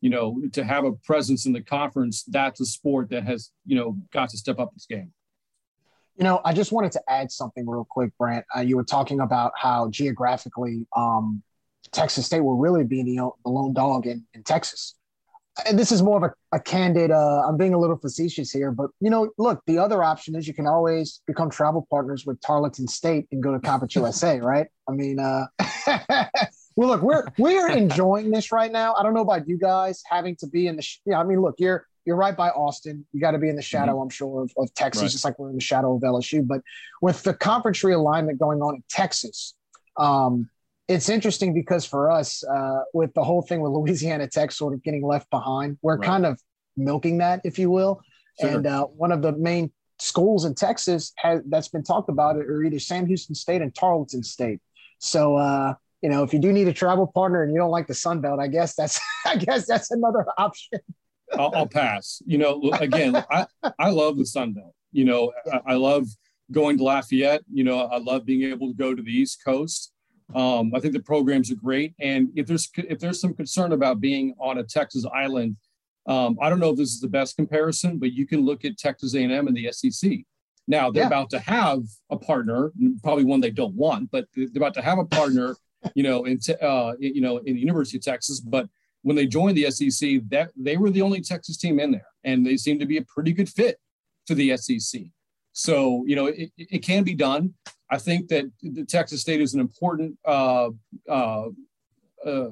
you 0.00 0.10
know, 0.10 0.42
to 0.50 0.64
have 0.64 0.84
a 0.84 0.90
presence 0.90 1.46
in 1.46 1.52
the 1.52 1.62
conference, 1.62 2.24
that's 2.24 2.60
a 2.60 2.66
sport 2.66 3.08
that 3.10 3.22
has, 3.22 3.52
you 3.64 3.76
know, 3.76 3.96
got 4.12 4.30
to 4.30 4.36
step 4.36 4.58
up 4.58 4.72
its 4.74 4.86
game. 4.86 5.12
You 6.16 6.24
know, 6.24 6.40
I 6.44 6.54
just 6.54 6.72
wanted 6.72 6.90
to 6.90 7.02
add 7.08 7.30
something 7.30 7.68
real 7.68 7.86
quick, 7.88 8.10
Brant. 8.18 8.44
Uh, 8.54 8.62
you 8.62 8.76
were 8.76 8.82
talking 8.82 9.20
about 9.20 9.52
how 9.54 9.88
geographically 9.90 10.88
um, 10.96 11.40
Texas 11.92 12.26
State 12.26 12.40
will 12.40 12.56
really 12.56 12.82
be 12.82 13.04
the, 13.04 13.30
the 13.44 13.48
lone 13.48 13.72
dog 13.72 14.08
in, 14.08 14.26
in 14.34 14.42
Texas. 14.42 14.96
And 15.66 15.78
this 15.78 15.92
is 15.92 16.02
more 16.02 16.16
of 16.16 16.22
a, 16.22 16.56
a 16.56 16.60
candid 16.60 17.10
uh, 17.10 17.42
i'm 17.46 17.56
being 17.56 17.74
a 17.74 17.78
little 17.78 17.96
facetious 17.96 18.50
here 18.50 18.70
but 18.70 18.90
you 19.00 19.10
know 19.10 19.30
look 19.38 19.62
the 19.66 19.78
other 19.78 20.02
option 20.02 20.34
is 20.34 20.46
you 20.46 20.54
can 20.54 20.66
always 20.66 21.22
become 21.26 21.50
travel 21.50 21.86
partners 21.90 22.26
with 22.26 22.40
tarleton 22.40 22.86
state 22.86 23.26
and 23.32 23.42
go 23.42 23.52
to 23.52 23.60
conference 23.60 23.94
usa 23.96 24.40
right 24.40 24.68
i 24.88 24.92
mean 24.92 25.18
uh, 25.18 25.46
well 26.76 26.88
look 26.88 27.02
we're 27.02 27.26
we're 27.38 27.70
enjoying 27.70 28.30
this 28.30 28.52
right 28.52 28.72
now 28.72 28.94
i 28.94 29.02
don't 29.02 29.14
know 29.14 29.20
about 29.20 29.48
you 29.48 29.58
guys 29.58 30.02
having 30.08 30.36
to 30.36 30.46
be 30.46 30.66
in 30.66 30.76
the 30.76 30.82
sh- 30.82 31.00
yeah 31.04 31.18
i 31.18 31.24
mean 31.24 31.40
look 31.40 31.54
you're 31.58 31.86
you're 32.04 32.16
right 32.16 32.36
by 32.36 32.48
austin 32.50 33.04
you 33.12 33.20
got 33.20 33.32
to 33.32 33.38
be 33.38 33.48
in 33.48 33.56
the 33.56 33.62
shadow 33.62 33.92
mm-hmm. 33.92 34.02
i'm 34.02 34.08
sure 34.08 34.42
of, 34.42 34.52
of 34.56 34.72
texas 34.74 35.02
right. 35.02 35.10
just 35.10 35.24
like 35.24 35.38
we're 35.38 35.50
in 35.50 35.56
the 35.56 35.60
shadow 35.60 35.96
of 35.96 36.02
lsu 36.02 36.46
but 36.46 36.60
with 37.02 37.22
the 37.22 37.34
conference 37.34 37.82
realignment 37.82 38.38
going 38.38 38.60
on 38.60 38.76
in 38.76 38.82
texas 38.88 39.54
um, 39.96 40.48
it's 40.90 41.08
interesting 41.08 41.54
because 41.54 41.84
for 41.84 42.10
us, 42.10 42.42
uh, 42.42 42.80
with 42.92 43.14
the 43.14 43.22
whole 43.22 43.42
thing 43.42 43.60
with 43.60 43.70
Louisiana 43.70 44.26
Tech 44.26 44.50
sort 44.50 44.74
of 44.74 44.82
getting 44.82 45.06
left 45.06 45.30
behind, 45.30 45.78
we're 45.82 45.96
right. 45.96 46.06
kind 46.06 46.26
of 46.26 46.40
milking 46.76 47.18
that, 47.18 47.40
if 47.44 47.60
you 47.60 47.70
will. 47.70 48.00
Sure. 48.40 48.50
And 48.50 48.66
uh, 48.66 48.86
one 48.86 49.12
of 49.12 49.22
the 49.22 49.30
main 49.32 49.70
schools 50.00 50.44
in 50.44 50.56
Texas 50.56 51.12
has, 51.16 51.42
that's 51.48 51.68
been 51.68 51.84
talked 51.84 52.08
about 52.08 52.36
are 52.36 52.64
either 52.64 52.80
Sam 52.80 53.06
Houston 53.06 53.36
State 53.36 53.62
and 53.62 53.72
Tarleton 53.72 54.24
State. 54.24 54.58
So, 54.98 55.36
uh, 55.36 55.74
you 56.02 56.08
know, 56.08 56.24
if 56.24 56.32
you 56.32 56.40
do 56.40 56.52
need 56.52 56.66
a 56.66 56.72
travel 56.72 57.06
partner 57.06 57.44
and 57.44 57.52
you 57.52 57.58
don't 57.58 57.70
like 57.70 57.86
the 57.86 57.94
Sun 57.94 58.20
Belt, 58.20 58.40
I 58.40 58.48
guess 58.48 58.74
that's 58.74 58.98
I 59.24 59.36
guess 59.36 59.66
that's 59.68 59.92
another 59.92 60.26
option. 60.38 60.80
I'll, 61.32 61.52
I'll, 61.54 61.68
pass. 61.68 62.20
You 62.26 62.38
know, 62.38 62.60
again, 62.80 63.14
I 63.30 63.46
I 63.78 63.90
love 63.90 64.18
the 64.18 64.26
Sun 64.26 64.54
Belt. 64.54 64.74
You 64.90 65.04
know, 65.04 65.32
I, 65.52 65.60
I 65.66 65.74
love 65.74 66.08
going 66.50 66.78
to 66.78 66.82
Lafayette. 66.82 67.42
You 67.52 67.62
know, 67.62 67.78
I 67.78 67.98
love 67.98 68.26
being 68.26 68.50
able 68.50 68.66
to 68.66 68.74
go 68.74 68.92
to 68.92 69.02
the 69.02 69.12
East 69.12 69.44
Coast. 69.44 69.92
Um, 70.34 70.72
I 70.74 70.80
think 70.80 70.94
the 70.94 71.00
programs 71.00 71.50
are 71.50 71.56
great, 71.56 71.94
and 72.00 72.30
if 72.36 72.46
there's 72.46 72.70
if 72.76 72.98
there's 72.98 73.20
some 73.20 73.34
concern 73.34 73.72
about 73.72 74.00
being 74.00 74.34
on 74.38 74.58
a 74.58 74.62
Texas 74.64 75.04
island, 75.12 75.56
um, 76.06 76.38
I 76.40 76.48
don't 76.48 76.60
know 76.60 76.70
if 76.70 76.76
this 76.76 76.90
is 76.90 77.00
the 77.00 77.08
best 77.08 77.36
comparison, 77.36 77.98
but 77.98 78.12
you 78.12 78.26
can 78.26 78.40
look 78.40 78.64
at 78.64 78.78
Texas 78.78 79.14
A&M 79.14 79.46
and 79.46 79.56
the 79.56 79.70
SEC. 79.72 80.18
Now 80.66 80.90
they're 80.90 81.02
yeah. 81.02 81.08
about 81.08 81.30
to 81.30 81.38
have 81.40 81.82
a 82.10 82.16
partner, 82.16 82.72
probably 83.02 83.24
one 83.24 83.40
they 83.40 83.50
don't 83.50 83.74
want, 83.74 84.10
but 84.10 84.26
they're 84.34 84.48
about 84.56 84.74
to 84.74 84.82
have 84.82 84.98
a 84.98 85.04
partner, 85.04 85.56
you 85.94 86.02
know, 86.02 86.24
in 86.24 86.38
uh, 86.62 86.92
you 86.98 87.20
know 87.20 87.38
in 87.38 87.54
the 87.54 87.60
University 87.60 87.98
of 87.98 88.04
Texas. 88.04 88.40
But 88.40 88.68
when 89.02 89.16
they 89.16 89.26
joined 89.26 89.56
the 89.56 89.70
SEC, 89.70 90.20
that 90.28 90.50
they 90.56 90.76
were 90.76 90.90
the 90.90 91.02
only 91.02 91.22
Texas 91.22 91.56
team 91.56 91.80
in 91.80 91.90
there, 91.90 92.06
and 92.24 92.46
they 92.46 92.56
seem 92.56 92.78
to 92.78 92.86
be 92.86 92.98
a 92.98 93.02
pretty 93.02 93.32
good 93.32 93.48
fit 93.48 93.78
for 94.26 94.34
the 94.34 94.56
SEC. 94.56 95.02
So 95.52 96.04
you 96.06 96.14
know 96.14 96.26
it, 96.26 96.50
it 96.56 96.84
can 96.84 97.02
be 97.02 97.14
done. 97.14 97.54
I 97.90 97.98
think 97.98 98.28
that 98.28 98.44
the 98.62 98.84
Texas 98.84 99.20
State 99.20 99.40
is 99.40 99.54
an 99.54 99.60
important 99.60 100.16
uh, 100.24 100.70
uh, 101.08 101.48
uh, 102.24 102.50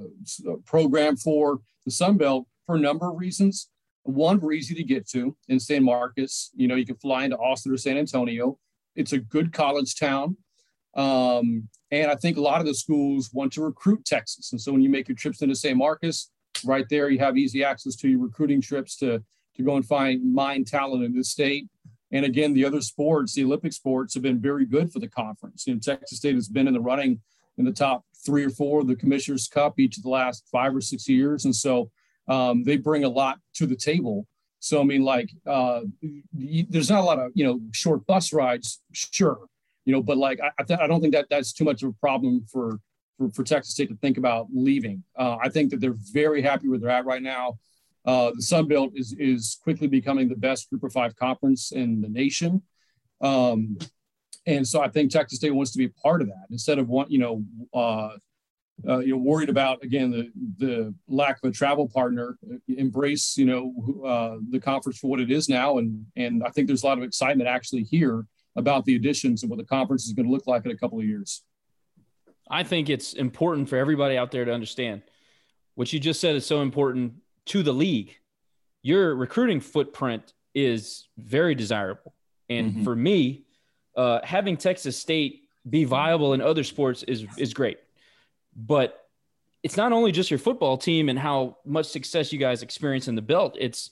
program 0.66 1.16
for 1.16 1.60
the 1.84 1.90
Sun 1.90 2.16
Belt 2.16 2.46
for 2.66 2.76
a 2.76 2.80
number 2.80 3.08
of 3.08 3.18
reasons. 3.18 3.68
One, 4.02 4.40
we're 4.40 4.52
easy 4.52 4.74
to 4.74 4.82
get 4.82 5.08
to 5.10 5.36
in 5.48 5.60
San 5.60 5.84
Marcos. 5.84 6.50
You 6.54 6.66
know, 6.66 6.74
you 6.74 6.86
can 6.86 6.96
fly 6.96 7.24
into 7.24 7.36
Austin 7.36 7.72
or 7.72 7.76
San 7.76 7.98
Antonio. 7.98 8.58
It's 8.96 9.12
a 9.12 9.18
good 9.18 9.52
college 9.52 9.96
town. 9.96 10.36
Um, 10.96 11.68
and 11.90 12.10
I 12.10 12.16
think 12.16 12.36
a 12.36 12.40
lot 12.40 12.60
of 12.60 12.66
the 12.66 12.74
schools 12.74 13.30
want 13.32 13.52
to 13.52 13.62
recruit 13.62 14.04
Texas. 14.04 14.52
And 14.52 14.60
so 14.60 14.72
when 14.72 14.82
you 14.82 14.88
make 14.88 15.08
your 15.08 15.16
trips 15.16 15.42
into 15.42 15.54
San 15.54 15.78
Marcos, 15.78 16.30
right 16.64 16.86
there, 16.90 17.10
you 17.10 17.18
have 17.20 17.36
easy 17.36 17.62
access 17.62 17.94
to 17.96 18.08
your 18.08 18.20
recruiting 18.20 18.60
trips 18.60 18.96
to, 18.96 19.22
to 19.56 19.62
go 19.62 19.76
and 19.76 19.86
find 19.86 20.34
mine 20.34 20.64
talent 20.64 21.04
in 21.04 21.14
the 21.14 21.22
state. 21.22 21.68
And 22.10 22.24
again, 22.24 22.54
the 22.54 22.64
other 22.64 22.80
sports, 22.80 23.34
the 23.34 23.44
Olympic 23.44 23.72
sports, 23.72 24.14
have 24.14 24.22
been 24.22 24.40
very 24.40 24.64
good 24.64 24.90
for 24.92 24.98
the 24.98 25.08
conference. 25.08 25.66
You 25.66 25.74
know, 25.74 25.80
Texas 25.80 26.18
State 26.18 26.34
has 26.34 26.48
been 26.48 26.66
in 26.66 26.74
the 26.74 26.80
running 26.80 27.20
in 27.58 27.64
the 27.64 27.72
top 27.72 28.04
three 28.24 28.44
or 28.44 28.50
four 28.50 28.80
of 28.80 28.86
the 28.86 28.96
Commissioner's 28.96 29.48
Cup 29.48 29.78
each 29.78 29.96
of 29.96 30.02
the 30.02 30.08
last 30.08 30.46
five 30.50 30.74
or 30.74 30.80
six 30.80 31.08
years, 31.08 31.44
and 31.44 31.54
so 31.54 31.90
um, 32.28 32.64
they 32.64 32.76
bring 32.76 33.04
a 33.04 33.08
lot 33.08 33.38
to 33.54 33.66
the 33.66 33.76
table. 33.76 34.26
So 34.60 34.80
I 34.80 34.84
mean, 34.84 35.04
like, 35.04 35.30
uh, 35.46 35.82
there's 36.32 36.90
not 36.90 37.00
a 37.00 37.04
lot 37.04 37.18
of 37.18 37.32
you 37.34 37.44
know 37.44 37.60
short 37.72 38.06
bus 38.06 38.32
rides, 38.32 38.80
sure, 38.92 39.46
you 39.84 39.92
know, 39.92 40.02
but 40.02 40.16
like 40.16 40.40
I, 40.40 40.50
I 40.80 40.86
don't 40.86 41.00
think 41.00 41.14
that 41.14 41.26
that's 41.30 41.52
too 41.52 41.64
much 41.64 41.82
of 41.82 41.90
a 41.90 41.94
problem 41.94 42.44
for 42.50 42.80
for, 43.18 43.30
for 43.30 43.44
Texas 43.44 43.74
State 43.74 43.88
to 43.88 43.96
think 43.96 44.16
about 44.16 44.46
leaving. 44.52 45.02
Uh, 45.16 45.36
I 45.42 45.48
think 45.48 45.70
that 45.70 45.80
they're 45.80 45.96
very 46.12 46.40
happy 46.40 46.68
where 46.68 46.78
they're 46.78 46.90
at 46.90 47.04
right 47.04 47.22
now. 47.22 47.58
Uh, 48.04 48.30
the 48.34 48.42
Sun 48.42 48.68
Belt 48.68 48.92
is, 48.94 49.14
is 49.18 49.58
quickly 49.62 49.86
becoming 49.86 50.28
the 50.28 50.36
best 50.36 50.70
Group 50.70 50.84
of 50.84 50.92
Five 50.92 51.16
conference 51.16 51.72
in 51.72 52.00
the 52.00 52.08
nation. 52.08 52.62
Um, 53.20 53.76
and 54.46 54.66
so 54.66 54.80
I 54.80 54.88
think 54.88 55.10
Texas 55.10 55.38
State 55.38 55.50
wants 55.50 55.72
to 55.72 55.78
be 55.78 55.86
a 55.86 55.90
part 56.02 56.22
of 56.22 56.28
that 56.28 56.46
instead 56.50 56.78
of 56.78 56.88
one, 56.88 57.10
you 57.10 57.18
know, 57.18 57.44
uh, 57.74 58.16
uh, 58.86 58.98
you 58.98 59.10
know, 59.10 59.18
worried 59.18 59.48
about 59.48 59.82
again 59.82 60.10
the 60.10 60.30
the 60.58 60.94
lack 61.08 61.38
of 61.42 61.50
a 61.50 61.52
travel 61.52 61.88
partner. 61.88 62.38
Embrace, 62.68 63.36
you 63.36 63.44
know, 63.44 64.04
uh, 64.06 64.36
the 64.50 64.60
conference 64.60 64.98
for 64.98 65.08
what 65.08 65.20
it 65.20 65.30
is 65.30 65.48
now, 65.48 65.78
and 65.78 66.06
and 66.16 66.44
I 66.44 66.50
think 66.50 66.68
there's 66.68 66.84
a 66.84 66.86
lot 66.86 66.96
of 66.96 67.04
excitement 67.04 67.48
actually 67.48 67.82
here 67.82 68.24
about 68.56 68.84
the 68.84 68.94
additions 68.94 69.42
and 69.42 69.50
what 69.50 69.58
the 69.58 69.64
conference 69.64 70.06
is 70.06 70.12
going 70.12 70.26
to 70.26 70.32
look 70.32 70.46
like 70.46 70.64
in 70.64 70.70
a 70.70 70.76
couple 70.76 70.98
of 70.98 71.04
years. 71.04 71.42
I 72.50 72.62
think 72.62 72.88
it's 72.88 73.12
important 73.12 73.68
for 73.68 73.76
everybody 73.76 74.16
out 74.16 74.30
there 74.30 74.44
to 74.44 74.52
understand 74.52 75.02
what 75.74 75.92
you 75.92 76.00
just 76.00 76.20
said 76.20 76.34
is 76.34 76.46
so 76.46 76.62
important 76.62 77.14
to 77.48 77.62
the 77.62 77.72
league, 77.72 78.16
your 78.82 79.14
recruiting 79.14 79.60
footprint 79.60 80.32
is 80.54 81.08
very 81.16 81.54
desirable. 81.54 82.14
And 82.48 82.72
mm-hmm. 82.72 82.84
for 82.84 82.96
me, 82.96 83.44
uh, 83.96 84.20
having 84.24 84.56
Texas 84.56 84.96
State 84.96 85.44
be 85.68 85.84
viable 85.84 86.34
in 86.34 86.40
other 86.40 86.64
sports 86.64 87.02
is 87.02 87.26
is 87.36 87.52
great. 87.52 87.78
But 88.56 89.04
it's 89.62 89.76
not 89.76 89.92
only 89.92 90.12
just 90.12 90.30
your 90.30 90.38
football 90.38 90.78
team 90.78 91.08
and 91.08 91.18
how 91.18 91.58
much 91.64 91.86
success 91.86 92.32
you 92.32 92.38
guys 92.38 92.62
experience 92.62 93.08
in 93.08 93.14
the 93.14 93.22
belt. 93.22 93.56
It's 93.58 93.90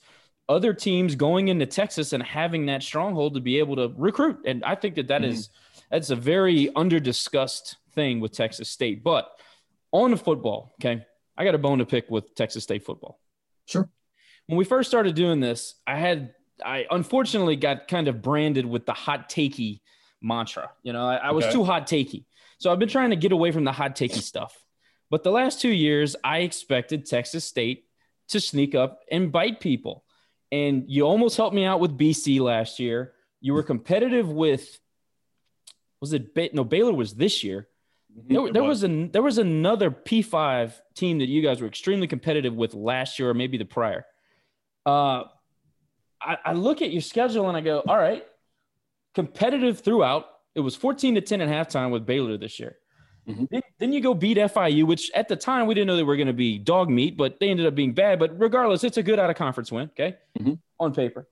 other 0.49 0.73
teams 0.73 1.15
going 1.15 1.49
into 1.49 1.65
Texas 1.65 2.13
and 2.13 2.23
having 2.23 2.67
that 2.67 2.81
stronghold 2.81 3.33
to 3.33 3.41
be 3.41 3.59
able 3.59 3.75
to 3.75 3.93
recruit. 3.97 4.39
And 4.45 4.63
I 4.63 4.75
think 4.75 4.95
that 4.95 5.09
that 5.09 5.21
mm-hmm. 5.21 5.31
is 5.31 5.49
that's 5.91 6.09
a 6.09 6.15
very 6.15 6.73
under 6.75 6.99
discussed 6.99 7.77
thing 7.93 8.19
with 8.19 8.31
Texas 8.31 8.69
State. 8.69 9.03
But 9.03 9.29
on 9.91 10.11
the 10.11 10.17
football, 10.17 10.73
okay, 10.79 11.05
I 11.37 11.43
got 11.43 11.55
a 11.55 11.59
bone 11.59 11.79
to 11.79 11.85
pick 11.85 12.09
with 12.09 12.33
Texas 12.35 12.63
State 12.63 12.83
football. 12.83 13.19
Sure. 13.67 13.89
When 14.47 14.57
we 14.57 14.65
first 14.65 14.89
started 14.89 15.15
doing 15.15 15.39
this, 15.39 15.75
I 15.85 15.97
had 15.97 16.33
I 16.63 16.85
unfortunately 16.89 17.55
got 17.55 17.87
kind 17.87 18.07
of 18.07 18.21
branded 18.21 18.65
with 18.65 18.85
the 18.85 18.93
hot 18.93 19.29
takey 19.29 19.81
mantra. 20.21 20.71
You 20.83 20.93
know, 20.93 21.05
I, 21.05 21.17
I 21.17 21.31
was 21.31 21.45
okay. 21.45 21.53
too 21.53 21.63
hot 21.63 21.87
takey. 21.87 22.25
So 22.59 22.71
I've 22.71 22.79
been 22.79 22.89
trying 22.89 23.11
to 23.11 23.15
get 23.15 23.31
away 23.31 23.51
from 23.51 23.63
the 23.63 23.71
hot 23.71 23.95
takey 23.95 24.21
stuff. 24.21 24.57
But 25.09 25.23
the 25.23 25.31
last 25.31 25.61
two 25.61 25.71
years, 25.71 26.15
I 26.23 26.39
expected 26.39 27.05
Texas 27.05 27.45
State 27.45 27.85
to 28.29 28.39
sneak 28.39 28.75
up 28.75 28.99
and 29.11 29.31
bite 29.31 29.59
people. 29.59 30.03
And 30.51 30.85
you 30.87 31.03
almost 31.03 31.37
helped 31.37 31.55
me 31.55 31.65
out 31.65 31.79
with 31.79 31.97
BC 31.97 32.39
last 32.39 32.79
year. 32.79 33.13
You 33.39 33.53
were 33.53 33.63
competitive 33.63 34.29
with, 34.29 34.79
was 36.01 36.13
it, 36.13 36.53
no, 36.53 36.63
Baylor 36.63 36.93
was 36.93 37.13
this 37.13 37.43
year. 37.43 37.67
Mm-hmm. 38.17 38.33
There, 38.33 38.53
there 38.53 38.63
was. 38.63 38.81
was 38.81 38.91
a 38.91 39.07
there 39.07 39.21
was 39.21 39.37
another 39.37 39.91
P5 39.91 40.73
team 40.95 41.19
that 41.19 41.27
you 41.27 41.41
guys 41.41 41.61
were 41.61 41.67
extremely 41.67 42.07
competitive 42.07 42.55
with 42.55 42.73
last 42.73 43.19
year 43.19 43.29
or 43.29 43.33
maybe 43.33 43.57
the 43.57 43.65
prior. 43.65 44.05
Uh, 44.85 45.23
I, 46.21 46.37
I 46.45 46.53
look 46.53 46.81
at 46.81 46.91
your 46.91 47.01
schedule 47.01 47.47
and 47.47 47.57
I 47.57 47.61
go, 47.61 47.83
all 47.87 47.97
right, 47.97 48.25
competitive 49.13 49.81
throughout. 49.81 50.25
It 50.55 50.61
was 50.61 50.75
14 50.75 51.15
to 51.15 51.21
10 51.21 51.41
at 51.41 51.49
halftime 51.49 51.91
with 51.91 52.05
Baylor 52.05 52.37
this 52.37 52.59
year. 52.59 52.77
Mm-hmm. 53.27 53.45
Then, 53.51 53.61
then, 53.77 53.93
you 53.93 53.99
go 53.99 54.13
beat 54.13 54.37
FIU, 54.37 54.85
which 54.85 55.11
at 55.13 55.27
the 55.27 55.35
time 55.35 55.67
we 55.67 55.75
didn't 55.75 55.87
know 55.87 55.97
they 55.97 56.03
were 56.03 56.15
going 56.15 56.27
to 56.27 56.33
be 56.33 56.57
dog 56.57 56.89
meat, 56.89 57.17
but 57.17 57.39
they 57.39 57.49
ended 57.49 57.65
up 57.65 57.75
being 57.75 57.93
bad. 57.93 58.19
But 58.19 58.39
regardless, 58.39 58.85
it's 58.85 58.97
a 58.97 59.03
good 59.03 59.19
out 59.19 59.29
of 59.29 59.35
conference 59.35 59.71
win, 59.71 59.89
okay, 59.89 60.15
mm-hmm. 60.39 60.53
on 60.79 60.93
paper. 60.93 61.27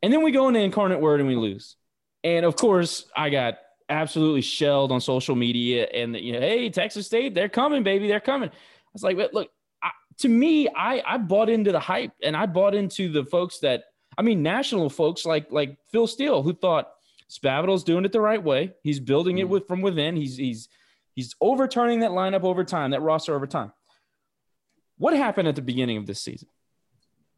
And 0.00 0.12
then 0.12 0.22
we 0.22 0.30
go 0.30 0.46
into 0.46 0.60
Incarnate 0.60 1.00
Word 1.00 1.20
and 1.20 1.28
we 1.28 1.34
lose. 1.34 1.76
And 2.22 2.46
of 2.46 2.56
course, 2.56 3.06
I 3.16 3.30
got 3.30 3.58
absolutely 3.94 4.42
shelled 4.42 4.92
on 4.92 5.00
social 5.00 5.34
media 5.36 5.86
and 5.92 6.16
you 6.16 6.32
know, 6.32 6.40
hey, 6.40 6.68
Texas 6.70 7.06
State, 7.06 7.34
they're 7.34 7.48
coming, 7.48 7.82
baby, 7.82 8.08
they're 8.08 8.20
coming. 8.20 8.48
I 8.50 8.52
was 8.92 9.02
like, 9.02 9.16
look, 9.16 9.50
I, 9.82 9.90
to 10.18 10.28
me, 10.28 10.68
I 10.68 11.02
I 11.06 11.18
bought 11.18 11.48
into 11.48 11.72
the 11.72 11.80
hype 11.80 12.12
and 12.22 12.36
I 12.36 12.46
bought 12.46 12.74
into 12.74 13.10
the 13.10 13.24
folks 13.24 13.60
that 13.60 13.84
I 14.18 14.22
mean, 14.22 14.42
national 14.42 14.90
folks 14.90 15.24
like 15.24 15.50
like 15.50 15.78
Phil 15.90 16.06
Steele, 16.06 16.42
who 16.42 16.52
thought 16.52 16.88
Spavital's 17.30 17.84
doing 17.84 18.04
it 18.04 18.12
the 18.12 18.20
right 18.20 18.42
way. 18.42 18.74
He's 18.82 19.00
building 19.00 19.38
it 19.38 19.42
mm-hmm. 19.42 19.52
with 19.52 19.68
from 19.68 19.80
within. 19.80 20.16
He's 20.16 20.36
he's 20.36 20.68
he's 21.14 21.34
overturning 21.40 22.00
that 22.00 22.10
lineup 22.10 22.42
over 22.42 22.64
time, 22.64 22.90
that 22.90 23.02
roster 23.02 23.34
over 23.34 23.46
time. 23.46 23.72
What 24.98 25.16
happened 25.16 25.48
at 25.48 25.56
the 25.56 25.62
beginning 25.62 25.96
of 25.96 26.06
this 26.06 26.20
season? 26.20 26.48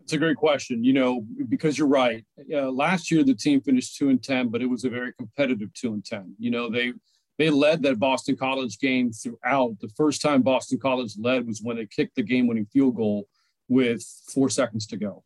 It's 0.06 0.12
a 0.12 0.18
great 0.18 0.36
question. 0.36 0.84
You 0.84 0.92
know, 0.92 1.26
because 1.48 1.76
you're 1.76 1.88
right. 1.88 2.24
Uh, 2.54 2.70
last 2.70 3.10
year 3.10 3.24
the 3.24 3.34
team 3.34 3.60
finished 3.60 3.96
two 3.96 4.08
and 4.08 4.22
ten, 4.22 4.50
but 4.50 4.62
it 4.62 4.66
was 4.66 4.84
a 4.84 4.88
very 4.88 5.12
competitive 5.14 5.74
two 5.74 5.94
and 5.94 6.04
ten. 6.04 6.32
You 6.38 6.52
know, 6.52 6.70
they 6.70 6.92
they 7.38 7.50
led 7.50 7.82
that 7.82 7.98
Boston 7.98 8.36
College 8.36 8.78
game 8.78 9.10
throughout. 9.10 9.80
The 9.80 9.90
first 9.96 10.22
time 10.22 10.42
Boston 10.42 10.78
College 10.78 11.14
led 11.18 11.44
was 11.44 11.60
when 11.60 11.76
they 11.76 11.86
kicked 11.86 12.14
the 12.14 12.22
game-winning 12.22 12.66
field 12.66 12.94
goal 12.94 13.26
with 13.66 14.00
four 14.32 14.48
seconds 14.48 14.86
to 14.86 14.96
go. 14.96 15.24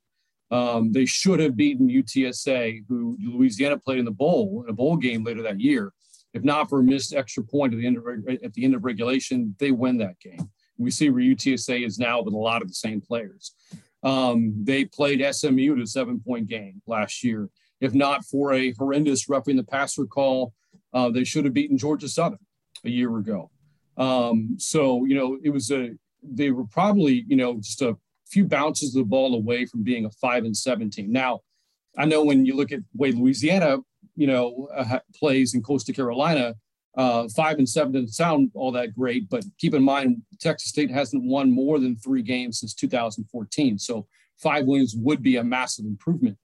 Um, 0.50 0.92
they 0.92 1.04
should 1.04 1.40
have 1.40 1.56
beaten 1.56 1.86
UTSA, 1.86 2.84
who 2.88 3.18
Louisiana 3.22 3.76
played 3.76 3.98
in 3.98 4.06
the 4.06 4.10
bowl 4.10 4.62
in 4.64 4.70
a 4.70 4.74
bowl 4.74 4.96
game 4.96 5.24
later 5.24 5.42
that 5.42 5.60
year. 5.60 5.92
If 6.32 6.42
not 6.42 6.70
for 6.70 6.80
a 6.80 6.82
missed 6.82 7.12
extra 7.12 7.44
point 7.44 7.74
at 7.74 7.80
the 7.80 7.86
end 7.86 7.98
of 7.98 8.04
at 8.42 8.54
the 8.54 8.64
end 8.64 8.74
of 8.74 8.86
regulation, 8.86 9.54
they 9.58 9.72
win 9.72 9.98
that 9.98 10.18
game. 10.20 10.48
We 10.78 10.90
see 10.90 11.10
where 11.10 11.22
UTSA 11.22 11.84
is 11.84 11.98
now 11.98 12.22
with 12.22 12.32
a 12.32 12.38
lot 12.38 12.62
of 12.62 12.68
the 12.68 12.74
same 12.74 13.02
players. 13.02 13.54
Um, 14.02 14.54
they 14.64 14.84
played 14.84 15.24
SMU 15.34 15.76
to 15.76 15.82
a 15.82 15.86
seven 15.86 16.20
point 16.20 16.46
game 16.46 16.80
last 16.86 17.22
year. 17.22 17.48
If 17.80 17.94
not 17.94 18.24
for 18.24 18.52
a 18.52 18.72
horrendous 18.72 19.28
roughing 19.28 19.56
the 19.56 19.64
passer 19.64 20.06
call, 20.06 20.52
uh, 20.92 21.10
they 21.10 21.24
should 21.24 21.44
have 21.44 21.54
beaten 21.54 21.78
Georgia 21.78 22.08
Southern 22.08 22.38
a 22.84 22.90
year 22.90 23.16
ago. 23.16 23.50
Um, 23.96 24.56
so, 24.58 25.04
you 25.04 25.14
know, 25.14 25.38
it 25.42 25.50
was 25.50 25.70
a, 25.70 25.90
they 26.22 26.50
were 26.50 26.66
probably, 26.66 27.24
you 27.26 27.36
know, 27.36 27.56
just 27.56 27.82
a 27.82 27.96
few 28.26 28.44
bounces 28.46 28.94
of 28.94 29.00
the 29.00 29.08
ball 29.08 29.34
away 29.34 29.66
from 29.66 29.82
being 29.82 30.04
a 30.04 30.10
five 30.10 30.44
and 30.44 30.56
seven 30.56 30.90
team. 30.90 31.12
Now, 31.12 31.40
I 31.98 32.04
know 32.04 32.24
when 32.24 32.46
you 32.46 32.54
look 32.56 32.72
at 32.72 32.80
the 32.80 32.98
way 32.98 33.12
Louisiana, 33.12 33.78
you 34.16 34.26
know, 34.26 34.68
uh, 34.74 35.00
plays 35.14 35.54
in 35.54 35.62
Coastal 35.62 35.94
Carolina, 35.94 36.54
uh, 36.96 37.28
five 37.28 37.58
and 37.58 37.68
seven 37.68 37.92
doesn't 37.92 38.08
sound 38.08 38.50
all 38.54 38.72
that 38.72 38.94
great, 38.94 39.28
but 39.28 39.44
keep 39.58 39.74
in 39.74 39.82
mind 39.82 40.22
Texas 40.40 40.70
State 40.70 40.90
hasn't 40.90 41.22
won 41.22 41.50
more 41.50 41.78
than 41.78 41.96
three 41.96 42.22
games 42.22 42.60
since 42.60 42.74
2014. 42.74 43.78
So 43.78 44.06
five 44.38 44.66
wins 44.66 44.94
would 44.96 45.22
be 45.22 45.36
a 45.36 45.44
massive 45.44 45.84
improvement. 45.84 46.36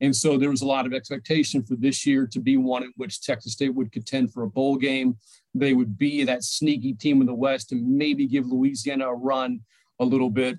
And 0.00 0.16
so 0.16 0.38
there 0.38 0.50
was 0.50 0.62
a 0.62 0.66
lot 0.66 0.86
of 0.86 0.94
expectation 0.94 1.62
for 1.62 1.76
this 1.76 2.06
year 2.06 2.26
to 2.28 2.40
be 2.40 2.56
one 2.56 2.84
in 2.84 2.92
which 2.96 3.20
Texas 3.20 3.52
State 3.52 3.74
would 3.74 3.92
contend 3.92 4.32
for 4.32 4.44
a 4.44 4.48
bowl 4.48 4.76
game. 4.76 5.16
They 5.54 5.74
would 5.74 5.98
be 5.98 6.24
that 6.24 6.42
sneaky 6.42 6.94
team 6.94 7.20
in 7.20 7.26
the 7.26 7.34
West 7.34 7.72
and 7.72 7.86
maybe 7.86 8.26
give 8.26 8.46
Louisiana 8.46 9.08
a 9.08 9.14
run 9.14 9.60
a 9.98 10.04
little 10.04 10.30
bit. 10.30 10.58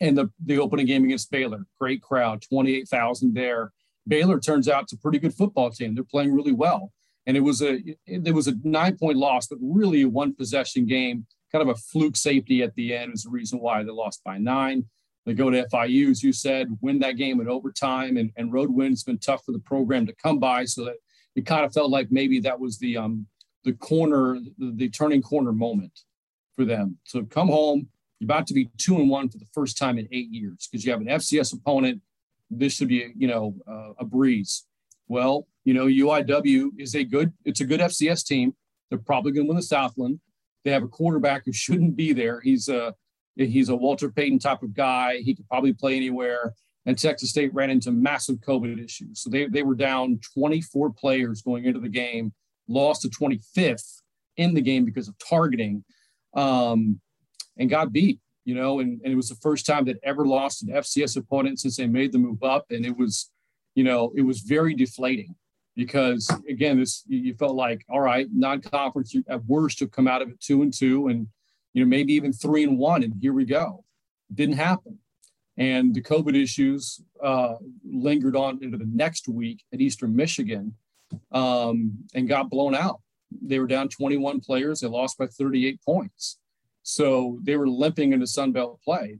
And 0.00 0.16
the, 0.18 0.30
the 0.44 0.58
opening 0.58 0.86
game 0.86 1.04
against 1.04 1.30
Baylor, 1.30 1.64
great 1.80 2.02
crowd, 2.02 2.42
28,000 2.42 3.32
there. 3.34 3.72
Baylor 4.06 4.38
turns 4.38 4.68
out 4.68 4.84
it's 4.84 4.92
a 4.92 4.98
pretty 4.98 5.18
good 5.18 5.34
football 5.34 5.70
team. 5.70 5.94
They're 5.94 6.04
playing 6.04 6.34
really 6.34 6.52
well. 6.52 6.92
And 7.28 7.36
it 7.36 7.40
was 7.40 7.62
a 7.62 7.78
it 8.06 8.34
was 8.34 8.48
a 8.48 8.54
nine 8.64 8.96
point 8.96 9.18
loss, 9.18 9.46
but 9.46 9.58
really 9.62 10.02
a 10.02 10.08
one 10.08 10.34
possession 10.34 10.86
game, 10.86 11.26
kind 11.52 11.62
of 11.62 11.68
a 11.68 11.78
fluke 11.78 12.16
safety 12.16 12.62
at 12.62 12.74
the 12.74 12.94
end 12.94 13.12
is 13.14 13.22
the 13.22 13.30
reason 13.30 13.60
why 13.60 13.84
they 13.84 13.90
lost 13.90 14.24
by 14.24 14.38
nine. 14.38 14.86
They 15.26 15.34
go 15.34 15.50
to 15.50 15.66
FIU, 15.70 16.10
as 16.10 16.22
you 16.22 16.32
said, 16.32 16.68
win 16.80 16.98
that 17.00 17.18
game 17.18 17.38
in 17.42 17.48
overtime, 17.48 18.16
and, 18.16 18.32
and 18.36 18.50
road 18.50 18.70
wins 18.70 19.04
been 19.04 19.18
tough 19.18 19.44
for 19.44 19.52
the 19.52 19.58
program 19.58 20.06
to 20.06 20.14
come 20.14 20.38
by. 20.38 20.64
So 20.64 20.86
that 20.86 20.96
it 21.36 21.44
kind 21.44 21.66
of 21.66 21.72
felt 21.72 21.90
like 21.90 22.08
maybe 22.10 22.40
that 22.40 22.58
was 22.58 22.78
the 22.78 22.96
um, 22.96 23.26
the 23.64 23.74
corner, 23.74 24.38
the, 24.58 24.72
the 24.74 24.88
turning 24.88 25.20
corner 25.20 25.52
moment 25.52 26.00
for 26.56 26.64
them. 26.64 26.96
So 27.04 27.22
come 27.24 27.48
home, 27.48 27.88
you're 28.18 28.26
about 28.26 28.46
to 28.48 28.54
be 28.54 28.70
two 28.78 28.96
and 28.96 29.10
one 29.10 29.28
for 29.28 29.38
the 29.38 29.46
first 29.52 29.76
time 29.76 29.98
in 29.98 30.08
eight 30.10 30.30
years 30.30 30.66
because 30.66 30.84
you 30.84 30.92
have 30.92 31.02
an 31.02 31.08
FCS 31.08 31.52
opponent. 31.54 32.00
This 32.50 32.72
should 32.72 32.88
be, 32.88 33.12
you 33.16 33.28
know, 33.28 33.54
uh, 33.70 33.92
a 33.98 34.04
breeze. 34.04 34.64
Well, 35.08 35.46
you 35.68 35.74
know, 35.74 35.84
UIW 35.84 36.70
is 36.78 36.94
a 36.94 37.04
good, 37.04 37.30
it's 37.44 37.60
a 37.60 37.66
good 37.66 37.80
FCS 37.80 38.24
team. 38.24 38.54
They're 38.88 38.98
probably 38.98 39.32
going 39.32 39.44
to 39.44 39.48
win 39.50 39.58
the 39.58 39.62
Southland. 39.62 40.18
They 40.64 40.70
have 40.70 40.82
a 40.82 40.88
quarterback 40.88 41.42
who 41.44 41.52
shouldn't 41.64 41.94
be 41.94 42.14
there. 42.14 42.40
He's 42.40 42.70
a 42.70 42.94
he's 43.36 43.68
a 43.68 43.76
Walter 43.76 44.10
Payton 44.10 44.38
type 44.38 44.62
of 44.62 44.72
guy. 44.72 45.18
He 45.18 45.34
could 45.34 45.46
probably 45.46 45.74
play 45.74 45.94
anywhere. 45.94 46.54
And 46.86 46.98
Texas 46.98 47.28
State 47.28 47.52
ran 47.52 47.68
into 47.68 47.92
massive 47.92 48.36
COVID 48.36 48.82
issues. 48.82 49.20
So 49.20 49.28
they, 49.28 49.46
they 49.46 49.62
were 49.62 49.74
down 49.74 50.20
24 50.32 50.90
players 50.94 51.42
going 51.42 51.66
into 51.66 51.80
the 51.80 51.90
game, 51.90 52.32
lost 52.66 53.02
to 53.02 53.08
25th 53.08 54.00
in 54.38 54.54
the 54.54 54.62
game 54.62 54.86
because 54.86 55.06
of 55.06 55.16
targeting, 55.18 55.84
um, 56.34 56.98
and 57.58 57.68
got 57.68 57.92
beat. 57.92 58.20
You 58.46 58.54
know, 58.54 58.80
and, 58.80 59.02
and 59.04 59.12
it 59.12 59.16
was 59.16 59.28
the 59.28 59.34
first 59.42 59.66
time 59.66 59.84
that 59.84 59.98
ever 60.02 60.24
lost 60.24 60.62
an 60.62 60.70
FCS 60.70 61.18
opponent 61.18 61.60
since 61.60 61.76
they 61.76 61.86
made 61.86 62.12
the 62.12 62.18
move 62.18 62.42
up. 62.42 62.64
And 62.70 62.86
it 62.86 62.96
was, 62.96 63.30
you 63.74 63.84
know, 63.84 64.14
it 64.16 64.22
was 64.22 64.40
very 64.40 64.72
deflating 64.72 65.34
because 65.78 66.28
again, 66.48 66.76
this 66.76 67.04
you 67.06 67.32
felt 67.34 67.54
like, 67.54 67.86
all 67.88 68.00
right, 68.00 68.26
non-conference, 68.32 69.14
you 69.14 69.24
at 69.28 69.44
worst 69.44 69.80
you'll 69.80 69.88
come 69.88 70.08
out 70.08 70.20
of 70.20 70.28
it 70.28 70.40
two 70.40 70.62
and 70.62 70.74
two, 70.74 71.06
and 71.06 71.28
you 71.72 71.84
know, 71.84 71.88
maybe 71.88 72.12
even 72.14 72.32
three 72.32 72.64
and 72.64 72.76
one, 72.76 73.04
and 73.04 73.14
here 73.20 73.32
we 73.32 73.44
go. 73.44 73.84
Didn't 74.34 74.56
happen. 74.56 74.98
And 75.56 75.94
the 75.94 76.02
COVID 76.02 76.34
issues 76.34 77.00
uh, 77.22 77.54
lingered 77.88 78.34
on 78.34 78.58
into 78.60 78.76
the 78.76 78.88
next 78.92 79.28
week 79.28 79.62
at 79.72 79.80
Eastern 79.80 80.16
Michigan 80.16 80.74
um, 81.30 81.92
and 82.12 82.28
got 82.28 82.50
blown 82.50 82.74
out. 82.74 83.00
They 83.40 83.60
were 83.60 83.66
down 83.68 83.88
21 83.88 84.40
players. 84.40 84.80
They 84.80 84.88
lost 84.88 85.16
by 85.16 85.26
38 85.26 85.80
points. 85.84 86.38
So 86.82 87.38
they 87.44 87.56
were 87.56 87.68
limping 87.68 88.12
into 88.12 88.26
Sun 88.26 88.50
Belt 88.50 88.80
play. 88.82 89.18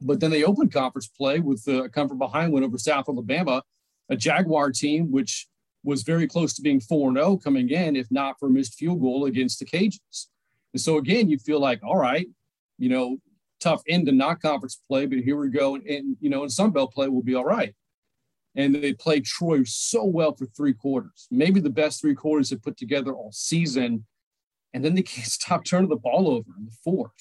But 0.00 0.18
then 0.18 0.32
they 0.32 0.42
opened 0.42 0.72
conference 0.72 1.06
play 1.06 1.38
with 1.38 1.64
come 1.92 2.08
from 2.08 2.18
behind 2.18 2.52
win 2.52 2.64
over 2.64 2.76
South 2.76 3.08
Alabama, 3.08 3.62
a 4.08 4.16
Jaguar 4.16 4.72
team 4.72 5.12
which 5.12 5.46
was 5.86 6.02
very 6.02 6.26
close 6.26 6.52
to 6.54 6.62
being 6.62 6.80
4 6.80 7.14
0 7.14 7.36
coming 7.36 7.70
in, 7.70 7.94
if 7.94 8.08
not 8.10 8.38
for 8.40 8.50
missed 8.50 8.74
field 8.74 9.00
goal 9.00 9.24
against 9.24 9.60
the 9.60 9.64
Cajuns. 9.64 10.26
And 10.74 10.80
so 10.80 10.98
again, 10.98 11.30
you 11.30 11.38
feel 11.38 11.60
like, 11.60 11.80
all 11.84 11.96
right, 11.96 12.26
you 12.76 12.88
know, 12.88 13.18
tough 13.60 13.82
end 13.88 14.06
to 14.06 14.12
not 14.12 14.42
conference 14.42 14.78
play, 14.88 15.06
but 15.06 15.20
here 15.20 15.36
we 15.36 15.48
go. 15.48 15.76
And, 15.76 15.86
and 15.86 16.16
you 16.20 16.28
know, 16.28 16.42
in 16.42 16.50
Sun 16.50 16.72
Belt 16.72 16.92
play, 16.92 17.08
we'll 17.08 17.22
be 17.22 17.36
all 17.36 17.44
right. 17.44 17.74
And 18.56 18.74
they 18.74 18.94
played 18.94 19.24
Troy 19.24 19.62
so 19.64 20.04
well 20.04 20.34
for 20.34 20.46
three 20.46 20.72
quarters, 20.72 21.28
maybe 21.30 21.60
the 21.60 21.70
best 21.70 22.00
three 22.00 22.14
quarters 22.14 22.50
they 22.50 22.56
put 22.56 22.76
together 22.76 23.14
all 23.14 23.30
season. 23.32 24.04
And 24.74 24.84
then 24.84 24.94
they 24.94 25.02
can't 25.02 25.26
stop 25.38 25.64
turning 25.64 25.88
the 25.88 25.96
ball 25.96 26.28
over 26.28 26.50
in 26.58 26.66
the 26.66 26.76
fourth. 26.82 27.12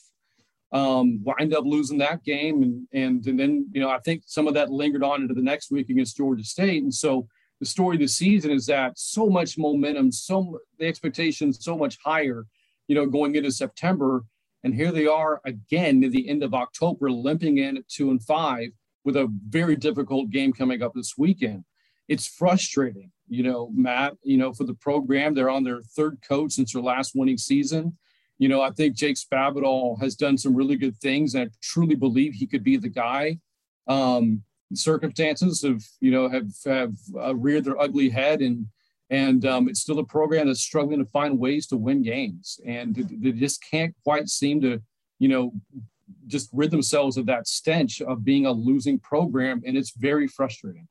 Um, 0.72 1.24
wind 1.24 1.54
up 1.54 1.66
losing 1.66 2.00
that 2.00 2.24
game. 2.24 2.64
And, 2.64 2.88
and, 2.92 3.26
and 3.28 3.40
then, 3.40 3.70
you 3.72 3.80
know, 3.80 3.90
I 3.90 4.00
think 4.00 4.24
some 4.26 4.48
of 4.48 4.56
that 4.56 4.72
lingered 4.72 5.04
on 5.04 5.22
into 5.22 5.36
the 5.36 5.42
next 5.44 5.70
week 5.72 5.90
against 5.90 6.18
Georgia 6.18 6.44
State. 6.44 6.82
And 6.82 6.94
so 6.94 7.28
the 7.66 7.72
story 7.72 7.96
of 7.96 8.02
the 8.02 8.08
season 8.08 8.52
is 8.52 8.66
that 8.68 8.98
so 8.98 9.28
much 9.28 9.58
momentum, 9.58 10.12
so 10.12 10.60
the 10.80 10.88
expectations 10.88 11.58
so 11.62 11.78
much 11.78 11.98
higher 12.06 12.46
you 12.88 12.96
know, 12.96 13.06
going 13.06 13.36
into 13.36 13.52
September. 13.52 14.24
And 14.64 14.74
here 14.74 14.92
they 14.92 15.08
are 15.08 15.42
again 15.46 16.04
at 16.04 16.12
the 16.12 16.28
end 16.28 16.44
of 16.44 16.54
October, 16.54 17.12
limping 17.12 17.58
in 17.58 17.78
at 17.78 17.88
two 17.88 18.10
and 18.10 18.24
five 18.24 18.70
with 19.04 19.16
a 19.16 19.32
very 19.50 19.76
difficult 19.76 20.32
game 20.32 20.54
coming 20.54 20.82
up 20.82 20.94
this 20.96 21.14
weekend. 21.18 21.64
It's 22.08 22.28
frustrating, 22.28 23.12
you 23.28 23.44
know, 23.44 23.70
Matt, 23.74 24.14
you 24.24 24.38
know, 24.38 24.54
for 24.54 24.64
the 24.64 24.74
program. 24.74 25.34
They're 25.34 25.50
on 25.50 25.64
their 25.64 25.82
third 25.96 26.20
coach 26.28 26.54
since 26.54 26.74
their 26.74 26.82
last 26.82 27.14
winning 27.16 27.38
season. 27.38 27.98
You 28.38 28.50
know, 28.50 28.62
I 28.62 28.72
think 28.72 28.96
Jake 28.96 29.18
Spavital 29.18 30.00
has 30.02 30.16
done 30.16 30.38
some 30.38 30.56
really 30.56 30.76
good 30.76 30.98
things, 30.98 31.36
and 31.36 31.50
I 31.50 31.54
truly 31.62 31.96
believe 31.96 32.34
he 32.34 32.48
could 32.48 32.64
be 32.64 32.78
the 32.78 32.90
guy. 32.90 33.40
Um, 33.88 34.44
circumstances 34.76 35.62
have, 35.62 35.84
you 36.00 36.12
know, 36.12 36.30
have 36.30 36.50
have 36.66 36.94
uh, 37.18 37.36
reared 37.36 37.66
their 37.66 37.80
ugly 37.80 38.10
head, 38.10 38.42
and 38.42 38.68
and 39.10 39.46
um, 39.46 39.70
it's 39.70 39.82
still 39.82 40.00
a 40.00 40.06
program 40.06 40.48
that's 40.48 40.62
struggling 40.62 41.00
to 41.00 41.06
find 41.12 41.40
ways 41.40 41.68
to 41.68 41.78
win 41.78 42.02
games, 42.02 42.60
and 42.66 42.96
they 42.96 43.32
just 43.32 43.64
can't 43.64 43.96
quite 44.04 44.30
seem 44.30 44.62
to, 44.62 44.82
you 45.20 45.28
know, 45.28 45.54
just 46.28 46.50
rid 46.54 46.72
themselves 46.72 47.18
of 47.18 47.26
that 47.28 47.48
stench 47.48 48.02
of 48.02 48.24
being 48.24 48.46
a 48.46 48.52
losing 48.52 49.00
program, 49.00 49.62
and 49.66 49.78
it's 49.78 49.92
very 49.98 50.28
frustrating. 50.28 50.88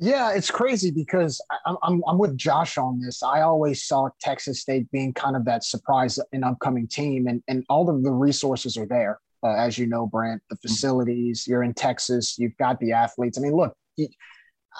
Yeah, 0.00 0.32
it's 0.32 0.50
crazy 0.50 0.92
because 0.92 1.40
I'm, 1.66 1.76
I'm, 1.82 2.02
I'm 2.06 2.18
with 2.18 2.36
Josh 2.36 2.78
on 2.78 3.00
this. 3.00 3.20
I 3.20 3.40
always 3.40 3.82
saw 3.82 4.10
Texas 4.20 4.60
State 4.60 4.88
being 4.92 5.12
kind 5.12 5.34
of 5.34 5.44
that 5.46 5.64
surprise 5.64 6.20
and 6.32 6.44
upcoming 6.44 6.86
team, 6.86 7.26
and, 7.26 7.42
and 7.48 7.64
all 7.68 7.90
of 7.90 8.04
the 8.04 8.12
resources 8.12 8.76
are 8.76 8.86
there. 8.86 9.18
Uh, 9.42 9.54
as 9.54 9.78
you 9.78 9.86
know, 9.86 10.06
Brant, 10.06 10.42
the 10.48 10.56
mm-hmm. 10.56 10.68
facilities, 10.68 11.46
you're 11.46 11.62
in 11.62 11.74
Texas, 11.74 12.38
you've 12.38 12.56
got 12.56 12.80
the 12.80 12.92
athletes. 12.92 13.38
I 13.38 13.40
mean, 13.40 13.54
look, 13.54 13.74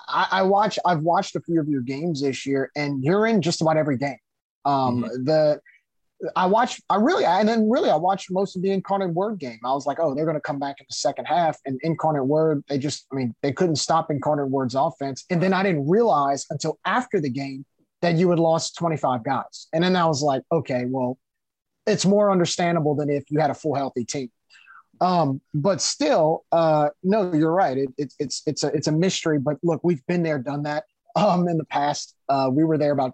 I, 0.09 0.27
I, 0.31 0.43
watch. 0.43 0.79
I've 0.85 1.03
watched 1.03 1.37
a 1.37 1.41
few 1.41 1.61
of 1.61 1.69
your 1.69 1.81
games 1.81 2.23
this 2.23 2.47
year, 2.47 2.71
and 2.77 3.03
you're 3.03 3.27
in 3.27 3.43
just 3.43 3.61
about 3.61 3.77
every 3.77 3.97
game. 3.97 4.19
Um, 4.65 5.03
mm-hmm. 5.03 5.25
The 5.25 5.61
I 6.35 6.47
watched. 6.47 6.83
I 6.91 6.97
really, 6.97 7.25
and 7.25 7.49
then 7.49 7.71
really, 7.71 7.91
I 7.91 7.97
watched 7.97 8.31
most 8.31 8.57
of 8.57 8.63
the 8.63 8.71
Incarnate 8.71 9.15
Word 9.15 9.39
game. 9.39 9.61
I 9.65 9.73
was 9.73 9.87
like, 9.87 9.99
oh, 10.01 10.15
they're 10.15 10.25
going 10.25 10.37
to 10.37 10.41
come 10.41 10.59
back 10.59 10.77
in 10.81 10.87
the 10.89 10.95
second 10.95 11.27
half, 11.27 11.59
and 11.65 11.79
Incarnate 11.83 12.27
Word. 12.27 12.65
They 12.69 12.79
just, 12.79 13.07
I 13.13 13.17
mean, 13.17 13.35
they 13.43 13.53
couldn't 13.53 13.77
stop 13.77 14.11
Incarnate 14.11 14.49
Word's 14.49 14.75
offense. 14.75 15.25
And 15.31 15.43
then 15.43 15.53
I 15.53 15.63
didn't 15.63 15.89
realize 15.89 16.47
until 16.51 16.79
after 16.85 17.21
the 17.21 17.31
game 17.31 17.65
that 18.03 18.17
you 18.17 18.31
had 18.31 18.39
lost 18.39 18.77
25 18.77 19.25
guys. 19.25 19.69
And 19.73 19.83
then 19.83 19.97
I 19.97 20.07
was 20.07 20.23
like, 20.23 20.43
okay, 20.53 20.85
well, 20.87 21.19
it's 21.87 22.07
more 22.07 22.31
understandable 22.31 22.95
than 22.95 23.11
if 23.11 23.25
you 23.31 23.41
had 23.41 23.51
a 23.51 23.55
full 23.55 23.75
healthy 23.75 24.05
team. 24.05 24.31
Um, 25.01 25.40
but 25.55 25.80
still, 25.80 26.44
uh, 26.53 26.88
no, 27.03 27.32
you're 27.32 27.53
right. 27.53 27.76
It, 27.76 27.90
it, 27.99 28.14
it's 28.18 28.42
it's 28.46 28.64
a 28.64 28.68
it's 28.68 28.86
a 28.86 28.92
mystery. 28.92 29.38
But 29.38 29.57
look, 29.62 29.80
we've 29.84 30.05
been 30.07 30.22
there, 30.22 30.38
done 30.38 30.62
that 30.64 30.84
um, 31.16 31.49
in 31.49 31.59
the 31.59 31.64
past. 31.64 32.14
Uh, 32.28 32.51
we 32.53 32.64
were 32.64 32.78
there 32.78 32.92
about 32.92 33.12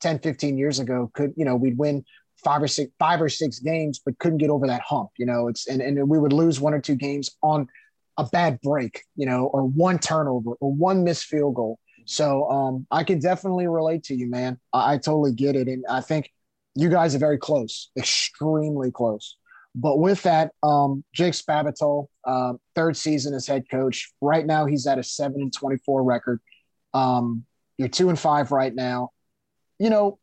10, 0.00 0.20
15 0.20 0.58
years 0.58 0.78
ago. 0.78 1.10
Could 1.14 1.34
you 1.36 1.44
know 1.44 1.56
we'd 1.56 1.78
win 1.78 2.04
five 2.42 2.62
or 2.62 2.68
six 2.68 2.92
five 2.98 3.20
or 3.20 3.28
six 3.28 3.58
games, 3.58 4.00
but 4.04 4.18
couldn't 4.18 4.38
get 4.38 4.50
over 4.50 4.66
that 4.66 4.82
hump. 4.82 5.10
You 5.18 5.26
know, 5.26 5.48
it's 5.48 5.66
and 5.66 5.80
and 5.80 6.08
we 6.08 6.18
would 6.18 6.32
lose 6.32 6.60
one 6.60 6.74
or 6.74 6.80
two 6.80 6.96
games 6.96 7.30
on 7.42 7.68
a 8.16 8.24
bad 8.24 8.60
break. 8.62 9.02
You 9.16 9.26
know, 9.26 9.46
or 9.46 9.64
one 9.64 9.98
turnover 9.98 10.52
or 10.60 10.72
one 10.72 11.04
missed 11.04 11.24
field 11.24 11.54
goal. 11.54 11.78
So 12.06 12.48
um, 12.50 12.86
I 12.90 13.02
can 13.02 13.18
definitely 13.18 13.66
relate 13.66 14.04
to 14.04 14.14
you, 14.14 14.28
man. 14.28 14.58
I, 14.72 14.94
I 14.94 14.98
totally 14.98 15.32
get 15.32 15.56
it, 15.56 15.68
and 15.68 15.84
I 15.88 16.00
think 16.00 16.30
you 16.74 16.90
guys 16.90 17.14
are 17.14 17.18
very 17.18 17.38
close, 17.38 17.90
extremely 17.96 18.90
close. 18.90 19.36
But 19.74 19.98
with 19.98 20.22
that, 20.22 20.52
um, 20.62 21.02
Jake 21.12 21.34
Spavital, 21.34 22.06
uh, 22.24 22.54
third 22.74 22.96
season 22.96 23.34
as 23.34 23.46
head 23.46 23.64
coach. 23.70 24.12
Right 24.20 24.46
now, 24.46 24.66
he's 24.66 24.86
at 24.86 24.98
a 24.98 25.02
seven 25.02 25.40
and 25.40 25.52
twenty-four 25.52 26.02
record. 26.04 26.40
Um, 26.92 27.44
you're 27.76 27.88
two 27.88 28.08
and 28.08 28.18
five 28.18 28.52
right 28.52 28.74
now. 28.74 29.10
You 29.80 29.90
know, 29.90 30.18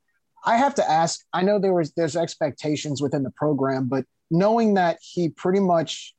I 0.46 0.56
have 0.56 0.76
to 0.76 0.90
ask. 0.90 1.20
I 1.34 1.42
know 1.42 1.60
there 1.60 1.74
was 1.74 1.92
there's 1.94 2.16
expectations 2.16 3.02
within 3.02 3.24
the 3.24 3.32
program, 3.32 3.88
but 3.90 4.06
knowing 4.30 4.76
that 4.76 4.98
he 5.02 5.30
pretty 5.30 5.60
much 5.60 6.16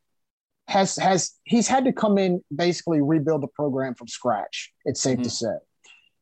has 0.68 0.96
has 0.96 1.32
he's 1.44 1.66
had 1.66 1.86
to 1.86 1.92
come 1.92 2.18
in 2.18 2.42
basically 2.54 3.00
rebuild 3.00 3.42
the 3.42 3.48
program 3.48 3.94
from 3.94 4.08
scratch. 4.08 4.72
It's 4.84 5.00
safe 5.00 5.14
mm-hmm. 5.14 5.22
to 5.22 5.30
say. 5.30 5.54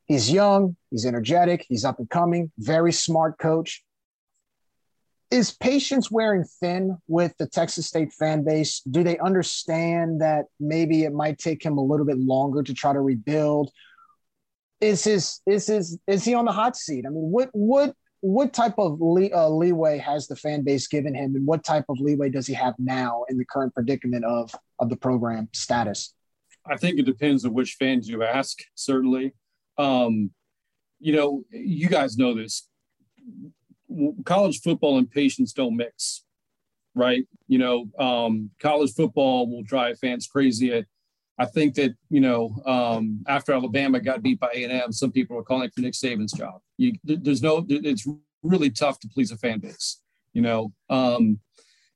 He's 0.07 0.31
young, 0.31 0.77
he's 0.91 1.07
energetic, 1.07 1.67
he's 1.69 1.85
up 1.85 1.99
and 1.99 2.09
coming, 2.09 2.51
very 2.59 2.93
smart 2.93 3.39
coach. 3.39 3.85
Is 5.31 5.53
patience 5.53 6.11
wearing 6.11 6.45
thin 6.45 6.99
with 7.07 7.37
the 7.39 7.47
Texas 7.47 7.87
State 7.87 8.13
fan 8.13 8.43
base? 8.45 8.81
Do 8.81 9.05
they 9.05 9.17
understand 9.19 10.21
that 10.21 10.47
maybe 10.59 11.05
it 11.05 11.13
might 11.13 11.39
take 11.39 11.65
him 11.65 11.79
a 11.79 11.83
little 11.83 12.05
bit 12.05 12.19
longer 12.19 12.65
to 12.65 12.75
try 12.75 12.93
to 12.93 13.01
rebuild? 13.01 13.71
Is 14.81 15.05
his 15.05 15.41
is 15.47 15.69
his 15.69 15.99
is 16.09 16.25
he 16.25 16.35
on 16.35 16.47
the 16.47 16.53
hot 16.53 16.77
seat? 16.77 17.05
I 17.07 17.11
mean, 17.11 17.31
what 17.31 17.51
what 17.53 17.95
what 18.23 18.53
type 18.53 18.75
of 18.79 19.01
lee, 19.01 19.33
uh, 19.33 19.49
leeway 19.49 19.99
has 19.99 20.27
the 20.27 20.37
fan 20.37 20.63
base 20.63 20.89
given 20.89 21.15
him, 21.15 21.37
and 21.37 21.47
what 21.47 21.65
type 21.65 21.85
of 21.89 21.99
leeway 22.01 22.29
does 22.29 22.47
he 22.47 22.55
have 22.55 22.75
now 22.79 23.25
in 23.29 23.39
the 23.39 23.45
current 23.45 23.73
predicament 23.75 24.25
of 24.25 24.53
of 24.79 24.89
the 24.89 24.97
program 24.97 25.49
status? 25.53 26.15
I 26.67 26.77
think 26.77 26.99
it 26.99 27.07
depends 27.07 27.45
on 27.45 27.55
which 27.55 27.77
fans 27.79 28.09
you 28.09 28.23
ask. 28.23 28.59
Certainly, 28.75 29.33
um, 29.79 30.31
you 30.99 31.15
know, 31.15 31.45
you 31.51 31.89
guys 31.89 32.17
know 32.17 32.35
this. 32.35 32.69
College 34.25 34.61
football 34.61 34.99
and 34.99 35.11
patience 35.11 35.53
don't 35.53 35.77
mix, 35.77 36.25
right? 36.95 37.25
You 37.49 37.59
know, 37.59 37.87
um, 37.99 38.51
college 38.61 38.93
football 38.93 39.51
will 39.51 39.63
drive 39.63 39.99
fans 39.99 40.27
crazy. 40.27 40.75
I, 40.75 40.85
I 41.39 41.47
think 41.47 41.75
that 41.77 41.95
you 42.09 42.21
know, 42.21 42.55
um, 42.67 43.25
after 43.27 43.53
Alabama 43.53 44.01
got 44.01 44.23
beat 44.23 44.41
by 44.41 44.51
A 44.55 44.65
and 44.65 44.73
M, 44.73 44.93
some 44.93 45.11
people 45.11 45.39
are 45.39 45.43
calling 45.43 45.71
for 45.71 45.81
Nick 45.81 45.95
Saban's 45.95 46.33
job. 46.33 46.61
You, 46.77 46.93
there's 47.05 47.43
no, 47.43 47.65
it's 47.69 48.07
really 48.43 48.71
tough 48.71 49.01
to 49.01 49.09
please 49.09 49.33
a 49.33 49.37
fan 49.37 49.61
base, 49.61 50.03
you 50.33 50.43
know. 50.43 50.73
Um, 50.89 51.41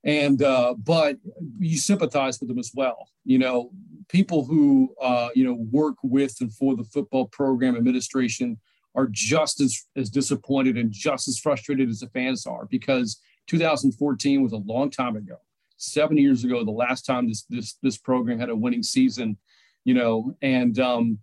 and 0.04 0.42
uh, 0.42 0.74
but 0.78 1.16
you 1.58 1.78
sympathize 1.78 2.38
with 2.40 2.48
them 2.48 2.58
as 2.58 2.70
well. 2.74 3.08
You 3.24 3.38
know, 3.38 3.70
people 4.08 4.44
who 4.44 4.94
uh, 5.00 5.30
you 5.34 5.44
know 5.44 5.54
work 5.70 5.96
with 6.02 6.36
and 6.40 6.52
for 6.52 6.76
the 6.76 6.84
football 6.84 7.26
program 7.28 7.76
administration 7.76 8.58
are 8.94 9.08
just 9.10 9.60
as 9.60 9.86
as 9.96 10.10
disappointed 10.10 10.76
and 10.76 10.92
just 10.92 11.28
as 11.28 11.38
frustrated 11.38 11.88
as 11.88 12.00
the 12.00 12.08
fans 12.08 12.46
are 12.46 12.66
because 12.66 13.20
2014 13.46 14.42
was 14.42 14.52
a 14.52 14.56
long 14.56 14.90
time 14.90 15.16
ago. 15.16 15.36
Seven 15.76 16.16
years 16.16 16.44
ago, 16.44 16.64
the 16.64 16.70
last 16.70 17.02
time 17.02 17.28
this 17.28 17.44
this 17.50 17.74
this 17.82 17.98
program 17.98 18.38
had 18.38 18.48
a 18.48 18.56
winning 18.56 18.82
season, 18.82 19.36
you 19.84 19.94
know, 19.94 20.36
and 20.40 20.78
um, 20.78 21.18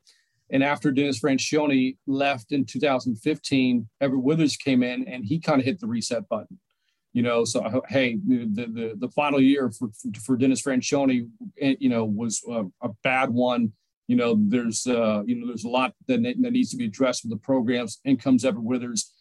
and 0.51 0.63
after 0.63 0.91
Dennis 0.91 1.19
Franchione 1.19 1.97
left 2.05 2.51
in 2.51 2.65
2015, 2.65 3.88
Everett 4.01 4.22
Withers 4.22 4.57
came 4.57 4.84
in 4.84 5.07
and 5.07 5.26
he 5.26 5.39
kind 5.39 5.59
of 5.59 5.65
hit 5.65 5.80
the 5.80 5.88
reset 5.88 6.28
button. 6.28 6.59
You 7.13 7.24
know, 7.24 7.43
so 7.43 7.82
hey, 7.89 8.17
the 8.26 8.45
the, 8.45 8.93
the 8.97 9.09
final 9.09 9.41
year 9.41 9.72
for, 9.72 9.89
for 10.24 10.38
Dennis 10.38 10.61
Franchione, 10.61 11.30
eh, 11.59 11.76
you 11.80 11.89
know, 11.89 12.05
was 12.05 12.41
a, 12.49 12.65
a 12.82 12.89
bad 13.03 13.30
one. 13.30 13.74
You 14.12 14.18
know, 14.18 14.36
there's 14.38 14.86
uh, 14.88 15.24
you 15.26 15.36
know 15.36 15.47
there's 15.47 15.64
a 15.64 15.70
lot 15.70 15.93
that, 16.09 16.22
that 16.22 16.51
needs 16.51 16.72
to 16.72 16.76
be 16.76 16.84
addressed 16.84 17.24
with 17.24 17.32
the 17.32 17.38
programs. 17.38 18.01
In 18.03 18.18
comes 18.18 18.43
Everett 18.43 18.66
Withers, 18.66 19.14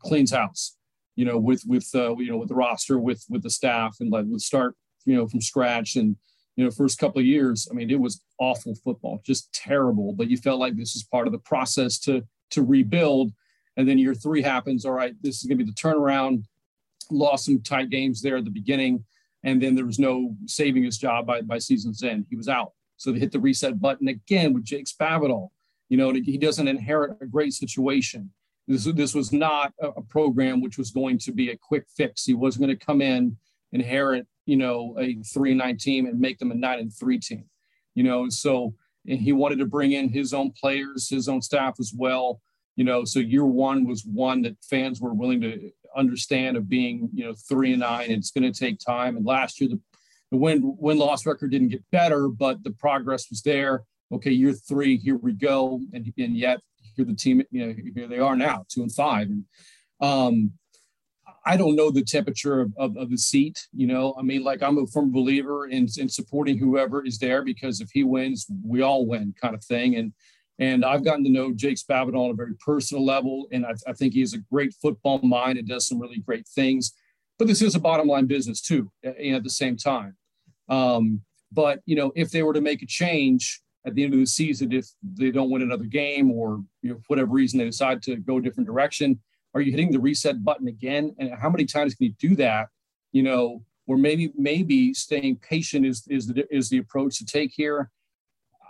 cleans 0.00 0.30
house. 0.30 0.76
You 1.14 1.24
know, 1.24 1.38
with 1.38 1.62
with 1.66 1.88
uh, 1.94 2.14
you 2.18 2.30
know 2.30 2.36
with 2.36 2.50
the 2.50 2.54
roster, 2.54 2.98
with 2.98 3.24
with 3.30 3.42
the 3.42 3.48
staff, 3.48 3.96
and 4.00 4.12
like 4.12 4.26
would 4.28 4.42
start 4.42 4.76
you 5.06 5.16
know 5.16 5.26
from 5.26 5.40
scratch 5.40 5.96
and 5.96 6.16
you 6.54 6.64
know, 6.64 6.70
first 6.70 6.98
couple 6.98 7.18
of 7.18 7.24
years, 7.24 7.66
I 7.70 7.74
mean, 7.74 7.90
it 7.90 7.98
was 7.98 8.20
awful 8.38 8.74
football, 8.74 9.22
just 9.24 9.50
terrible. 9.54 10.12
But 10.12 10.28
you 10.28 10.36
felt 10.36 10.60
like 10.60 10.76
this 10.76 10.94
is 10.96 11.02
part 11.02 11.26
of 11.26 11.32
the 11.32 11.38
process 11.38 11.98
to 12.00 12.22
to 12.50 12.62
rebuild. 12.62 13.32
And 13.78 13.88
then 13.88 13.96
year 13.96 14.14
three 14.14 14.42
happens. 14.42 14.84
All 14.84 14.92
right, 14.92 15.14
this 15.22 15.36
is 15.36 15.44
going 15.44 15.56
to 15.56 15.64
be 15.64 15.70
the 15.70 15.76
turnaround. 15.76 16.44
Lost 17.10 17.46
some 17.46 17.62
tight 17.62 17.88
games 17.88 18.20
there 18.20 18.36
at 18.36 18.44
the 18.44 18.50
beginning, 18.50 19.02
and 19.44 19.62
then 19.62 19.74
there 19.74 19.86
was 19.86 19.98
no 19.98 20.36
saving 20.44 20.84
his 20.84 20.98
job 20.98 21.26
by 21.26 21.40
by 21.40 21.56
season's 21.56 22.02
end. 22.02 22.26
He 22.28 22.36
was 22.36 22.50
out. 22.50 22.72
So 22.96 23.12
they 23.12 23.18
hit 23.18 23.32
the 23.32 23.40
reset 23.40 23.80
button 23.80 24.08
again 24.08 24.52
with 24.52 24.64
Jake 24.64 24.86
Spavital. 24.86 25.50
You 25.88 25.96
know, 25.96 26.12
he 26.12 26.38
doesn't 26.38 26.66
inherit 26.68 27.16
a 27.20 27.26
great 27.26 27.52
situation. 27.52 28.32
This, 28.66 28.84
this 28.84 29.14
was 29.14 29.32
not 29.32 29.72
a, 29.80 30.02
program 30.02 30.60
which 30.60 30.78
was 30.78 30.90
going 30.90 31.18
to 31.18 31.32
be 31.32 31.50
a 31.50 31.56
quick 31.56 31.84
fix. 31.96 32.24
He 32.24 32.34
wasn't 32.34 32.66
going 32.66 32.76
to 32.76 32.84
come 32.84 33.00
in, 33.00 33.36
inherit 33.72 34.26
you 34.46 34.56
know, 34.56 34.96
a 34.98 35.16
three 35.22 35.50
and 35.50 35.58
nine 35.58 35.76
team 35.76 36.06
and 36.06 36.18
make 36.18 36.38
them 36.38 36.52
a 36.52 36.54
nine 36.54 36.78
and 36.78 36.94
three 36.94 37.18
team, 37.18 37.44
you 37.94 38.04
know. 38.04 38.28
So 38.28 38.74
he 39.04 39.32
wanted 39.32 39.58
to 39.58 39.66
bring 39.66 39.92
in 39.92 40.08
his 40.08 40.32
own 40.32 40.52
players, 40.52 41.08
his 41.10 41.28
own 41.28 41.42
staff 41.42 41.74
as 41.80 41.92
well, 41.94 42.40
you 42.76 42.84
know. 42.84 43.04
So 43.04 43.18
year 43.18 43.44
one 43.44 43.84
was 43.84 44.04
one 44.06 44.42
that 44.42 44.56
fans 44.62 45.00
were 45.00 45.12
willing 45.12 45.40
to 45.42 45.70
understand 45.96 46.56
of 46.56 46.68
being, 46.68 47.10
you 47.12 47.24
know, 47.24 47.34
three 47.34 47.72
and 47.72 47.80
nine. 47.80 48.06
And 48.06 48.18
it's 48.18 48.30
going 48.30 48.50
to 48.50 48.58
take 48.58 48.78
time. 48.78 49.16
And 49.16 49.26
last 49.26 49.60
year 49.60 49.68
the 49.68 49.80
the 50.36 50.42
win 50.42 50.76
win 50.78 50.98
loss 50.98 51.24
record 51.24 51.50
didn't 51.50 51.68
get 51.68 51.90
better, 51.90 52.28
but 52.28 52.62
the 52.62 52.72
progress 52.72 53.30
was 53.30 53.40
there. 53.40 53.84
Okay, 54.12 54.30
year 54.30 54.52
three, 54.52 54.98
here 54.98 55.16
we 55.16 55.32
go, 55.32 55.80
and 55.94 56.12
and 56.18 56.36
yet 56.36 56.60
here 56.94 57.04
the 57.06 57.14
team, 57.14 57.42
you 57.50 57.66
know, 57.66 57.74
here 57.94 58.06
they 58.06 58.18
are 58.18 58.36
now, 58.36 58.64
two 58.68 58.82
and 58.82 58.92
five, 58.92 59.28
and 59.28 59.44
um, 60.00 60.52
I 61.46 61.56
don't 61.56 61.76
know 61.76 61.90
the 61.90 62.04
temperature 62.04 62.60
of, 62.60 62.72
of, 62.76 62.96
of, 62.96 63.10
the 63.10 63.16
seat. 63.16 63.66
You 63.72 63.86
know, 63.86 64.14
I 64.18 64.22
mean, 64.22 64.42
like 64.42 64.62
I'm 64.62 64.78
a 64.78 64.86
firm 64.86 65.10
believer 65.12 65.66
in, 65.66 65.88
in 65.96 66.08
supporting 66.08 66.58
whoever 66.58 67.04
is 67.04 67.18
there 67.18 67.42
because 67.42 67.80
if 67.80 67.88
he 67.92 68.02
wins, 68.04 68.46
we 68.64 68.82
all 68.82 69.06
win, 69.06 69.32
kind 69.40 69.54
of 69.54 69.64
thing. 69.64 69.96
And 69.96 70.12
and 70.58 70.84
I've 70.84 71.04
gotten 71.04 71.24
to 71.24 71.30
know 71.30 71.52
Jake 71.52 71.76
Spavital 71.76 72.16
on 72.16 72.30
a 72.30 72.34
very 72.34 72.54
personal 72.64 73.04
level, 73.04 73.46
and 73.52 73.64
I, 73.64 73.72
I 73.86 73.92
think 73.94 74.14
he 74.14 74.22
a 74.22 74.38
great 74.52 74.74
football 74.82 75.18
mind 75.18 75.58
and 75.58 75.68
does 75.68 75.86
some 75.88 76.00
really 76.00 76.18
great 76.18 76.46
things. 76.48 76.92
But 77.38 77.48
this 77.48 77.62
is 77.62 77.74
a 77.74 77.80
bottom 77.80 78.08
line 78.08 78.26
business 78.26 78.60
too, 78.60 78.90
and 79.02 79.36
at 79.36 79.44
the 79.44 79.50
same 79.50 79.76
time. 79.76 80.16
Um, 80.68 81.22
but 81.52 81.80
you 81.86 81.96
know, 81.96 82.12
if 82.16 82.30
they 82.30 82.42
were 82.42 82.52
to 82.52 82.60
make 82.60 82.82
a 82.82 82.86
change 82.86 83.60
at 83.86 83.94
the 83.94 84.04
end 84.04 84.14
of 84.14 84.20
the 84.20 84.26
season, 84.26 84.72
if 84.72 84.86
they 85.02 85.30
don't 85.30 85.50
win 85.50 85.62
another 85.62 85.84
game 85.84 86.30
or 86.30 86.62
you 86.82 86.90
know, 86.90 87.00
whatever 87.06 87.30
reason 87.30 87.58
they 87.58 87.64
decide 87.64 88.02
to 88.02 88.16
go 88.16 88.38
a 88.38 88.42
different 88.42 88.66
direction, 88.66 89.20
are 89.54 89.60
you 89.60 89.70
hitting 89.70 89.92
the 89.92 90.00
reset 90.00 90.44
button 90.44 90.68
again? 90.68 91.14
And 91.18 91.32
how 91.40 91.48
many 91.48 91.64
times 91.64 91.94
can 91.94 92.06
you 92.06 92.14
do 92.18 92.36
that? 92.36 92.68
You 93.12 93.22
know, 93.22 93.62
or 93.86 93.96
maybe 93.96 94.32
maybe 94.36 94.92
staying 94.92 95.36
patient 95.36 95.86
is 95.86 96.06
is 96.08 96.26
the 96.26 96.46
is 96.54 96.68
the 96.68 96.78
approach 96.78 97.18
to 97.18 97.24
take 97.24 97.52
here. 97.54 97.90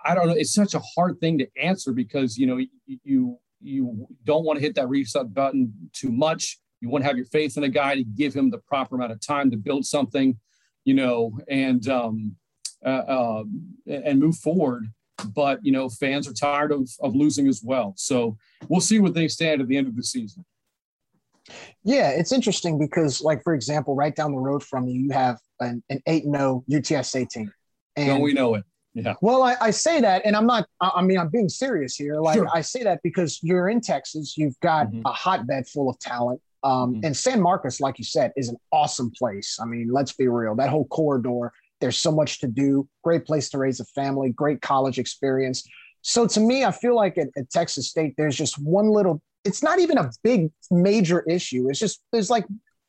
I 0.04 0.14
don't 0.14 0.28
know. 0.28 0.34
It's 0.34 0.54
such 0.54 0.74
a 0.74 0.82
hard 0.94 1.18
thing 1.18 1.38
to 1.38 1.48
answer 1.60 1.92
because 1.92 2.36
you 2.36 2.46
know 2.46 2.60
you 2.86 3.38
you 3.60 4.06
don't 4.24 4.44
want 4.44 4.58
to 4.58 4.64
hit 4.64 4.74
that 4.76 4.88
reset 4.88 5.32
button 5.32 5.72
too 5.92 6.12
much. 6.12 6.58
You 6.80 6.90
want 6.90 7.02
to 7.02 7.08
have 7.08 7.16
your 7.16 7.26
faith 7.26 7.56
in 7.56 7.64
a 7.64 7.68
guy 7.68 7.96
to 7.96 8.04
give 8.04 8.34
him 8.34 8.50
the 8.50 8.58
proper 8.58 8.96
amount 8.96 9.12
of 9.12 9.20
time 9.20 9.50
to 9.50 9.56
build 9.56 9.86
something, 9.86 10.38
you 10.86 10.94
know, 10.94 11.38
and 11.48 11.86
um, 11.88 12.36
uh, 12.84 12.88
uh, 12.88 13.44
and 13.86 14.18
move 14.18 14.36
forward. 14.36 14.86
But 15.34 15.64
you 15.64 15.72
know, 15.72 15.88
fans 15.90 16.28
are 16.28 16.32
tired 16.32 16.72
of 16.72 16.88
of 17.00 17.14
losing 17.14 17.48
as 17.48 17.60
well. 17.62 17.92
So 17.96 18.38
we'll 18.68 18.80
see 18.80 19.00
what 19.00 19.12
they 19.12 19.28
stand 19.28 19.60
at 19.60 19.68
the 19.68 19.76
end 19.76 19.88
of 19.88 19.96
the 19.96 20.02
season. 20.02 20.44
Yeah, 21.84 22.10
it's 22.10 22.32
interesting 22.32 22.78
because, 22.78 23.20
like, 23.20 23.42
for 23.44 23.54
example, 23.54 23.94
right 23.94 24.14
down 24.14 24.32
the 24.32 24.38
road 24.38 24.64
from 24.64 24.88
you, 24.88 25.00
you 25.00 25.10
have 25.12 25.38
an, 25.60 25.82
an 25.88 26.02
8 26.06 26.24
0 26.24 26.64
UTSA 26.68 27.28
team. 27.28 27.52
And, 27.94 28.08
Don't 28.08 28.20
we 28.20 28.32
know 28.32 28.54
it? 28.54 28.64
Yeah. 28.94 29.14
Well, 29.20 29.42
I, 29.42 29.54
I, 29.60 29.70
say 29.70 30.00
that, 30.00 30.22
and 30.24 30.34
I'm 30.34 30.46
not, 30.46 30.66
I 30.80 31.02
mean, 31.02 31.18
I'm 31.18 31.28
being 31.28 31.48
serious 31.48 31.94
here. 31.94 32.20
Like, 32.20 32.36
sure. 32.36 32.48
I 32.52 32.62
say 32.62 32.82
that 32.82 33.00
because 33.04 33.38
you're 33.42 33.68
in 33.68 33.80
Texas, 33.80 34.36
you've 34.36 34.58
got 34.60 34.88
mm-hmm. 34.88 35.02
a 35.04 35.12
hotbed 35.12 35.68
full 35.68 35.88
of 35.88 35.98
talent. 36.00 36.40
Um, 36.62 36.94
mm-hmm. 36.94 37.06
And 37.06 37.16
San 37.16 37.40
Marcos, 37.40 37.80
like 37.80 37.98
you 37.98 38.04
said, 38.04 38.32
is 38.36 38.48
an 38.48 38.56
awesome 38.72 39.12
place. 39.16 39.58
I 39.60 39.66
mean, 39.66 39.88
let's 39.92 40.12
be 40.12 40.28
real. 40.28 40.54
That 40.54 40.70
whole 40.70 40.86
corridor, 40.86 41.52
there's 41.80 41.98
so 41.98 42.10
much 42.10 42.40
to 42.40 42.46
do. 42.46 42.88
Great 43.04 43.24
place 43.24 43.48
to 43.50 43.58
raise 43.58 43.80
a 43.80 43.84
family, 43.86 44.30
great 44.30 44.62
college 44.62 44.98
experience. 44.98 45.66
So 46.02 46.26
to 46.26 46.40
me, 46.40 46.64
I 46.64 46.70
feel 46.70 46.94
like 46.94 47.18
at, 47.18 47.28
at 47.36 47.50
Texas 47.50 47.88
State, 47.88 48.14
there's 48.16 48.36
just 48.36 48.58
one 48.58 48.88
little 48.88 49.20
it's 49.46 49.62
not 49.62 49.78
even 49.78 49.96
a 49.96 50.10
big 50.22 50.50
major 50.70 51.22
issue. 51.22 51.70
It's 51.70 51.78
just 51.78 52.02
there's 52.12 52.28
like 52.28 52.44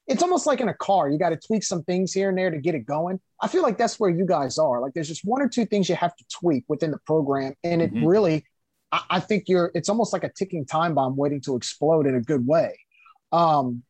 it's 0.07 0.23
almost 0.23 0.47
like 0.47 0.59
in 0.59 0.69
a 0.69 0.73
car. 0.73 1.09
You 1.09 1.19
got 1.19 1.29
to 1.29 1.37
tweak 1.37 1.63
some 1.63 1.83
things 1.83 2.13
here 2.13 2.29
and 2.29 2.37
there 2.37 2.49
to 2.49 2.57
get 2.57 2.75
it 2.75 2.85
going. 2.85 3.19
I 3.41 3.47
feel 3.47 3.61
like 3.61 3.77
that's 3.77 3.99
where 3.99 4.09
you 4.09 4.25
guys 4.25 4.57
are. 4.57 4.81
Like 4.81 4.93
there's 4.93 5.07
just 5.07 5.23
one 5.23 5.41
or 5.41 5.49
two 5.49 5.65
things 5.65 5.87
you 5.89 5.95
have 5.95 6.15
to 6.15 6.25
tweak 6.33 6.63
within 6.67 6.91
the 6.91 6.97
program, 7.05 7.53
and 7.63 7.81
it 7.81 7.93
mm-hmm. 7.93 8.05
really, 8.05 8.45
I, 8.91 9.03
I, 9.09 9.19
think 9.19 9.43
you're. 9.47 9.71
It's 9.75 9.89
almost 9.89 10.13
like 10.13 10.23
a 10.23 10.31
ticking 10.35 10.65
time 10.65 10.95
bomb 10.95 11.15
waiting 11.15 11.41
to 11.41 11.55
explode 11.55 12.07
in 12.07 12.15
a 12.15 12.21
good 12.21 12.47
way. 12.47 12.79
Um, 13.31 13.83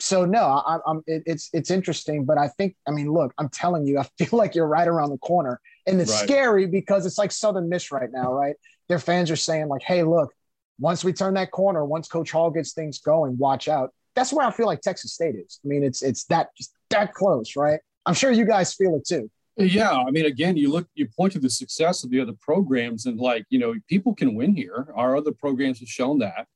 so 0.00 0.24
no, 0.24 0.42
I, 0.42 0.78
am 0.86 1.02
it, 1.06 1.24
it's 1.26 1.50
it's 1.52 1.70
interesting, 1.70 2.24
but 2.24 2.38
I 2.38 2.48
think 2.48 2.76
I 2.86 2.92
mean, 2.92 3.10
look, 3.12 3.32
I'm 3.38 3.48
telling 3.48 3.86
you, 3.86 3.98
I 3.98 4.04
feel 4.18 4.38
like 4.38 4.54
you're 4.54 4.66
right 4.66 4.86
around 4.86 5.10
the 5.10 5.18
corner, 5.18 5.60
and 5.86 6.00
it's 6.00 6.12
right. 6.12 6.24
scary 6.24 6.66
because 6.66 7.06
it's 7.06 7.18
like 7.18 7.32
Southern 7.32 7.68
Miss 7.68 7.90
right 7.90 8.10
now, 8.10 8.32
right? 8.32 8.54
Their 8.88 8.98
fans 8.98 9.30
are 9.30 9.36
saying 9.36 9.68
like, 9.68 9.82
"Hey, 9.82 10.02
look, 10.02 10.32
once 10.78 11.04
we 11.04 11.12
turn 11.12 11.34
that 11.34 11.50
corner, 11.50 11.84
once 11.84 12.08
Coach 12.08 12.30
Hall 12.30 12.50
gets 12.50 12.72
things 12.72 13.00
going, 13.00 13.36
watch 13.38 13.68
out. 13.68 13.92
That's 14.14 14.32
where 14.32 14.46
I 14.46 14.50
feel 14.50 14.66
like 14.66 14.80
Texas 14.80 15.12
State 15.12 15.34
is. 15.34 15.60
I 15.64 15.68
mean, 15.68 15.82
it's 15.82 16.02
it's 16.02 16.24
that 16.24 16.54
just 16.56 16.72
that 16.90 17.14
close, 17.14 17.56
right? 17.56 17.80
I'm 18.06 18.14
sure 18.14 18.30
you 18.30 18.46
guys 18.46 18.74
feel 18.74 18.96
it 18.96 19.06
too. 19.06 19.30
Yeah, 19.56 19.90
I 19.90 20.12
mean, 20.12 20.26
again, 20.26 20.56
you 20.56 20.70
look, 20.70 20.86
you 20.94 21.08
point 21.08 21.32
to 21.32 21.40
the 21.40 21.50
success 21.50 22.04
of 22.04 22.10
the 22.10 22.20
other 22.20 22.32
programs, 22.40 23.06
and 23.06 23.18
like, 23.18 23.44
you 23.50 23.58
know, 23.58 23.74
people 23.88 24.14
can 24.14 24.36
win 24.36 24.54
here. 24.54 24.86
Our 24.94 25.16
other 25.16 25.32
programs 25.32 25.80
have 25.80 25.88
shown 25.88 26.18
that. 26.20 26.46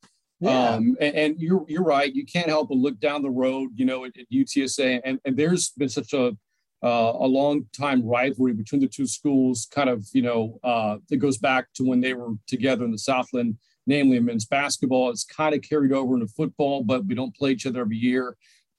Yeah. 0.42 0.70
Um, 0.70 0.96
and, 1.00 1.14
and, 1.14 1.40
you're 1.40 1.64
you're 1.68 1.84
right. 1.84 2.12
You 2.12 2.26
can't 2.26 2.48
help 2.48 2.70
but 2.70 2.78
look 2.78 2.98
down 2.98 3.22
the 3.22 3.30
road, 3.30 3.70
you 3.76 3.84
know, 3.84 4.04
at, 4.04 4.16
at 4.18 4.28
UTSA, 4.28 5.00
and, 5.04 5.20
and 5.24 5.36
there's 5.36 5.70
been 5.70 5.88
such 5.88 6.12
a 6.14 6.36
uh, 6.82 7.12
a 7.20 7.28
long 7.28 7.64
time 7.72 8.04
rivalry 8.04 8.52
between 8.52 8.80
the 8.80 8.88
two 8.88 9.06
schools. 9.06 9.68
Kind 9.70 9.88
of, 9.88 10.04
you 10.12 10.22
know, 10.22 10.58
uh, 10.64 10.96
it 11.12 11.18
goes 11.18 11.38
back 11.38 11.66
to 11.74 11.84
when 11.84 12.00
they 12.00 12.14
were 12.14 12.32
together 12.48 12.84
in 12.84 12.90
the 12.90 12.98
Southland, 12.98 13.56
namely 13.86 14.16
in 14.16 14.24
men's 14.24 14.44
basketball. 14.44 15.10
It's 15.10 15.22
kind 15.22 15.54
of 15.54 15.62
carried 15.62 15.92
over 15.92 16.14
into 16.14 16.26
football, 16.26 16.82
but 16.82 17.06
we 17.06 17.14
don't 17.14 17.36
play 17.36 17.52
each 17.52 17.66
other 17.66 17.82
every 17.82 17.98
year. 17.98 18.36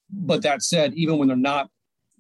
But 0.10 0.42
that 0.42 0.64
said, 0.64 0.94
even 0.96 1.18
when 1.18 1.30
they're 1.30 1.38
not, 1.38 1.70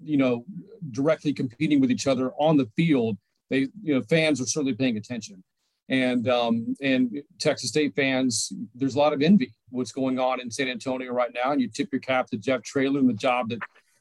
you 0.01 0.15
know, 0.15 0.45
directly 0.91 1.33
competing 1.33 1.81
with 1.81 1.91
each 1.91 2.07
other 2.07 2.31
on 2.39 2.55
the 2.55 2.69
field, 2.77 3.17
they, 3.49 3.67
you 3.81 3.93
know, 3.93 4.01
fans 4.03 4.39
are 4.39 4.45
certainly 4.45 4.73
paying 4.73 4.95
attention. 4.95 5.43
And 5.89 6.29
um, 6.29 6.75
and 6.81 7.21
Texas 7.39 7.69
State 7.69 7.95
fans, 7.95 8.53
there's 8.73 8.95
a 8.95 8.99
lot 8.99 9.13
of 9.13 9.21
envy 9.21 9.53
what's 9.69 9.91
going 9.91 10.17
on 10.17 10.39
in 10.39 10.49
San 10.49 10.69
Antonio 10.69 11.11
right 11.11 11.31
now, 11.33 11.51
and 11.51 11.59
you 11.59 11.67
tip 11.67 11.89
your 11.91 11.99
cap 11.99 12.27
to 12.27 12.37
Jeff 12.37 12.63
Traylor 12.63 12.99
and 12.99 13.09
the 13.09 13.13
job 13.13 13.49
that 13.49 13.59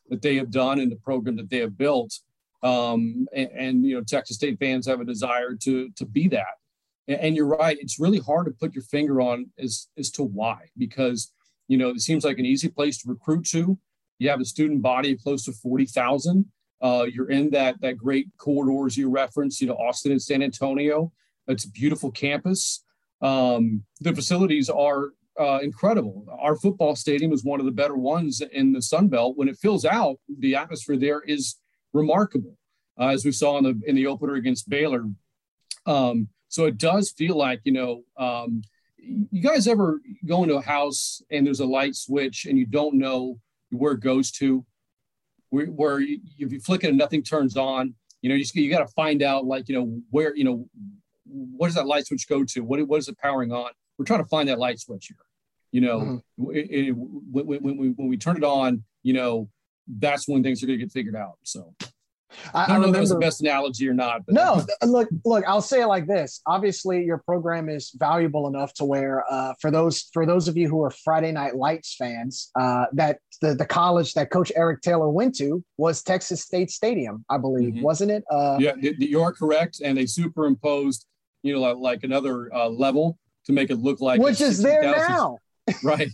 that 0.08 0.22
they 0.22 0.36
have 0.36 0.50
done 0.50 0.78
and 0.78 0.92
the 0.92 0.96
program 0.96 1.36
that 1.36 1.50
they 1.50 1.58
have 1.58 1.76
built. 1.76 2.20
Um, 2.62 3.26
and, 3.34 3.50
and, 3.50 3.84
you 3.84 3.96
know, 3.96 4.04
Texas 4.04 4.36
State 4.36 4.58
fans 4.60 4.86
have 4.86 5.00
a 5.00 5.04
desire 5.04 5.54
to 5.62 5.90
to 5.96 6.06
be 6.06 6.28
that. 6.28 6.54
And, 7.08 7.20
and, 7.20 7.36
you're 7.36 7.46
right; 7.46 7.76
it's 7.80 7.98
really 7.98 8.20
hard 8.20 8.46
to 8.46 8.52
put 8.52 8.74
your 8.74 8.84
finger 8.84 9.20
on 9.20 9.50
as 9.58 9.88
as 9.98 10.10
to 10.12 10.22
why, 10.22 10.68
because 10.78 11.32
you 11.66 11.78
know 11.78 11.88
it 11.88 12.00
seems 12.00 12.24
like 12.24 12.38
an 12.38 12.46
easy 12.46 12.68
place 12.68 12.98
to 12.98 13.08
recruit 13.08 13.46
to. 13.46 13.76
You 14.18 14.28
have 14.28 14.40
a 14.40 14.44
student 14.44 14.82
body 14.82 15.16
close 15.16 15.44
to 15.46 15.52
forty 15.52 15.86
thousand. 15.86 16.46
Uh, 16.80 17.06
you're 17.12 17.30
in 17.30 17.50
that 17.50 17.80
that 17.80 17.96
great 17.96 18.26
corridors 18.38 18.96
you 18.96 19.08
referenced, 19.08 19.60
you 19.60 19.66
know, 19.66 19.74
Austin 19.74 20.12
and 20.12 20.22
San 20.22 20.42
Antonio. 20.42 21.12
It's 21.48 21.64
a 21.64 21.70
beautiful 21.70 22.10
campus. 22.10 22.84
Um, 23.20 23.84
the 24.00 24.14
facilities 24.14 24.68
are 24.68 25.10
uh, 25.38 25.60
incredible. 25.62 26.26
Our 26.38 26.56
football 26.56 26.96
stadium 26.96 27.32
is 27.32 27.44
one 27.44 27.60
of 27.60 27.66
the 27.66 27.72
better 27.72 27.96
ones 27.96 28.40
in 28.40 28.72
the 28.72 28.82
Sun 28.82 29.08
Belt. 29.08 29.36
When 29.36 29.48
it 29.48 29.56
fills 29.56 29.84
out, 29.84 30.16
the 30.28 30.56
atmosphere 30.56 30.96
there 30.96 31.20
is 31.20 31.56
remarkable, 31.92 32.56
uh, 32.98 33.08
as 33.08 33.24
we 33.24 33.32
saw 33.32 33.58
in 33.58 33.64
the 33.64 33.80
in 33.86 33.96
the 33.96 34.06
opener 34.06 34.34
against 34.34 34.68
Baylor. 34.68 35.04
Um, 35.86 36.28
so 36.48 36.66
it 36.66 36.78
does 36.78 37.10
feel 37.10 37.36
like 37.36 37.60
you 37.64 37.72
know. 37.72 38.02
Um, 38.16 38.62
you 39.04 39.42
guys 39.42 39.66
ever 39.66 40.00
go 40.24 40.44
into 40.44 40.54
a 40.54 40.62
house 40.62 41.22
and 41.28 41.44
there's 41.44 41.58
a 41.58 41.66
light 41.66 41.96
switch 41.96 42.46
and 42.46 42.56
you 42.56 42.64
don't 42.64 42.94
know 42.94 43.40
where 43.70 43.94
it 43.94 44.00
goes 44.00 44.30
to, 44.30 44.64
where, 45.50 45.66
where 45.66 45.98
you, 45.98 46.20
if 46.38 46.52
you 46.52 46.60
flick 46.60 46.84
it 46.84 46.90
and 46.90 46.98
nothing 46.98 47.20
turns 47.20 47.56
on, 47.56 47.94
you 48.20 48.28
know, 48.28 48.36
you, 48.36 48.44
you 48.54 48.70
got 48.70 48.86
to 48.86 48.92
find 48.94 49.22
out 49.22 49.44
like 49.44 49.68
you 49.68 49.74
know 49.74 50.00
where 50.10 50.36
you 50.36 50.44
know 50.44 50.68
what 51.24 51.68
does 51.68 51.76
that 51.76 51.86
light 51.86 52.06
switch 52.06 52.28
go 52.28 52.44
to? 52.44 52.60
What 52.60 52.86
what 52.88 52.98
is 52.98 53.08
it 53.08 53.18
powering 53.18 53.52
on? 53.52 53.70
we're 53.98 54.04
trying 54.04 54.22
to 54.22 54.28
find 54.28 54.48
that 54.48 54.58
light 54.58 54.80
switch 54.80 55.06
here. 55.06 55.16
You 55.70 55.80
know, 55.80 56.00
mm-hmm. 56.00 56.50
it, 56.50 56.70
it, 56.70 56.90
when, 56.92 57.46
when, 57.46 57.76
we, 57.76 57.88
when 57.90 58.08
we 58.08 58.16
turn 58.16 58.36
it 58.36 58.44
on, 58.44 58.84
you 59.02 59.14
know, 59.14 59.48
that's 59.86 60.28
when 60.28 60.42
things 60.42 60.62
are 60.62 60.66
going 60.66 60.78
to 60.78 60.84
get 60.84 60.92
figured 60.92 61.16
out. 61.16 61.38
So 61.44 61.74
I, 62.52 62.64
I 62.64 62.66
don't 62.66 62.68
know 62.68 62.74
remember, 62.74 62.88
if 62.88 62.92
that 62.92 63.00
was 63.00 63.10
the 63.10 63.18
best 63.18 63.40
analogy 63.40 63.88
or 63.88 63.94
not. 63.94 64.26
But. 64.26 64.34
No, 64.34 64.64
look, 64.84 65.08
look. 65.24 65.44
I'll 65.46 65.62
say 65.62 65.82
it 65.82 65.86
like 65.86 66.06
this. 66.06 66.42
Obviously, 66.46 67.04
your 67.04 67.18
program 67.18 67.68
is 67.68 67.90
valuable 67.96 68.48
enough 68.48 68.74
to 68.74 68.84
where, 68.84 69.24
uh, 69.30 69.54
for 69.60 69.70
those 69.70 70.10
for 70.12 70.26
those 70.26 70.46
of 70.46 70.56
you 70.56 70.68
who 70.68 70.82
are 70.82 70.90
Friday 70.90 71.32
Night 71.32 71.56
Lights 71.56 71.94
fans, 71.96 72.50
uh, 72.58 72.86
that 72.92 73.18
the 73.40 73.54
the 73.54 73.66
college 73.66 74.14
that 74.14 74.30
Coach 74.30 74.52
Eric 74.54 74.82
Taylor 74.82 75.10
went 75.10 75.34
to 75.36 75.64
was 75.78 76.02
Texas 76.02 76.42
State 76.42 76.70
Stadium, 76.70 77.24
I 77.30 77.38
believe, 77.38 77.74
mm-hmm. 77.74 77.82
wasn't 77.82 78.10
it? 78.10 78.24
Uh, 78.30 78.56
yeah, 78.60 78.74
you 78.80 79.22
are 79.22 79.32
correct, 79.32 79.80
and 79.82 79.96
they 79.96 80.06
superimposed, 80.06 81.06
you 81.42 81.54
know, 81.54 81.60
like, 81.60 81.76
like 81.76 82.04
another 82.04 82.52
uh, 82.54 82.68
level 82.68 83.18
to 83.46 83.52
make 83.52 83.70
it 83.70 83.76
look 83.76 84.00
like 84.00 84.20
which 84.20 84.40
is 84.40 84.62
there 84.62 84.82
now, 84.82 85.38
right? 85.82 86.08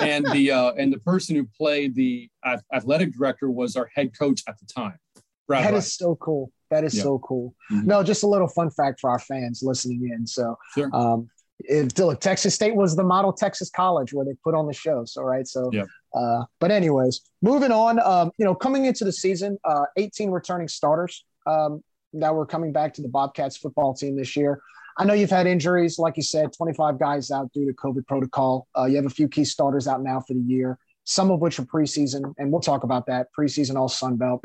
and 0.00 0.24
the 0.32 0.50
uh, 0.50 0.72
and 0.72 0.92
the 0.92 0.98
person 0.98 1.36
who 1.36 1.46
played 1.56 1.94
the 1.94 2.28
athletic 2.72 3.12
director 3.12 3.50
was 3.50 3.76
our 3.76 3.90
head 3.94 4.16
coach 4.18 4.42
at 4.48 4.58
the 4.58 4.66
time. 4.66 4.98
Brad 5.46 5.64
that 5.64 5.74
is 5.74 5.94
so 5.94 6.16
cool. 6.16 6.50
That 6.70 6.84
is 6.84 6.94
yeah. 6.94 7.02
so 7.02 7.18
cool. 7.20 7.54
Mm-hmm. 7.72 7.86
No, 7.86 8.02
just 8.02 8.22
a 8.22 8.26
little 8.26 8.48
fun 8.48 8.70
fact 8.70 9.00
for 9.00 9.10
our 9.10 9.18
fans 9.18 9.62
listening 9.62 10.10
in. 10.12 10.26
So, 10.26 10.56
sure. 10.74 10.94
um, 10.94 11.28
if, 11.60 11.98
look, 11.98 12.20
Texas 12.20 12.54
State 12.54 12.76
was 12.76 12.94
the 12.94 13.02
model 13.02 13.32
Texas 13.32 13.70
college 13.70 14.12
where 14.12 14.26
they 14.26 14.34
put 14.44 14.54
on 14.54 14.66
the 14.66 14.74
show. 14.74 15.04
So, 15.06 15.22
right. 15.22 15.48
So, 15.48 15.70
yeah. 15.72 15.84
uh, 16.14 16.44
but 16.60 16.70
anyways, 16.70 17.22
moving 17.40 17.72
on. 17.72 17.98
Um, 18.00 18.30
you 18.36 18.44
know, 18.44 18.54
coming 18.54 18.84
into 18.84 19.04
the 19.04 19.12
season, 19.12 19.58
uh, 19.64 19.86
18 19.96 20.30
returning 20.30 20.68
starters 20.68 21.24
um, 21.46 21.82
that 22.14 22.34
were 22.34 22.46
coming 22.46 22.72
back 22.72 22.94
to 22.94 23.02
the 23.02 23.08
Bobcats 23.08 23.56
football 23.56 23.94
team 23.94 24.16
this 24.16 24.36
year. 24.36 24.60
I 24.96 25.04
know 25.04 25.14
you've 25.14 25.30
had 25.30 25.46
injuries, 25.46 25.98
like 25.98 26.16
you 26.16 26.22
said, 26.22 26.52
25 26.52 26.98
guys 26.98 27.30
out 27.30 27.52
due 27.52 27.66
to 27.66 27.72
COVID 27.72 28.06
protocol. 28.06 28.66
Uh, 28.76 28.86
you 28.86 28.96
have 28.96 29.06
a 29.06 29.10
few 29.10 29.28
key 29.28 29.44
starters 29.44 29.86
out 29.86 30.02
now 30.02 30.20
for 30.20 30.34
the 30.34 30.40
year, 30.40 30.76
some 31.04 31.30
of 31.30 31.40
which 31.40 31.58
are 31.60 31.64
preseason, 31.64 32.34
and 32.36 32.50
we'll 32.50 32.60
talk 32.60 32.82
about 32.82 33.06
that 33.06 33.28
preseason 33.38 33.76
all 33.76 33.88
Sun 33.88 34.16
Belt. 34.16 34.44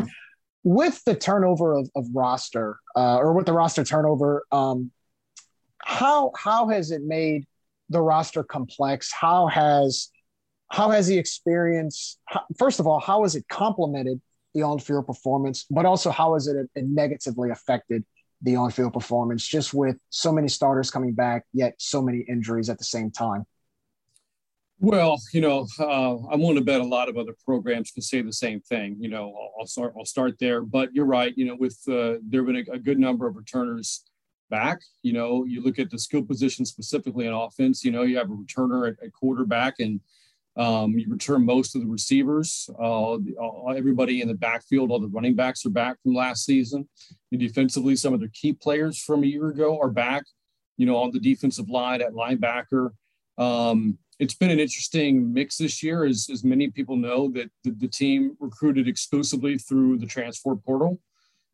With 0.63 1.03
the 1.05 1.15
turnover 1.15 1.73
of, 1.73 1.89
of 1.95 2.05
roster, 2.13 2.77
uh, 2.95 3.17
or 3.17 3.33
with 3.33 3.47
the 3.47 3.53
roster 3.53 3.83
turnover, 3.83 4.45
um, 4.51 4.91
how 5.79 6.31
how 6.37 6.69
has 6.69 6.91
it 6.91 7.03
made 7.03 7.45
the 7.89 8.01
roster 8.01 8.43
complex? 8.43 9.11
How 9.11 9.47
has 9.47 10.09
how 10.69 10.91
has 10.91 11.07
the 11.07 11.17
experience? 11.17 12.17
How, 12.25 12.43
first 12.57 12.79
of 12.79 12.87
all, 12.87 12.99
how 12.99 13.23
has 13.23 13.35
it 13.35 13.47
complemented 13.49 14.21
the 14.53 14.61
on-field 14.61 15.05
performance, 15.05 15.65
but 15.69 15.85
also 15.85 16.11
how 16.11 16.33
has 16.33 16.47
it 16.47 16.67
negatively 16.75 17.49
affected 17.49 18.03
the 18.41 18.55
on-field 18.55 18.93
performance, 18.93 19.47
just 19.47 19.73
with 19.73 19.97
so 20.09 20.31
many 20.31 20.47
starters 20.47 20.91
coming 20.91 21.13
back, 21.13 21.45
yet 21.53 21.75
so 21.77 22.01
many 22.01 22.19
injuries 22.27 22.69
at 22.69 22.77
the 22.77 22.83
same 22.83 23.09
time? 23.09 23.45
Well, 24.79 25.17
you 25.31 25.39
know, 25.39 25.65
uh, 25.79 26.17
I'm 26.29 26.41
willing 26.41 26.55
to 26.55 26.61
bet 26.61 26.81
a 26.81 26.85
lot 26.85 27.07
of 27.07 27.15
other 27.15 27.33
programs 27.45 27.91
can 27.91 28.01
say 28.01 28.21
the 28.21 28.33
same 28.33 28.59
thing. 28.59 28.97
You 28.99 29.07
know, 29.07 29.33
I'll, 29.33 29.61
I'll 29.61 29.65
start. 29.65 29.93
I'll 29.97 30.03
start 30.03 30.37
there. 30.39 30.61
But 30.61 30.93
you're 30.93 31.05
right. 31.05 31.33
You 31.37 31.45
know, 31.45 31.55
with 31.55 31.79
uh, 31.87 32.19
there 32.21 32.41
have 32.41 32.47
been 32.47 32.65
a, 32.69 32.73
a, 32.73 32.79
good 32.79 32.99
number 32.99 33.25
of 33.25 33.37
returners 33.37 34.03
back. 34.49 34.79
You 35.01 35.13
know, 35.13 35.45
you 35.45 35.63
look 35.63 35.79
at 35.79 35.89
the 35.89 35.97
skill 35.97 36.23
position 36.23 36.65
specifically 36.65 37.27
in 37.27 37.33
offense. 37.33 37.85
You 37.85 37.91
know, 37.91 38.01
you 38.01 38.17
have 38.17 38.29
a 38.29 38.35
returner 38.35 38.89
at, 38.89 39.01
at 39.01 39.13
quarterback, 39.13 39.75
and 39.79 40.01
um, 40.55 40.91
you 40.97 41.07
return 41.09 41.45
most 41.45 41.75
of 41.75 41.81
the 41.81 41.87
receivers. 41.87 42.69
Uh, 42.79 43.17
everybody 43.75 44.21
in 44.21 44.27
the 44.27 44.35
backfield, 44.35 44.91
all 44.91 44.99
the 44.99 45.07
running 45.07 45.35
backs 45.35 45.65
are 45.65 45.71
back 45.71 45.97
from 46.03 46.13
last 46.13 46.45
season. 46.45 46.87
And 47.31 47.41
defensively, 47.41 47.95
some 47.95 48.13
of 48.13 48.19
their 48.19 48.29
key 48.33 48.53
players 48.53 48.99
from 48.99 49.23
a 49.23 49.27
year 49.27 49.49
ago 49.49 49.79
are 49.79 49.89
back. 49.89 50.23
You 50.77 50.87
know, 50.87 50.97
on 50.97 51.11
the 51.11 51.19
defensive 51.19 51.69
line 51.69 52.01
at 52.01 52.13
linebacker. 52.13 52.91
Um, 53.37 53.97
it's 54.19 54.35
been 54.35 54.51
an 54.51 54.59
interesting 54.59 55.33
mix 55.33 55.57
this 55.57 55.83
year, 55.83 56.05
as, 56.05 56.27
as 56.31 56.43
many 56.43 56.69
people 56.69 56.95
know 56.95 57.31
that 57.31 57.49
the, 57.63 57.71
the 57.71 57.87
team 57.87 58.35
recruited 58.39 58.87
exclusively 58.87 59.57
through 59.57 59.97
the 59.97 60.05
transfer 60.05 60.55
portal 60.55 60.99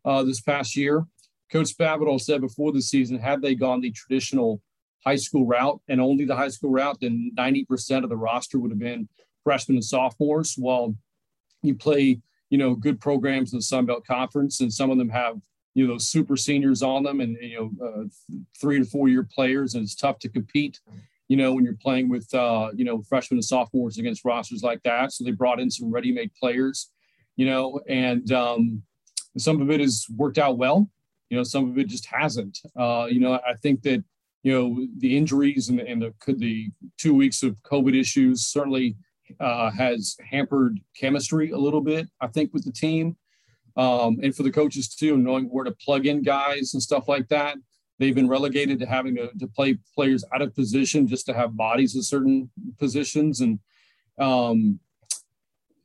uh, 0.06 0.24
this 0.24 0.42
past 0.42 0.76
year. 0.76 1.06
Coach 1.52 1.76
Spavital 1.76 2.20
said 2.20 2.42
before 2.42 2.72
the 2.72 2.82
season, 2.82 3.18
had 3.18 3.42
they 3.42 3.56
gone 3.56 3.82
the 3.82 3.92
traditional 3.92 4.62
high 5.06 5.16
school 5.16 5.46
route 5.46 5.80
and 5.88 6.02
only 6.02 6.26
the 6.26 6.36
high 6.36 6.50
school 6.50 6.72
route, 6.72 7.00
then 7.02 7.32
90% 7.38 8.04
of 8.04 8.10
the 8.10 8.18
roster 8.18 8.60
would 8.60 8.72
have 8.72 8.80
been 8.80 9.08
freshmen 9.44 9.78
and 9.78 9.84
sophomores. 9.84 10.56
While 10.58 10.96
you 11.62 11.76
play, 11.76 12.22
you 12.50 12.58
know, 12.58 12.76
good 12.76 13.00
programs 13.00 13.54
in 13.54 13.60
the 13.60 13.64
Sun 13.64 13.86
Belt 13.86 14.06
Conference, 14.06 14.62
and 14.62 14.72
some 14.74 14.92
of 14.92 14.98
them 14.98 15.10
have, 15.10 15.38
you 15.74 15.86
know, 15.86 15.94
those 15.94 16.10
super 16.10 16.36
seniors 16.36 16.82
on 16.82 17.04
them 17.04 17.22
and, 17.22 17.38
you 17.42 17.72
know, 17.80 17.86
uh, 17.86 18.36
three 18.60 18.80
to 18.80 18.86
four 18.86 19.08
year 19.08 19.24
players, 19.24 19.76
and 19.76 19.84
it's 19.84 19.96
tough 19.96 20.20
to 20.20 20.30
compete, 20.30 20.80
you 21.28 21.38
know, 21.38 21.54
when 21.54 21.64
you're 21.64 21.76
playing 21.76 22.10
with, 22.10 22.34
uh, 22.34 22.70
you 22.76 22.84
know, 22.84 23.02
freshmen 23.04 23.38
and 23.38 23.46
sophomores 23.46 23.98
against 23.98 24.26
rosters 24.26 24.64
like 24.64 24.82
that. 24.84 25.12
So 25.14 25.24
they 25.24 25.32
brought 25.32 25.60
in 25.60 25.70
some 25.70 25.92
ready 25.92 26.12
made 26.12 26.32
players, 26.36 26.92
you 27.36 27.46
know, 27.46 27.80
and 27.88 28.32
um, 28.32 28.84
some 29.38 29.62
of 29.62 29.70
it 29.70 29.80
has 29.80 30.06
worked 30.16 30.38
out 30.38 30.58
well. 30.58 30.90
You 31.30 31.38
know, 31.38 31.44
some 31.44 31.70
of 31.70 31.78
it 31.78 31.88
just 31.88 32.08
hasn't. 32.08 32.58
Uh, 32.76 33.08
you 33.10 33.20
know, 33.20 33.34
I 33.34 33.54
think 33.62 33.84
that 33.84 34.04
you 34.44 34.54
know 34.54 34.88
the 34.98 35.18
injuries 35.18 35.70
and, 35.70 35.80
and 35.80 36.02
the 36.02 36.14
the 36.34 36.70
two 36.98 37.14
weeks 37.14 37.44
of 37.44 37.62
COVID 37.64 38.00
issues 38.00 38.48
certainly 38.48 38.96
uh, 39.40 39.70
has 39.72 40.18
hampered 40.30 40.80
chemistry 40.96 41.52
a 41.52 41.58
little 41.58 41.82
bit. 41.82 42.08
I 42.22 42.28
think 42.28 42.54
with 42.54 42.66
the 42.66 42.72
team, 42.72 43.18
um, 43.76 44.18
and 44.24 44.36
for 44.36 44.44
the 44.44 44.52
coaches 44.52 44.94
too, 44.94 45.18
knowing 45.18 45.46
where 45.46 45.66
to 45.66 45.72
plug 45.72 46.06
in 46.06 46.24
guys 46.24 46.74
and 46.74 46.82
stuff 46.82 47.08
like 47.08 47.28
that. 47.30 47.58
They've 47.98 48.16
been 48.16 48.30
relegated 48.30 48.80
to 48.80 48.86
having 48.86 49.18
to, 49.18 49.30
to 49.40 49.48
play 49.48 49.78
players 49.94 50.24
out 50.34 50.42
of 50.42 50.56
position 50.56 51.06
just 51.06 51.26
to 51.26 51.34
have 51.34 51.58
bodies 51.58 51.96
in 51.96 52.02
certain 52.02 52.50
positions, 52.78 53.42
and 53.42 53.60
um, 54.18 54.80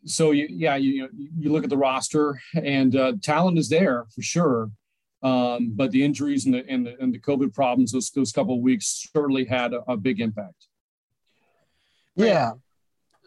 so 0.05 0.31
you, 0.31 0.47
yeah, 0.49 0.77
you 0.77 1.09
you 1.37 1.51
look 1.51 1.65
at 1.65 1.71
the 1.71 1.77
roster 1.77 2.41
and 2.55 2.95
uh, 2.95 3.15
talent 3.23 3.59
is 3.59 3.69
there 3.69 4.07
for 4.15 4.23
sure. 4.23 4.71
Um, 5.25 5.73
but 5.75 5.91
the 5.91 6.05
injuries 6.05 6.45
and 6.45 6.55
the, 6.55 6.65
and 6.69 6.87
the, 6.87 6.97
and 7.01 7.13
the 7.13 7.19
COVID 7.19 7.53
problems 7.55 7.91
those, 7.93 8.11
those 8.11 8.31
couple 8.31 8.55
of 8.55 8.61
weeks 8.61 9.09
certainly 9.11 9.45
had 9.47 9.73
a, 9.73 9.83
a 9.91 9.97
big 9.97 10.21
impact. 10.21 10.69
Yeah. 12.15 12.53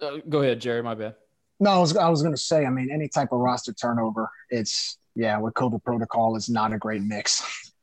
Uh, 0.02 0.18
go 0.30 0.42
ahead, 0.44 0.62
Jerry. 0.62 0.84
My 0.84 0.94
bad. 0.96 1.16
No, 1.60 1.72
I 1.72 1.80
was, 1.80 1.98
I 1.98 2.08
was 2.08 2.22
going 2.22 2.36
to 2.36 2.40
say, 2.42 2.66
I 2.66 2.70
mean, 2.70 2.90
any 2.92 3.08
type 3.10 3.30
of 3.32 3.40
roster 3.40 3.74
turnover, 3.74 4.30
it's, 4.52 5.00
yeah, 5.16 5.40
with 5.40 5.56
COVID 5.56 5.84
protocol 5.84 6.36
is 6.36 6.50
not 6.50 6.72
a 6.72 6.78
great 6.78 7.02
mix. 7.02 7.42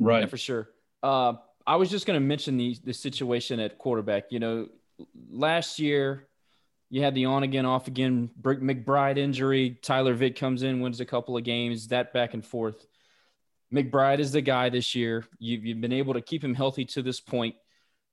Right. 0.00 0.22
Yeah, 0.22 0.26
for 0.26 0.36
sure. 0.36 0.68
Uh, 1.04 1.34
I 1.64 1.76
was 1.76 1.88
just 1.88 2.04
going 2.04 2.20
to 2.20 2.26
mention 2.26 2.56
the, 2.56 2.76
the 2.82 2.92
situation 2.92 3.60
at 3.60 3.78
quarterback. 3.78 4.24
You 4.30 4.40
know, 4.40 4.68
last 5.30 5.78
year, 5.78 6.26
You 6.90 7.02
had 7.02 7.14
the 7.14 7.24
on 7.24 7.42
again, 7.42 7.66
off 7.66 7.88
again 7.88 8.30
McBride 8.40 9.18
injury. 9.18 9.78
Tyler 9.82 10.16
Vitt 10.16 10.36
comes 10.36 10.62
in, 10.62 10.80
wins 10.80 11.00
a 11.00 11.04
couple 11.04 11.36
of 11.36 11.42
games, 11.42 11.88
that 11.88 12.12
back 12.12 12.34
and 12.34 12.44
forth. 12.44 12.86
McBride 13.74 14.20
is 14.20 14.32
the 14.32 14.40
guy 14.40 14.68
this 14.68 14.94
year. 14.94 15.24
You've, 15.38 15.64
you've 15.64 15.80
been 15.80 15.92
able 15.92 16.14
to 16.14 16.20
keep 16.20 16.44
him 16.44 16.54
healthy 16.54 16.84
to 16.86 17.02
this 17.02 17.20
point. 17.20 17.56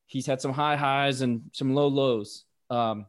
He's 0.07 0.25
had 0.25 0.41
some 0.41 0.51
high 0.51 0.75
highs 0.75 1.21
and 1.21 1.43
some 1.53 1.73
low 1.73 1.87
lows. 1.87 2.45
Um, 2.69 3.05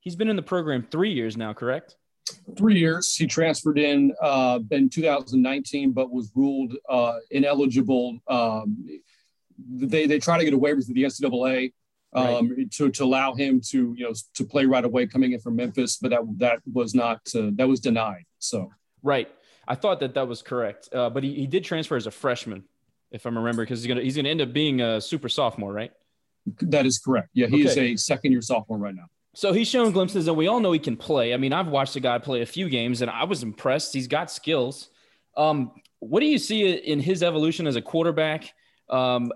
he's 0.00 0.16
been 0.16 0.28
in 0.28 0.36
the 0.36 0.42
program 0.42 0.86
three 0.90 1.12
years 1.12 1.36
now, 1.36 1.52
correct? 1.52 1.96
Three 2.58 2.78
years. 2.78 3.14
He 3.14 3.26
transferred 3.26 3.78
in 3.78 4.12
uh, 4.20 4.58
in 4.70 4.90
2019, 4.90 5.92
but 5.92 6.10
was 6.10 6.30
ruled 6.34 6.74
uh, 6.88 7.18
ineligible. 7.30 8.18
Um, 8.28 8.84
they 9.58 10.06
they 10.06 10.18
try 10.18 10.36
to 10.36 10.44
get 10.44 10.52
away 10.52 10.74
with 10.74 10.92
the 10.92 11.02
NCAA 11.04 11.72
um, 12.12 12.50
right. 12.50 12.70
to, 12.72 12.90
to 12.90 13.04
allow 13.04 13.34
him 13.34 13.62
to 13.68 13.94
you 13.96 14.04
know 14.04 14.14
to 14.34 14.44
play 14.44 14.66
right 14.66 14.84
away 14.84 15.06
coming 15.06 15.32
in 15.32 15.40
from 15.40 15.56
Memphis, 15.56 15.96
but 15.96 16.10
that 16.10 16.20
that 16.36 16.60
was 16.70 16.94
not 16.94 17.20
uh, 17.34 17.50
that 17.54 17.66
was 17.66 17.80
denied. 17.80 18.24
So 18.38 18.70
right, 19.02 19.28
I 19.68 19.74
thought 19.74 20.00
that 20.00 20.14
that 20.14 20.26
was 20.26 20.40
correct, 20.40 20.88
uh, 20.94 21.10
but 21.10 21.22
he, 21.22 21.34
he 21.34 21.46
did 21.46 21.62
transfer 21.62 21.94
as 21.94 22.06
a 22.06 22.10
freshman, 22.10 22.64
if 23.12 23.26
I'm 23.26 23.36
remembering, 23.36 23.66
because 23.66 23.80
he's 23.80 23.86
gonna 23.86 24.00
he's 24.00 24.16
gonna 24.16 24.30
end 24.30 24.40
up 24.40 24.52
being 24.52 24.80
a 24.80 25.00
super 25.00 25.28
sophomore, 25.28 25.72
right? 25.72 25.92
That 26.62 26.86
is 26.86 26.98
correct. 26.98 27.28
Yeah, 27.34 27.48
he 27.48 27.66
okay. 27.66 27.70
is 27.70 27.76
a 27.76 27.96
second 27.96 28.32
year 28.32 28.40
sophomore 28.40 28.78
right 28.78 28.94
now. 28.94 29.04
So 29.34 29.52
he's 29.52 29.68
shown 29.68 29.92
glimpses, 29.92 30.26
and 30.26 30.36
we 30.36 30.48
all 30.48 30.58
know 30.58 30.72
he 30.72 30.78
can 30.78 30.96
play. 30.96 31.34
I 31.34 31.36
mean, 31.36 31.52
I've 31.52 31.68
watched 31.68 31.94
the 31.94 32.00
guy 32.00 32.18
play 32.18 32.40
a 32.40 32.46
few 32.46 32.68
games, 32.70 33.02
and 33.02 33.10
I 33.10 33.24
was 33.24 33.42
impressed. 33.42 33.92
He's 33.92 34.08
got 34.08 34.30
skills. 34.30 34.88
Um, 35.36 35.72
what 36.00 36.20
do 36.20 36.26
you 36.26 36.38
see 36.38 36.68
in 36.70 36.98
his 36.98 37.22
evolution 37.22 37.66
as 37.66 37.76
a 37.76 37.82
quarterback? 37.82 38.52
Um, 38.88 39.32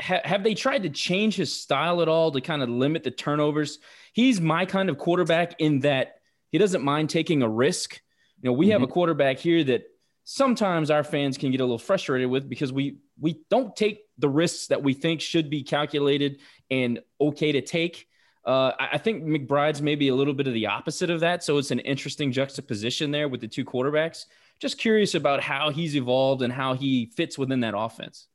ha- 0.00 0.20
have 0.24 0.44
they 0.44 0.54
tried 0.54 0.84
to 0.84 0.88
change 0.88 1.34
his 1.34 1.52
style 1.52 2.00
at 2.00 2.08
all 2.08 2.30
to 2.30 2.40
kind 2.40 2.62
of 2.62 2.68
limit 2.68 3.02
the 3.02 3.10
turnovers? 3.10 3.80
He's 4.12 4.40
my 4.40 4.66
kind 4.66 4.88
of 4.88 4.98
quarterback 4.98 5.56
in 5.58 5.80
that 5.80 6.20
he 6.50 6.58
doesn't 6.58 6.84
mind 6.84 7.10
taking 7.10 7.42
a 7.42 7.48
risk. 7.48 8.00
You 8.44 8.50
know, 8.50 8.52
we 8.52 8.66
mm-hmm. 8.66 8.72
have 8.72 8.82
a 8.82 8.84
mm-hmm. 8.84 8.92
quarterback 8.92 9.38
here 9.38 9.64
that 9.64 9.84
sometimes 10.24 10.90
our 10.90 11.02
fans 11.02 11.38
can 11.38 11.50
get 11.50 11.62
a 11.62 11.64
little 11.64 11.78
frustrated 11.78 12.28
with 12.28 12.46
because 12.46 12.74
we 12.74 12.98
we 13.18 13.40
don't 13.48 13.74
take 13.74 14.02
the 14.18 14.28
risks 14.28 14.66
that 14.66 14.82
we 14.82 14.92
think 14.92 15.22
should 15.22 15.48
be 15.48 15.62
calculated 15.62 16.40
and 16.70 17.00
okay 17.18 17.52
to 17.52 17.62
take. 17.62 18.06
Uh, 18.44 18.72
I 18.78 18.98
think 18.98 19.24
McBride's 19.24 19.80
maybe 19.80 20.08
a 20.08 20.14
little 20.14 20.34
bit 20.34 20.46
of 20.46 20.52
the 20.52 20.66
opposite 20.66 21.08
of 21.08 21.20
that. 21.20 21.42
So 21.42 21.56
it's 21.56 21.70
an 21.70 21.78
interesting 21.78 22.32
juxtaposition 22.32 23.10
there 23.10 23.28
with 23.28 23.40
the 23.40 23.48
two 23.48 23.64
quarterbacks. 23.64 24.26
Just 24.60 24.76
curious 24.76 25.14
about 25.14 25.40
how 25.40 25.70
he's 25.70 25.96
evolved 25.96 26.42
and 26.42 26.52
how 26.52 26.74
he 26.74 27.06
fits 27.16 27.38
within 27.38 27.60
that 27.60 27.72
offense. 27.74 28.28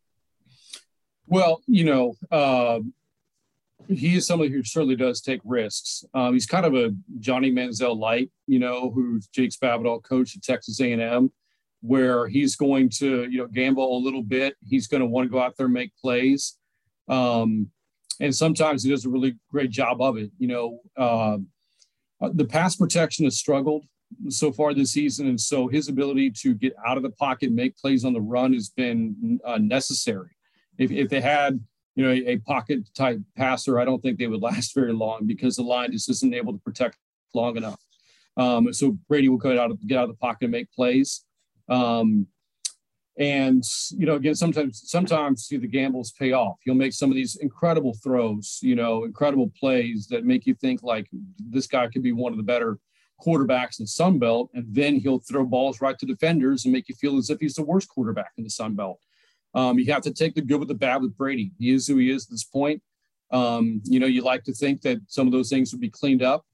Well, 1.27 1.61
you 1.67 1.83
know, 1.83 2.15
uh, 2.31 2.79
he 3.87 4.17
is 4.17 4.27
somebody 4.27 4.51
who 4.51 4.63
certainly 4.63 4.95
does 4.95 5.21
take 5.21 5.41
risks. 5.43 6.03
Um, 6.13 6.33
he's 6.33 6.45
kind 6.45 6.65
of 6.65 6.75
a 6.75 6.93
Johnny 7.19 7.51
Manziel 7.51 7.97
light, 7.97 8.29
you 8.47 8.59
know, 8.59 8.91
who's 8.91 9.27
Jake 9.27 9.51
Spavital 9.51 10.03
coach 10.03 10.35
at 10.35 10.43
Texas 10.43 10.79
A&M, 10.79 11.31
where 11.81 12.27
he's 12.27 12.55
going 12.55 12.89
to, 12.97 13.27
you 13.29 13.37
know, 13.39 13.47
gamble 13.47 13.97
a 13.97 14.03
little 14.03 14.21
bit. 14.21 14.55
He's 14.65 14.87
going 14.87 15.01
to 15.01 15.07
want 15.07 15.25
to 15.25 15.31
go 15.31 15.41
out 15.41 15.55
there 15.57 15.65
and 15.65 15.73
make 15.73 15.91
plays. 15.95 16.57
Um, 17.07 17.71
and 18.19 18.35
sometimes 18.35 18.83
he 18.83 18.89
does 18.89 19.05
a 19.05 19.09
really 19.09 19.35
great 19.49 19.71
job 19.71 20.01
of 20.01 20.17
it. 20.17 20.29
You 20.37 20.47
know, 20.47 20.79
uh, 20.97 21.37
the 22.33 22.45
pass 22.45 22.75
protection 22.75 23.25
has 23.25 23.37
struggled 23.37 23.85
so 24.27 24.51
far 24.51 24.73
this 24.73 24.91
season, 24.91 25.27
and 25.27 25.39
so 25.39 25.67
his 25.67 25.87
ability 25.87 26.31
to 26.31 26.53
get 26.53 26.73
out 26.85 26.97
of 26.97 27.03
the 27.03 27.11
pocket, 27.11 27.51
make 27.51 27.77
plays 27.77 28.03
on 28.03 28.13
the 28.13 28.21
run, 28.21 28.53
has 28.53 28.69
been 28.69 29.39
uh, 29.45 29.57
necessary. 29.57 30.31
If, 30.77 30.91
if 30.91 31.09
they 31.09 31.21
had 31.21 31.59
you 31.99 32.05
know 32.05 32.11
a, 32.11 32.35
a, 32.35 32.37
pocket 32.37 32.79
type 32.95 33.19
passer, 33.35 33.77
I 33.77 33.83
don't 33.83 34.01
think 34.01 34.17
they 34.17 34.27
would 34.27 34.41
last 34.49 34.73
very 34.73 34.93
long 34.93 35.25
because 35.25 35.57
the 35.57 35.63
line 35.63 35.91
just 35.91 36.09
isn't 36.09 36.33
able 36.33 36.53
to 36.53 36.59
protect 36.59 36.97
long 37.33 37.57
enough. 37.57 37.79
Um, 38.37 38.71
so 38.71 38.97
Brady 39.09 39.27
will 39.27 39.37
get 39.37 39.57
out 39.57 39.69
of 39.69 39.85
get 39.85 39.97
out 39.97 40.05
of 40.05 40.11
the 40.11 40.15
pocket 40.15 40.45
and 40.45 40.51
make 40.51 40.71
plays. 40.71 41.25
Um, 41.67 42.27
and 43.17 43.65
you 43.91 44.05
know, 44.05 44.15
again, 44.15 44.35
sometimes 44.35 44.83
sometimes 44.85 45.43
see 45.43 45.57
the 45.57 45.67
gambles 45.67 46.13
pay 46.13 46.31
off. 46.31 46.59
You'll 46.65 46.75
make 46.75 46.93
some 46.93 47.09
of 47.09 47.15
these 47.15 47.35
incredible 47.35 47.93
throws, 48.01 48.59
you 48.61 48.75
know, 48.75 49.03
incredible 49.03 49.51
plays 49.59 50.07
that 50.07 50.23
make 50.23 50.45
you 50.45 50.53
think 50.53 50.81
like 50.81 51.09
this 51.37 51.67
guy 51.67 51.87
could 51.87 52.01
be 52.01 52.13
one 52.13 52.31
of 52.31 52.37
the 52.37 52.43
better 52.43 52.79
quarterbacks 53.21 53.81
in 53.81 53.87
Sun 53.87 54.19
Belt, 54.19 54.49
and 54.53 54.65
then 54.73 54.95
he'll 54.95 55.19
throw 55.19 55.43
balls 55.43 55.81
right 55.81 55.99
to 55.99 56.05
defenders 56.05 56.63
and 56.63 56.71
make 56.71 56.87
you 56.87 56.95
feel 56.95 57.17
as 57.17 57.29
if 57.29 57.41
he's 57.41 57.55
the 57.55 57.63
worst 57.63 57.89
quarterback 57.89 58.31
in 58.37 58.45
the 58.45 58.49
Sun 58.49 58.75
Belt. 58.75 59.01
Um, 59.53 59.79
you 59.79 59.91
have 59.91 60.03
to 60.03 60.13
take 60.13 60.35
the 60.35 60.41
good 60.41 60.59
with 60.59 60.67
the 60.67 60.75
bad 60.75 61.01
with 61.01 61.17
Brady. 61.17 61.51
He 61.57 61.71
is 61.71 61.87
who 61.87 61.97
he 61.97 62.11
is 62.11 62.25
at 62.25 62.31
this 62.31 62.43
point. 62.43 62.81
Um, 63.31 63.81
you 63.85 63.99
know, 63.99 64.07
you 64.07 64.21
like 64.21 64.43
to 64.45 64.53
think 64.53 64.81
that 64.81 64.99
some 65.07 65.27
of 65.27 65.33
those 65.33 65.49
things 65.49 65.71
would 65.71 65.81
be 65.81 65.89
cleaned 65.89 66.23
up. 66.23 66.45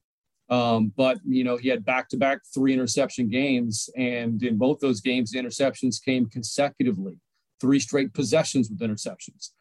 Um, 0.49 0.93
but 0.95 1.19
you 1.25 1.43
know, 1.43 1.57
he 1.57 1.69
had 1.69 1.83
back-to-back 1.85 2.39
three 2.53 2.73
interception 2.73 3.29
games, 3.29 3.89
and 3.95 4.41
in 4.43 4.57
both 4.57 4.79
those 4.79 5.01
games, 5.01 5.31
the 5.31 5.39
interceptions 5.39 6.03
came 6.03 6.27
consecutively, 6.27 7.17
three 7.59 7.79
straight 7.79 8.13
possessions 8.13 8.69
with 8.69 8.79
interceptions. 8.79 9.51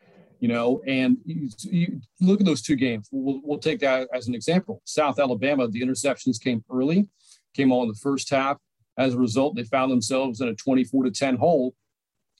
You 0.41 0.49
know, 0.49 0.83
and 0.87 1.17
you, 1.25 1.49
you 1.63 2.01
look 2.21 2.41
at 2.41 2.47
those 2.47 2.61
two 2.61 2.77
games. 2.77 3.09
We'll, 3.11 3.41
we'll 3.43 3.59
take 3.59 3.81
that 3.81 4.09
as 4.13 4.29
an 4.29 4.35
example. 4.35 4.83
South 4.85 5.19
Alabama, 5.19 5.69
the 5.69 5.81
interceptions 5.81 6.39
came 6.39 6.63
early, 6.71 7.09
came 7.55 7.73
all 7.73 7.83
in 7.83 7.89
the 7.89 7.95
first 7.95 8.29
half. 8.29 8.59
As 8.99 9.15
a 9.15 9.19
result, 9.19 9.57
they 9.57 9.65
found 9.65 9.91
themselves 9.91 10.43
in 10.43 10.49
a 10.49 10.55
24 10.55 11.05
to 11.05 11.11
10 11.11 11.37
hole. 11.37 11.75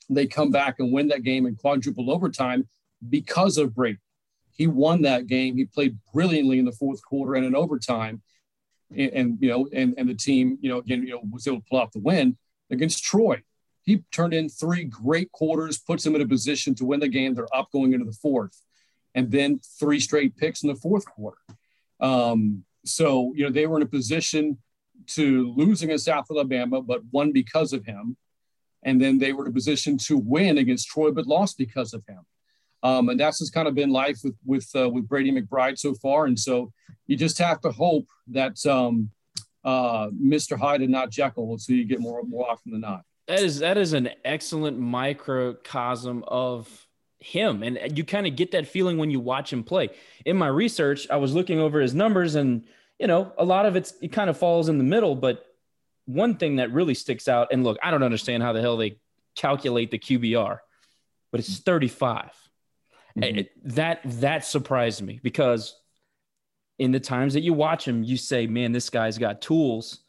They 0.09 0.27
come 0.27 0.51
back 0.51 0.77
and 0.79 0.93
win 0.93 1.09
that 1.09 1.23
game 1.23 1.47
in 1.47 1.57
quadruple 1.57 2.11
overtime 2.11 2.69
because 3.09 3.59
of 3.59 3.75
Brady. 3.75 3.99
He 4.53 4.67
won 4.67 5.03
that 5.03 5.27
game. 5.27 5.57
He 5.57 5.65
played 5.65 5.99
brilliantly 6.13 6.59
in 6.59 6.65
the 6.65 6.73
fourth 6.73 7.03
quarter 7.03 7.35
and 7.35 7.45
in 7.45 7.57
overtime 7.57 8.23
and, 8.91 9.13
and, 9.13 9.39
you 9.41 9.49
know, 9.49 9.69
and, 9.73 9.95
and 9.97 10.09
the 10.09 10.15
team, 10.15 10.59
you 10.61 10.71
know, 10.71 10.79
again, 10.79 11.03
you 11.03 11.15
know, 11.15 11.23
was 11.31 11.47
able 11.47 11.59
to 11.59 11.65
pull 11.69 11.81
off 11.81 11.93
the 11.93 12.01
win 12.01 12.37
against 12.71 13.03
Troy. 13.03 13.43
He 13.83 14.03
turned 14.13 14.33
in 14.33 14.49
three 14.49 14.85
great 14.85 15.31
quarters, 15.33 15.79
puts 15.79 16.05
them 16.05 16.15
in 16.15 16.23
a 16.23 16.27
position 16.27 16.75
to 16.77 16.85
win 16.85 17.01
the 17.01 17.09
game. 17.09 17.35
They're 17.35 17.55
up 17.55 17.71
going 17.71 17.93
into 17.93 18.07
the 18.07 18.13
fourth, 18.13 18.63
and 19.15 19.31
then 19.31 19.61
three 19.79 20.01
straight 20.01 20.37
picks 20.37 20.63
in 20.63 20.69
the 20.69 20.75
fourth 20.75 21.05
quarter. 21.05 21.39
Um, 22.01 22.65
so 22.85 23.33
you 23.35 23.45
know 23.45 23.51
they 23.51 23.67
were 23.67 23.77
in 23.77 23.83
a 23.83 23.87
position 23.87 24.59
to 25.09 25.53
lose 25.55 25.83
against 25.83 26.07
South 26.07 26.27
Alabama, 26.31 26.81
but 26.81 27.03
won 27.11 27.33
because 27.33 27.75
of 27.75 27.85
him, 27.85 28.17
and 28.85 29.01
then 29.01 29.19
they 29.19 29.33
were 29.33 29.45
in 29.45 29.51
a 29.51 29.55
position 29.55 29.99
to 29.99 30.17
win 30.17 30.59
against 30.59 30.89
Troy, 30.89 31.11
but 31.11 31.27
lost 31.27 31.59
because 31.59 31.95
of 31.95 32.05
him. 32.07 32.21
Um, 32.83 33.09
and 33.09 33.19
that's 33.19 33.39
just 33.39 33.55
kind 33.55 33.67
of 33.67 33.75
been 33.75 33.91
life 33.91 34.19
with 34.23 34.37
with 34.45 34.69
uh, 34.77 34.89
with 34.89 35.09
Brady 35.09 35.33
McBride 35.33 35.79
so 35.79 35.95
far. 35.95 36.27
And 36.27 36.39
so 36.39 36.71
you 37.07 37.17
just 37.17 37.39
have 37.39 37.61
to 37.63 37.73
hope 37.73 38.07
that 38.29 38.65
um, 38.67 39.11
uh, 39.65 40.09
Mr. 40.11 40.59
Hyde 40.59 40.83
and 40.83 40.93
not 40.93 41.11
Jekyll, 41.11 41.59
so 41.59 41.73
you 41.73 41.85
get 41.85 42.01
more 42.01 42.23
more 42.25 42.51
often 42.51 42.73
than 42.73 42.83
not. 42.83 43.03
That 43.27 43.41
is 43.41 43.59
that 43.61 43.79
is 43.79 43.95
an 43.95 44.11
excellent 44.25 44.79
microcosm 44.79 46.25
of 46.29 46.87
him, 47.21 47.63
and 47.63 47.97
you 47.97 48.05
kind 48.05 48.27
of 48.27 48.37
get 48.37 48.51
that 48.51 48.69
feeling 48.69 48.99
when 48.99 49.11
you 49.11 49.19
watch 49.19 49.51
him 49.51 49.65
play. 49.65 49.89
In 50.27 50.37
my 50.37 50.49
research, 50.49 51.09
I 51.09 51.17
was 51.17 51.35
looking 51.35 51.59
over 51.59 51.81
his 51.81 51.95
numbers, 51.95 52.35
and 52.35 52.65
you 52.99 53.07
know, 53.07 53.33
a 53.39 53.45
lot 53.47 53.65
of 53.65 53.77
it's 53.77 53.95
it 54.03 54.13
kind 54.13 54.29
of 54.29 54.37
falls 54.37 54.69
in 54.69 54.77
the 54.77 54.85
middle. 54.85 55.15
But 55.15 55.54
one 56.07 56.37
thing 56.37 56.57
that 56.57 56.73
really 56.73 56.95
sticks 56.95 57.29
out, 57.29 57.49
and 57.53 57.65
look, 57.65 57.79
I 57.83 57.91
don't 57.91 58.03
understand 58.03 58.43
how 58.43 58.53
the 58.53 58.61
hell 58.61 58.77
they 58.77 58.99
calculate 59.35 59.91
the 59.91 59.99
QBR, 59.99 60.59
but 61.31 61.41
it's 61.41 61.59
35 61.59 62.31
Mm-hmm. 63.19 63.39
It, 63.39 63.75
that 63.75 64.01
that 64.05 64.45
surprised 64.45 65.03
me 65.03 65.21
because 65.23 65.77
in 66.79 66.91
the 66.91 66.99
times 66.99 67.35
that 67.35 67.43
you 67.43 67.53
watch 67.53 67.87
him, 67.87 68.03
you 68.03 68.17
say, 68.17 68.47
"Man, 68.47 68.73
this 68.73 68.91
guy's 68.91 69.19
got 69.19 69.41
tools," 69.41 70.01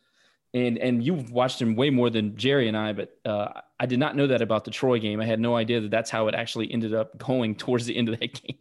and 0.54 0.78
and 0.80 1.04
you've 1.04 1.32
watched 1.32 1.62
him 1.62 1.76
way 1.76 1.92
more 1.92 2.10
than 2.10 2.36
Jerry 2.36 2.68
and 2.68 2.76
I. 2.76 2.94
But 2.94 3.16
uh, 3.24 3.62
I 3.80 3.86
did 3.86 4.00
not 4.00 4.16
know 4.16 4.28
that 4.28 4.42
about 4.42 4.66
the 4.66 4.72
Troy 4.72 5.00
game. 5.00 5.22
I 5.22 5.26
had 5.26 5.40
no 5.40 5.56
idea 5.56 5.82
that 5.82 5.92
that's 5.92 6.10
how 6.10 6.28
it 6.28 6.36
actually 6.36 6.72
ended 6.72 6.96
up 6.96 7.18
going 7.18 7.56
towards 7.56 7.86
the 7.86 7.96
end 7.96 8.10
of 8.10 8.20
that 8.20 8.42
game. 8.42 8.58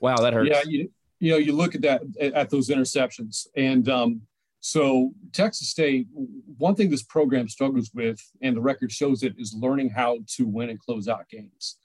Wow, 0.00 0.16
that 0.18 0.32
hurts. 0.32 0.50
Yeah, 0.50 0.62
you, 0.64 0.90
you 1.18 1.32
know, 1.32 1.38
you 1.38 1.52
look 1.52 1.74
at 1.74 1.82
that 1.82 2.02
at 2.20 2.50
those 2.50 2.68
interceptions, 2.68 3.48
and 3.56 3.88
um, 3.88 4.20
so 4.60 5.12
Texas 5.32 5.68
State. 5.68 6.06
One 6.56 6.74
thing 6.74 6.90
this 6.90 7.04
program 7.04 7.48
struggles 7.48 7.90
with, 7.94 8.20
and 8.42 8.56
the 8.56 8.60
record 8.60 8.90
shows 8.90 9.22
it, 9.22 9.34
is 9.38 9.54
learning 9.56 9.90
how 9.90 10.18
to 10.36 10.46
win 10.46 10.70
and 10.70 10.78
close 10.78 11.08
out 11.08 11.28
games. 11.28 11.78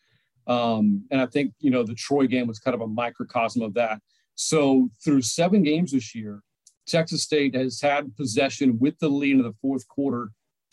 Um, 0.48 1.06
and 1.12 1.22
I 1.22 1.26
think, 1.28 1.54
you 1.60 1.72
know, 1.72 1.84
the 1.84 1.96
Troy 1.96 2.28
game 2.28 2.48
was 2.48 2.60
kind 2.60 2.76
of 2.76 2.82
a 2.82 2.88
microcosm 2.88 3.62
of 3.62 3.74
that. 3.76 4.02
So 4.36 4.90
through 5.04 5.22
seven 5.22 5.64
games 5.64 5.92
this 5.92 6.16
year, 6.16 6.42
Texas 6.88 7.24
State 7.24 7.56
has 7.56 7.80
had 7.80 8.16
possession 8.16 8.78
with 8.80 8.98
the 9.00 9.10
lead 9.10 9.38
in 9.38 9.44
the 9.44 9.54
fourth 9.62 9.88
quarter 9.88 10.32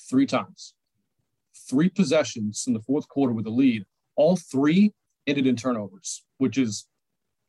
three 0.09 0.26
times. 0.26 0.74
Three 1.68 1.88
possessions 1.88 2.64
in 2.66 2.72
the 2.72 2.80
fourth 2.80 3.07
quarter 3.09 3.32
with 3.32 3.44
the 3.44 3.51
lead. 3.51 3.84
All 4.16 4.36
three 4.36 4.92
ended 5.26 5.46
in 5.46 5.55
turnovers, 5.55 6.24
which 6.38 6.59
is 6.59 6.88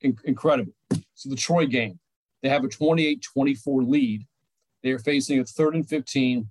in- 0.01 0.17
incredible. 0.25 0.73
So 1.15 1.29
the 1.29 1.35
Troy 1.35 1.65
game, 1.65 1.99
they 2.43 2.49
have 2.49 2.63
a 2.63 2.67
28 2.67 3.21
24 3.21 3.83
lead. 3.83 4.27
They 4.83 4.91
are 4.91 4.99
facing 4.99 5.39
a 5.39 5.45
third 5.45 5.75
and 5.75 5.87
15, 5.87 6.49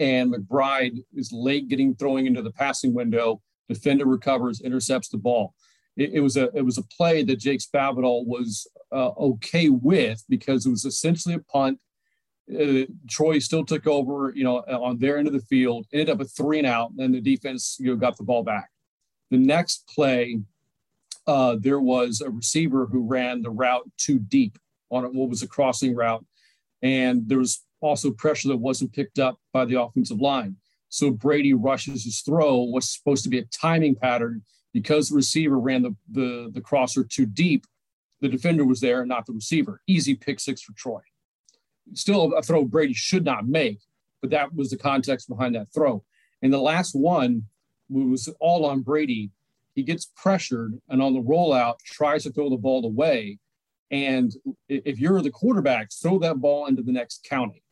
and 0.00 0.34
McBride 0.34 1.04
is 1.14 1.32
late 1.32 1.68
getting 1.68 1.94
throwing 1.94 2.26
into 2.26 2.42
the 2.42 2.52
passing 2.52 2.94
window 2.94 3.40
defender 3.68 4.06
recovers, 4.06 4.60
intercepts 4.60 5.08
the 5.08 5.18
ball. 5.18 5.54
It, 5.96 6.14
it 6.14 6.20
was 6.20 6.36
a 6.36 6.50
it 6.54 6.62
was 6.62 6.78
a 6.78 6.82
play 6.82 7.22
that 7.22 7.38
Jake 7.38 7.60
Spavital 7.60 8.26
was 8.26 8.66
uh, 8.92 9.10
okay 9.18 9.68
with 9.68 10.22
because 10.28 10.66
it 10.66 10.70
was 10.70 10.84
essentially 10.84 11.34
a 11.34 11.38
punt. 11.40 11.78
Uh, 12.52 12.84
Troy 13.08 13.38
still 13.38 13.64
took 13.64 13.86
over, 13.86 14.32
you 14.34 14.44
know, 14.44 14.58
on 14.58 14.98
their 14.98 15.16
end 15.16 15.26
of 15.26 15.32
the 15.32 15.40
field, 15.40 15.86
ended 15.92 16.10
up 16.10 16.20
a 16.20 16.24
three 16.26 16.58
and 16.58 16.66
out, 16.66 16.92
and 16.98 17.14
the 17.14 17.20
defense, 17.20 17.78
you 17.80 17.86
know, 17.86 17.96
got 17.96 18.18
the 18.18 18.22
ball 18.22 18.42
back. 18.42 18.70
The 19.30 19.38
next 19.38 19.88
play, 19.88 20.40
uh, 21.26 21.56
there 21.58 21.80
was 21.80 22.20
a 22.20 22.28
receiver 22.28 22.84
who 22.86 23.06
ran 23.06 23.40
the 23.40 23.50
route 23.50 23.90
too 23.96 24.18
deep 24.18 24.58
on 24.90 25.04
what 25.04 25.30
was 25.30 25.42
a 25.42 25.48
crossing 25.48 25.94
route, 25.94 26.24
and 26.84 27.26
there 27.26 27.38
was 27.38 27.64
also 27.80 28.12
pressure 28.12 28.48
that 28.48 28.58
wasn't 28.58 28.92
picked 28.92 29.18
up 29.18 29.40
by 29.52 29.64
the 29.64 29.80
offensive 29.80 30.20
line. 30.20 30.54
So 30.90 31.10
Brady 31.10 31.54
rushes 31.54 32.04
his 32.04 32.20
throw, 32.20 32.58
what's 32.58 32.96
supposed 32.96 33.24
to 33.24 33.30
be 33.30 33.38
a 33.38 33.44
timing 33.46 33.96
pattern, 33.96 34.42
because 34.72 35.08
the 35.08 35.16
receiver 35.16 35.58
ran 35.58 35.82
the, 35.82 35.96
the, 36.12 36.50
the 36.52 36.60
crosser 36.60 37.02
too 37.02 37.26
deep, 37.26 37.66
the 38.20 38.28
defender 38.28 38.64
was 38.64 38.80
there, 38.80 39.04
not 39.04 39.26
the 39.26 39.32
receiver. 39.32 39.80
Easy 39.86 40.14
pick 40.14 40.38
six 40.38 40.62
for 40.62 40.72
Troy. 40.74 41.00
Still 41.94 42.34
a 42.34 42.42
throw 42.42 42.64
Brady 42.64 42.94
should 42.94 43.24
not 43.24 43.46
make, 43.46 43.80
but 44.20 44.30
that 44.30 44.54
was 44.54 44.70
the 44.70 44.76
context 44.76 45.28
behind 45.28 45.54
that 45.54 45.72
throw. 45.74 46.04
And 46.42 46.52
the 46.52 46.58
last 46.58 46.94
one 46.94 47.44
was 47.88 48.28
all 48.40 48.66
on 48.66 48.82
Brady. 48.82 49.30
He 49.74 49.82
gets 49.82 50.12
pressured 50.16 50.80
and 50.88 51.02
on 51.02 51.14
the 51.14 51.22
rollout 51.22 51.78
tries 51.84 52.24
to 52.24 52.30
throw 52.30 52.50
the 52.50 52.56
ball 52.56 52.84
away. 52.84 53.38
And 53.90 54.32
if 54.68 54.98
you're 54.98 55.22
the 55.22 55.30
quarterback, 55.30 55.90
throw 55.92 56.18
that 56.20 56.40
ball 56.40 56.66
into 56.66 56.82
the 56.82 56.92
next 56.92 57.26
county. 57.28 57.62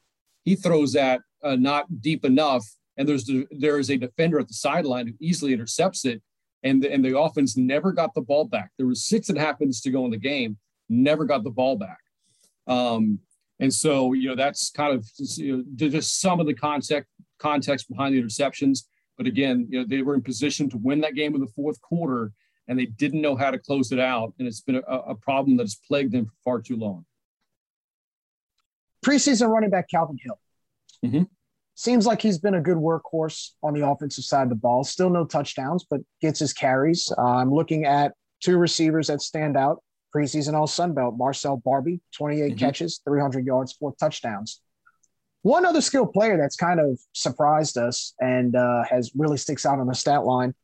He 0.44 0.56
throws 0.56 0.92
that 0.92 1.20
uh, 1.42 1.56
not 1.56 2.00
deep 2.00 2.24
enough, 2.24 2.64
and 2.96 3.08
there's 3.08 3.28
there 3.50 3.78
is 3.78 3.90
a 3.90 3.96
defender 3.96 4.38
at 4.38 4.48
the 4.48 4.54
sideline 4.54 5.06
who 5.06 5.14
easily 5.20 5.52
intercepts 5.52 6.04
it 6.04 6.22
and 6.62 6.82
the, 6.82 6.92
and 6.92 7.04
the 7.04 7.18
offense 7.18 7.56
never 7.56 7.92
got 7.92 8.14
the 8.14 8.20
ball 8.20 8.44
back. 8.44 8.70
There 8.76 8.86
was 8.86 9.04
six 9.04 9.28
and 9.28 9.38
a 9.38 9.40
half 9.40 9.60
minutes 9.60 9.80
to 9.82 9.90
go 9.90 10.04
in 10.04 10.10
the 10.10 10.18
game, 10.18 10.58
never 10.88 11.24
got 11.24 11.44
the 11.44 11.50
ball 11.50 11.76
back. 11.76 11.98
Um, 12.66 13.18
and 13.60 13.72
so, 13.72 14.12
you 14.12 14.28
know, 14.28 14.36
that's 14.36 14.70
kind 14.70 14.94
of 14.94 15.06
you 15.36 15.58
know, 15.58 15.88
just 15.88 16.20
some 16.20 16.40
of 16.40 16.46
the 16.46 16.54
context 16.54 17.08
context 17.38 17.88
behind 17.88 18.14
the 18.14 18.22
interceptions. 18.22 18.84
But 19.18 19.26
again, 19.26 19.66
you 19.68 19.80
know, 19.80 19.86
they 19.86 20.02
were 20.02 20.14
in 20.14 20.22
position 20.22 20.70
to 20.70 20.78
win 20.78 21.00
that 21.00 21.14
game 21.14 21.34
in 21.34 21.40
the 21.40 21.52
fourth 21.54 21.80
quarter, 21.80 22.32
and 22.68 22.78
they 22.78 22.86
didn't 22.86 23.20
know 23.20 23.36
how 23.36 23.50
to 23.50 23.58
close 23.58 23.92
it 23.92 23.98
out. 23.98 24.32
And 24.38 24.46
it's 24.46 24.60
been 24.60 24.76
a, 24.76 24.96
a 24.96 25.14
problem 25.14 25.56
that 25.56 25.64
has 25.64 25.76
plagued 25.86 26.12
them 26.12 26.26
for 26.26 26.32
far 26.44 26.60
too 26.60 26.76
long. 26.76 27.04
Preseason 29.04 29.48
running 29.48 29.70
back 29.70 29.88
Calvin 29.90 30.18
Hill. 30.22 30.38
Mm-hmm. 31.04 31.22
Seems 31.74 32.06
like 32.06 32.22
he's 32.22 32.38
been 32.38 32.54
a 32.54 32.60
good 32.60 32.76
workhorse 32.76 33.50
on 33.62 33.74
the 33.74 33.86
offensive 33.86 34.24
side 34.24 34.44
of 34.44 34.48
the 34.50 34.54
ball. 34.54 34.84
Still 34.84 35.10
no 35.10 35.24
touchdowns, 35.24 35.84
but 35.88 36.00
gets 36.20 36.38
his 36.38 36.52
carries. 36.52 37.12
Uh, 37.16 37.22
I'm 37.22 37.50
looking 37.52 37.84
at 37.84 38.12
two 38.40 38.58
receivers 38.58 39.08
that 39.08 39.22
stand 39.22 39.56
out 39.56 39.82
preseason 40.14 40.54
all 40.54 40.66
Sun 40.66 40.92
Belt. 40.92 41.14
Marcell 41.16 41.60
Barbee, 41.64 42.00
28 42.14 42.42
mm-hmm. 42.42 42.58
catches, 42.58 43.00
300 43.04 43.46
yards, 43.46 43.72
four 43.72 43.94
touchdowns. 43.98 44.60
One 45.42 45.66
other 45.66 45.80
skilled 45.80 46.12
player 46.12 46.36
that's 46.36 46.56
kind 46.56 46.78
of 46.78 47.00
surprised 47.12 47.76
us 47.76 48.14
and 48.20 48.54
uh, 48.54 48.84
has 48.84 49.10
really 49.16 49.38
sticks 49.38 49.66
out 49.66 49.80
on 49.80 49.86
the 49.86 49.94
stat 49.94 50.24
line 50.24 50.54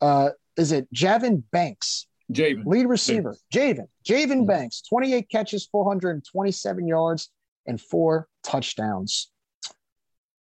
uh, 0.00 0.30
is 0.58 0.72
it 0.72 0.86
Javon 0.92 1.42
Banks, 1.50 2.06
Javen. 2.32 2.66
lead 2.66 2.86
receiver. 2.86 3.36
Javen, 3.52 3.86
Javen 4.06 4.28
mm-hmm. 4.28 4.46
Banks, 4.46 4.82
28 4.82 5.30
catches, 5.30 5.66
427 5.66 6.86
yards, 6.86 7.30
and 7.66 7.80
four 7.80 8.28
touchdowns 8.42 9.30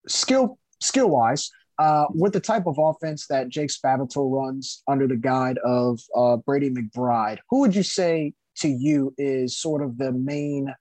skill 0.09 0.59
skill 0.81 1.09
wise, 1.09 1.51
uh, 1.79 2.07
with 2.11 2.33
the 2.33 2.41
type 2.41 2.67
of 2.67 2.77
offense 2.79 3.27
that 3.29 3.49
Jake 3.49 3.71
Spavital 3.71 4.31
runs 4.31 4.83
under 4.89 5.07
the 5.07 5.17
guide 5.17 5.59
of 5.59 6.01
uh, 6.15 6.37
Brady 6.37 6.71
McBride, 6.71 7.39
who 7.51 7.61
would 7.61 7.75
you 7.75 7.83
say 7.83 8.33
to 8.59 8.69
you 8.69 9.15
is 9.19 9.59
sort 9.59 9.83
of 9.83 9.99
the 9.99 10.13
main? 10.13 10.73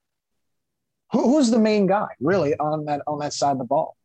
Who, 1.12 1.22
who's 1.22 1.50
the 1.50 1.58
main 1.58 1.86
guy 1.86 2.08
really 2.20 2.54
on 2.56 2.86
that 2.86 3.02
on 3.06 3.18
that 3.20 3.32
side 3.32 3.52
of 3.52 3.58
the 3.58 3.64
ball? 3.64 3.96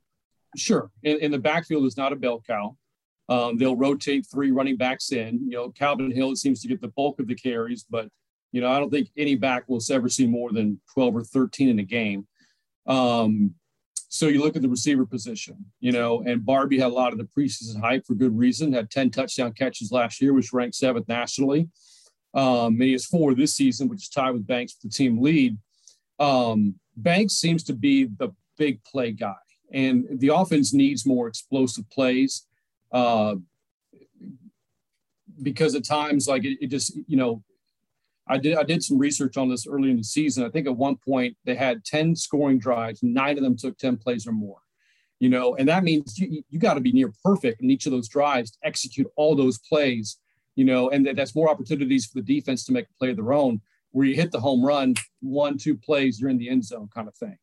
Sure, 0.57 0.91
in, 1.03 1.17
in 1.19 1.31
the 1.31 1.39
backfield 1.39 1.85
is 1.85 1.97
not 1.97 2.13
a 2.13 2.15
bell 2.15 2.43
cow. 2.45 2.75
Um, 3.31 3.57
they'll 3.57 3.77
rotate 3.77 4.27
three 4.29 4.51
running 4.51 4.75
backs 4.75 5.13
in. 5.13 5.39
You 5.45 5.55
know, 5.55 5.69
Calvin 5.69 6.11
Hill 6.11 6.35
seems 6.35 6.61
to 6.61 6.67
get 6.67 6.81
the 6.81 6.89
bulk 6.89 7.17
of 7.21 7.27
the 7.27 7.35
carries, 7.35 7.85
but 7.89 8.09
you 8.51 8.59
know, 8.59 8.69
I 8.69 8.77
don't 8.77 8.89
think 8.89 9.07
any 9.15 9.35
back 9.35 9.63
will 9.69 9.79
ever 9.89 10.09
see 10.09 10.27
more 10.27 10.51
than 10.51 10.81
12 10.93 11.15
or 11.15 11.23
13 11.23 11.69
in 11.69 11.79
a 11.79 11.83
game. 11.83 12.27
Um, 12.87 13.53
so 14.09 14.27
you 14.27 14.41
look 14.41 14.57
at 14.57 14.61
the 14.61 14.67
receiver 14.67 15.05
position, 15.05 15.63
you 15.79 15.93
know, 15.93 16.23
and 16.23 16.41
Barbee 16.41 16.77
had 16.77 16.91
a 16.91 16.93
lot 16.93 17.13
of 17.13 17.19
the 17.19 17.23
preseason 17.23 17.79
hype 17.79 18.05
for 18.05 18.15
good 18.15 18.37
reason. 18.37 18.73
Had 18.73 18.91
10 18.91 19.11
touchdown 19.11 19.53
catches 19.53 19.93
last 19.93 20.21
year, 20.21 20.33
which 20.33 20.51
ranked 20.51 20.75
seventh 20.75 21.07
nationally. 21.07 21.69
Um, 22.33 22.73
and 22.73 22.83
he 22.83 22.91
has 22.91 23.05
four 23.05 23.33
this 23.33 23.55
season, 23.55 23.87
which 23.87 24.03
is 24.03 24.09
tied 24.09 24.31
with 24.31 24.45
Banks 24.45 24.73
for 24.73 24.87
the 24.87 24.93
team 24.93 25.21
lead. 25.21 25.57
Um, 26.19 26.75
Banks 26.97 27.35
seems 27.35 27.63
to 27.63 27.73
be 27.73 28.09
the 28.17 28.31
big 28.57 28.83
play 28.83 29.13
guy, 29.13 29.35
and 29.71 30.05
the 30.19 30.35
offense 30.35 30.73
needs 30.73 31.05
more 31.05 31.29
explosive 31.29 31.89
plays. 31.89 32.45
Uh, 32.91 33.35
because 35.41 35.75
at 35.75 35.85
times, 35.85 36.27
like 36.27 36.43
it, 36.43 36.57
it 36.61 36.67
just, 36.67 36.95
you 37.07 37.17
know, 37.17 37.43
I 38.27 38.37
did 38.37 38.55
I 38.55 38.63
did 38.63 38.83
some 38.83 38.97
research 38.97 39.37
on 39.37 39.49
this 39.49 39.67
early 39.67 39.89
in 39.89 39.97
the 39.97 40.03
season. 40.03 40.45
I 40.45 40.49
think 40.49 40.67
at 40.67 40.75
one 40.75 40.97
point 40.97 41.35
they 41.43 41.55
had 41.55 41.83
10 41.83 42.15
scoring 42.15 42.59
drives, 42.59 43.01
nine 43.03 43.37
of 43.37 43.43
them 43.43 43.57
took 43.57 43.77
10 43.77 43.97
plays 43.97 44.27
or 44.27 44.31
more. 44.31 44.59
You 45.19 45.29
know, 45.29 45.55
and 45.55 45.67
that 45.69 45.83
means 45.83 46.17
you, 46.17 46.41
you 46.49 46.57
got 46.57 46.73
to 46.75 46.79
be 46.79 46.91
near 46.91 47.13
perfect 47.23 47.61
in 47.61 47.69
each 47.69 47.85
of 47.85 47.91
those 47.91 48.07
drives 48.07 48.51
to 48.51 48.57
execute 48.63 49.07
all 49.15 49.35
those 49.35 49.59
plays, 49.59 50.17
you 50.55 50.65
know, 50.65 50.89
and 50.89 51.05
that, 51.05 51.15
that's 51.15 51.35
more 51.35 51.49
opportunities 51.49 52.07
for 52.07 52.21
the 52.21 52.35
defense 52.35 52.65
to 52.65 52.71
make 52.71 52.85
a 52.85 52.97
play 52.97 53.11
of 53.11 53.17
their 53.17 53.33
own 53.33 53.61
where 53.91 54.07
you 54.07 54.15
hit 54.15 54.31
the 54.31 54.39
home 54.39 54.63
run, 54.63 54.95
one, 55.19 55.57
two 55.57 55.75
plays, 55.75 56.19
you're 56.19 56.29
in 56.29 56.37
the 56.37 56.49
end 56.49 56.65
zone 56.65 56.89
kind 56.93 57.07
of 57.07 57.15
thing. 57.15 57.37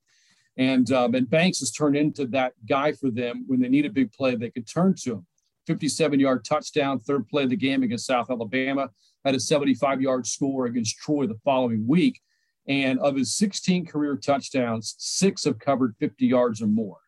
And, 0.56 0.90
um, 0.90 1.14
and 1.14 1.30
Banks 1.30 1.60
has 1.60 1.70
turned 1.70 1.96
into 1.96 2.26
that 2.28 2.54
guy 2.68 2.92
for 2.92 3.10
them 3.10 3.44
when 3.46 3.60
they 3.60 3.68
need 3.68 3.86
a 3.86 3.90
big 3.90 4.10
play, 4.12 4.34
they 4.34 4.50
could 4.50 4.66
turn 4.66 4.94
to 5.02 5.12
him. 5.12 5.26
57 5.68 6.18
yard 6.18 6.44
touchdown, 6.44 6.98
third 6.98 7.28
play 7.28 7.44
of 7.44 7.50
the 7.50 7.56
game 7.56 7.82
against 7.82 8.06
South 8.06 8.30
Alabama 8.30 8.88
had 9.24 9.34
a 9.34 9.40
75 9.40 10.00
yard 10.00 10.26
score 10.26 10.66
against 10.66 10.96
Troy 10.98 11.26
the 11.26 11.38
following 11.44 11.86
week. 11.86 12.20
And 12.66 12.98
of 13.00 13.16
his 13.16 13.36
16 13.36 13.86
career 13.86 14.16
touchdowns, 14.16 14.94
six 14.98 15.44
have 15.44 15.58
covered 15.58 15.94
50 16.00 16.26
yards 16.26 16.60
or 16.60 16.66
more. 16.66 16.98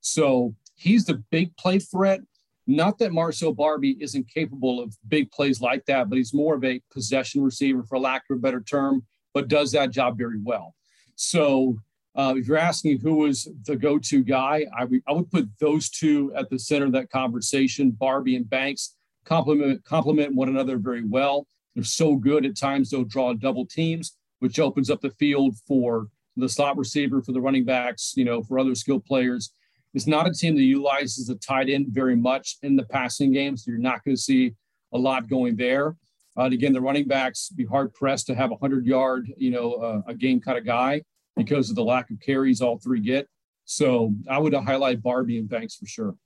So 0.00 0.54
he's 0.76 1.04
the 1.04 1.22
big 1.30 1.56
play 1.56 1.78
threat. 1.80 2.20
Not 2.66 2.98
that 2.98 3.12
Marcell 3.12 3.54
Barbee 3.54 4.00
isn't 4.00 4.32
capable 4.32 4.80
of 4.80 4.96
big 5.08 5.30
plays 5.30 5.60
like 5.60 5.84
that, 5.86 6.08
but 6.08 6.16
he's 6.16 6.32
more 6.32 6.54
of 6.54 6.64
a 6.64 6.80
possession 6.92 7.42
receiver, 7.42 7.82
for 7.82 7.98
lack 7.98 8.22
of 8.30 8.38
a 8.38 8.40
better 8.40 8.60
term, 8.60 9.04
but 9.34 9.48
does 9.48 9.72
that 9.72 9.90
job 9.90 10.16
very 10.16 10.40
well. 10.42 10.74
So 11.16 11.78
uh, 12.16 12.34
if 12.36 12.46
you're 12.46 12.56
asking 12.56 13.00
who 13.00 13.16
was 13.16 13.48
the 13.64 13.76
go-to 13.76 14.22
guy, 14.22 14.64
I, 14.76 14.86
I 15.08 15.12
would 15.12 15.30
put 15.30 15.48
those 15.58 15.88
two 15.90 16.32
at 16.36 16.48
the 16.48 16.58
center 16.58 16.86
of 16.86 16.92
that 16.92 17.10
conversation. 17.10 17.90
Barbee 17.90 18.36
and 18.36 18.48
Banks 18.48 18.94
complement 19.24 19.84
complement 19.84 20.34
one 20.34 20.48
another 20.48 20.78
very 20.78 21.04
well. 21.04 21.46
They're 21.74 21.82
so 21.82 22.14
good 22.14 22.46
at 22.46 22.56
times 22.56 22.90
they'll 22.90 23.04
draw 23.04 23.32
double 23.32 23.66
teams, 23.66 24.16
which 24.38 24.60
opens 24.60 24.90
up 24.90 25.00
the 25.00 25.10
field 25.10 25.56
for 25.66 26.06
the 26.36 26.48
slot 26.48 26.76
receiver, 26.76 27.20
for 27.20 27.32
the 27.32 27.40
running 27.40 27.64
backs, 27.64 28.14
you 28.16 28.24
know, 28.24 28.42
for 28.42 28.58
other 28.58 28.76
skill 28.76 29.00
players. 29.00 29.52
It's 29.92 30.06
not 30.06 30.28
a 30.28 30.32
team 30.32 30.54
that 30.56 30.62
utilizes 30.62 31.28
a 31.28 31.36
tight 31.36 31.68
end 31.68 31.86
very 31.88 32.16
much 32.16 32.58
in 32.62 32.76
the 32.76 32.84
passing 32.84 33.32
game, 33.32 33.56
so 33.56 33.70
you're 33.70 33.80
not 33.80 34.04
going 34.04 34.16
to 34.16 34.22
see 34.22 34.54
a 34.92 34.98
lot 34.98 35.28
going 35.28 35.56
there. 35.56 35.96
Uh, 36.36 36.44
and 36.44 36.54
again, 36.54 36.72
the 36.72 36.80
running 36.80 37.06
backs 37.06 37.48
be 37.48 37.64
hard 37.64 37.92
pressed 37.94 38.26
to 38.26 38.34
have 38.34 38.52
a 38.52 38.56
hundred 38.56 38.86
yard, 38.86 39.32
you 39.36 39.50
know, 39.50 39.74
uh, 39.74 40.02
a 40.06 40.14
game 40.14 40.40
kind 40.40 40.58
of 40.58 40.64
guy 40.64 41.02
because 41.36 41.70
of 41.70 41.76
the 41.76 41.84
lack 41.84 42.10
of 42.10 42.20
carries 42.20 42.60
all 42.60 42.78
three 42.78 43.00
get. 43.00 43.28
So 43.64 44.14
I 44.28 44.38
would 44.38 44.54
highlight 44.54 45.02
Barbee 45.02 45.38
and 45.38 45.48
Banks 45.48 45.76
for 45.76 45.86
sure. 45.86 46.16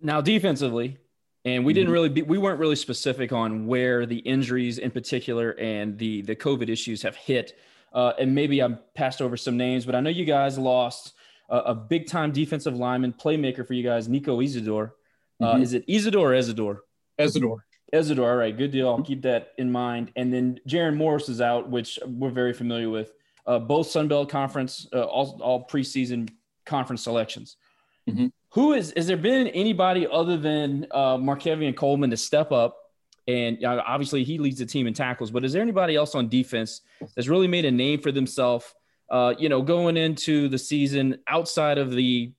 Now, 0.00 0.20
defensively, 0.20 0.98
and 1.44 1.64
we 1.64 1.72
didn't 1.72 1.86
mm-hmm. 1.86 1.92
really 1.92 2.08
be, 2.08 2.22
we 2.22 2.38
weren't 2.38 2.60
really 2.60 2.76
specific 2.76 3.32
on 3.32 3.66
where 3.66 4.06
the 4.06 4.18
injuries 4.18 4.78
in 4.78 4.90
particular 4.90 5.52
and 5.58 5.98
the 5.98 6.22
the 6.22 6.36
COVID 6.36 6.68
issues 6.68 7.02
have 7.02 7.16
hit. 7.16 7.58
Uh, 7.92 8.12
and 8.18 8.34
maybe 8.34 8.62
I 8.62 8.68
passed 8.94 9.22
over 9.22 9.36
some 9.36 9.56
names, 9.56 9.86
but 9.86 9.94
I 9.94 10.00
know 10.00 10.10
you 10.10 10.24
guys 10.24 10.58
lost 10.58 11.14
a, 11.48 11.58
a 11.58 11.74
big 11.74 12.06
time 12.06 12.32
defensive 12.32 12.76
lineman, 12.76 13.12
playmaker 13.12 13.66
for 13.66 13.72
you 13.72 13.82
guys, 13.82 14.08
Nico 14.08 14.40
Isidore. 14.40 14.94
Uh, 15.40 15.54
mm-hmm. 15.54 15.62
Is 15.62 15.72
it 15.72 15.84
Isidore 15.88 16.32
or 16.32 16.36
Ezidore? 16.36 16.78
Ezidore. 17.18 17.58
Ezidore. 17.92 18.30
All 18.30 18.36
right, 18.36 18.56
good 18.56 18.70
deal. 18.70 18.88
I'll 18.88 19.02
keep 19.02 19.22
that 19.22 19.52
in 19.58 19.70
mind. 19.72 20.12
And 20.16 20.32
then 20.32 20.60
Jarron 20.68 20.96
Morris 20.96 21.28
is 21.28 21.40
out, 21.40 21.70
which 21.70 21.98
we're 22.06 22.30
very 22.30 22.52
familiar 22.52 22.90
with. 22.90 23.12
Uh, 23.46 23.58
both 23.58 23.86
Sun 23.86 24.08
Belt 24.08 24.28
Conference, 24.28 24.86
uh, 24.92 25.04
all, 25.04 25.40
all 25.42 25.66
preseason 25.66 26.28
conference 26.66 27.02
selections. 27.02 27.56
Mm-hmm. 28.08 28.26
Who 28.50 28.72
is, 28.74 28.92
has 28.96 29.06
there 29.06 29.16
been 29.16 29.48
anybody 29.48 30.06
other 30.10 30.36
than 30.36 30.86
uh, 30.90 31.16
Markevian 31.16 31.74
Coleman 31.74 32.10
to 32.10 32.16
step 32.16 32.52
up? 32.52 32.76
And 33.26 33.62
uh, 33.62 33.82
obviously, 33.86 34.24
he 34.24 34.38
leads 34.38 34.58
the 34.58 34.66
team 34.66 34.86
in 34.86 34.94
tackles, 34.94 35.30
but 35.30 35.44
is 35.44 35.52
there 35.52 35.60
anybody 35.60 35.96
else 35.96 36.14
on 36.14 36.28
defense 36.28 36.80
that's 37.14 37.28
really 37.28 37.48
made 37.48 37.66
a 37.66 37.70
name 37.70 38.00
for 38.00 38.10
themselves, 38.10 38.74
uh, 39.10 39.34
you 39.38 39.50
know, 39.50 39.60
going 39.60 39.98
into 39.98 40.48
the 40.48 40.56
season 40.56 41.18
outside 41.26 41.76
of 41.76 41.90
the 41.90 42.32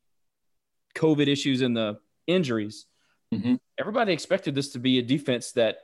COVID 0.95 1.28
issues 1.28 1.62
and 1.62 1.78
the 1.78 2.00
injuries? 2.26 2.88
Mm-hmm. 3.34 3.56
Everybody 3.78 4.14
expected 4.14 4.56
this 4.56 4.70
to 4.74 4.80
be 4.80 5.00
a 5.00 5.02
defense 5.02 5.52
that 5.54 5.78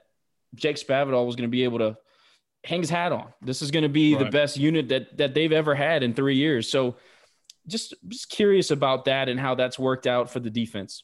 Jake 0.55 0.77
Spavital 0.77 1.25
was 1.25 1.35
going 1.35 1.47
to 1.47 1.51
be 1.51 1.63
able 1.63 1.79
to 1.79 1.97
hang 2.63 2.81
his 2.81 2.89
hat 2.89 3.11
on. 3.11 3.27
This 3.41 3.61
is 3.61 3.71
going 3.71 3.83
to 3.83 3.89
be 3.89 4.15
right. 4.15 4.25
the 4.25 4.31
best 4.31 4.57
unit 4.57 4.89
that 4.89 5.17
that 5.17 5.33
they've 5.33 5.51
ever 5.51 5.75
had 5.75 6.03
in 6.03 6.13
three 6.13 6.35
years. 6.35 6.69
So, 6.69 6.97
just 7.67 7.93
just 8.07 8.29
curious 8.29 8.71
about 8.71 9.05
that 9.05 9.29
and 9.29 9.39
how 9.39 9.55
that's 9.55 9.77
worked 9.77 10.07
out 10.07 10.31
for 10.31 10.39
the 10.39 10.49
defense. 10.49 11.03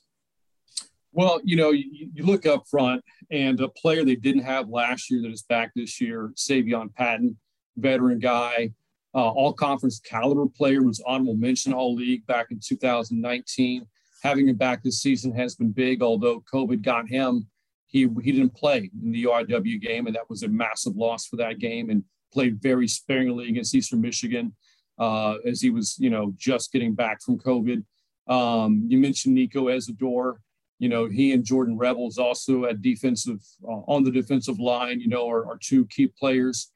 Well, 1.14 1.42
you 1.44 1.58
know, 1.58 1.72
you, 1.72 2.10
you 2.14 2.24
look 2.24 2.46
up 2.46 2.64
front, 2.70 3.04
and 3.32 3.60
a 3.60 3.68
player 3.68 4.06
they 4.06 4.16
didn't 4.16 4.44
have 4.44 4.70
last 4.70 5.12
year 5.12 5.22
that 5.22 5.32
is 5.32 5.42
back 5.44 5.72
this 5.76 6.00
year, 6.00 6.32
Caeveon 6.38 6.96
Patton, 6.96 7.38
veteran 7.76 8.20
guy, 8.20 8.72
uh, 9.14 9.30
all 9.30 9.52
conference 9.52 10.00
caliber 10.00 10.48
player, 10.48 10.82
was 10.84 11.02
honorable 11.06 11.36
mention 11.36 11.74
all 11.74 11.94
league 11.96 12.26
back 12.28 12.48
in 12.52 12.60
2019. 12.64 13.86
Having 14.22 14.50
him 14.50 14.56
back 14.56 14.84
this 14.84 15.02
season 15.02 15.34
has 15.36 15.56
been 15.56 15.72
big, 15.72 16.02
although 16.02 16.44
COVID 16.54 16.82
got 16.82 17.08
him. 17.10 17.48
He, 17.88 18.08
he 18.24 18.32
didn't 18.32 18.56
play 18.56 18.90
in 19.04 19.12
the 19.12 19.26
UIW 19.26 19.82
game, 19.82 20.08
and 20.08 20.16
that 20.16 20.30
was 20.30 20.44
a 20.44 20.48
massive 20.48 20.96
loss 20.96 21.26
for 21.26 21.36
that 21.38 21.60
game, 21.60 21.90
and 21.90 22.04
played 22.32 22.62
very 22.62 22.88
sparingly 22.88 23.50
against 23.50 23.76
Eastern 23.76 24.00
Michigan 24.00 24.56
uh, 24.98 25.36
as 25.46 25.60
he 25.60 25.70
was, 25.70 25.98
you 26.00 26.10
know, 26.10 26.34
just 26.38 26.72
getting 26.72 26.94
back 26.94 27.22
from 27.22 27.38
COVID. 27.38 27.84
Um, 28.28 28.86
you 28.88 28.98
mentioned 28.98 29.36
Nico 29.36 29.68
Isidore 29.68 30.40
you 30.82 30.90
know, 30.90 31.06
he 31.06 31.32
and 31.32 31.46
Jordan 31.46 31.78
Revels 31.78 32.18
also 32.18 32.66
at 32.66 32.82
defensive 32.82 33.40
uh, 33.64 33.82
on 33.86 34.04
the 34.04 34.10
defensive 34.10 34.60
line, 34.60 35.00
you 35.00 35.10
know, 35.10 35.30
are, 35.30 35.46
are 35.46 35.60
two 35.62 35.86
key 35.86 36.08
players. 36.08 36.72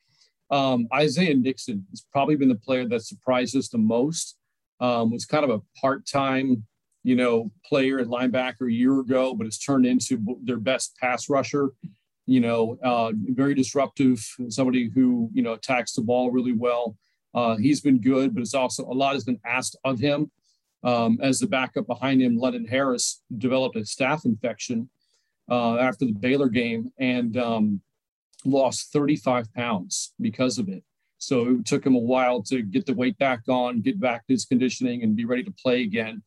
Um, 0.51 0.87
Isaiah 0.93 1.33
Nixon 1.33 1.83
has 1.89 2.05
probably 2.11 2.35
been 2.35 2.49
the 2.49 2.53
player 2.53 2.87
that 2.87 3.01
surprised 3.01 3.57
us 3.57 3.67
the 3.67 3.79
most. 3.79 4.37
Um, 4.79 5.09
was 5.09 5.25
kind 5.25 5.43
of 5.43 5.49
a 5.49 5.79
part-time, 5.81 6.63
you 7.05 7.15
know, 7.15 7.51
player 7.63 7.99
at 7.99 8.07
linebacker 8.07 8.67
a 8.67 8.73
year 8.73 8.99
ago, 8.99 9.35
but 9.35 9.45
it's 9.45 9.59
turned 9.59 9.85
into 9.85 10.39
their 10.43 10.57
best 10.57 10.97
pass 10.97 11.29
rusher. 11.29 11.69
You 12.25 12.39
know, 12.39 12.79
uh, 12.83 13.11
very 13.13 13.53
disruptive. 13.53 14.19
Somebody 14.49 14.89
who 14.89 15.29
you 15.31 15.43
know 15.43 15.53
attacks 15.53 15.93
the 15.93 16.01
ball 16.01 16.31
really 16.31 16.51
well. 16.51 16.97
Uh, 17.35 17.57
he's 17.57 17.79
been 17.79 18.01
good, 18.01 18.33
but 18.33 18.41
it's 18.41 18.55
also 18.55 18.83
a 18.85 18.91
lot 18.91 19.13
has 19.13 19.23
been 19.23 19.39
asked 19.45 19.77
of 19.83 19.99
him. 19.99 20.31
Um, 20.83 21.19
as 21.21 21.37
the 21.39 21.45
backup 21.45 21.85
behind 21.85 22.23
him, 22.23 22.37
London 22.37 22.65
Harris 22.65 23.21
developed 23.37 23.75
a 23.75 23.81
staph 23.81 24.25
infection 24.25 24.89
uh, 25.49 25.77
after 25.77 26.05
the 26.05 26.13
Baylor 26.13 26.49
game 26.49 26.91
and 26.97 27.37
um, 27.37 27.81
lost 28.45 28.91
35 28.93 29.53
pounds 29.53 30.13
because 30.19 30.57
of 30.57 30.69
it. 30.69 30.83
So 31.19 31.49
it 31.49 31.65
took 31.65 31.85
him 31.85 31.95
a 31.95 31.99
while 31.99 32.41
to 32.43 32.63
get 32.63 32.87
the 32.87 32.93
weight 32.93 33.17
back 33.19 33.41
on, 33.47 33.81
get 33.81 33.99
back 33.99 34.25
to 34.25 34.33
his 34.33 34.45
conditioning, 34.45 35.03
and 35.03 35.15
be 35.15 35.25
ready 35.25 35.43
to 35.43 35.51
play 35.51 35.83
again. 35.83 36.23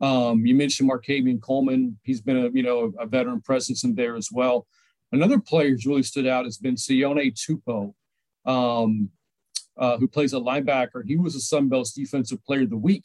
Um, 0.00 0.46
you 0.46 0.54
mentioned 0.54 0.90
Markavian 0.90 1.40
Coleman; 1.40 1.98
he's 2.02 2.20
been 2.20 2.36
a 2.36 2.50
you 2.50 2.62
know 2.62 2.92
a 2.98 3.06
veteran 3.06 3.40
presence 3.40 3.84
in 3.84 3.94
there 3.94 4.16
as 4.16 4.30
well. 4.32 4.66
Another 5.12 5.38
player 5.38 5.70
who's 5.70 5.86
really 5.86 6.02
stood 6.02 6.26
out 6.26 6.44
has 6.44 6.56
been 6.56 6.76
Sione 6.76 7.34
Tupou, 7.34 7.92
um, 8.46 9.10
uh, 9.76 9.98
who 9.98 10.06
plays 10.06 10.32
a 10.32 10.36
linebacker. 10.36 11.02
He 11.04 11.16
was 11.16 11.34
a 11.34 11.40
Sun 11.40 11.68
Belt's 11.68 11.92
Defensive 11.92 12.42
Player 12.44 12.62
of 12.62 12.70
the 12.70 12.76
Week 12.76 13.04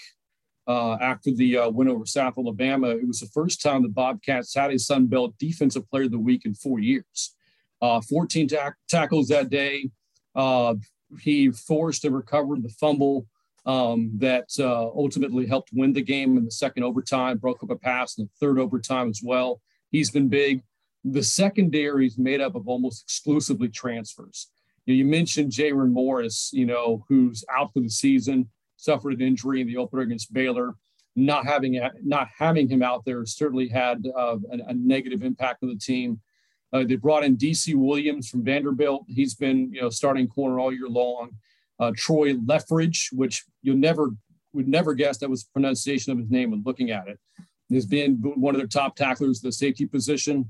uh, 0.67 0.97
after 1.01 1.31
the 1.31 1.57
uh, 1.57 1.69
win 1.69 1.89
over 1.89 2.05
South 2.05 2.37
Alabama. 2.37 2.89
It 2.89 3.07
was 3.07 3.19
the 3.19 3.27
first 3.27 3.61
time 3.61 3.81
the 3.81 3.89
Bobcats 3.89 4.53
had 4.53 4.71
a 4.71 4.79
Sun 4.79 5.07
Belt 5.07 5.35
Defensive 5.39 5.89
Player 5.89 6.03
of 6.03 6.11
the 6.11 6.19
Week 6.19 6.45
in 6.45 6.53
four 6.53 6.79
years. 6.79 7.35
Uh, 7.81 8.01
14 8.01 8.47
tack- 8.47 8.77
tackles 8.87 9.27
that 9.27 9.49
day. 9.49 9.89
Uh, 10.33 10.75
he 11.19 11.51
forced 11.51 12.03
and 12.03 12.15
recovered 12.15 12.63
the 12.63 12.69
fumble 12.69 13.27
um, 13.65 14.11
that 14.17 14.49
uh, 14.59 14.85
ultimately 14.87 15.47
helped 15.47 15.69
win 15.73 15.93
the 15.93 16.01
game 16.01 16.37
in 16.37 16.45
the 16.45 16.51
second 16.51 16.83
overtime, 16.83 17.37
broke 17.37 17.63
up 17.63 17.71
a 17.71 17.75
pass 17.75 18.17
in 18.17 18.25
the 18.25 18.29
third 18.39 18.59
overtime 18.59 19.09
as 19.09 19.21
well. 19.23 19.61
He's 19.91 20.11
been 20.11 20.29
big. 20.29 20.61
The 21.03 21.23
secondary 21.23 22.07
is 22.07 22.17
made 22.17 22.41
up 22.41 22.55
of 22.55 22.67
almost 22.67 23.03
exclusively 23.03 23.69
transfers. 23.69 24.47
You, 24.85 24.93
know, 24.93 24.97
you 24.97 25.05
mentioned 25.05 25.51
Jarron 25.51 25.91
Morris, 25.91 26.51
you 26.53 26.65
know, 26.65 27.05
who's 27.07 27.43
out 27.49 27.73
for 27.73 27.79
the 27.79 27.89
season 27.89 28.49
suffered 28.77 29.13
an 29.13 29.21
injury 29.21 29.61
in 29.61 29.67
the 29.67 29.77
opener 29.77 30.01
against 30.01 30.33
Baylor. 30.33 30.75
Not 31.15 31.45
having 31.45 31.79
not 32.03 32.27
having 32.37 32.67
him 32.67 32.83
out 32.83 33.05
there 33.05 33.25
certainly 33.25 33.69
had 33.69 34.05
uh, 34.17 34.37
a, 34.51 34.57
a, 34.67 34.73
negative 34.73 35.23
impact 35.23 35.63
on 35.63 35.69
the 35.69 35.77
team. 35.77 36.19
Uh, 36.73 36.83
they 36.83 36.97
brought 36.97 37.23
in 37.23 37.37
DC 37.37 37.73
Williams 37.73 38.27
from 38.27 38.43
Vanderbilt. 38.43 39.05
He's 39.07 39.33
been 39.33 39.71
you 39.71 39.81
know 39.81 39.89
starting 39.89 40.27
corner 40.27 40.59
all 40.59 40.73
year 40.73 40.89
long. 40.89 41.31
Uh, 41.79 41.91
Troy 41.95 42.33
Leffridge, 42.33 43.09
which 43.11 43.43
you'll 43.61 43.77
never 43.77 44.11
would 44.53 44.67
never 44.67 44.93
guess 44.93 45.17
that 45.17 45.29
was 45.29 45.43
the 45.43 45.49
pronunciation 45.51 46.13
of 46.13 46.17
his 46.17 46.29
name 46.29 46.51
when 46.51 46.63
looking 46.65 46.89
at 46.89 47.07
it, 47.09 47.19
has 47.73 47.85
been 47.85 48.15
one 48.15 48.55
of 48.55 48.59
their 48.59 48.67
top 48.67 48.95
tacklers, 48.95 49.41
the 49.41 49.51
safety 49.51 49.85
position. 49.85 50.49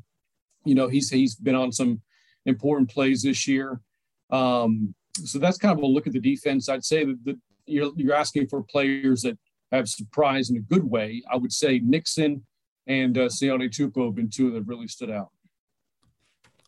You 0.63 0.75
know 0.75 0.87
he's 0.87 1.09
he's 1.09 1.35
been 1.35 1.55
on 1.55 1.71
some 1.71 2.01
important 2.45 2.89
plays 2.89 3.23
this 3.23 3.47
year. 3.47 3.81
Um, 4.29 4.93
so 5.23 5.39
that's 5.39 5.57
kind 5.57 5.77
of 5.77 5.83
a 5.83 5.87
look 5.87 6.07
at 6.07 6.13
the 6.13 6.19
defense. 6.19 6.69
I'd 6.69 6.83
say 6.83 7.05
that 7.05 7.17
the, 7.23 7.39
you're, 7.65 7.91
you're 7.95 8.13
asking 8.13 8.47
for 8.47 8.61
players 8.63 9.21
that 9.21 9.37
have 9.71 9.87
surprised 9.87 10.51
in 10.51 10.57
a 10.57 10.61
good 10.61 10.83
way. 10.83 11.23
I 11.31 11.37
would 11.37 11.53
say 11.53 11.79
Nixon 11.79 12.45
and 12.87 13.17
uh, 13.17 13.27
Sione 13.27 13.69
Tupou 13.69 14.05
have 14.05 14.15
been 14.15 14.29
two 14.29 14.51
that 14.51 14.63
really 14.63 14.87
stood 14.87 15.09
out. 15.09 15.29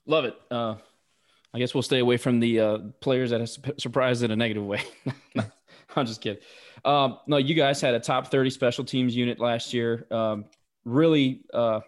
Love 0.05 0.25
it. 0.25 0.35
Uh, 0.49 0.75
I 1.53 1.59
guess 1.59 1.73
we'll 1.73 1.83
stay 1.83 1.99
away 1.99 2.17
from 2.17 2.39
the 2.39 2.59
uh, 2.59 2.77
players 2.99 3.31
that 3.31 3.39
have 3.39 3.49
surprised 3.79 4.23
in 4.23 4.31
a 4.31 4.35
negative 4.35 4.63
way. 4.63 4.81
I'm 5.95 6.05
just 6.05 6.21
kidding. 6.21 6.41
Um, 6.85 7.17
no, 7.27 7.37
you 7.37 7.55
guys 7.55 7.81
had 7.81 7.95
a 7.95 7.99
top 7.99 8.27
30 8.27 8.49
special 8.49 8.83
teams 8.83 9.15
unit 9.15 9.39
last 9.39 9.73
year. 9.73 10.05
Um, 10.11 10.45
really, 10.85 11.41
uh, 11.53 11.81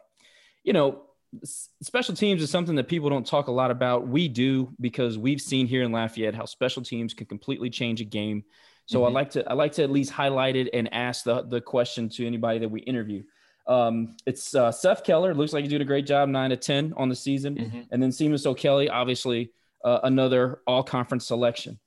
you 0.64 0.74
know, 0.74 1.04
special 1.46 2.16
teams 2.16 2.42
is 2.42 2.50
something 2.50 2.76
that 2.76 2.88
people 2.88 3.10
don't 3.10 3.26
talk 3.26 3.48
a 3.48 3.52
lot 3.52 3.72
about. 3.72 4.08
We 4.08 4.28
do 4.28 4.74
because 4.80 5.18
we've 5.18 5.42
seen 5.42 5.68
here 5.68 5.84
in 5.84 5.92
Lafayette 5.92 6.36
how 6.36 6.46
special 6.46 6.82
teams 6.82 7.14
can 7.14 7.28
completely 7.28 7.70
change 7.70 8.02
a 8.02 8.06
game. 8.06 8.44
So 8.86 9.02
mm-hmm. 9.02 9.08
I 9.08 9.20
like 9.20 9.30
to 9.32 9.50
I 9.50 9.54
like 9.54 9.74
to 9.74 9.84
at 9.84 9.92
least 9.92 10.12
highlight 10.12 10.56
it 10.56 10.70
and 10.74 10.92
ask 10.94 11.24
the 11.24 11.44
the 11.44 11.62
question 11.62 12.10
to 12.10 12.26
anybody 12.26 12.60
that 12.60 12.70
we 12.70 12.82
interview. 12.82 13.24
Um, 13.70 14.18
it's 14.26 14.56
uh, 14.56 14.72
Seth 14.72 15.04
Keller. 15.04 15.34
Looks 15.34 15.54
like 15.54 15.64
he's 15.64 15.70
doing 15.70 15.84
a 15.84 15.86
great 15.86 16.08
job, 16.08 16.28
nine 16.28 16.50
to 16.50 16.58
ten 16.58 16.94
on 16.98 17.08
the 17.08 17.16
season, 17.16 17.56
mm-hmm. 17.56 17.82
and 17.92 18.02
then 18.02 18.10
Seamus 18.10 18.46
O'Kelly, 18.46 18.90
obviously 18.90 19.52
uh, 19.86 20.00
another 20.04 20.62
All 20.68 20.84
Conference 20.84 21.28
selection. 21.28 21.80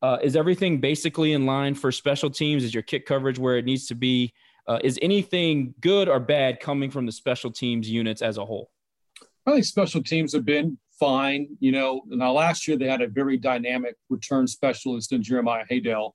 Uh, 0.00 0.18
is 0.22 0.36
everything 0.36 0.80
basically 0.80 1.32
in 1.32 1.44
line 1.44 1.74
for 1.74 1.92
special 1.92 2.30
teams? 2.30 2.64
Is 2.64 2.72
your 2.72 2.82
kick 2.82 3.04
coverage 3.04 3.38
where 3.38 3.58
it 3.58 3.64
needs 3.64 3.86
to 3.88 3.94
be? 3.94 4.32
Uh, 4.66 4.78
is 4.82 4.98
anything 5.02 5.74
good 5.80 6.08
or 6.08 6.18
bad 6.18 6.60
coming 6.60 6.90
from 6.90 7.04
the 7.04 7.12
special 7.12 7.50
teams 7.50 7.90
units 7.90 8.22
as 8.22 8.38
a 8.38 8.44
whole? 8.44 8.70
I 9.46 9.52
think 9.52 9.64
special 9.64 10.02
teams 10.02 10.32
have 10.34 10.44
been 10.44 10.78
fine. 10.98 11.48
You 11.58 11.72
know, 11.72 12.02
now 12.06 12.32
last 12.32 12.68
year 12.68 12.76
they 12.76 12.86
had 12.86 13.02
a 13.02 13.08
very 13.08 13.36
dynamic 13.36 13.96
return 14.08 14.46
specialist 14.46 15.12
in 15.12 15.22
Jeremiah 15.22 15.64
Haydel 15.70 16.12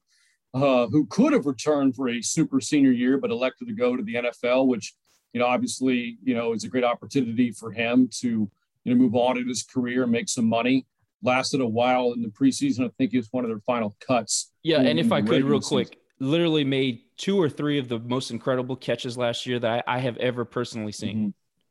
uh, 0.53 0.87
who 0.87 1.05
could 1.07 1.33
have 1.33 1.45
returned 1.45 1.95
for 1.95 2.09
a 2.09 2.21
super 2.21 2.61
senior 2.61 2.91
year, 2.91 3.17
but 3.17 3.31
elected 3.31 3.67
to 3.67 3.73
go 3.73 3.95
to 3.95 4.03
the 4.03 4.15
NFL, 4.15 4.67
which, 4.67 4.93
you 5.33 5.39
know, 5.39 5.47
obviously, 5.47 6.17
you 6.23 6.35
know, 6.35 6.53
is 6.53 6.63
a 6.63 6.69
great 6.69 6.83
opportunity 6.83 7.51
for 7.51 7.71
him 7.71 8.07
to, 8.21 8.49
you 8.83 8.93
know, 8.93 8.95
move 8.95 9.15
on 9.15 9.37
in 9.37 9.47
his 9.47 9.63
career 9.63 10.03
and 10.03 10.11
make 10.11 10.29
some 10.29 10.47
money. 10.47 10.85
Lasted 11.23 11.61
a 11.61 11.65
while 11.67 12.11
in 12.11 12.21
the 12.21 12.27
preseason. 12.27 12.85
I 12.85 12.91
think 12.97 13.11
he 13.11 13.17
was 13.17 13.29
one 13.31 13.43
of 13.43 13.49
their 13.49 13.61
final 13.65 13.95
cuts. 14.05 14.51
Yeah. 14.61 14.81
And 14.81 14.99
if 14.99 15.11
I 15.11 15.21
could, 15.21 15.43
real 15.43 15.61
season. 15.61 15.85
quick, 15.85 15.97
literally 16.19 16.65
made 16.65 17.01
two 17.17 17.41
or 17.41 17.49
three 17.49 17.79
of 17.79 17.87
the 17.87 17.99
most 17.99 18.29
incredible 18.29 18.75
catches 18.75 19.17
last 19.17 19.45
year 19.45 19.57
that 19.59 19.83
I, 19.87 19.95
I 19.95 19.99
have 19.99 20.17
ever 20.17 20.43
personally 20.43 20.91
seen. 20.91 21.29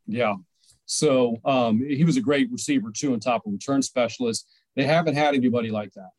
Mm-hmm. 0.09 0.13
Yeah. 0.13 0.35
So 0.87 1.37
um, 1.45 1.85
he 1.87 2.05
was 2.05 2.17
a 2.17 2.21
great 2.21 2.51
receiver 2.51 2.91
too, 2.91 3.13
on 3.13 3.21
top 3.21 3.47
of 3.47 3.53
return 3.53 3.83
specialist. 3.83 4.49
They 4.75 4.85
haven't 4.85 5.17
had 5.17 5.35
anybody 5.35 5.71
like 5.71 5.93
that. 5.93 6.11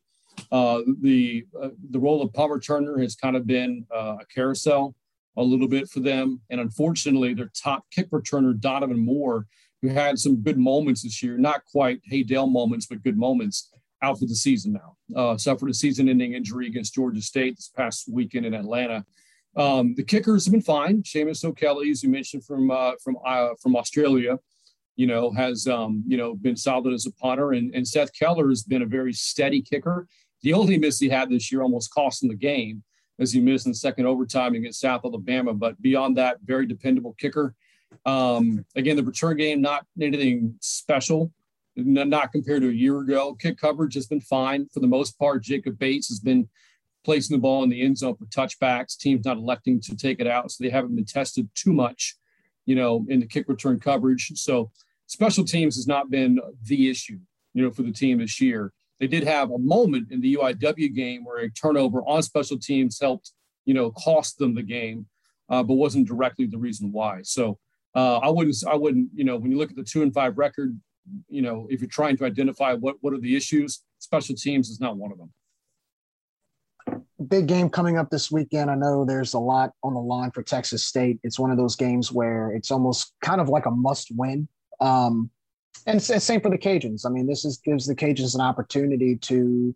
Uh, 0.50 0.80
the 1.00 1.44
uh, 1.60 1.68
the 1.90 1.98
role 1.98 2.22
of 2.22 2.32
punt 2.32 2.52
returner 2.52 3.00
has 3.00 3.14
kind 3.14 3.36
of 3.36 3.46
been 3.46 3.86
uh, 3.94 4.16
a 4.20 4.26
carousel 4.32 4.94
a 5.36 5.42
little 5.42 5.68
bit 5.68 5.88
for 5.88 6.00
them, 6.00 6.40
and 6.50 6.60
unfortunately, 6.60 7.34
their 7.34 7.50
top 7.60 7.84
kick 7.90 8.10
returner 8.10 8.58
Donovan 8.58 9.04
Moore, 9.04 9.46
who 9.82 9.88
had 9.88 10.18
some 10.18 10.36
good 10.36 10.58
moments 10.58 11.02
this 11.02 11.22
year, 11.22 11.36
not 11.36 11.64
quite 11.64 12.00
Haydel 12.10 12.50
moments, 12.50 12.86
but 12.86 13.02
good 13.02 13.18
moments, 13.18 13.70
out 14.02 14.18
for 14.18 14.26
the 14.26 14.34
season 14.34 14.74
now. 14.74 14.96
Uh, 15.16 15.36
suffered 15.36 15.70
a 15.70 15.74
season-ending 15.74 16.34
injury 16.34 16.66
against 16.66 16.94
Georgia 16.94 17.22
State 17.22 17.56
this 17.56 17.70
past 17.74 18.08
weekend 18.10 18.46
in 18.46 18.54
Atlanta. 18.54 19.04
Um, 19.56 19.94
the 19.94 20.04
kickers 20.04 20.44
have 20.44 20.52
been 20.52 20.62
fine. 20.62 21.02
Seamus 21.02 21.44
O'Kelly, 21.44 21.90
as 21.90 22.02
you 22.02 22.10
mentioned 22.10 22.44
from 22.44 22.70
uh, 22.70 22.92
from 23.02 23.16
uh, 23.24 23.50
from 23.60 23.76
Australia, 23.76 24.38
you 24.96 25.06
know, 25.06 25.32
has 25.32 25.66
um, 25.66 26.04
you 26.06 26.16
know 26.16 26.34
been 26.34 26.56
solid 26.56 26.92
as 26.92 27.06
a 27.06 27.12
punter, 27.12 27.52
and, 27.52 27.74
and 27.74 27.86
Seth 27.86 28.12
Keller 28.18 28.48
has 28.48 28.62
been 28.62 28.82
a 28.82 28.86
very 28.86 29.12
steady 29.12 29.62
kicker. 29.62 30.06
The 30.42 30.52
only 30.52 30.78
miss 30.78 30.98
he 30.98 31.08
had 31.08 31.30
this 31.30 31.50
year 31.50 31.62
almost 31.62 31.92
cost 31.92 32.22
him 32.22 32.28
the 32.28 32.34
game 32.34 32.82
as 33.18 33.32
he 33.32 33.40
missed 33.40 33.66
in 33.66 33.74
second 33.74 34.06
overtime 34.06 34.54
against 34.54 34.80
South 34.80 35.04
Alabama. 35.04 35.54
But 35.54 35.80
beyond 35.80 36.16
that, 36.16 36.38
very 36.44 36.66
dependable 36.66 37.14
kicker. 37.18 37.54
Um, 38.04 38.64
again, 38.74 38.96
the 38.96 39.04
return 39.04 39.36
game, 39.36 39.60
not 39.60 39.86
anything 40.00 40.56
special, 40.60 41.32
not 41.76 42.32
compared 42.32 42.62
to 42.62 42.68
a 42.68 42.72
year 42.72 43.00
ago. 43.00 43.34
Kick 43.34 43.58
coverage 43.58 43.94
has 43.94 44.06
been 44.06 44.20
fine 44.20 44.66
for 44.72 44.80
the 44.80 44.86
most 44.86 45.18
part. 45.18 45.42
Jacob 45.42 45.78
Bates 45.78 46.08
has 46.08 46.20
been 46.20 46.48
placing 47.04 47.36
the 47.36 47.40
ball 47.40 47.62
in 47.62 47.70
the 47.70 47.82
end 47.82 47.98
zone 47.98 48.16
for 48.16 48.24
touchbacks. 48.26 48.96
Teams 48.96 49.24
not 49.24 49.36
electing 49.36 49.80
to 49.80 49.96
take 49.96 50.20
it 50.20 50.26
out, 50.26 50.50
so 50.50 50.62
they 50.62 50.70
haven't 50.70 50.96
been 50.96 51.04
tested 51.04 51.48
too 51.54 51.72
much, 51.72 52.16
you 52.66 52.74
know, 52.74 53.04
in 53.08 53.20
the 53.20 53.26
kick 53.26 53.48
return 53.48 53.78
coverage. 53.78 54.32
So 54.36 54.70
special 55.06 55.44
teams 55.44 55.76
has 55.76 55.86
not 55.86 56.10
been 56.10 56.40
the 56.64 56.90
issue, 56.90 57.18
you 57.52 57.62
know, 57.62 57.70
for 57.70 57.82
the 57.82 57.92
team 57.92 58.18
this 58.18 58.40
year. 58.40 58.72
They 59.00 59.06
did 59.06 59.24
have 59.24 59.50
a 59.50 59.58
moment 59.58 60.12
in 60.12 60.20
the 60.20 60.36
UIW 60.36 60.94
game 60.94 61.24
where 61.24 61.38
a 61.38 61.50
turnover 61.50 62.00
on 62.02 62.22
special 62.22 62.58
teams 62.58 62.98
helped, 63.00 63.32
you 63.64 63.74
know, 63.74 63.90
cost 63.90 64.38
them 64.38 64.54
the 64.54 64.62
game, 64.62 65.06
uh, 65.48 65.62
but 65.62 65.74
wasn't 65.74 66.06
directly 66.06 66.46
the 66.46 66.58
reason 66.58 66.92
why. 66.92 67.20
So 67.22 67.58
uh, 67.94 68.18
I 68.18 68.28
wouldn't, 68.28 68.56
I 68.68 68.74
wouldn't, 68.74 69.10
you 69.14 69.24
know, 69.24 69.36
when 69.36 69.50
you 69.50 69.58
look 69.58 69.70
at 69.70 69.76
the 69.76 69.84
two 69.84 70.02
and 70.02 70.14
five 70.14 70.38
record, 70.38 70.78
you 71.28 71.42
know, 71.42 71.66
if 71.70 71.80
you're 71.80 71.88
trying 71.88 72.16
to 72.18 72.24
identify 72.24 72.72
what 72.74 72.96
what 73.00 73.12
are 73.12 73.20
the 73.20 73.36
issues, 73.36 73.82
special 73.98 74.34
teams 74.34 74.70
is 74.70 74.80
not 74.80 74.96
one 74.96 75.12
of 75.12 75.18
them. 75.18 75.32
Big 77.28 77.46
game 77.46 77.68
coming 77.68 77.96
up 77.96 78.10
this 78.10 78.30
weekend. 78.30 78.70
I 78.70 78.74
know 78.74 79.04
there's 79.04 79.34
a 79.34 79.38
lot 79.38 79.72
on 79.82 79.94
the 79.94 80.00
line 80.00 80.30
for 80.30 80.42
Texas 80.42 80.84
State. 80.84 81.18
It's 81.22 81.38
one 81.38 81.50
of 81.50 81.56
those 81.56 81.76
games 81.76 82.12
where 82.12 82.50
it's 82.50 82.70
almost 82.70 83.12
kind 83.22 83.40
of 83.40 83.48
like 83.48 83.66
a 83.66 83.70
must 83.70 84.08
win. 84.14 84.48
Um, 84.80 85.30
and 85.86 86.02
same 86.02 86.40
for 86.40 86.50
the 86.50 86.58
Cajuns. 86.58 87.04
I 87.04 87.10
mean, 87.10 87.26
this 87.26 87.44
is 87.44 87.58
gives 87.58 87.86
the 87.86 87.94
Cajuns 87.94 88.34
an 88.34 88.40
opportunity 88.40 89.16
to 89.16 89.74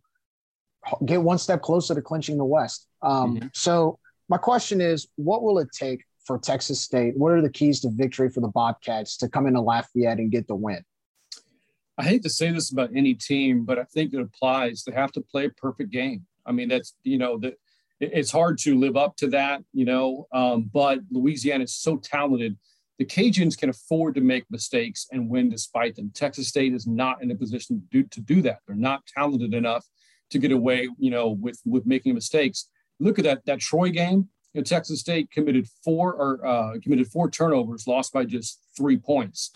get 1.04 1.22
one 1.22 1.38
step 1.38 1.62
closer 1.62 1.94
to 1.94 2.02
clinching 2.02 2.38
the 2.38 2.44
West. 2.44 2.86
Um, 3.02 3.36
mm-hmm. 3.36 3.48
So 3.52 3.98
my 4.28 4.38
question 4.38 4.80
is, 4.80 5.08
what 5.16 5.42
will 5.42 5.58
it 5.58 5.68
take 5.72 6.04
for 6.24 6.38
Texas 6.38 6.80
State? 6.80 7.16
What 7.16 7.32
are 7.32 7.42
the 7.42 7.50
keys 7.50 7.80
to 7.80 7.90
victory 7.90 8.30
for 8.30 8.40
the 8.40 8.48
Bobcats 8.48 9.16
to 9.18 9.28
come 9.28 9.46
into 9.46 9.60
Lafayette 9.60 10.18
and 10.18 10.30
get 10.30 10.46
the 10.46 10.54
win? 10.54 10.84
I 11.96 12.04
hate 12.04 12.22
to 12.22 12.30
say 12.30 12.52
this 12.52 12.70
about 12.70 12.90
any 12.94 13.14
team, 13.14 13.64
but 13.64 13.78
I 13.78 13.84
think 13.84 14.14
it 14.14 14.20
applies. 14.20 14.84
They 14.84 14.92
have 14.92 15.12
to 15.12 15.20
play 15.20 15.46
a 15.46 15.50
perfect 15.50 15.90
game. 15.90 16.24
I 16.46 16.52
mean, 16.52 16.68
that's 16.68 16.94
you 17.02 17.18
know 17.18 17.38
that 17.38 17.54
it's 18.00 18.30
hard 18.30 18.58
to 18.58 18.78
live 18.78 18.96
up 18.96 19.16
to 19.16 19.28
that, 19.28 19.62
you 19.72 19.84
know. 19.84 20.28
Um, 20.32 20.70
but 20.72 21.00
Louisiana 21.10 21.64
is 21.64 21.74
so 21.74 21.96
talented 21.96 22.56
the 22.98 23.04
Cajuns 23.04 23.56
can 23.56 23.70
afford 23.70 24.16
to 24.16 24.20
make 24.20 24.44
mistakes 24.50 25.06
and 25.12 25.30
win 25.30 25.48
despite 25.48 25.94
them. 25.94 26.10
Texas 26.12 26.48
State 26.48 26.74
is 26.74 26.86
not 26.86 27.22
in 27.22 27.30
a 27.30 27.34
position 27.34 27.80
to 27.80 28.02
do, 28.02 28.08
to 28.08 28.20
do 28.20 28.42
that. 28.42 28.58
They're 28.66 28.76
not 28.76 29.06
talented 29.06 29.54
enough 29.54 29.86
to 30.30 30.38
get 30.38 30.52
away, 30.52 30.88
you 30.98 31.10
know, 31.10 31.30
with 31.30 31.60
with 31.64 31.86
making 31.86 32.14
mistakes. 32.14 32.68
Look 33.00 33.18
at 33.18 33.24
that 33.24 33.44
that 33.46 33.60
Troy 33.60 33.90
game. 33.90 34.28
You 34.52 34.60
know, 34.60 34.62
Texas 34.62 35.00
State 35.00 35.30
committed 35.30 35.68
four 35.84 36.14
or 36.14 36.44
uh, 36.44 36.72
committed 36.82 37.06
four 37.08 37.30
turnovers, 37.30 37.86
lost 37.86 38.12
by 38.12 38.24
just 38.24 38.60
three 38.76 38.96
points. 38.96 39.52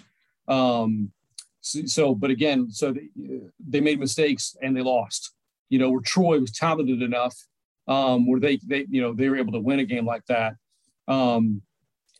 Um, 0.49 1.11
so, 1.61 1.85
so, 1.87 2.15
but 2.15 2.31
again, 2.31 2.71
so 2.71 2.93
they, 2.93 3.09
they 3.59 3.81
made 3.81 4.01
mistakes 4.01 4.57
and 4.63 4.77
they 4.77 4.83
lost. 4.83 5.33
You 5.69 5.79
know, 5.79 5.91
where 5.91 6.01
Troy 6.01 6.39
was 6.39 6.53
talented 6.53 7.03
enough, 7.03 7.37
um, 7.89 8.29
where 8.29 8.41
they 8.41 8.59
they 8.65 8.87
you 8.89 9.03
know 9.03 9.15
they 9.15 9.29
were 9.29 9.37
able 9.37 9.53
to 9.53 9.61
win 9.61 9.81
a 9.81 9.85
game 9.85 10.07
like 10.07 10.27
that. 10.27 10.55
Um, 11.09 11.63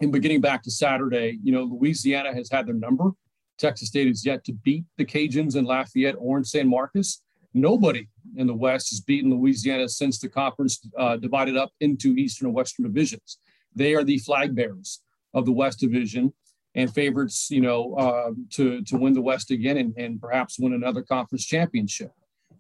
and 0.03 0.11
but 0.11 0.21
getting 0.21 0.41
back 0.41 0.63
to 0.65 0.71
Saturday, 0.71 1.39
you 1.43 1.53
know, 1.53 1.63
Louisiana 1.63 2.35
has 2.35 2.51
had 2.51 2.67
their 2.67 2.75
number. 2.75 3.13
Texas 3.59 3.89
State 3.89 4.09
is 4.09 4.27
yet 4.27 4.45
to 4.45 4.53
beat 4.53 4.85
the 4.99 5.05
Cajuns 5.05 5.55
in 5.55 5.65
Lafayette 5.65 6.17
or 6.19 6.39
in 6.39 6.45
San 6.45 6.69
Marcos. 6.69 7.23
Nobody 7.55 8.09
in 8.37 8.47
the 8.47 8.55
West 8.55 8.91
has 8.91 9.01
beaten 9.01 9.31
Louisiana 9.31 9.89
since 9.89 10.19
the 10.19 10.29
conference 10.29 10.81
uh, 10.99 11.17
divided 11.19 11.57
up 11.57 11.71
into 11.81 12.15
Eastern 12.17 12.47
and 12.47 12.55
Western 12.55 12.85
divisions. 12.85 13.39
They 13.75 13.95
are 13.95 14.03
the 14.03 14.19
flag 14.19 14.57
bearers 14.57 15.01
of 15.35 15.47
the 15.47 15.53
West 15.53 15.79
Division 15.79 16.33
and 16.75 16.93
favorites, 16.93 17.49
you 17.51 17.61
know, 17.61 17.95
uh, 17.95 18.31
to 18.51 18.83
to 18.83 18.97
win 18.97 19.13
the 19.13 19.23
West 19.23 19.51
again 19.51 19.77
and, 19.77 19.95
and 19.97 20.21
perhaps 20.21 20.59
win 20.59 20.73
another 20.73 21.03
conference 21.03 21.45
championship. 21.45 22.11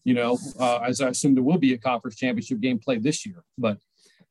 You 0.05 0.14
know, 0.14 0.39
uh, 0.60 0.78
as 0.78 1.01
I 1.01 1.09
assume 1.09 1.35
there 1.35 1.43
will 1.43 1.59
be 1.59 1.74
a 1.74 1.78
conference 1.78 2.16
championship 2.16 2.60
game 2.60 2.78
played 2.78 3.02
this 3.02 3.27
year, 3.27 3.44
but 3.59 3.78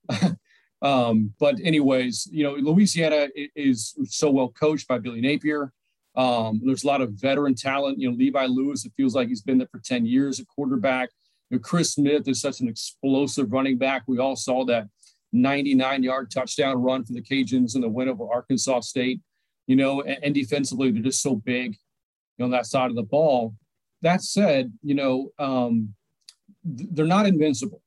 Um, 0.81 1.33
but 1.39 1.55
anyways, 1.63 2.27
you 2.31 2.43
know, 2.43 2.53
Louisiana 2.53 3.27
is 3.55 3.95
so 4.05 4.31
well 4.31 4.49
coached 4.49 4.87
by 4.87 4.97
Billy 4.97 5.21
Napier. 5.21 5.71
Um, 6.15 6.61
there's 6.63 6.83
a 6.83 6.87
lot 6.87 7.01
of 7.01 7.11
veteran 7.11 7.55
talent. 7.55 7.99
You 7.99 8.09
know, 8.09 8.15
Levi 8.17 8.45
Lewis, 8.45 8.85
it 8.85 8.93
feels 8.97 9.15
like 9.15 9.27
he's 9.27 9.41
been 9.41 9.59
there 9.59 9.69
for 9.71 9.79
10 9.79 10.05
years 10.05 10.39
at 10.39 10.47
quarterback. 10.47 11.09
You 11.49 11.57
know, 11.57 11.61
Chris 11.61 11.93
Smith 11.93 12.27
is 12.27 12.41
such 12.41 12.59
an 12.61 12.67
explosive 12.67 13.51
running 13.51 13.77
back. 13.77 14.03
We 14.07 14.17
all 14.17 14.35
saw 14.35 14.65
that 14.65 14.87
99 15.33 16.03
yard 16.03 16.31
touchdown 16.31 16.81
run 16.81 17.05
for 17.05 17.13
the 17.13 17.21
Cajuns 17.21 17.75
in 17.75 17.81
the 17.81 17.89
win 17.89 18.09
over 18.09 18.25
Arkansas 18.31 18.81
State. 18.81 19.21
You 19.67 19.75
know, 19.75 20.01
and, 20.01 20.17
and 20.23 20.35
defensively, 20.35 20.91
they're 20.91 21.03
just 21.03 21.21
so 21.21 21.35
big 21.35 21.73
you 21.73 22.39
know, 22.39 22.45
on 22.45 22.51
that 22.51 22.65
side 22.65 22.89
of 22.89 22.95
the 22.95 23.03
ball. 23.03 23.55
That 24.01 24.23
said, 24.23 24.73
you 24.81 24.95
know, 24.95 25.29
um, 25.37 25.93
they're 26.63 27.05
not 27.05 27.27
invincible. 27.27 27.83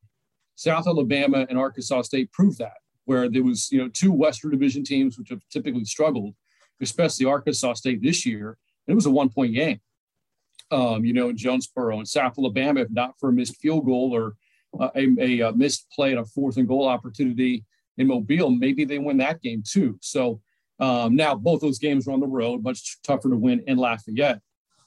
South 0.54 0.86
Alabama 0.86 1.44
and 1.48 1.58
Arkansas 1.58 2.02
State 2.02 2.30
proved 2.32 2.58
that 2.58 2.74
where 3.04 3.28
there 3.28 3.42
was 3.42 3.70
you 3.70 3.78
know 3.78 3.88
two 3.88 4.12
Western 4.12 4.50
Division 4.50 4.84
teams 4.84 5.18
which 5.18 5.30
have 5.30 5.40
typically 5.50 5.84
struggled, 5.84 6.34
especially 6.80 7.26
Arkansas 7.26 7.74
State 7.74 8.02
this 8.02 8.24
year. 8.24 8.58
It 8.86 8.94
was 8.94 9.06
a 9.06 9.10
one 9.10 9.28
point 9.28 9.54
game. 9.54 9.80
Um, 10.70 11.04
you 11.04 11.12
know, 11.12 11.28
in 11.28 11.36
Jonesboro 11.36 11.98
and 11.98 12.08
South 12.08 12.38
Alabama, 12.38 12.80
if 12.80 12.90
not 12.90 13.14
for 13.18 13.28
a 13.28 13.32
missed 13.32 13.56
field 13.56 13.84
goal 13.84 14.14
or 14.14 14.34
uh, 14.80 14.90
a, 14.96 15.08
a, 15.20 15.40
a, 15.48 15.52
missed 15.52 15.86
play 15.90 16.12
at 16.12 16.18
a 16.18 16.24
fourth 16.24 16.56
and 16.56 16.66
goal 16.66 16.88
opportunity 16.88 17.64
in 17.98 18.06
Mobile, 18.06 18.50
maybe 18.50 18.84
they 18.84 18.98
win 18.98 19.18
that 19.18 19.42
game 19.42 19.62
too. 19.64 19.98
So 20.00 20.40
um, 20.80 21.14
now 21.14 21.34
both 21.34 21.60
those 21.60 21.78
games 21.78 22.08
are 22.08 22.12
on 22.12 22.20
the 22.20 22.26
road, 22.26 22.64
much 22.64 22.98
tougher 23.02 23.30
to 23.30 23.36
win 23.36 23.62
in 23.66 23.76
Lafayette. 23.76 24.40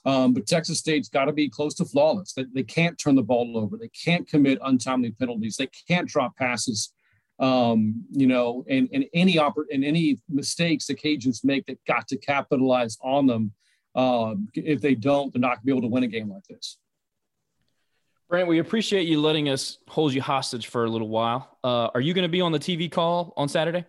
Um, 0.04 0.32
but 0.32 0.46
Texas 0.46 0.78
State's 0.78 1.08
got 1.08 1.26
to 1.26 1.32
be 1.32 1.48
close 1.48 1.74
to 1.74 1.84
flawless. 1.84 2.32
They, 2.32 2.44
they 2.52 2.62
can't 2.62 2.98
turn 2.98 3.14
the 3.14 3.22
ball 3.22 3.56
over. 3.56 3.76
They 3.76 3.88
can't 3.88 4.28
commit 4.28 4.58
untimely 4.62 5.12
penalties. 5.12 5.56
They 5.56 5.68
can't 5.86 6.08
drop 6.08 6.36
passes 6.36 6.92
um, 7.38 8.04
you 8.10 8.26
know, 8.26 8.64
and, 8.68 8.88
and 8.92 9.04
any 9.14 9.34
oppor- 9.34 9.66
and 9.72 9.84
any 9.84 10.18
mistakes 10.28 10.86
the 10.86 10.94
Cajuns 10.94 11.44
make 11.44 11.66
that 11.66 11.84
got 11.84 12.08
to 12.08 12.16
capitalize 12.16 12.98
on 13.02 13.26
them. 13.26 13.52
Uh, 13.94 14.34
if 14.54 14.80
they 14.80 14.94
don't, 14.94 15.32
they're 15.32 15.40
not 15.40 15.48
going 15.48 15.58
to 15.60 15.66
be 15.66 15.72
able 15.72 15.82
to 15.82 15.88
win 15.88 16.04
a 16.04 16.08
game 16.08 16.30
like 16.30 16.44
this. 16.48 16.78
Brant, 18.28 18.46
we 18.46 18.58
appreciate 18.58 19.08
you 19.08 19.20
letting 19.20 19.48
us 19.48 19.78
hold 19.88 20.12
you 20.12 20.20
hostage 20.20 20.66
for 20.66 20.84
a 20.84 20.90
little 20.90 21.08
while. 21.08 21.58
Uh, 21.64 21.88
are 21.94 22.00
you 22.00 22.12
going 22.12 22.24
to 22.24 22.28
be 22.28 22.42
on 22.42 22.52
the 22.52 22.58
TV 22.58 22.90
call 22.90 23.32
on 23.36 23.48
Saturday? 23.48 23.86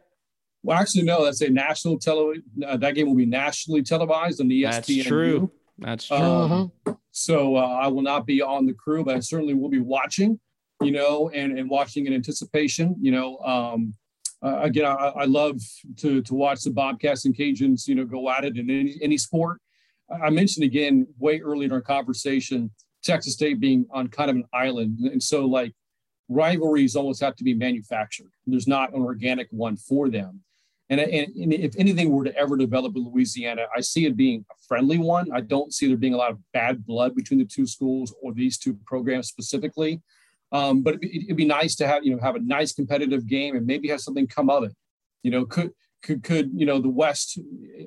Well, 0.63 0.77
actually, 0.77 1.03
no. 1.03 1.25
That's 1.25 1.41
a 1.41 1.49
national 1.49 1.99
tele. 1.99 2.35
Uh, 2.65 2.77
that 2.77 2.95
game 2.95 3.07
will 3.07 3.15
be 3.15 3.25
nationally 3.25 3.83
televised 3.83 4.39
on 4.39 4.47
the 4.47 4.63
ESPN. 4.63 4.71
That's 4.71 5.05
true. 5.05 5.51
That's 5.77 6.07
true. 6.07 6.17
Um, 6.17 6.71
so 7.11 7.57
uh, 7.57 7.59
I 7.59 7.87
will 7.87 8.01
not 8.01 8.25
be 8.25 8.41
on 8.41 8.65
the 8.65 8.73
crew, 8.73 9.03
but 9.03 9.15
I 9.15 9.19
certainly 9.19 9.53
will 9.53 9.69
be 9.69 9.79
watching 9.79 10.39
you 10.81 10.91
know, 10.91 11.29
and, 11.29 11.57
and 11.57 11.69
watching 11.69 12.05
in 12.07 12.13
anticipation, 12.13 12.95
you 12.99 13.11
know, 13.11 13.37
um, 13.39 13.93
uh, 14.41 14.59
again, 14.61 14.85
I, 14.85 14.93
I, 14.93 15.25
love 15.25 15.59
to, 15.97 16.21
to 16.21 16.33
watch 16.33 16.61
the 16.61 16.71
Bobcats 16.71 17.25
and 17.25 17.35
Cajuns, 17.35 17.87
you 17.87 17.95
know, 17.95 18.05
go 18.05 18.29
at 18.29 18.45
it 18.45 18.57
in 18.57 18.69
any, 18.69 18.97
any 19.01 19.17
sport. 19.17 19.59
I 20.23 20.29
mentioned 20.29 20.63
again 20.63 21.07
way 21.19 21.41
earlier 21.41 21.65
in 21.65 21.73
our 21.73 21.81
conversation, 21.81 22.71
Texas 23.03 23.33
State 23.33 23.59
being 23.59 23.85
on 23.91 24.07
kind 24.07 24.29
of 24.29 24.37
an 24.37 24.45
island. 24.53 24.99
And 24.99 25.21
so 25.21 25.45
like 25.45 25.73
rivalries 26.29 26.95
almost 26.95 27.21
have 27.21 27.35
to 27.35 27.43
be 27.43 27.53
manufactured. 27.53 28.31
There's 28.47 28.67
not 28.67 28.93
an 28.93 29.01
organic 29.01 29.47
one 29.51 29.75
for 29.75 30.09
them. 30.09 30.41
And, 30.91 30.99
and, 30.99 31.35
and, 31.35 31.53
if 31.53 31.75
anything 31.77 32.09
were 32.09 32.23
to 32.23 32.35
ever 32.35 32.57
develop 32.57 32.95
in 32.95 33.03
Louisiana, 33.03 33.65
I 33.75 33.81
see 33.81 34.07
it 34.07 34.17
being 34.17 34.43
a 34.49 34.55
friendly 34.67 34.97
one. 34.97 35.31
I 35.31 35.41
don't 35.41 35.71
see 35.71 35.87
there 35.87 35.97
being 35.97 36.15
a 36.15 36.17
lot 36.17 36.31
of 36.31 36.39
bad 36.51 36.83
blood 36.83 37.13
between 37.13 37.37
the 37.37 37.45
two 37.45 37.67
schools 37.67 38.15
or 38.23 38.33
these 38.33 38.57
two 38.57 38.75
programs 38.87 39.27
specifically. 39.27 40.01
Um, 40.51 40.81
but 40.81 40.95
it'd, 40.95 41.23
it'd, 41.25 41.37
be 41.37 41.45
nice 41.45 41.75
to 41.75 41.87
have 41.87 42.03
you 42.03 42.15
know 42.15 42.21
have 42.21 42.35
a 42.35 42.39
nice 42.39 42.73
competitive 42.73 43.27
game 43.27 43.55
and 43.55 43.65
maybe 43.65 43.87
have 43.89 44.01
something 44.01 44.27
come 44.27 44.49
of 44.49 44.63
it. 44.63 44.75
You 45.23 45.31
know, 45.31 45.45
could 45.45 45.71
could 46.01 46.23
could 46.23 46.51
you 46.53 46.65
know 46.65 46.79
the 46.79 46.89
West 46.89 47.39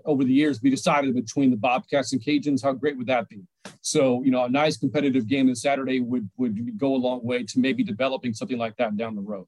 over 0.05 0.23
the 0.25 0.33
years 0.33 0.59
be 0.59 0.71
decided 0.71 1.15
between 1.15 1.51
the 1.51 1.57
Bobcats 1.57 2.13
and 2.13 2.23
Cajuns? 2.23 2.63
How 2.63 2.73
great 2.73 2.97
would 2.97 3.07
that 3.09 3.29
be? 3.29 3.43
So 3.81 4.23
you 4.23 4.31
know, 4.31 4.45
a 4.45 4.49
nice 4.49 4.77
competitive 4.77 5.27
game 5.27 5.49
this 5.49 5.63
Saturday 5.63 6.01
would 6.01 6.29
would 6.37 6.79
go 6.79 6.95
a 6.95 6.97
long 6.97 7.25
way 7.25 7.43
to 7.45 7.59
maybe 7.59 7.83
developing 7.83 8.33
something 8.33 8.59
like 8.59 8.77
that 8.77 8.97
down 8.97 9.17
the 9.17 9.23
road. 9.23 9.47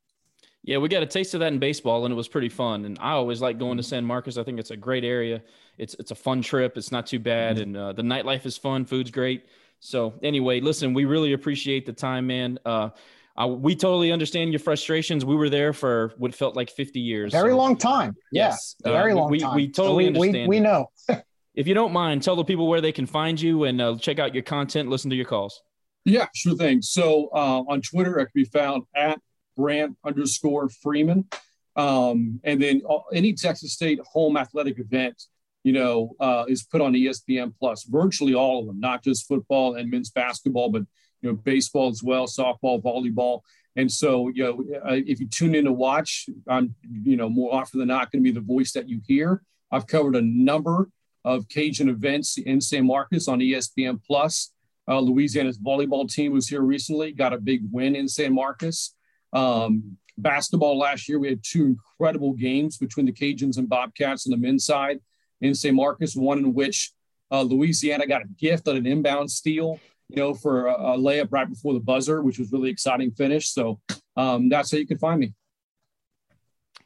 Yeah, 0.64 0.78
we 0.78 0.88
got 0.88 1.02
a 1.02 1.06
taste 1.06 1.34
of 1.34 1.40
that 1.40 1.52
in 1.52 1.58
baseball, 1.58 2.06
and 2.06 2.12
it 2.12 2.16
was 2.16 2.26
pretty 2.26 2.48
fun. 2.48 2.86
And 2.86 2.98
I 2.98 3.10
always 3.10 3.42
like 3.42 3.58
going 3.58 3.76
to 3.76 3.82
San 3.82 4.02
Marcos. 4.02 4.38
I 4.38 4.44
think 4.44 4.58
it's 4.58 4.70
a 4.70 4.76
great 4.76 5.04
area. 5.04 5.42
It's 5.76 5.94
it's 5.94 6.10
a 6.10 6.14
fun 6.14 6.40
trip. 6.40 6.78
It's 6.78 6.90
not 6.90 7.06
too 7.06 7.18
bad, 7.18 7.56
mm-hmm. 7.56 7.62
and 7.62 7.76
uh, 7.76 7.92
the 7.92 8.02
nightlife 8.02 8.46
is 8.46 8.56
fun. 8.56 8.86
Food's 8.86 9.10
great. 9.10 9.44
So 9.84 10.14
anyway, 10.22 10.60
listen, 10.60 10.94
we 10.94 11.04
really 11.04 11.34
appreciate 11.34 11.84
the 11.84 11.92
time, 11.92 12.26
man. 12.26 12.58
Uh, 12.64 12.88
uh, 13.36 13.48
we 13.48 13.76
totally 13.76 14.12
understand 14.12 14.50
your 14.50 14.60
frustrations. 14.60 15.26
We 15.26 15.36
were 15.36 15.50
there 15.50 15.74
for 15.74 16.14
what 16.16 16.34
felt 16.34 16.56
like 16.56 16.70
50 16.70 17.00
years. 17.00 17.32
Very 17.32 17.50
so. 17.50 17.58
long 17.58 17.76
time. 17.76 18.16
Yes. 18.32 18.76
Yeah, 18.82 18.92
very 18.92 19.12
uh, 19.12 19.16
long 19.16 19.30
we, 19.30 19.40
time. 19.40 19.54
We 19.54 19.68
totally 19.68 20.06
so 20.06 20.20
we, 20.20 20.28
understand. 20.28 20.48
We, 20.48 20.56
we 20.56 20.60
know. 20.60 20.86
if 21.54 21.66
you 21.66 21.74
don't 21.74 21.92
mind, 21.92 22.22
tell 22.22 22.34
the 22.34 22.44
people 22.44 22.66
where 22.66 22.80
they 22.80 22.92
can 22.92 23.04
find 23.04 23.38
you 23.38 23.64
and 23.64 23.78
uh, 23.78 23.98
check 23.98 24.18
out 24.18 24.32
your 24.32 24.42
content, 24.42 24.88
listen 24.88 25.10
to 25.10 25.16
your 25.16 25.26
calls. 25.26 25.62
Yeah, 26.06 26.28
sure 26.34 26.56
thing. 26.56 26.80
So 26.80 27.28
uh, 27.34 27.64
on 27.68 27.82
Twitter, 27.82 28.18
I 28.18 28.24
can 28.24 28.32
be 28.34 28.44
found 28.44 28.84
at 28.96 29.20
Brant 29.54 29.98
underscore 30.02 30.70
Freeman. 30.70 31.28
Um, 31.76 32.40
and 32.42 32.62
then 32.62 32.80
uh, 32.88 33.00
any 33.12 33.34
Texas 33.34 33.74
State 33.74 34.00
home 34.00 34.38
athletic 34.38 34.78
event 34.78 35.22
you 35.64 35.72
know, 35.72 36.14
uh, 36.20 36.44
is 36.46 36.62
put 36.62 36.80
on 36.80 36.92
ESPN 36.92 37.52
Plus. 37.58 37.84
Virtually 37.84 38.34
all 38.34 38.60
of 38.60 38.66
them, 38.66 38.78
not 38.78 39.02
just 39.02 39.26
football 39.26 39.74
and 39.74 39.90
men's 39.90 40.10
basketball, 40.10 40.70
but 40.70 40.82
you 41.22 41.30
know, 41.30 41.34
baseball 41.34 41.88
as 41.88 42.02
well, 42.02 42.26
softball, 42.26 42.82
volleyball. 42.82 43.40
And 43.76 43.90
so, 43.90 44.28
you 44.28 44.44
know, 44.44 44.80
uh, 44.88 45.00
if 45.06 45.18
you 45.18 45.26
tune 45.26 45.54
in 45.54 45.64
to 45.64 45.72
watch, 45.72 46.28
I'm, 46.46 46.74
you 47.02 47.16
know, 47.16 47.28
more 47.28 47.52
often 47.52 47.80
than 47.80 47.88
not 47.88 48.12
going 48.12 48.22
to 48.22 48.30
be 48.30 48.30
the 48.30 48.44
voice 48.44 48.72
that 48.72 48.88
you 48.88 49.00
hear. 49.06 49.42
I've 49.72 49.86
covered 49.86 50.14
a 50.14 50.22
number 50.22 50.90
of 51.24 51.48
Cajun 51.48 51.88
events 51.88 52.36
in 52.38 52.60
San 52.60 52.86
Marcos 52.86 53.26
on 53.26 53.40
ESPN 53.40 54.00
Plus. 54.06 54.52
Uh, 54.86 55.00
Louisiana's 55.00 55.58
volleyball 55.58 56.08
team 56.08 56.32
was 56.32 56.46
here 56.46 56.60
recently, 56.60 57.10
got 57.10 57.32
a 57.32 57.38
big 57.38 57.62
win 57.72 57.96
in 57.96 58.06
San 58.06 58.34
Marcos. 58.34 58.94
Um, 59.32 59.96
basketball 60.18 60.78
last 60.78 61.08
year, 61.08 61.18
we 61.18 61.28
had 61.28 61.42
two 61.42 61.64
incredible 61.64 62.34
games 62.34 62.76
between 62.76 63.06
the 63.06 63.12
Cajuns 63.12 63.56
and 63.56 63.68
Bobcats 63.68 64.26
on 64.26 64.30
the 64.30 64.36
men's 64.36 64.66
side 64.66 65.00
in 65.40 65.54
San 65.54 65.74
Marcos, 65.74 66.16
one 66.16 66.38
in 66.38 66.54
which 66.54 66.92
uh, 67.30 67.42
Louisiana 67.42 68.06
got 68.06 68.22
a 68.22 68.28
gift 68.38 68.68
on 68.68 68.76
an 68.76 68.86
inbound 68.86 69.30
steal, 69.30 69.78
you 70.08 70.16
know, 70.16 70.34
for 70.34 70.66
a, 70.66 70.74
a, 70.74 70.98
layup 70.98 71.28
right 71.30 71.48
before 71.48 71.74
the 71.74 71.80
buzzer, 71.80 72.22
which 72.22 72.38
was 72.38 72.52
really 72.52 72.70
exciting 72.70 73.10
finish. 73.10 73.50
So 73.50 73.80
um, 74.16 74.48
that's 74.48 74.70
how 74.70 74.78
you 74.78 74.86
can 74.86 74.98
find 74.98 75.20
me. 75.20 75.34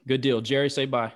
Good 0.06 0.20
deal. 0.20 0.40
Jerry, 0.40 0.70
say 0.70 0.86
bye. 0.86 1.12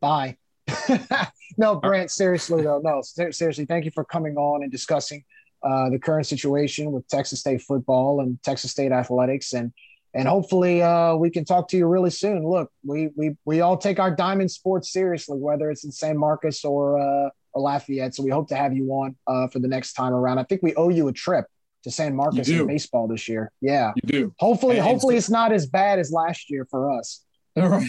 Bye. 0.00 0.36
no, 1.56 1.76
Brant, 1.76 2.10
seriously 2.10 2.62
though, 2.62 2.80
no, 2.82 3.02
seriously, 3.02 3.66
thank 3.66 3.84
you 3.84 3.90
for 3.92 4.04
coming 4.04 4.36
on 4.36 4.62
and 4.62 4.72
discussing 4.72 5.24
uh, 5.62 5.90
the 5.90 5.98
current 5.98 6.26
situation 6.26 6.90
with 6.90 7.06
Texas 7.08 7.40
State 7.40 7.62
football 7.62 8.20
and 8.20 8.42
Texas 8.42 8.72
State 8.72 8.90
athletics, 8.90 9.52
and 9.52 9.72
and 10.14 10.28
hopefully 10.28 10.82
uh, 10.82 11.14
we 11.14 11.30
can 11.30 11.44
talk 11.44 11.68
to 11.68 11.76
you 11.76 11.86
really 11.86 12.10
soon. 12.10 12.46
Look, 12.46 12.70
we 12.84 13.10
we 13.16 13.36
we 13.44 13.60
all 13.60 13.76
take 13.76 13.98
our 13.98 14.10
diamond 14.10 14.50
sports 14.50 14.92
seriously, 14.92 15.38
whether 15.38 15.70
it's 15.70 15.84
in 15.84 15.92
San 15.92 16.18
Marcos 16.18 16.64
or 16.64 17.00
uh, 17.00 17.30
or 17.52 17.62
Lafayette. 17.62 18.14
So 18.14 18.22
we 18.22 18.30
hope 18.30 18.48
to 18.48 18.56
have 18.56 18.74
you 18.74 18.88
on 18.90 19.16
uh, 19.26 19.48
for 19.48 19.58
the 19.58 19.68
next 19.68 19.94
time 19.94 20.12
around. 20.12 20.38
I 20.38 20.44
think 20.44 20.62
we 20.62 20.74
owe 20.74 20.88
you 20.90 21.08
a 21.08 21.12
trip 21.12 21.46
to 21.84 21.90
San 21.90 22.14
Marcos 22.14 22.48
in 22.48 22.66
baseball 22.66 23.08
this 23.08 23.28
year. 23.28 23.50
Yeah, 23.60 23.92
you 24.02 24.08
do. 24.08 24.34
Hopefully, 24.38 24.78
and 24.78 24.86
hopefully 24.86 25.16
it's 25.16 25.30
not 25.30 25.52
as 25.52 25.66
bad 25.66 25.98
as 25.98 26.12
last 26.12 26.50
year 26.50 26.66
for 26.70 26.98
us. 26.98 27.24
All 27.56 27.68
right. 27.68 27.88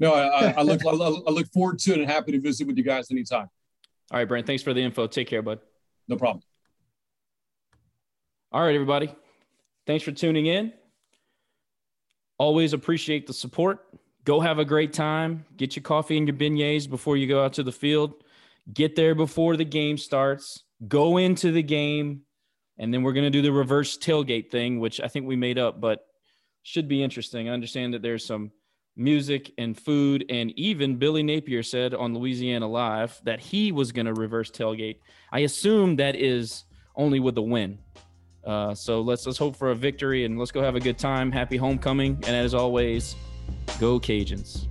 No, 0.00 0.12
I, 0.12 0.54
I 0.56 0.62
look 0.62 0.84
I 0.84 0.90
look 0.90 1.46
forward 1.52 1.78
to 1.80 1.92
it 1.92 2.00
and 2.00 2.10
happy 2.10 2.32
to 2.32 2.40
visit 2.40 2.66
with 2.66 2.76
you 2.76 2.82
guys 2.82 3.10
anytime. 3.10 3.48
All 4.10 4.18
right, 4.18 4.26
Brant. 4.26 4.46
Thanks 4.46 4.62
for 4.62 4.74
the 4.74 4.80
info. 4.80 5.06
Take 5.06 5.28
care, 5.28 5.42
bud. 5.42 5.60
No 6.08 6.16
problem. 6.16 6.42
All 8.52 8.62
right, 8.62 8.74
everybody. 8.74 9.14
Thanks 9.86 10.04
for 10.04 10.12
tuning 10.12 10.46
in. 10.46 10.72
Always 12.38 12.72
appreciate 12.72 13.26
the 13.26 13.32
support. 13.32 13.86
Go 14.24 14.40
have 14.40 14.58
a 14.58 14.64
great 14.64 14.92
time. 14.92 15.44
Get 15.56 15.76
your 15.76 15.82
coffee 15.82 16.16
and 16.16 16.26
your 16.26 16.36
beignets 16.36 16.88
before 16.88 17.16
you 17.16 17.26
go 17.26 17.44
out 17.44 17.52
to 17.54 17.62
the 17.62 17.72
field. 17.72 18.14
Get 18.72 18.96
there 18.96 19.14
before 19.14 19.56
the 19.56 19.64
game 19.64 19.98
starts. 19.98 20.64
Go 20.88 21.18
into 21.18 21.52
the 21.52 21.62
game. 21.62 22.22
And 22.78 22.92
then 22.92 23.02
we're 23.02 23.12
going 23.12 23.24
to 23.24 23.30
do 23.30 23.42
the 23.42 23.52
reverse 23.52 23.96
tailgate 23.96 24.50
thing, 24.50 24.80
which 24.80 25.00
I 25.00 25.08
think 25.08 25.26
we 25.26 25.36
made 25.36 25.58
up, 25.58 25.80
but 25.80 26.06
should 26.62 26.88
be 26.88 27.02
interesting. 27.02 27.48
I 27.48 27.52
understand 27.52 27.94
that 27.94 28.02
there's 28.02 28.24
some 28.24 28.50
music 28.96 29.52
and 29.58 29.78
food. 29.78 30.24
And 30.28 30.50
even 30.58 30.96
Billy 30.96 31.22
Napier 31.22 31.62
said 31.62 31.94
on 31.94 32.14
Louisiana 32.14 32.66
Live 32.66 33.20
that 33.24 33.40
he 33.40 33.70
was 33.70 33.92
going 33.92 34.06
to 34.06 34.14
reverse 34.14 34.50
tailgate. 34.50 34.98
I 35.30 35.40
assume 35.40 35.96
that 35.96 36.16
is 36.16 36.64
only 36.96 37.20
with 37.20 37.36
a 37.38 37.42
win. 37.42 37.78
Uh, 38.44 38.74
so 38.74 39.00
let's 39.00 39.26
let's 39.26 39.38
hope 39.38 39.56
for 39.56 39.70
a 39.70 39.74
victory 39.74 40.24
and 40.24 40.38
let's 40.38 40.50
go 40.50 40.62
have 40.62 40.76
a 40.76 40.80
good 40.80 40.98
time. 40.98 41.32
Happy 41.32 41.56
homecoming, 41.56 42.14
and 42.26 42.36
as 42.36 42.54
always, 42.54 43.16
go 43.80 43.98
Cajuns. 43.98 44.66